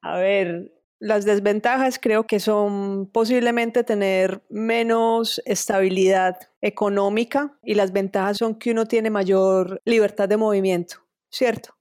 A 0.00 0.18
ver, 0.18 0.72
las 1.00 1.24
desventajas 1.24 1.98
creo 2.00 2.26
que 2.26 2.40
son 2.40 3.06
posiblemente 3.12 3.84
tener 3.84 4.42
menos 4.48 5.40
estabilidad 5.44 6.36
económica 6.60 7.56
y 7.62 7.74
las 7.74 7.92
ventajas 7.92 8.38
son 8.38 8.56
que 8.56 8.72
uno 8.72 8.86
tiene 8.86 9.10
mayor 9.10 9.80
libertad 9.84 10.28
de 10.28 10.36
movimiento, 10.36 10.96
¿cierto? 11.30 11.74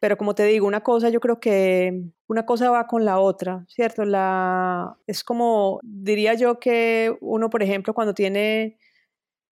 Pero 0.00 0.16
como 0.16 0.34
te 0.34 0.44
digo, 0.44 0.66
una 0.66 0.82
cosa 0.82 1.08
yo 1.08 1.18
creo 1.18 1.40
que 1.40 2.04
una 2.28 2.44
cosa 2.46 2.70
va 2.70 2.86
con 2.86 3.04
la 3.04 3.18
otra, 3.18 3.64
¿cierto? 3.68 4.04
La, 4.04 4.96
es 5.06 5.24
como, 5.24 5.80
diría 5.82 6.34
yo 6.34 6.60
que 6.60 7.16
uno, 7.20 7.50
por 7.50 7.62
ejemplo, 7.62 7.94
cuando 7.94 8.14
tiene 8.14 8.78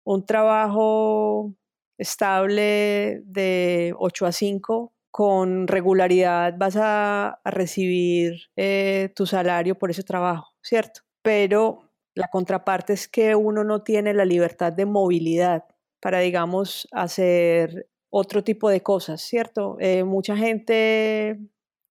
un 0.05 0.25
trabajo 0.25 1.53
estable 1.99 3.23
de 3.25 3.95
8 3.99 4.27
a 4.27 4.33
5, 4.33 4.93
con 5.17 5.67
regularidad 5.67 6.59
vas 6.59 6.77
a, 6.79 7.41
recibir 7.43 8.51
eh, 8.55 9.11
tu 9.17 9.25
salario 9.25 9.79
por 9.79 9.91
ese 9.91 10.03
trabajo, 10.03 10.53
¿cierto? 10.61 11.01
Pero 11.23 11.91
la 12.15 12.29
contraparte 12.29 12.93
es 12.93 13.09
que 13.09 13.35
uno 13.35 13.65
no 13.65 13.83
tiene 13.83 14.13
la 14.13 14.27
libertad 14.27 14.75
de 14.75 14.85
movilidad, 14.85 15.65
para, 16.01 16.19
digamos, 16.19 16.87
hacer 16.93 17.89
otro 18.11 18.45
tipo 18.45 18.69
de 18.69 18.83
cosas, 18.83 19.23
¿cierto? 19.23 19.79
Eh, 19.81 20.05
mucha 20.05 20.37
gente 20.37 21.31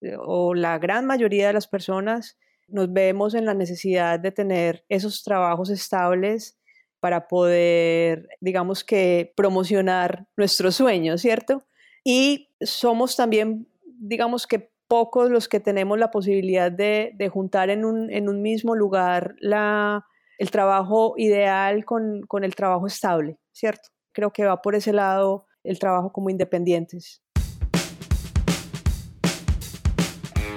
eh, 0.00 0.16
o 0.20 0.54
la 0.54 0.78
gran 0.78 1.04
mayoría 1.04 1.48
de 1.48 1.54
las 1.54 1.66
personas 1.66 2.38
nos 2.68 2.92
vemos 2.92 3.34
en 3.34 3.46
la 3.46 3.54
necesidad 3.54 4.20
de 4.20 4.30
tener 4.30 4.84
esos 4.88 5.24
trabajos 5.24 5.70
estables 5.70 6.56
para 7.00 7.26
poder, 7.26 8.28
digamos 8.40 8.84
que, 8.84 9.32
promocionar 9.36 10.28
nuestros 10.36 10.76
sueños, 10.76 11.20
¿cierto? 11.20 11.64
Y 12.10 12.48
somos 12.62 13.16
también, 13.16 13.68
digamos 13.84 14.46
que, 14.46 14.70
pocos 14.88 15.28
los 15.28 15.46
que 15.46 15.60
tenemos 15.60 15.98
la 15.98 16.10
posibilidad 16.10 16.72
de, 16.72 17.30
juntar 17.30 17.68
en 17.68 17.84
un, 17.84 18.10
en 18.10 18.30
un, 18.30 18.40
mismo 18.40 18.74
lugar 18.74 19.34
la, 19.40 20.06
el 20.38 20.50
trabajo 20.50 21.12
ideal 21.18 21.84
con, 21.84 22.22
con 22.22 22.44
el 22.44 22.54
trabajo 22.54 22.86
estable, 22.86 23.36
¿cierto? 23.52 23.90
Creo 24.12 24.32
que 24.32 24.46
va 24.46 24.62
por 24.62 24.74
ese 24.74 24.94
lado 24.94 25.44
el 25.62 25.78
trabajo 25.78 26.10
como 26.10 26.30
independientes. 26.30 27.22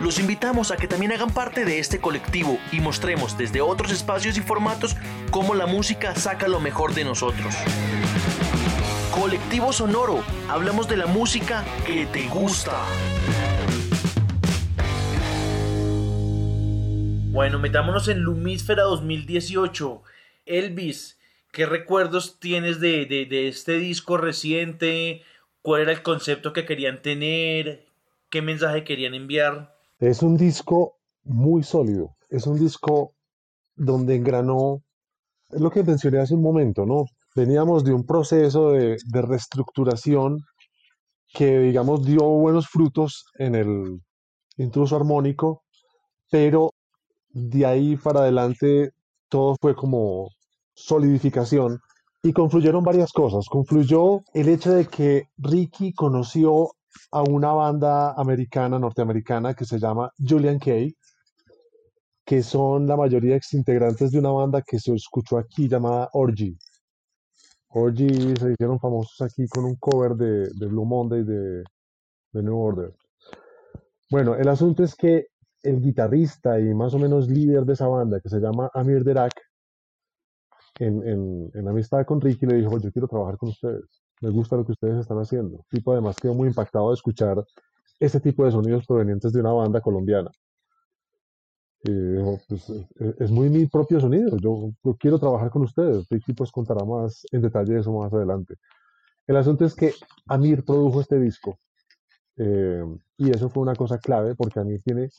Los 0.02 0.20
invitamos 0.20 0.72
a 0.72 0.78
que 0.78 0.88
también 0.88 1.12
hagan 1.12 1.34
parte 1.34 1.66
de 1.66 1.80
este 1.80 2.00
colectivo 2.00 2.58
y 2.72 2.80
mostremos 2.80 3.38
desde 3.38 3.60
otros 3.60 3.92
espacios 3.92 4.38
y 4.38 4.42
formatos 4.42 4.96
cómo 5.32 5.54
la 5.54 5.66
música 5.66 6.16
saca 6.16 6.48
lo 6.48 6.62
mejor 6.62 6.94
de 6.94 7.04
nosotros. 7.04 7.54
Colectivo 9.22 9.72
Sonoro, 9.72 10.24
hablamos 10.50 10.90
de 10.90 10.98
la 10.98 11.06
música 11.06 11.64
que 11.86 12.08
te 12.08 12.28
gusta. 12.28 12.72
Bueno, 17.32 17.60
metámonos 17.60 18.08
en 18.08 18.22
Lumísfera 18.22 18.82
2018. 18.82 20.02
Elvis, 20.48 21.20
¿qué 21.52 21.68
recuerdos 21.68 22.40
tienes 22.40 22.80
de, 22.80 23.06
de 23.06 23.48
este 23.48 23.78
disco 23.78 24.18
reciente? 24.18 25.22
¿Cuál 25.62 25.84
era 25.84 25.92
el 25.92 26.02
concepto 26.02 26.52
que 26.52 26.66
querían 26.66 27.04
tener? 27.04 27.86
¿Qué 28.32 28.42
mensaje 28.42 28.84
querían 28.84 29.14
enviar? 29.14 29.78
Es 30.00 30.24
un 30.24 30.36
disco 30.36 30.98
muy 31.26 31.62
sólido, 31.62 32.16
es 32.32 32.48
un 32.48 32.58
disco 32.58 33.14
donde 33.76 34.16
engranó, 34.16 34.82
es 35.52 35.62
lo 35.62 35.70
que 35.70 35.84
mencioné 35.84 36.18
hace 36.18 36.34
un 36.34 36.42
momento, 36.42 36.88
¿no? 36.88 37.06
Veníamos 37.36 37.84
de 37.84 37.94
un 37.94 38.06
proceso 38.06 38.72
de, 38.72 38.98
reestructuración 39.10 40.40
que, 41.34 41.60
digamos, 41.60 42.06
dio 42.06 42.24
buenos 42.24 42.68
frutos 42.68 43.26
en 43.38 43.56
el 43.56 44.02
intruso 44.58 44.98
armónico, 44.98 45.64
pero 46.30 46.72
de 47.30 47.66
ahí 47.66 47.96
para 47.96 48.22
adelante 48.22 48.92
todo 49.30 49.56
fue 49.62 49.76
como 49.76 50.30
solidificación 50.74 51.80
y 52.22 52.34
confluyeron 52.34 52.84
varias 52.84 53.14
cosas. 53.14 53.46
Confluyó 53.50 54.22
el 54.34 54.50
hecho 54.50 54.74
de 54.74 54.88
que 54.88 55.24
Ricky 55.38 55.94
conoció 55.94 56.72
a 57.12 57.24
una 57.24 57.54
banda 57.54 58.14
americana, 58.14 58.78
norteamericana, 58.78 59.54
que 59.54 59.66
se 59.66 59.80
llama 59.80 60.12
Julian 60.18 60.60
Kay, 60.60 60.94
que 62.26 62.44
son 62.44 62.88
la 62.88 62.98
mayoría 62.98 63.38
ex 63.38 63.54
integrantes 63.54 64.12
de 64.12 64.20
una 64.20 64.32
banda 64.32 64.62
que 64.62 64.80
se 64.80 64.94
escuchó 64.94 65.38
aquí 65.38 65.68
llamada 65.70 66.10
Orgy. 66.14 66.58
Orgy 67.74 68.36
se 68.36 68.52
hicieron 68.52 68.80
famosos 68.80 69.22
aquí 69.22 69.48
con 69.48 69.66
un 69.66 69.76
cover 69.76 70.16
de, 70.16 70.50
Blue 70.68 70.86
Monday 70.86 71.24
de, 71.24 71.64
New 72.34 72.58
Order. 72.58 72.94
Bueno, 74.10 74.36
el 74.36 74.48
asunto 74.48 74.84
es 74.84 74.96
que 74.96 75.28
el 75.64 75.82
guitarrista 75.82 76.60
y 76.60 76.74
más 76.74 76.94
o 76.94 77.00
menos 77.00 77.30
líder 77.30 77.66
de 77.66 77.74
esa 77.74 77.88
banda, 77.88 78.20
que 78.20 78.30
se 78.30 78.40
llama 78.40 78.70
Amir 78.74 79.04
Derak, 79.04 79.34
en, 80.80 81.08
en, 81.08 81.52
en 81.54 81.68
amistad 81.68 82.06
con 82.06 82.20
Ricky 82.20 82.46
le 82.46 82.56
dijo, 82.56 82.80
yo 82.80 82.92
quiero 82.92 83.08
trabajar 83.08 83.38
con 83.38 83.50
ustedes 83.50 84.02
me 84.22 84.30
gusta 84.30 84.56
lo 84.56 84.66
que 84.66 84.72
ustedes 84.72 85.00
están 85.00 85.18
haciendo. 85.18 85.66
tipo 85.70 85.92
además 85.92 86.16
quedó 86.16 86.34
muy 86.34 86.48
impactado 86.48 86.90
de 86.90 86.96
escuchar 86.96 87.44
ese 88.00 88.20
tipo 88.20 88.46
de 88.46 88.52
sonidos 88.52 88.86
provenientes 88.86 89.34
de 89.34 89.40
una 89.40 89.52
banda 89.52 89.82
colombiana. 89.82 90.32
Dijo, 91.84 92.40
pues 92.48 92.70
e-, 92.70 93.16
es 93.20 93.32
muy 93.32 93.50
mi 93.50 93.66
propio 93.66 94.00
sonido, 94.00 94.38
yo, 94.38 94.72
quiero 95.00 95.20
trabajar 95.20 95.50
con 95.50 95.64
ustedes. 95.64 96.08
Ricky 96.10 96.34
pues 96.34 96.52
contará 96.52 96.86
más 96.86 97.26
en 97.32 97.42
detalle 97.42 97.80
eso 97.80 97.92
más 97.92 98.14
adelante. 98.14 98.56
El 99.28 99.38
asunto 99.38 99.66
es 99.66 99.76
que 99.76 99.94
Amir 100.28 100.64
produjo 100.66 101.02
este 101.02 101.20
disco 101.20 101.58
eh, 102.38 102.84
y 103.18 103.30
eso 103.30 103.50
fue 103.50 103.64
una 103.64 103.76
cosa 103.76 103.98
clave 104.00 104.36
porque 104.36 104.60
Amir 104.60 104.82
tiene 104.84 105.10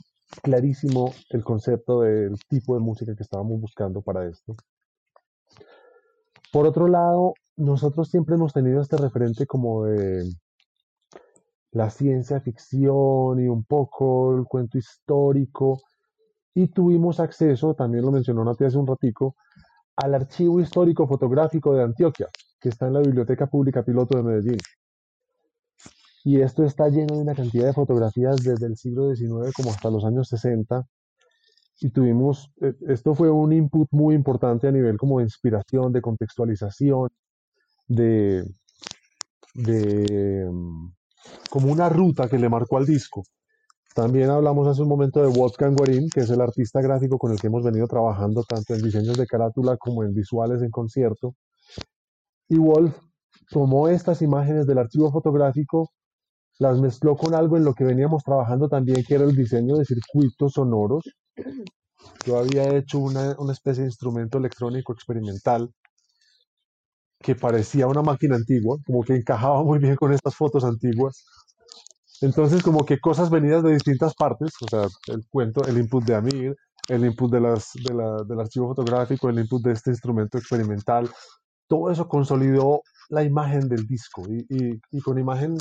clarísimo 0.42 1.12
el 1.30 1.44
concepto 1.44 2.00
del 2.00 2.38
tipo 2.48 2.74
de 2.74 2.80
música 2.80 3.14
que 3.14 3.22
estábamos 3.22 3.60
buscando 3.60 4.02
para 4.02 4.26
esto. 4.26 4.54
Por 6.52 6.66
otro 6.66 6.86
lado, 6.88 7.34
nosotros 7.56 8.08
siempre 8.10 8.34
hemos 8.34 8.52
tenido 8.52 8.80
este 8.80 8.96
referente 8.96 9.46
como 9.46 9.84
de 9.84 10.24
la 11.70 11.90
ciencia 11.90 12.40
ficción 12.40 13.40
y 13.40 13.48
un 13.48 13.64
poco 13.64 14.36
el 14.36 14.44
cuento 14.44 14.78
histórico 14.78 15.80
y 16.54 16.68
tuvimos 16.68 17.20
acceso, 17.20 17.74
también 17.74 18.04
lo 18.04 18.12
mencionó 18.12 18.44
Nati 18.44 18.64
hace 18.64 18.78
un 18.78 18.86
ratico, 18.86 19.36
al 19.96 20.14
archivo 20.14 20.60
histórico 20.60 21.06
fotográfico 21.06 21.74
de 21.74 21.84
Antioquia, 21.84 22.28
que 22.60 22.68
está 22.68 22.86
en 22.86 22.94
la 22.94 23.00
Biblioteca 23.00 23.46
Pública 23.46 23.82
Piloto 23.82 24.16
de 24.16 24.22
Medellín. 24.22 24.58
Y 26.24 26.40
esto 26.40 26.64
está 26.64 26.88
lleno 26.88 27.16
de 27.16 27.22
una 27.22 27.34
cantidad 27.34 27.66
de 27.66 27.72
fotografías 27.72 28.36
desde 28.36 28.66
el 28.66 28.76
siglo 28.76 29.14
XIX 29.14 29.52
como 29.54 29.70
hasta 29.70 29.90
los 29.90 30.04
años 30.04 30.28
60. 30.28 30.86
Y 31.80 31.90
tuvimos, 31.90 32.52
eh, 32.60 32.74
esto 32.88 33.14
fue 33.14 33.28
un 33.30 33.52
input 33.52 33.88
muy 33.90 34.14
importante 34.14 34.68
a 34.68 34.72
nivel 34.72 34.96
como 34.98 35.18
de 35.18 35.24
inspiración, 35.24 35.92
de 35.92 36.00
contextualización, 36.00 37.08
de, 37.88 38.44
de 39.54 40.48
mm, 40.48 40.92
como 41.50 41.72
una 41.72 41.88
ruta 41.88 42.28
que 42.28 42.38
le 42.38 42.48
marcó 42.48 42.76
al 42.76 42.86
disco. 42.86 43.24
También 43.94 44.30
hablamos 44.30 44.66
hace 44.66 44.80
un 44.82 44.88
momento 44.88 45.20
de 45.20 45.28
Wolfgang 45.28 45.76
Guarín, 45.76 46.08
que 46.08 46.20
es 46.20 46.30
el 46.30 46.40
artista 46.40 46.80
gráfico 46.80 47.18
con 47.18 47.32
el 47.32 47.38
que 47.38 47.48
hemos 47.48 47.62
venido 47.62 47.86
trabajando 47.86 48.42
tanto 48.42 48.74
en 48.74 48.82
diseños 48.82 49.18
de 49.18 49.26
carátula 49.26 49.76
como 49.76 50.02
en 50.02 50.14
visuales 50.14 50.62
en 50.62 50.70
concierto. 50.70 51.34
Y 52.48 52.56
Wolf 52.58 52.96
tomó 53.50 53.88
estas 53.88 54.22
imágenes 54.22 54.66
del 54.66 54.78
archivo 54.78 55.12
fotográfico, 55.12 55.90
las 56.58 56.80
mezcló 56.80 57.16
con 57.16 57.34
algo 57.34 57.58
en 57.58 57.64
lo 57.64 57.74
que 57.74 57.84
veníamos 57.84 58.22
trabajando 58.22 58.68
también, 58.68 59.04
que 59.06 59.14
era 59.14 59.24
el 59.24 59.36
diseño 59.36 59.76
de 59.76 59.84
circuitos 59.84 60.52
sonoros. 60.52 61.04
Yo 62.24 62.38
había 62.38 62.74
hecho 62.74 62.98
una, 62.98 63.36
una 63.38 63.52
especie 63.52 63.82
de 63.82 63.88
instrumento 63.88 64.38
electrónico 64.38 64.94
experimental 64.94 65.70
que 67.22 67.34
parecía 67.34 67.86
una 67.86 68.02
máquina 68.02 68.36
antigua, 68.36 68.78
como 68.86 69.02
que 69.02 69.14
encajaba 69.14 69.62
muy 69.62 69.78
bien 69.78 69.96
con 69.96 70.12
estas 70.12 70.34
fotos 70.34 70.64
antiguas. 70.64 71.24
Entonces, 72.22 72.62
como 72.62 72.84
que 72.86 73.00
cosas 73.00 73.30
venidas 73.30 73.64
de 73.64 73.72
distintas 73.72 74.14
partes, 74.14 74.52
o 74.62 74.68
sea, 74.68 74.86
el 75.08 75.26
cuento, 75.28 75.64
el 75.64 75.76
input 75.76 76.04
de 76.04 76.14
Amir, 76.14 76.56
el 76.88 77.04
input 77.04 77.32
del 77.32 78.40
archivo 78.40 78.68
fotográfico, 78.68 79.28
el 79.28 79.40
input 79.40 79.60
de 79.62 79.72
este 79.72 79.90
instrumento 79.90 80.38
experimental, 80.38 81.10
todo 81.66 81.90
eso 81.90 82.06
consolidó 82.06 82.82
la 83.08 83.24
imagen 83.24 83.68
del 83.68 83.86
disco. 83.86 84.22
Y, 84.28 85.00
con 85.00 85.18
imagen 85.18 85.58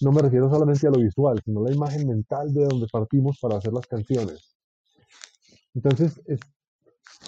no 0.00 0.12
me 0.12 0.22
refiero 0.22 0.48
solamente 0.48 0.86
a 0.86 0.90
lo 0.90 1.00
visual, 1.00 1.40
sino 1.44 1.60
a 1.60 1.68
la 1.68 1.74
imagen 1.74 2.08
mental 2.08 2.54
de 2.54 2.64
donde 2.64 2.86
partimos 2.90 3.38
para 3.40 3.58
hacer 3.58 3.72
las 3.72 3.86
canciones. 3.86 4.56
Entonces, 5.74 6.20
es, 6.26 6.40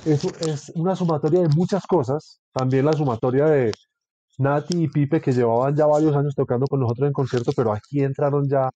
es, 0.06 0.24
es 0.40 0.72
una 0.76 0.96
sumatoria 0.96 1.40
de 1.40 1.48
muchas 1.48 1.84
cosas, 1.86 2.40
también 2.52 2.86
la 2.86 2.92
sumatoria 2.94 3.46
de 3.46 3.72
Nati 4.40 4.84
y 4.84 4.88
Pipe 4.88 5.20
que 5.20 5.32
llevaban 5.32 5.76
ya 5.76 5.86
varios 5.86 6.16
años 6.16 6.34
tocando 6.34 6.66
con 6.66 6.80
nosotros 6.80 7.06
en 7.06 7.12
concierto, 7.12 7.52
pero 7.54 7.72
aquí 7.72 8.00
entraron 8.00 8.48
ya 8.48 8.70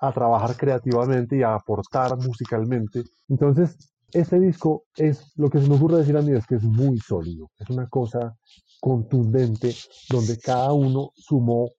a 0.00 0.12
trabajar 0.12 0.56
creativamente 0.56 1.36
y 1.36 1.42
a 1.42 1.54
aportar 1.54 2.16
musicalmente. 2.16 3.02
Entonces, 3.28 3.76
este 4.12 4.40
disco 4.40 4.84
es, 4.96 5.32
lo 5.36 5.50
que 5.50 5.60
se 5.60 5.68
me 5.68 5.76
ocurre 5.76 5.98
decir 5.98 6.16
a 6.16 6.22
mí 6.22 6.32
es 6.32 6.46
que 6.46 6.54
es 6.54 6.62
muy 6.62 6.98
sólido, 6.98 7.50
es 7.58 7.68
una 7.68 7.86
cosa 7.88 8.34
contundente 8.80 9.74
donde 10.08 10.38
cada 10.38 10.72
uno 10.72 11.10
sumó 11.14 11.70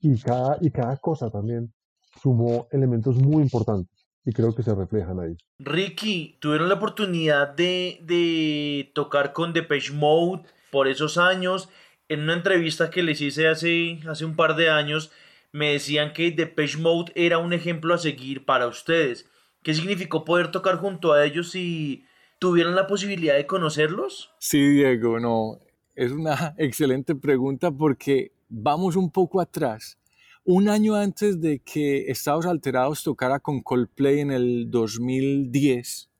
y 0.00 0.20
cada, 0.20 0.58
y 0.60 0.70
cada 0.70 0.96
cosa 0.96 1.30
también 1.30 1.72
sumó 2.20 2.66
elementos 2.72 3.16
muy 3.16 3.42
importantes 3.42 4.06
y 4.24 4.32
creo 4.32 4.54
que 4.54 4.62
se 4.62 4.74
reflejan 4.74 5.20
ahí. 5.20 5.36
Ricky, 5.58 6.38
tuvieron 6.40 6.68
la 6.68 6.76
oportunidad 6.76 7.54
de, 7.54 8.00
de 8.02 8.90
tocar 8.94 9.32
con 9.32 9.52
Depeche 9.52 9.92
Mode 9.92 10.42
por 10.70 10.88
esos 10.88 11.18
años. 11.18 11.68
En 12.12 12.20
una 12.20 12.34
entrevista 12.34 12.90
que 12.90 13.02
les 13.02 13.20
hice 13.20 13.48
hace, 13.48 14.00
hace 14.06 14.24
un 14.24 14.36
par 14.36 14.54
de 14.54 14.68
años, 14.68 15.10
me 15.50 15.72
decían 15.72 16.12
que 16.12 16.30
Depeche 16.30 16.78
Mode 16.78 17.12
era 17.14 17.38
un 17.38 17.52
ejemplo 17.52 17.94
a 17.94 17.98
seguir 17.98 18.44
para 18.44 18.66
ustedes. 18.66 19.30
¿Qué 19.62 19.72
significó 19.72 20.24
poder 20.24 20.50
tocar 20.50 20.76
junto 20.76 21.12
a 21.12 21.24
ellos 21.24 21.54
y 21.54 22.04
tuvieron 22.38 22.74
la 22.74 22.86
posibilidad 22.86 23.34
de 23.34 23.46
conocerlos? 23.46 24.34
Sí, 24.38 24.58
Diego, 24.58 25.20
no. 25.20 25.58
Es 25.94 26.12
una 26.12 26.54
excelente 26.58 27.14
pregunta 27.14 27.70
porque 27.70 28.32
vamos 28.48 28.96
un 28.96 29.10
poco 29.10 29.40
atrás 29.40 29.98
un 30.44 30.68
año 30.68 30.94
antes 30.96 31.40
de 31.40 31.60
que 31.60 32.10
Estados 32.10 32.46
Alterados 32.46 33.04
tocara 33.04 33.38
con 33.38 33.62
Coldplay 33.62 34.20
en 34.20 34.32
el 34.32 34.70
2010, 34.70 36.10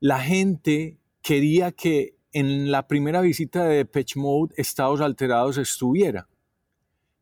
la 0.00 0.20
gente 0.20 0.98
quería 1.22 1.72
que 1.72 2.15
en 2.32 2.70
la 2.70 2.86
primera 2.86 3.20
visita 3.20 3.64
de 3.64 3.76
Depeche 3.76 4.18
Mode 4.18 4.54
Estados 4.56 5.00
Alterados 5.00 5.58
estuviera. 5.58 6.28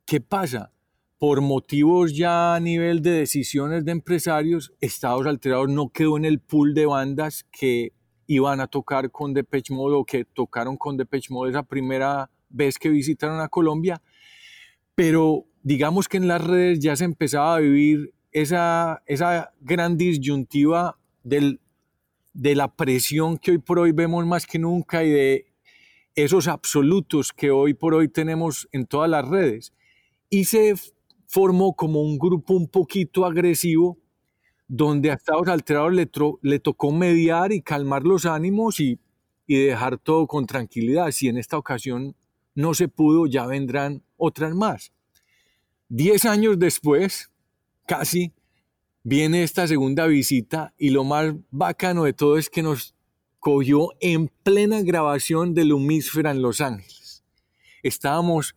¿Qué 0.05 0.21
pasa? 0.21 0.73
Por 1.19 1.41
motivos 1.41 2.17
ya 2.17 2.55
a 2.55 2.61
nivel 2.61 3.01
de 3.01 3.11
decisiones 3.11 3.85
de 3.85 3.93
empresarios, 3.93 4.75
Estados 4.81 5.27
Alterados 5.27 5.71
no 5.71 5.89
quedó 5.91 6.17
en 6.17 6.25
el 6.25 6.41
pool 6.41 6.75
de 6.75 6.87
bandas 6.87 7.45
que 7.51 7.93
iban 8.27 8.61
a 8.61 8.67
tocar 8.67 9.11
con 9.11 9.35
Depeche 9.35 9.73
Mode 9.73 9.97
o 9.97 10.05
que 10.05 10.25
tocaron 10.25 10.77
con 10.77 10.97
Depeche 10.97 11.33
Mode 11.33 11.51
esa 11.51 11.63
primera 11.63 12.31
vez 12.49 12.79
que 12.79 12.89
visitaron 12.89 13.41
a 13.41 13.49
Colombia, 13.49 14.03
pero 14.95 15.47
digamos 15.63 16.09
que 16.09 16.17
en 16.19 16.29
las 16.29 16.45
redes 16.45 16.81
ya 16.81 16.97
se 16.97 17.05
empezaba 17.05 17.57
a 17.57 17.61
vivir 17.61 18.13
esa, 18.33 19.03
esa 19.07 19.53
gran 19.61 19.97
disyuntiva 19.97 20.99
del, 21.23 21.61
de 22.35 22.55
la 22.55 22.75
presión 22.75 23.39
que 23.39 23.53
hoy 23.53 23.59
por 23.59 23.79
hoy 23.79 23.93
vemos 23.93 24.27
más 24.27 24.47
que 24.47 24.59
nunca 24.59 25.05
y 25.05 25.11
de 25.11 25.47
esos 26.15 26.49
absolutos 26.49 27.33
que 27.33 27.51
hoy 27.51 27.75
por 27.75 27.95
hoy 27.95 28.09
tenemos 28.09 28.69
en 28.73 28.87
todas 28.87 29.09
las 29.09 29.27
redes. 29.27 29.73
Y 30.29 30.45
se 30.45 30.75
formó 31.27 31.75
como 31.75 32.03
un 32.03 32.19
grupo 32.19 32.55
un 32.55 32.69
poquito 32.69 33.25
agresivo 33.25 33.99
donde 34.67 35.11
a 35.11 35.15
Estados 35.15 35.49
Alterados 35.49 35.93
le, 35.93 36.11
le 36.43 36.59
tocó 36.59 36.91
mediar 36.91 37.53
y 37.53 37.63
calmar 37.63 38.03
los 38.03 38.27
ánimos 38.27 38.81
y, 38.81 38.99
y 39.47 39.57
dejar 39.57 39.99
todo 39.99 40.27
con 40.27 40.47
tranquilidad. 40.47 41.11
Si 41.11 41.29
en 41.29 41.37
esta 41.37 41.59
ocasión 41.59 42.17
no 42.55 42.75
se 42.75 42.89
pudo, 42.89 43.27
ya 43.27 43.47
vendrán 43.47 44.03
otras 44.17 44.55
más. 44.55 44.93
Diez 45.89 46.25
años 46.25 46.59
después, 46.59 47.31
casi, 47.87 48.33
viene 49.05 49.43
esta 49.43 49.69
segunda 49.69 50.07
visita 50.07 50.73
y 50.79 50.89
lo 50.89 51.05
más 51.05 51.35
bacano 51.51 52.05
de 52.05 52.15
todo 52.15 52.39
es 52.39 52.49
que 52.49 52.63
nos 52.63 52.95
cogió 53.39 53.91
en 54.01 54.29
plena 54.43 54.81
grabación 54.81 55.53
de 55.53 55.67
Lumísfera 55.67 56.31
en 56.31 56.41
Los 56.41 56.63
Ángeles. 56.63 57.23
Estábamos 57.83 58.57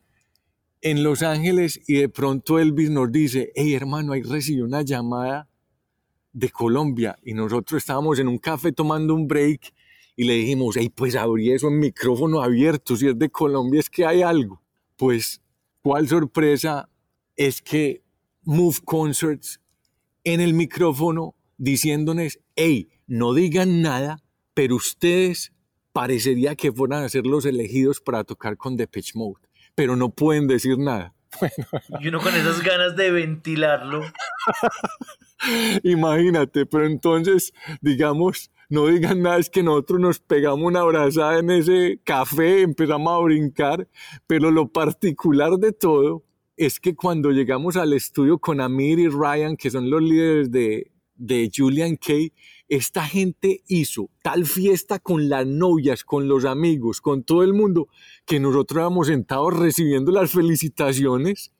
en 0.81 1.03
Los 1.03 1.21
Ángeles 1.21 1.81
y 1.85 1.95
de 1.95 2.07
pronto 2.07 2.59
Elvis 2.59 2.89
nos 2.89 3.11
dice, 3.11 3.51
hey 3.55 3.73
hermano, 3.73 4.13
ahí 4.13 4.21
recibió 4.23 4.63
una 4.63 4.83
llamada 4.83 5.49
de 6.31 6.49
Colombia 6.49 7.19
y 7.23 7.33
nosotros 7.33 7.79
estábamos 7.79 8.17
en 8.19 8.29
un 8.29 8.37
café 8.37 8.71
tomando 8.71 9.13
un 9.13 9.27
break 9.27 9.73
y 10.15 10.23
le 10.23 10.33
dijimos, 10.33 10.77
hey, 10.77 10.89
pues 10.93 11.15
abrí 11.15 11.51
eso 11.51 11.67
en 11.67 11.79
micrófono 11.79 12.41
abierto, 12.41 12.95
si 12.95 13.07
es 13.07 13.19
de 13.19 13.29
Colombia 13.29 13.81
es 13.81 13.89
que 13.89 14.05
hay 14.05 14.21
algo. 14.21 14.61
Pues, 14.95 15.41
¿cuál 15.83 16.07
sorpresa? 16.07 16.89
Es 17.35 17.61
que 17.61 18.01
Move 18.43 18.77
Concerts 18.83 19.59
en 20.33 20.41
el 20.41 20.53
micrófono 20.53 21.35
diciéndonos, 21.57 22.39
hey, 22.57 22.89
no 23.07 23.33
digan 23.33 23.81
nada, 23.81 24.21
pero 24.53 24.75
ustedes 24.75 25.53
parecería 25.93 26.55
que 26.55 26.71
fueran 26.73 27.05
a 27.05 27.09
ser 27.09 27.25
los 27.25 27.45
elegidos 27.45 28.01
para 28.01 28.25
tocar 28.25 28.57
con 28.57 28.75
Depeche 28.75 29.13
Mode, 29.15 29.39
pero 29.73 29.95
no 29.95 30.09
pueden 30.09 30.47
decir 30.47 30.77
nada. 30.77 31.13
Y 32.01 32.09
uno 32.09 32.19
con 32.19 32.35
esas 32.35 32.61
ganas 32.61 32.97
de 32.97 33.11
ventilarlo. 33.11 34.01
Imagínate, 35.83 36.65
pero 36.65 36.85
entonces, 36.85 37.53
digamos, 37.79 38.51
no 38.67 38.87
digan 38.87 39.21
nada, 39.21 39.37
es 39.37 39.49
que 39.49 39.63
nosotros 39.63 40.01
nos 40.01 40.19
pegamos 40.19 40.65
una 40.65 40.81
abrazada 40.81 41.39
en 41.39 41.51
ese 41.51 42.01
café, 42.03 42.63
empezamos 42.63 43.13
a 43.13 43.23
brincar, 43.23 43.87
pero 44.25 44.51
lo 44.51 44.67
particular 44.67 45.53
de 45.53 45.71
todo 45.71 46.26
es 46.57 46.79
que 46.79 46.95
cuando 46.95 47.31
llegamos 47.31 47.77
al 47.77 47.93
estudio 47.93 48.39
con 48.39 48.59
Amir 48.59 48.97
y 48.97 49.07
Ryan, 49.07 49.55
que 49.55 49.69
son 49.69 49.89
los 49.91 50.01
líderes 50.01 50.51
de, 50.51 50.91
de 51.15 51.51
Julian 51.55 51.95
Kay, 51.97 52.33
esta 52.67 53.03
gente 53.05 53.63
hizo 53.67 54.09
tal 54.23 54.45
fiesta 54.45 54.99
con 54.99 55.29
las 55.29 55.45
novias, 55.45 56.03
con 56.03 56.27
los 56.27 56.45
amigos, 56.45 56.99
con 56.99 57.23
todo 57.23 57.43
el 57.43 57.53
mundo, 57.53 57.87
que 58.25 58.39
nosotros 58.39 58.79
éramos 58.79 59.07
sentados 59.07 59.57
recibiendo 59.57 60.11
las 60.11 60.31
felicitaciones, 60.31 61.53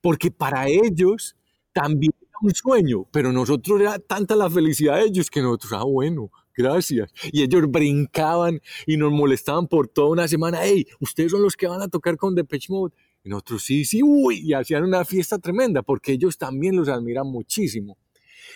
porque 0.00 0.32
para 0.32 0.68
ellos 0.68 1.36
también 1.72 2.12
era 2.20 2.38
un 2.42 2.52
sueño, 2.52 3.06
pero 3.12 3.32
nosotros 3.32 3.80
era 3.80 4.00
tanta 4.00 4.34
la 4.34 4.50
felicidad 4.50 4.96
de 4.96 5.04
ellos 5.04 5.30
que 5.30 5.40
nosotros, 5.42 5.72
ah, 5.74 5.84
bueno, 5.84 6.30
gracias. 6.56 7.12
Y 7.32 7.42
ellos 7.42 7.70
brincaban 7.70 8.60
y 8.84 8.96
nos 8.96 9.12
molestaban 9.12 9.68
por 9.68 9.86
toda 9.86 10.08
una 10.08 10.26
semana, 10.26 10.58
hey, 10.62 10.86
ustedes 10.98 11.30
son 11.30 11.42
los 11.42 11.56
que 11.56 11.68
van 11.68 11.82
a 11.82 11.88
tocar 11.88 12.16
con 12.16 12.34
Depeche 12.34 12.72
Mode. 12.72 12.94
Y 13.22 13.28
nosotros 13.28 13.62
sí, 13.62 13.84
sí, 13.84 14.00
uy, 14.02 14.40
y 14.42 14.54
hacían 14.54 14.84
una 14.84 15.04
fiesta 15.04 15.38
tremenda, 15.38 15.82
porque 15.82 16.12
ellos 16.12 16.38
también 16.38 16.76
los 16.76 16.88
admiran 16.88 17.26
muchísimo. 17.26 17.98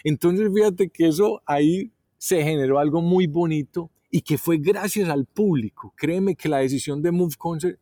Entonces, 0.02 0.50
fíjate 0.52 0.88
que 0.88 1.08
eso 1.08 1.42
ahí 1.46 1.92
se 2.18 2.42
generó 2.42 2.78
algo 2.78 3.02
muy 3.02 3.26
bonito 3.26 3.90
y 4.10 4.22
que 4.22 4.38
fue 4.38 4.58
gracias 4.58 5.08
al 5.08 5.26
público. 5.26 5.92
Créeme 5.96 6.36
que 6.36 6.48
la 6.48 6.58
decisión 6.58 7.02
de 7.02 7.10
Move 7.10 7.34
Concert 7.36 7.78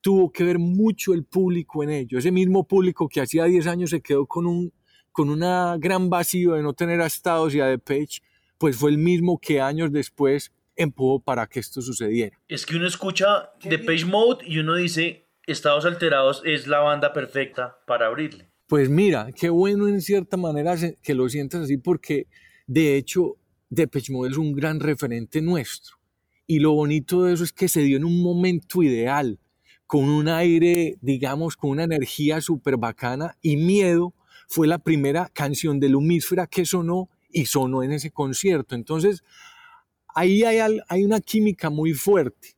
tuvo 0.00 0.30
que 0.30 0.44
ver 0.44 0.58
mucho 0.58 1.14
el 1.14 1.24
público 1.24 1.82
en 1.82 1.90
ello. 1.90 2.18
Ese 2.18 2.32
mismo 2.32 2.66
público 2.66 3.08
que 3.08 3.20
hacía 3.20 3.44
10 3.44 3.66
años 3.66 3.90
se 3.90 4.00
quedó 4.00 4.26
con 4.26 4.46
un 4.46 4.72
con 5.12 5.28
una 5.28 5.76
gran 5.78 6.08
vacío 6.08 6.54
de 6.54 6.62
no 6.62 6.72
tener 6.72 7.00
a 7.00 7.06
Estados 7.06 7.54
y 7.54 7.60
a 7.60 7.76
Page, 7.78 8.22
pues 8.58 8.76
fue 8.76 8.90
el 8.90 8.98
mismo 8.98 9.38
que 9.38 9.60
años 9.60 9.92
después 9.92 10.52
empujó 10.74 11.20
para 11.20 11.46
que 11.46 11.60
esto 11.60 11.82
sucediera. 11.82 12.40
Es 12.48 12.64
que 12.64 12.76
uno 12.76 12.86
escucha 12.86 13.50
Page 13.60 14.06
Mode 14.06 14.44
y 14.46 14.58
uno 14.58 14.74
dice, 14.74 15.26
Estados 15.52 15.84
Alterados 15.84 16.42
es 16.44 16.66
la 16.66 16.80
banda 16.80 17.12
perfecta 17.12 17.78
para 17.86 18.06
abrirle. 18.06 18.50
Pues 18.66 18.88
mira, 18.88 19.28
qué 19.38 19.50
bueno 19.50 19.86
en 19.86 20.00
cierta 20.00 20.36
manera 20.36 20.74
que 21.02 21.14
lo 21.14 21.28
sientas 21.28 21.62
así 21.62 21.76
porque 21.76 22.26
de 22.66 22.96
hecho 22.96 23.36
Depeche 23.68 24.12
Mode 24.12 24.30
es 24.30 24.36
un 24.36 24.54
gran 24.54 24.80
referente 24.80 25.40
nuestro. 25.40 25.96
Y 26.46 26.58
lo 26.58 26.72
bonito 26.72 27.24
de 27.24 27.34
eso 27.34 27.44
es 27.44 27.52
que 27.52 27.68
se 27.68 27.80
dio 27.80 27.96
en 27.96 28.04
un 28.04 28.22
momento 28.22 28.82
ideal, 28.82 29.38
con 29.86 30.04
un 30.04 30.28
aire, 30.28 30.98
digamos, 31.00 31.56
con 31.56 31.70
una 31.70 31.84
energía 31.84 32.40
súper 32.40 32.76
bacana 32.76 33.36
y 33.40 33.56
miedo. 33.56 34.14
Fue 34.48 34.66
la 34.66 34.78
primera 34.78 35.30
canción 35.32 35.80
de 35.80 35.88
Lumísfera 35.88 36.46
que 36.46 36.66
sonó 36.66 37.08
y 37.30 37.46
sonó 37.46 37.82
en 37.82 37.92
ese 37.92 38.10
concierto. 38.10 38.74
Entonces, 38.74 39.22
ahí 40.14 40.44
hay, 40.44 41.04
una 41.04 41.20
química 41.20 41.70
muy 41.70 41.94
fuerte. 41.94 42.56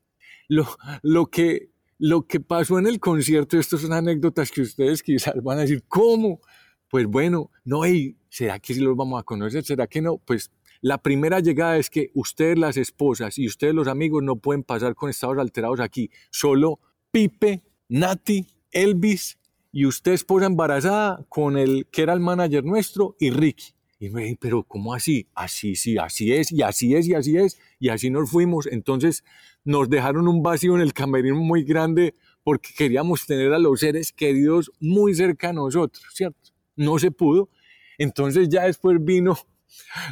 Lo, 0.49 1.27
que, 1.31 1.71
lo 1.99 2.27
que 2.27 2.41
pasó 2.41 2.79
en 2.79 2.87
el 2.87 3.01
concierto, 3.01 3.59
estas 3.59 3.81
son 3.81 3.93
anécdotas 3.93 4.51
que 4.51 4.63
ustedes 4.63 5.03
quizás 5.03 5.35
van 5.43 5.59
a 5.59 5.63
decir, 5.63 5.85
¿cómo? 5.89 6.41
Pues 6.89 7.07
bueno, 7.07 7.51
no, 7.65 7.83
¿será 8.29 8.59
que 8.59 8.75
sí 8.75 8.81
los 8.81 8.97
vamos 8.97 9.21
a 9.21 9.25
conocer? 9.25 9.65
¿Será 9.65 9.87
que 9.87 10.01
no? 10.01 10.19
Pues 10.19 10.51
la 10.81 10.99
primera 10.99 11.41
llegada 11.41 11.79
es 11.79 11.89
que 11.89 12.11
ustedes 12.15 12.59
las 12.59 12.77
esposas 12.77 13.39
y 13.39 13.47
ustedes 13.47 13.75
los 13.75 13.89
amigos 13.89 14.23
no 14.23 14.37
pueden 14.37 14.63
pasar 14.63 14.95
con 14.95 15.09
estados 15.11 15.39
alterados 15.39 15.81
aquí. 15.81 16.11
Solo 16.31 16.79
Pipe, 17.11 17.63
Nati, 17.89 18.47
Elvis 18.71 19.39
y 19.73 19.87
usted 19.87 20.13
esposa 20.13 20.47
embarazada 20.47 21.25
con 21.29 21.57
el 21.57 21.87
que 21.91 22.03
era 22.03 22.13
el 22.13 22.21
manager 22.21 22.65
nuestro 22.65 23.17
y 23.19 23.31
Ricky. 23.31 23.75
Y 24.05 24.11
me 24.11 24.25
dije, 24.25 24.39
pero 24.39 24.63
¿cómo 24.63 24.93
así? 24.93 25.27
Así, 25.35 25.77
sí, 25.77 25.97
así 25.97 26.33
es, 26.33 26.53
y 26.53 26.61
así 26.61 26.95
es, 26.95 27.07
y 27.07 27.15
así 27.15 27.39
es, 27.39 27.59
y 27.79 27.89
así 27.89 28.11
nos 28.11 28.31
fuimos. 28.31 28.67
Entonces 28.67 29.25
nos 29.65 29.89
dejaron 29.89 30.29
un 30.29 30.43
vacío 30.43 30.75
en 30.75 30.83
el 30.83 30.93
camerino 30.93 31.37
muy 31.37 31.65
grande 31.65 32.15
porque 32.43 32.71
queríamos 32.77 33.25
tener 33.25 33.55
a 33.55 33.59
los 33.59 33.81
seres 33.81 34.13
queridos 34.13 34.71
muy 34.79 35.15
cerca 35.15 35.49
a 35.49 35.53
nosotros, 35.55 36.05
¿cierto? 36.13 36.51
No 36.77 36.99
se 36.99 37.11
pudo. 37.11 37.49
Entonces 37.97 38.51
ya 38.51 38.65
después 38.65 38.99
vino 39.01 39.39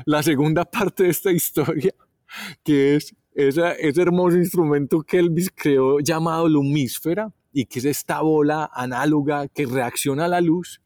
la 0.06 0.22
segunda 0.22 0.64
parte 0.64 1.02
de 1.02 1.10
esta 1.10 1.30
historia, 1.30 1.92
que 2.64 2.96
es 2.96 3.14
ese 3.34 4.00
hermoso 4.00 4.38
instrumento 4.38 5.02
que 5.02 5.18
Elvis 5.18 5.50
creó 5.54 6.00
llamado 6.00 6.48
lumísfera 6.48 7.30
y 7.52 7.66
que 7.66 7.80
es 7.80 7.84
esta 7.84 8.22
bola 8.22 8.70
análoga 8.72 9.48
que 9.48 9.66
reacciona 9.66 10.24
a 10.24 10.28
la 10.28 10.40
luz. 10.40 10.80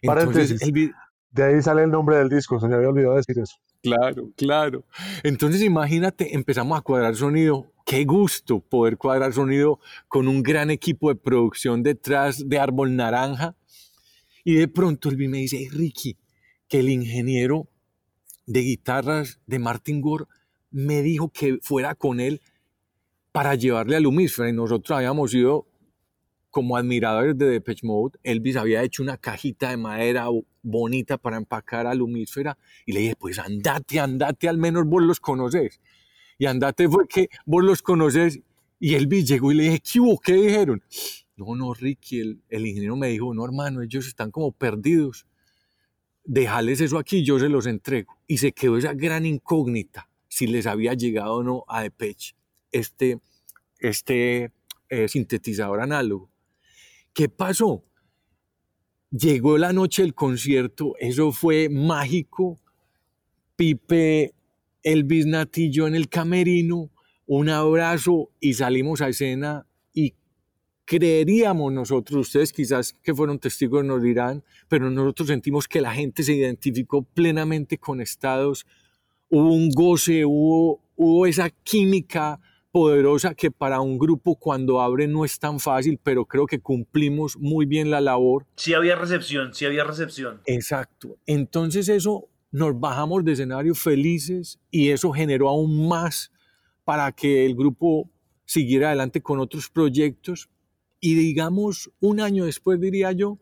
Entonces, 0.00 0.60
De 1.32 1.42
ahí 1.42 1.62
sale 1.62 1.82
el 1.84 1.90
nombre 1.90 2.16
del 2.18 2.28
disco, 2.28 2.60
se 2.60 2.68
me 2.68 2.74
había 2.74 2.90
olvidado 2.90 3.16
decir 3.16 3.38
eso. 3.38 3.56
Claro, 3.82 4.30
claro. 4.36 4.84
Entonces 5.22 5.62
imagínate, 5.62 6.34
empezamos 6.34 6.78
a 6.78 6.82
cuadrar 6.82 7.16
sonido. 7.16 7.72
Qué 7.84 8.04
gusto 8.04 8.60
poder 8.60 8.96
cuadrar 8.96 9.32
sonido 9.32 9.80
con 10.08 10.28
un 10.28 10.42
gran 10.42 10.70
equipo 10.70 11.08
de 11.08 11.16
producción 11.16 11.82
detrás 11.82 12.48
de 12.48 12.58
Árbol 12.58 12.94
Naranja. 12.94 13.56
Y 14.44 14.54
de 14.54 14.68
pronto 14.68 15.08
Elvis 15.08 15.28
me 15.28 15.38
dice, 15.38 15.68
Ricky, 15.72 16.16
que 16.68 16.80
el 16.80 16.90
ingeniero 16.90 17.68
de 18.46 18.60
guitarras 18.60 19.40
de 19.46 19.58
Martin 19.58 20.00
Gore 20.00 20.26
me 20.70 21.02
dijo 21.02 21.30
que 21.30 21.58
fuera 21.62 21.94
con 21.94 22.20
él 22.20 22.40
para 23.32 23.54
llevarle 23.54 23.96
a 23.96 24.00
Lumisfera 24.00 24.50
y 24.50 24.52
nosotros 24.52 24.96
habíamos 24.96 25.32
ido 25.34 25.66
como 26.52 26.76
admiradores 26.76 27.36
de 27.36 27.46
Depeche 27.46 27.84
Mode. 27.84 28.18
Elvis 28.22 28.56
había 28.56 28.84
hecho 28.84 29.02
una 29.02 29.16
cajita 29.16 29.70
de 29.70 29.78
madera 29.78 30.26
bonita 30.62 31.18
para 31.18 31.38
empacar 31.38 31.88
a 31.88 31.94
Lumisfera 31.94 32.56
y 32.86 32.92
le 32.92 33.00
dije, 33.00 33.16
pues 33.18 33.40
andate, 33.40 33.98
andate, 33.98 34.48
al 34.48 34.58
menos 34.58 34.86
vos 34.86 35.02
los 35.02 35.18
conoces. 35.18 35.80
Y 36.38 36.46
andate 36.46 36.88
fue 36.88 37.08
que 37.08 37.28
vos 37.44 37.64
los 37.64 37.82
conoces. 37.82 38.40
Y 38.78 38.94
Elvis 38.94 39.26
llegó 39.26 39.50
y 39.50 39.54
le 39.56 39.62
dije, 39.64 39.80
¿qué 39.80 40.00
hubo? 40.00 40.20
¿Qué 40.20 40.34
dijeron? 40.34 40.82
No, 41.36 41.56
no, 41.56 41.74
Ricky, 41.74 42.20
el, 42.48 42.66
ingeniero 42.66 42.94
me 42.96 43.08
dijo, 43.08 43.34
no, 43.34 43.44
hermano, 43.44 43.82
ellos 43.82 44.06
están 44.06 44.30
como 44.30 44.52
perdidos 44.52 45.26
déjales 46.24 46.80
eso 46.80 46.98
aquí, 46.98 47.24
yo 47.24 47.40
se 47.40 47.48
los 47.48 47.66
entrego. 47.66 48.16
Y 48.26 48.38
se 48.38 48.52
quedó 48.52 48.76
esa 48.76 48.92
gran 48.92 49.26
incógnita 49.26 50.08
si 50.28 50.46
les 50.46 50.66
había 50.66 50.94
llegado 50.94 51.36
o 51.36 51.42
no 51.42 51.64
a 51.66 51.82
Depeche 51.82 52.36
este, 52.70 53.18
este 53.78 54.52
eh, 54.88 55.08
sintetizador 55.08 55.80
análogo. 55.80 56.31
¿Qué 57.12 57.28
pasó? 57.28 57.84
Llegó 59.10 59.58
la 59.58 59.72
noche 59.72 60.02
del 60.02 60.14
concierto, 60.14 60.94
eso 60.98 61.32
fue 61.32 61.68
mágico. 61.68 62.58
Pipe, 63.56 64.34
Elvis 64.82 65.26
Natillo 65.26 65.86
en 65.86 65.94
el 65.94 66.08
camerino, 66.08 66.90
un 67.26 67.50
abrazo 67.50 68.30
y 68.40 68.54
salimos 68.54 69.02
a 69.02 69.10
escena 69.10 69.66
y 69.92 70.14
creeríamos 70.86 71.72
nosotros, 71.72 72.28
ustedes 72.28 72.52
quizás 72.52 72.94
que 73.02 73.14
fueron 73.14 73.38
testigos 73.38 73.84
nos 73.84 74.02
dirán, 74.02 74.42
pero 74.68 74.90
nosotros 74.90 75.28
sentimos 75.28 75.68
que 75.68 75.82
la 75.82 75.92
gente 75.92 76.22
se 76.22 76.32
identificó 76.32 77.02
plenamente 77.02 77.76
con 77.76 78.00
estados, 78.00 78.66
hubo 79.28 79.52
un 79.52 79.68
goce, 79.68 80.24
hubo, 80.24 80.82
hubo 80.96 81.26
esa 81.26 81.50
química 81.50 82.40
poderosa 82.72 83.34
que 83.34 83.50
para 83.50 83.80
un 83.80 83.98
grupo 83.98 84.34
cuando 84.34 84.80
abre 84.80 85.06
no 85.06 85.24
es 85.24 85.38
tan 85.38 85.60
fácil, 85.60 86.00
pero 86.02 86.24
creo 86.24 86.46
que 86.46 86.58
cumplimos 86.58 87.36
muy 87.36 87.66
bien 87.66 87.90
la 87.90 88.00
labor. 88.00 88.46
Sí 88.56 88.72
había 88.74 88.96
recepción, 88.96 89.54
sí 89.54 89.66
había 89.66 89.84
recepción. 89.84 90.40
Exacto. 90.46 91.18
Entonces 91.26 91.88
eso 91.88 92.28
nos 92.50 92.78
bajamos 92.80 93.24
de 93.24 93.32
escenario 93.32 93.74
felices 93.74 94.58
y 94.70 94.88
eso 94.88 95.12
generó 95.12 95.48
aún 95.48 95.86
más 95.86 96.32
para 96.84 97.12
que 97.12 97.46
el 97.46 97.54
grupo 97.54 98.10
siguiera 98.44 98.88
adelante 98.88 99.22
con 99.22 99.38
otros 99.38 99.68
proyectos. 99.68 100.48
Y 100.98 101.14
digamos, 101.14 101.90
un 102.00 102.20
año 102.20 102.44
después, 102.44 102.80
diría 102.80 103.12
yo, 103.12 103.38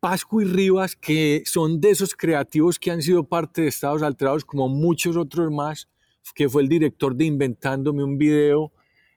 Pascu 0.00 0.40
y 0.40 0.44
Rivas, 0.44 0.96
que 0.96 1.42
son 1.46 1.80
de 1.80 1.90
esos 1.90 2.14
creativos 2.14 2.78
que 2.78 2.90
han 2.90 3.02
sido 3.02 3.24
parte 3.24 3.62
de 3.62 3.68
Estados 3.68 4.02
Alterados, 4.02 4.44
como 4.44 4.68
muchos 4.68 5.16
otros 5.16 5.50
más, 5.50 5.88
que 6.34 6.48
fue 6.48 6.62
el 6.62 6.68
director 6.68 7.14
de 7.14 7.24
Inventándome 7.24 8.04
un 8.04 8.18
video 8.18 8.72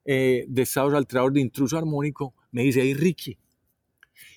eh, 0.05 0.45
de 0.47 0.61
Estados 0.61 0.93
Alterados 0.93 1.33
de 1.33 1.41
Intruso 1.41 1.77
Armónico, 1.77 2.33
me 2.51 2.63
dice, 2.63 2.81
hey 2.81 2.93
Ricky, 2.93 3.37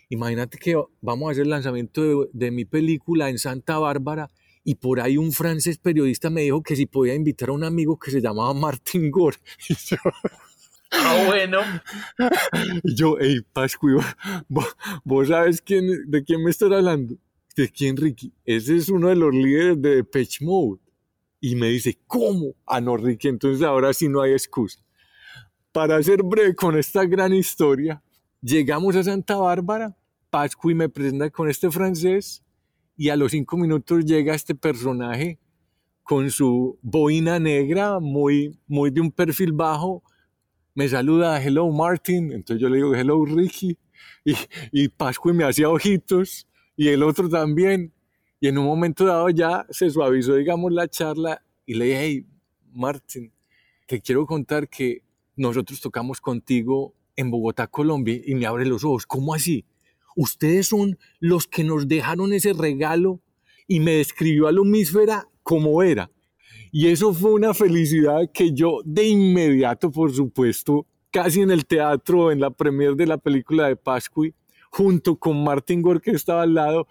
imagínate 0.08 0.58
que 0.58 0.76
vamos 1.00 1.28
a 1.28 1.32
hacer 1.32 1.44
el 1.44 1.50
lanzamiento 1.50 2.02
de, 2.02 2.28
de 2.32 2.50
mi 2.50 2.64
película 2.64 3.30
en 3.30 3.38
Santa 3.38 3.78
Bárbara 3.78 4.30
y 4.64 4.76
por 4.76 5.00
ahí 5.00 5.16
un 5.16 5.32
francés 5.32 5.78
periodista 5.78 6.30
me 6.30 6.42
dijo 6.42 6.62
que 6.62 6.76
si 6.76 6.86
podía 6.86 7.14
invitar 7.14 7.48
a 7.48 7.52
un 7.52 7.64
amigo 7.64 7.98
que 7.98 8.10
se 8.10 8.20
llamaba 8.20 8.54
Martin 8.54 9.10
Gore. 9.10 9.38
Y 9.68 9.74
yo, 9.74 9.96
Ah, 10.92 11.24
bueno. 11.26 11.60
y 12.84 12.94
yo 12.94 13.16
hey, 13.18 13.40
Pascu, 13.52 14.00
¿vos, 14.48 14.66
vos 15.04 15.28
sabes 15.28 15.62
quién, 15.62 16.10
de 16.10 16.22
quién 16.22 16.44
me 16.44 16.50
estás 16.50 16.70
hablando? 16.70 17.16
¿De 17.56 17.68
quién, 17.70 17.96
Ricky? 17.96 18.32
Ese 18.44 18.76
es 18.76 18.88
uno 18.90 19.08
de 19.08 19.16
los 19.16 19.34
líderes 19.34 19.80
de 19.80 19.96
Depeche 19.96 20.44
Mode. 20.44 20.81
Y 21.44 21.56
me 21.56 21.66
dice, 21.70 21.98
¿cómo? 22.06 22.54
Ah, 22.64 22.80
no, 22.80 22.96
Ricky, 22.96 23.26
entonces 23.26 23.66
ahora 23.66 23.92
sí 23.92 24.08
no 24.08 24.22
hay 24.22 24.30
excusa. 24.30 24.78
Para 25.72 26.00
ser 26.00 26.22
breve 26.22 26.54
con 26.54 26.78
esta 26.78 27.04
gran 27.04 27.34
historia, 27.34 28.00
llegamos 28.40 28.94
a 28.94 29.02
Santa 29.02 29.34
Bárbara, 29.34 29.96
Pascu 30.30 30.70
me 30.72 30.88
presenta 30.88 31.30
con 31.30 31.50
este 31.50 31.68
francés, 31.68 32.44
y 32.96 33.08
a 33.08 33.16
los 33.16 33.32
cinco 33.32 33.56
minutos 33.56 34.04
llega 34.04 34.36
este 34.36 34.54
personaje 34.54 35.40
con 36.04 36.30
su 36.30 36.78
boina 36.80 37.40
negra, 37.40 37.98
muy, 37.98 38.56
muy 38.68 38.92
de 38.92 39.00
un 39.00 39.10
perfil 39.10 39.52
bajo, 39.52 40.04
me 40.76 40.88
saluda, 40.88 41.42
hello 41.42 41.68
Martin, 41.72 42.30
entonces 42.30 42.62
yo 42.62 42.68
le 42.68 42.76
digo, 42.76 42.94
hello 42.94 43.24
Ricky, 43.24 43.76
y, 44.24 44.36
y 44.70 44.88
Pascu 44.90 45.34
me 45.34 45.42
hacía 45.42 45.68
ojitos, 45.68 46.46
y 46.76 46.86
el 46.86 47.02
otro 47.02 47.28
también, 47.28 47.92
y 48.42 48.48
en 48.48 48.58
un 48.58 48.66
momento 48.66 49.06
dado 49.06 49.30
ya 49.30 49.64
se 49.70 49.88
suavizó, 49.88 50.34
digamos, 50.34 50.72
la 50.72 50.88
charla, 50.88 51.44
y 51.64 51.74
le 51.74 51.84
dije, 51.84 52.00
hey 52.00 52.26
Martin, 52.72 53.32
te 53.86 54.00
quiero 54.00 54.26
contar 54.26 54.68
que 54.68 55.04
nosotros 55.36 55.80
tocamos 55.80 56.20
contigo 56.20 56.92
en 57.14 57.30
Bogotá, 57.30 57.68
Colombia, 57.68 58.20
y 58.26 58.34
me 58.34 58.46
abre 58.46 58.66
los 58.66 58.82
ojos, 58.82 59.06
¿cómo 59.06 59.32
así? 59.32 59.64
Ustedes 60.16 60.66
son 60.66 60.98
los 61.20 61.46
que 61.46 61.62
nos 61.62 61.86
dejaron 61.86 62.32
ese 62.32 62.52
regalo 62.52 63.20
y 63.68 63.78
me 63.78 63.92
describió 63.92 64.48
a 64.48 64.52
Lumísfera 64.52 65.28
como 65.44 65.80
era. 65.84 66.10
Y 66.72 66.88
eso 66.88 67.14
fue 67.14 67.34
una 67.34 67.54
felicidad 67.54 68.28
que 68.34 68.52
yo 68.52 68.80
de 68.84 69.06
inmediato, 69.06 69.92
por 69.92 70.12
supuesto, 70.12 70.88
casi 71.12 71.42
en 71.42 71.52
el 71.52 71.64
teatro, 71.64 72.32
en 72.32 72.40
la 72.40 72.50
premier 72.50 72.96
de 72.96 73.06
la 73.06 73.18
película 73.18 73.68
de 73.68 73.76
Pascui, 73.76 74.34
junto 74.68 75.16
con 75.16 75.44
Martin 75.44 75.80
Gore 75.80 76.00
que 76.00 76.10
estaba 76.10 76.42
al 76.42 76.54
lado, 76.54 76.88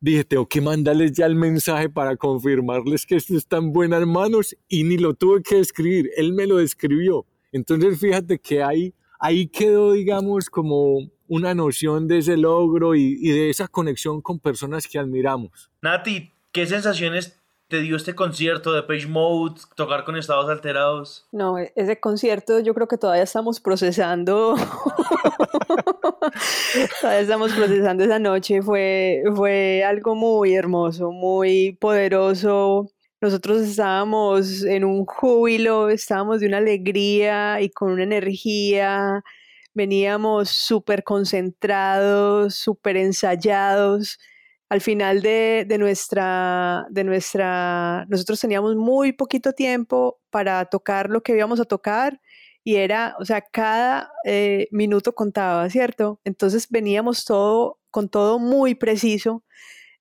dije, 0.00 0.24
tengo 0.24 0.46
que 0.48 0.60
mandarles 0.60 1.12
ya 1.12 1.26
el 1.26 1.34
mensaje 1.34 1.88
para 1.88 2.16
confirmarles 2.16 3.06
que 3.06 3.16
esto 3.16 3.36
está 3.36 3.58
en 3.58 3.72
buenas 3.72 4.06
manos 4.06 4.56
y 4.68 4.84
ni 4.84 4.98
lo 4.98 5.14
tuve 5.14 5.42
que 5.42 5.58
escribir, 5.58 6.10
él 6.16 6.32
me 6.32 6.46
lo 6.46 6.56
describió. 6.56 7.26
Entonces 7.52 7.98
fíjate 7.98 8.38
que 8.38 8.62
ahí, 8.62 8.94
ahí 9.18 9.46
quedó, 9.48 9.92
digamos, 9.92 10.50
como 10.50 11.10
una 11.28 11.54
noción 11.54 12.06
de 12.06 12.18
ese 12.18 12.36
logro 12.36 12.94
y, 12.94 13.18
y 13.20 13.30
de 13.30 13.50
esa 13.50 13.68
conexión 13.68 14.20
con 14.20 14.38
personas 14.38 14.86
que 14.86 14.98
admiramos. 14.98 15.70
Nati, 15.82 16.32
¿qué 16.52 16.66
sensaciones 16.66 17.40
te 17.68 17.80
dio 17.80 17.96
este 17.96 18.14
concierto 18.14 18.72
de 18.72 18.82
Page 18.82 19.06
Mode, 19.06 19.60
tocar 19.74 20.04
con 20.04 20.16
estados 20.16 20.48
alterados? 20.48 21.26
No, 21.32 21.58
ese 21.58 21.98
concierto 21.98 22.60
yo 22.60 22.74
creo 22.74 22.86
que 22.86 22.98
todavía 22.98 23.24
estamos 23.24 23.60
procesando. 23.60 24.54
todavía 27.00 27.20
estamos 27.20 27.52
procesando 27.52 28.04
esa 28.04 28.18
noche. 28.18 28.62
Fue, 28.62 29.22
fue 29.34 29.82
algo 29.84 30.14
muy 30.14 30.54
hermoso, 30.54 31.10
muy 31.10 31.76
poderoso. 31.80 32.90
Nosotros 33.20 33.62
estábamos 33.62 34.62
en 34.62 34.84
un 34.84 35.04
júbilo, 35.04 35.88
estábamos 35.88 36.40
de 36.40 36.46
una 36.46 36.58
alegría 36.58 37.60
y 37.60 37.70
con 37.70 37.90
una 37.90 38.04
energía. 38.04 39.24
Veníamos 39.74 40.50
súper 40.50 41.02
concentrados, 41.02 42.54
súper 42.54 42.96
ensayados 42.96 44.18
al 44.68 44.80
final 44.80 45.22
de, 45.22 45.64
de, 45.68 45.78
nuestra, 45.78 46.86
de 46.90 47.04
nuestra, 47.04 48.04
nosotros 48.08 48.40
teníamos 48.40 48.76
muy 48.76 49.12
poquito 49.12 49.52
tiempo 49.52 50.18
para 50.30 50.64
tocar 50.66 51.10
lo 51.10 51.22
que 51.22 51.36
íbamos 51.36 51.60
a 51.60 51.64
tocar 51.64 52.20
y 52.64 52.76
era, 52.76 53.14
o 53.20 53.24
sea, 53.24 53.42
cada 53.42 54.10
eh, 54.24 54.66
minuto 54.72 55.14
contaba, 55.14 55.70
¿cierto? 55.70 56.20
Entonces 56.24 56.66
veníamos 56.68 57.24
todo, 57.24 57.78
con 57.92 58.08
todo 58.08 58.40
muy 58.40 58.74
preciso 58.74 59.44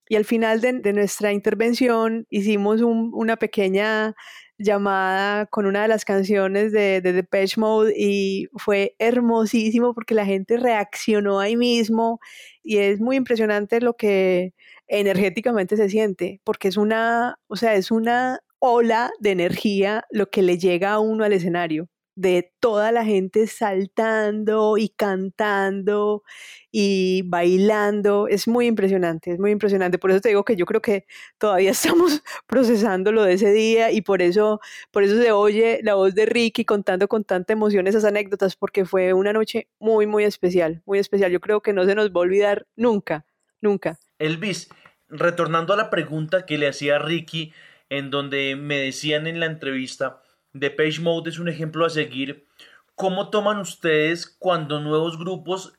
y 0.10 0.16
al 0.16 0.26
final 0.26 0.62
de, 0.62 0.74
de 0.74 0.94
nuestra 0.94 1.32
intervención 1.32 2.26
hicimos 2.32 2.82
un, 2.82 3.12
una 3.14 3.38
pequeña 3.38 4.16
llamada 4.58 5.46
con 5.48 5.68
una 5.68 5.84
de 5.84 5.88
las 5.90 6.06
canciones 6.06 6.72
de, 6.72 7.02
de 7.02 7.14
Depeche 7.14 7.60
Mode 7.60 7.94
y 7.96 8.48
fue 8.58 8.96
hermosísimo 9.00 9.94
porque 9.94 10.16
la 10.16 10.26
gente 10.26 10.58
reaccionó 10.58 11.40
ahí 11.40 11.58
mismo 11.58 12.20
y 12.64 12.78
es 12.78 13.00
muy 13.00 13.18
impresionante 13.18 13.80
lo 13.80 13.96
que 13.96 14.55
energéticamente 14.88 15.78
se 15.78 15.90
siente 15.90 16.42
porque 16.44 16.68
es 16.70 16.78
una, 16.78 17.40
o 17.48 17.56
sea, 17.56 17.76
es 17.76 17.92
una 17.92 18.40
ola 18.60 19.12
de 19.20 19.32
energía 19.32 20.06
lo 20.12 20.30
que 20.30 20.42
le 20.42 20.58
llega 20.58 20.94
a 20.94 21.00
uno 21.00 21.24
al 21.24 21.34
escenario 21.34 21.90
de 22.16 22.54
toda 22.62 22.92
la 22.94 23.04
gente 23.06 23.46
saltando 23.48 24.78
y 24.78 24.90
cantando 24.90 26.24
y 26.72 27.24
bailando. 27.26 28.28
Es 28.28 28.48
muy 28.48 28.68
impresionante, 28.68 29.32
es 29.32 29.40
muy 29.40 29.52
impresionante. 29.52 29.98
Por 30.00 30.12
eso 30.12 30.22
te 30.22 30.30
digo 30.30 30.46
que 30.46 30.56
yo 30.56 30.66
creo 30.66 30.82
que 30.82 31.06
todavía 31.38 31.72
estamos 31.72 32.24
procesando 32.48 33.12
lo 33.12 33.24
de 33.24 33.34
ese 33.34 33.52
día 33.52 33.92
y 33.92 34.02
por 34.02 34.22
eso, 34.22 34.60
por 34.92 35.04
eso 35.04 35.22
se 35.22 35.32
oye 35.32 35.80
la 35.84 35.96
voz 35.96 36.16
de 36.16 36.26
Ricky 36.26 36.66
contando 36.66 37.08
con 37.08 37.24
tanta 37.26 37.54
emoción 37.54 37.88
esas 37.88 38.06
anécdotas, 38.06 38.56
porque 38.56 38.86
fue 38.86 39.14
una 39.14 39.34
noche 39.34 39.68
muy, 39.80 40.08
muy 40.08 40.24
especial, 40.24 40.82
muy 40.86 41.00
especial. 41.00 41.32
Yo 41.32 41.42
creo 41.42 41.62
que 41.62 41.74
no 41.74 41.86
se 41.86 41.96
nos 41.96 42.10
va 42.12 42.16
a 42.16 42.24
olvidar 42.24 42.68
nunca, 42.76 43.26
nunca. 43.62 44.00
Elvis, 44.20 44.70
retornando 45.10 45.74
a 45.74 45.78
la 45.78 45.90
pregunta 45.90 46.46
que 46.46 46.58
le 46.58 46.68
hacía 46.68 47.00
Ricky, 47.00 47.54
en 47.90 48.10
donde 48.10 48.56
me 48.56 48.78
decían 48.78 49.28
en 49.28 49.40
la 49.40 49.46
entrevista, 49.46 50.22
Depeche 50.54 51.02
Mode 51.02 51.30
es 51.30 51.40
un 51.40 51.50
ejemplo 51.50 51.86
a 51.86 51.90
seguir. 51.90 52.48
¿Cómo 52.96 53.30
toman 53.30 53.60
ustedes 53.60 54.26
cuando 54.26 54.80
nuevos 54.80 55.20
grupos 55.20 55.74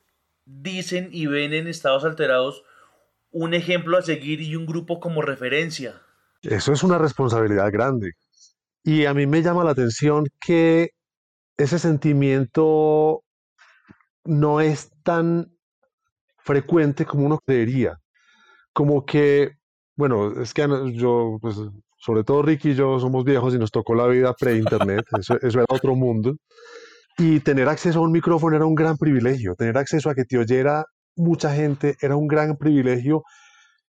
dicen 0.45 1.09
y 1.11 1.25
ven 1.25 1.53
en 1.53 1.67
estados 1.67 2.05
alterados 2.05 2.63
un 3.31 3.53
ejemplo 3.53 3.97
a 3.97 4.01
seguir 4.01 4.41
y 4.41 4.55
un 4.55 4.65
grupo 4.65 4.99
como 4.99 5.21
referencia? 5.21 6.01
Eso 6.43 6.71
es 6.71 6.83
una 6.83 6.97
responsabilidad 6.97 7.71
grande. 7.71 8.13
Y 8.83 9.05
a 9.05 9.13
mí 9.13 9.25
me 9.27 9.41
llama 9.41 9.63
la 9.63 9.71
atención 9.71 10.25
que 10.39 10.91
ese 11.57 11.79
sentimiento 11.79 13.23
no 14.23 14.61
es 14.61 14.91
tan 15.03 15.51
frecuente 16.37 17.05
como 17.05 17.25
uno 17.25 17.39
creería. 17.39 17.99
Como 18.77 19.05
que, 19.07 19.53
bueno, 19.95 20.39
es 20.39 20.53
que 20.53 20.67
yo, 20.93 21.39
pues, 21.41 21.55
sobre 21.97 22.23
todo 22.23 22.43
Ricky 22.43 22.69
y 22.69 22.75
yo 22.75 22.99
somos 22.99 23.25
viejos 23.25 23.55
y 23.55 23.57
nos 23.57 23.71
tocó 23.71 23.95
la 23.95 24.05
vida 24.05 24.35
pre-internet, 24.39 25.03
eso, 25.19 25.35
eso, 25.41 25.59
era 25.59 25.65
otro 25.67 25.95
mundo. 25.95 26.35
Y 27.17 27.39
tener 27.39 27.69
acceso 27.69 27.97
a 27.97 28.03
un 28.03 28.11
micrófono 28.11 28.55
era 28.55 28.67
un 28.67 28.75
gran 28.75 28.95
privilegio, 28.97 29.55
tener 29.55 29.79
acceso 29.79 30.11
a 30.11 30.13
que 30.13 30.25
te 30.25 30.37
oyera 30.37 30.85
mucha 31.15 31.55
gente 31.55 31.95
era 32.01 32.15
un 32.17 32.27
gran 32.27 32.55
privilegio 32.55 33.23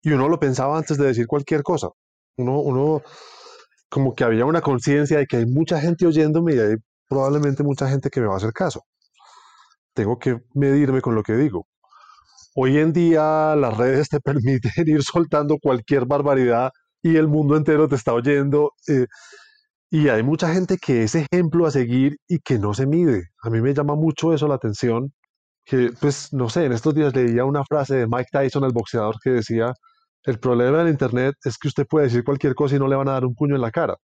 y 0.02 0.12
uno 0.12 0.28
lo 0.28 0.38
pensaba 0.38 0.78
antes 0.78 0.98
de 0.98 1.06
decir 1.06 1.26
cualquier 1.26 1.64
cosa. 1.64 1.88
Uno, 2.36 2.60
uno 2.60 3.02
como 3.88 4.14
que 4.14 4.22
había 4.22 4.44
una 4.44 4.60
conciencia 4.60 5.18
de 5.18 5.26
que 5.26 5.38
hay 5.38 5.46
mucha 5.46 5.80
gente 5.80 6.06
oyéndome 6.06 6.54
y 6.54 6.58
hay 6.60 6.76
probablemente 7.08 7.64
mucha 7.64 7.88
gente 7.88 8.08
que 8.08 8.20
me 8.20 8.28
va 8.28 8.34
a 8.34 8.36
hacer 8.36 8.52
caso. 8.52 8.82
tengo 9.94 10.16
que 10.20 10.38
medirme 10.54 11.00
con 11.00 11.16
lo 11.16 11.24
que 11.24 11.34
digo. 11.34 11.66
Hoy 12.58 12.78
en 12.78 12.92
día 12.94 13.54
las 13.54 13.76
redes 13.76 14.08
te 14.08 14.18
permiten 14.24 14.72
ir 14.88 15.02
soltando 15.02 15.58
cualquier 15.60 16.06
barbaridad 16.06 16.70
y 17.02 17.16
el 17.16 17.28
mundo 17.28 17.56
entero 17.56 17.86
te 17.88 17.96
está 17.96 18.14
oyendo. 18.14 18.72
eh, 18.88 19.06
y 19.90 20.08
hay 20.08 20.22
mucha 20.22 20.52
gente 20.52 20.78
que 20.78 21.04
es 21.04 21.14
ejemplo 21.14 21.66
a 21.66 21.70
seguir 21.70 22.16
y 22.28 22.40
que 22.40 22.58
no 22.58 22.74
se 22.74 22.86
mide. 22.86 23.24
A 23.42 23.50
mí 23.50 23.60
me 23.60 23.74
llama 23.74 23.94
mucho 23.94 24.32
eso 24.34 24.48
la 24.48 24.56
atención. 24.56 25.12
Que, 25.64 25.90
pues, 26.00 26.32
no 26.32 26.48
sé, 26.50 26.64
en 26.66 26.72
estos 26.72 26.94
días 26.94 27.14
leía 27.16 27.44
una 27.44 27.64
frase 27.64 27.96
de 27.96 28.06
Mike 28.08 28.30
Tyson, 28.32 28.64
el 28.64 28.72
boxeador, 28.72 29.16
que 29.22 29.30
decía, 29.30 29.72
el 30.24 30.38
problema 30.40 30.78
del 30.80 30.88
Internet 30.90 31.34
es 31.44 31.58
que 31.58 31.68
usted 31.68 31.86
puede 31.88 32.06
decir 32.06 32.24
cualquier 32.24 32.54
cosa 32.54 32.76
y 32.76 32.78
no 32.80 32.88
le 32.88 32.96
van 32.96 33.08
a 33.08 33.12
dar 33.14 33.26
un 33.26 33.34
puño 33.34 33.56
en 33.56 33.62
la 33.62 33.70
cara. 33.70 33.96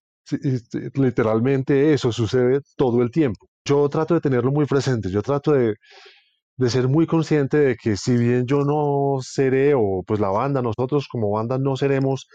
Literalmente 0.96 1.94
eso 1.94 2.12
sucede 2.12 2.62
todo 2.78 3.02
el 3.04 3.12
tiempo. 3.12 3.48
Yo 3.66 3.90
trato 3.90 4.16
de 4.16 4.22
tenerlo 4.22 4.52
muy 4.52 4.66
presente, 4.66 5.10
yo 5.12 5.22
trato 5.22 5.54
de, 5.54 5.76
de 6.62 6.70
ser 6.70 6.88
muy 6.88 7.08
consciente 7.08 7.58
de 7.58 7.76
que 7.76 7.98
si 7.98 8.16
bien 8.16 8.46
yo 8.46 8.64
no 8.64 9.20
seré, 9.20 9.74
o 9.74 10.04
pues 10.06 10.20
la 10.20 10.30
banda, 10.30 10.62
nosotros 10.62 11.08
como 11.10 11.32
banda 11.32 11.58
no 11.58 11.76
seremos 11.76 12.28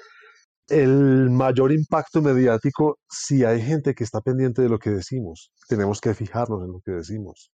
el 0.67 1.31
mayor 1.31 1.71
impacto 1.71 2.21
mediático, 2.21 2.99
si 3.09 3.45
hay 3.45 3.63
gente 3.63 3.95
que 3.95 4.03
está 4.03 4.21
pendiente 4.21 4.63
de 4.63 4.69
lo 4.69 4.81
que 4.81 4.91
decimos, 4.91 5.53
tenemos 5.69 6.01
que 6.01 6.13
fijarnos 6.13 6.65
en 6.65 6.73
lo 6.73 6.81
que 6.85 6.91
decimos. 6.91 7.53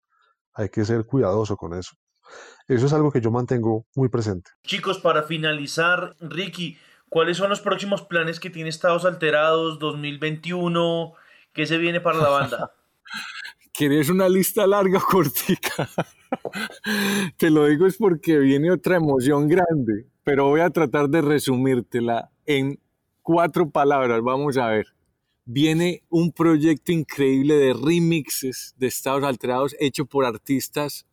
Hay 0.54 0.68
que 0.68 0.84
ser 0.84 1.06
cuidadoso 1.06 1.56
con 1.56 1.76
eso. 1.76 1.96
Eso 2.68 2.86
es 2.86 2.92
algo 2.92 3.10
que 3.10 3.20
yo 3.20 3.32
mantengo 3.32 3.86
muy 3.96 4.08
presente. 4.08 4.52
Chicos, 4.64 5.00
para 5.00 5.24
finalizar, 5.24 6.14
Ricky, 6.20 6.78
¿cuáles 7.08 7.36
son 7.36 7.50
los 7.50 7.60
próximos 7.60 8.02
planes 8.02 8.38
que 8.38 8.48
tiene 8.48 8.68
Estados 8.68 9.04
Alterados 9.04 9.80
2021? 9.80 11.14
¿Qué 11.52 11.66
se 11.66 11.78
viene 11.78 12.00
para 12.00 12.18
la 12.18 12.28
banda? 12.28 12.74
¿Querés 13.80 14.10
una 14.10 14.28
lista 14.28 14.66
larga 14.66 14.98
o 14.98 15.00
cortica? 15.00 15.88
Te 17.38 17.48
lo 17.48 17.64
digo 17.64 17.86
es 17.86 17.96
porque 17.96 18.38
viene 18.38 18.70
otra 18.70 18.96
emoción 18.96 19.48
grande, 19.48 20.06
pero 20.22 20.48
voy 20.48 20.60
a 20.60 20.68
tratar 20.68 21.08
de 21.08 21.22
resumírtela 21.22 22.30
en 22.44 22.78
cuatro 23.22 23.70
palabras. 23.70 24.20
Vamos 24.20 24.58
a 24.58 24.66
ver. 24.66 24.88
Viene 25.46 26.02
un 26.10 26.30
proyecto 26.30 26.92
increíble 26.92 27.54
de 27.54 27.72
remixes 27.72 28.74
de 28.76 28.88
estados 28.88 29.24
alterados 29.24 29.74
hecho 29.80 30.04
por 30.04 30.26
artistas 30.26 31.06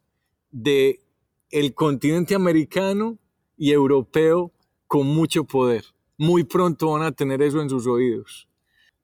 de 0.52 1.00
el 1.50 1.74
continente 1.74 2.36
americano 2.36 3.18
y 3.56 3.72
europeo 3.72 4.52
con 4.88 5.08
mucho 5.08 5.46
poder. 5.46 5.86
Muy 6.18 6.44
pronto 6.44 6.92
van 6.92 7.04
a 7.04 7.14
tener 7.14 7.42
eso 7.42 7.62
en 7.62 7.70
sus 7.70 7.88
oídos. 7.88 8.50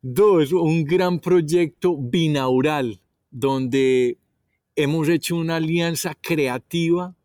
Dos, 0.02 0.52
un 0.52 0.84
gran 0.84 1.18
proyecto 1.18 1.95
binaural 1.98 2.99
donde 3.34 4.20
hemos 4.76 5.10
hecho 5.10 5.36
una 5.36 5.56
alianza 5.56 6.14
creativa 6.14 7.16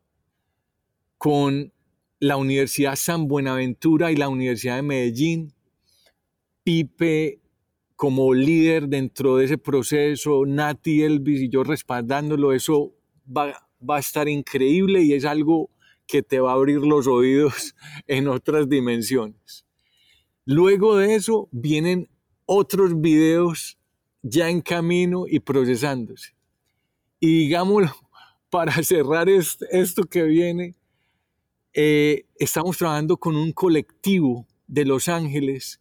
con 1.18 1.72
la 2.18 2.36
Universidad 2.38 2.96
San 2.96 3.28
Buenaventura 3.28 4.10
y 4.10 4.16
la 4.16 4.30
Universidad 4.30 4.76
de 4.76 4.82
Medellín. 4.82 5.52
Pipe 6.64 7.40
como 7.94 8.32
líder 8.32 8.88
dentro 8.88 9.36
de 9.36 9.44
ese 9.44 9.58
proceso, 9.58 10.46
Nati 10.46 11.02
Elvis 11.02 11.42
y 11.42 11.50
yo 11.50 11.62
respaldándolo, 11.62 12.52
eso 12.52 12.94
va, 13.24 13.68
va 13.88 13.96
a 13.96 14.00
estar 14.00 14.28
increíble 14.28 15.02
y 15.02 15.12
es 15.12 15.24
algo 15.26 15.70
que 16.06 16.22
te 16.22 16.40
va 16.40 16.52
a 16.52 16.54
abrir 16.54 16.78
los 16.78 17.06
oídos 17.06 17.74
en 18.06 18.28
otras 18.28 18.68
dimensiones. 18.68 19.66
Luego 20.46 20.96
de 20.96 21.16
eso 21.16 21.48
vienen 21.52 22.08
otros 22.46 22.98
videos 22.98 23.77
ya 24.22 24.48
en 24.50 24.60
camino 24.60 25.24
y 25.28 25.40
procesándose. 25.40 26.34
Y 27.20 27.40
digámoslo, 27.46 27.92
para 28.50 28.72
cerrar 28.82 29.28
est- 29.28 29.62
esto 29.70 30.04
que 30.04 30.22
viene, 30.24 30.74
eh, 31.74 32.24
estamos 32.38 32.76
trabajando 32.78 33.16
con 33.16 33.36
un 33.36 33.52
colectivo 33.52 34.46
de 34.66 34.84
Los 34.84 35.08
Ángeles 35.08 35.80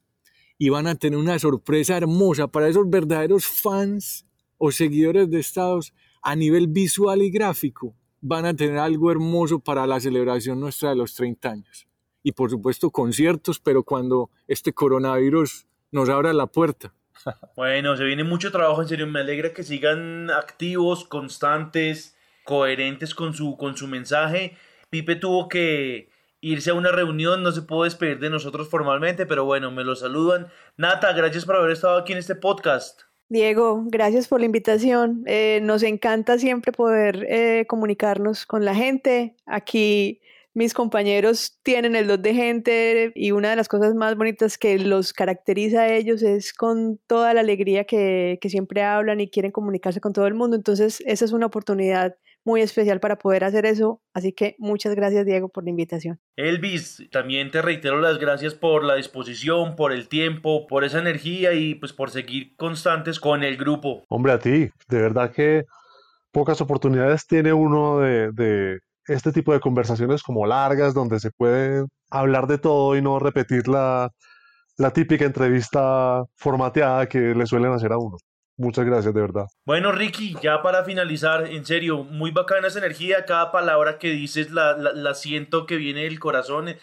y 0.57 0.69
van 0.69 0.87
a 0.87 0.95
tener 0.95 1.17
una 1.19 1.39
sorpresa 1.39 1.97
hermosa 1.97 2.47
para 2.47 2.67
esos 2.67 2.89
verdaderos 2.89 3.45
fans 3.45 4.25
o 4.57 4.71
seguidores 4.71 5.29
de 5.29 5.39
Estados 5.39 5.93
a 6.21 6.35
nivel 6.35 6.67
visual 6.67 7.21
y 7.21 7.29
gráfico. 7.31 7.95
Van 8.21 8.45
a 8.45 8.55
tener 8.55 8.77
algo 8.79 9.11
hermoso 9.11 9.59
para 9.59 9.85
la 9.85 9.99
celebración 9.99 10.59
nuestra 10.59 10.89
de 10.89 10.95
los 10.95 11.13
30 11.13 11.49
años. 11.51 11.87
Y 12.23 12.31
por 12.31 12.49
supuesto 12.49 12.89
conciertos, 12.89 13.59
pero 13.59 13.83
cuando 13.83 14.29
este 14.47 14.73
coronavirus 14.73 15.67
nos 15.91 16.09
abra 16.09 16.33
la 16.33 16.47
puerta. 16.47 16.93
Bueno, 17.55 17.97
se 17.97 18.03
viene 18.03 18.23
mucho 18.23 18.51
trabajo, 18.51 18.81
en 18.81 18.87
serio, 18.87 19.07
me 19.07 19.21
alegra 19.21 19.53
que 19.53 19.63
sigan 19.63 20.29
activos, 20.31 21.05
constantes, 21.05 22.15
coherentes 22.43 23.13
con 23.13 23.33
su, 23.33 23.57
con 23.57 23.75
su 23.75 23.87
mensaje. 23.87 24.57
Pipe 24.89 25.15
tuvo 25.15 25.49
que 25.49 26.09
irse 26.41 26.69
a 26.69 26.73
una 26.73 26.91
reunión, 26.91 27.43
no 27.43 27.51
se 27.51 27.61
pudo 27.61 27.83
despedir 27.83 28.19
de 28.19 28.29
nosotros 28.29 28.69
formalmente, 28.69 29.25
pero 29.25 29.45
bueno, 29.45 29.71
me 29.71 29.83
lo 29.83 29.95
saludan. 29.95 30.47
Nata, 30.77 31.11
gracias 31.13 31.45
por 31.45 31.55
haber 31.55 31.71
estado 31.71 31.97
aquí 31.97 32.13
en 32.13 32.19
este 32.19 32.35
podcast. 32.35 33.01
Diego, 33.29 33.83
gracias 33.87 34.27
por 34.29 34.39
la 34.39 34.45
invitación. 34.45 35.23
Eh, 35.25 35.59
nos 35.61 35.83
encanta 35.83 36.37
siempre 36.39 36.71
poder 36.71 37.25
eh, 37.27 37.65
comunicarnos 37.67 38.45
con 38.45 38.63
la 38.63 38.73
gente. 38.73 39.35
Aquí 39.45 40.21
mis 40.57 40.73
compañeros 40.73 41.59
tienen 41.61 41.95
el 41.95 42.07
dos 42.07 42.19
de 42.19 42.33
gente 42.33 43.11
y 43.13 43.29
una 43.29 43.51
de 43.51 43.55
las 43.55 43.67
cosas 43.67 43.93
más 43.93 44.17
bonitas 44.17 44.57
que 44.57 44.79
los 44.79 45.13
caracteriza 45.13 45.81
a 45.81 45.93
ellos 45.93 46.23
es 46.23 46.51
con 46.51 46.99
toda 47.05 47.35
la 47.35 47.41
alegría 47.41 47.83
que, 47.83 48.39
que 48.41 48.49
siempre 48.49 48.81
hablan 48.81 49.21
y 49.21 49.29
quieren 49.29 49.51
comunicarse 49.51 50.01
con 50.01 50.13
todo 50.13 50.25
el 50.25 50.33
mundo. 50.33 50.55
Entonces, 50.55 51.03
esa 51.05 51.25
es 51.25 51.31
una 51.31 51.45
oportunidad 51.45 52.15
muy 52.43 52.61
especial 52.61 52.99
para 52.99 53.19
poder 53.19 53.43
hacer 53.43 53.67
eso. 53.67 54.01
Así 54.15 54.33
que 54.33 54.55
muchas 54.57 54.95
gracias, 54.95 55.27
Diego, 55.27 55.49
por 55.49 55.63
la 55.63 55.69
invitación. 55.69 56.19
Elvis, 56.35 57.07
también 57.11 57.51
te 57.51 57.61
reitero 57.61 58.01
las 58.01 58.17
gracias 58.17 58.55
por 58.55 58.83
la 58.83 58.95
disposición, 58.95 59.75
por 59.75 59.91
el 59.91 60.07
tiempo, 60.07 60.65
por 60.65 60.83
esa 60.83 60.97
energía 60.97 61.53
y 61.53 61.75
pues 61.75 61.93
por 61.93 62.09
seguir 62.09 62.55
constantes 62.55 63.19
con 63.19 63.43
el 63.43 63.57
grupo. 63.57 64.05
Hombre, 64.09 64.31
a 64.31 64.39
ti, 64.39 64.71
de 64.87 65.01
verdad 65.01 65.31
que 65.31 65.65
pocas 66.31 66.61
oportunidades 66.61 67.27
tiene 67.27 67.53
uno 67.53 67.99
de, 67.99 68.31
de 68.31 68.79
este 69.07 69.31
tipo 69.31 69.53
de 69.53 69.59
conversaciones 69.59 70.23
como 70.23 70.45
largas, 70.45 70.93
donde 70.93 71.19
se 71.19 71.31
puede 71.31 71.85
hablar 72.09 72.47
de 72.47 72.57
todo 72.57 72.95
y 72.95 73.01
no 73.01 73.19
repetir 73.19 73.67
la, 73.67 74.11
la 74.77 74.91
típica 74.91 75.25
entrevista 75.25 76.23
formateada 76.35 77.07
que 77.07 77.19
le 77.19 77.45
suelen 77.45 77.71
hacer 77.71 77.91
a 77.91 77.97
uno. 77.97 78.17
Muchas 78.57 78.85
gracias, 78.85 79.13
de 79.13 79.21
verdad. 79.21 79.45
Bueno, 79.65 79.91
Ricky, 79.91 80.35
ya 80.41 80.63
para 80.63 80.83
finalizar, 80.83 81.45
en 81.45 81.63
serio, 81.63 82.03
muy 82.03 82.31
bacana 82.31 82.67
esa 82.67 82.79
energía, 82.79 83.25
cada 83.25 83.51
palabra 83.51 83.99
que 83.99 84.09
dices 84.09 84.51
la, 84.51 84.75
la, 84.75 84.93
la 84.93 85.13
siento 85.13 85.67
que 85.67 85.75
viene 85.75 86.03
del 86.03 86.19
corazón, 86.19 86.75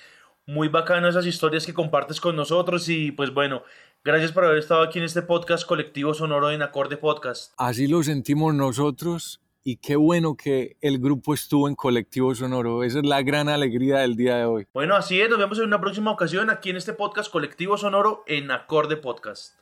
muy 0.46 0.68
bacano 0.68 1.08
esas 1.08 1.26
historias 1.26 1.66
que 1.66 1.74
compartes 1.74 2.20
con 2.20 2.36
nosotros 2.36 2.88
y 2.88 3.10
pues 3.10 3.34
bueno, 3.34 3.64
gracias 4.04 4.30
por 4.30 4.44
haber 4.44 4.58
estado 4.58 4.82
aquí 4.82 4.98
en 4.98 5.04
este 5.04 5.22
podcast 5.22 5.66
colectivo 5.66 6.14
sonoro 6.14 6.52
en 6.52 6.62
Acorde 6.62 6.96
Podcast. 6.96 7.52
Así 7.56 7.88
lo 7.88 8.02
sentimos 8.04 8.54
nosotros 8.54 9.40
y 9.64 9.76
qué 9.76 9.96
bueno 9.96 10.36
que 10.36 10.76
el 10.80 10.98
grupo 10.98 11.34
estuvo 11.34 11.68
en 11.68 11.74
Colectivo 11.74 12.34
Sonoro. 12.34 12.84
Esa 12.84 12.98
es 12.98 13.06
la 13.06 13.22
gran 13.22 13.48
alegría 13.48 14.00
del 14.00 14.14
día 14.14 14.36
de 14.36 14.44
hoy. 14.44 14.66
Bueno, 14.74 14.94
así 14.94 15.20
es, 15.20 15.30
nos 15.30 15.38
vemos 15.38 15.58
en 15.58 15.64
una 15.64 15.80
próxima 15.80 16.10
ocasión 16.10 16.50
aquí 16.50 16.70
en 16.70 16.76
este 16.76 16.92
podcast 16.92 17.32
colectivo 17.32 17.76
sonoro 17.76 18.24
en 18.26 18.50
Acorde 18.50 18.96
Podcast. 18.96 19.54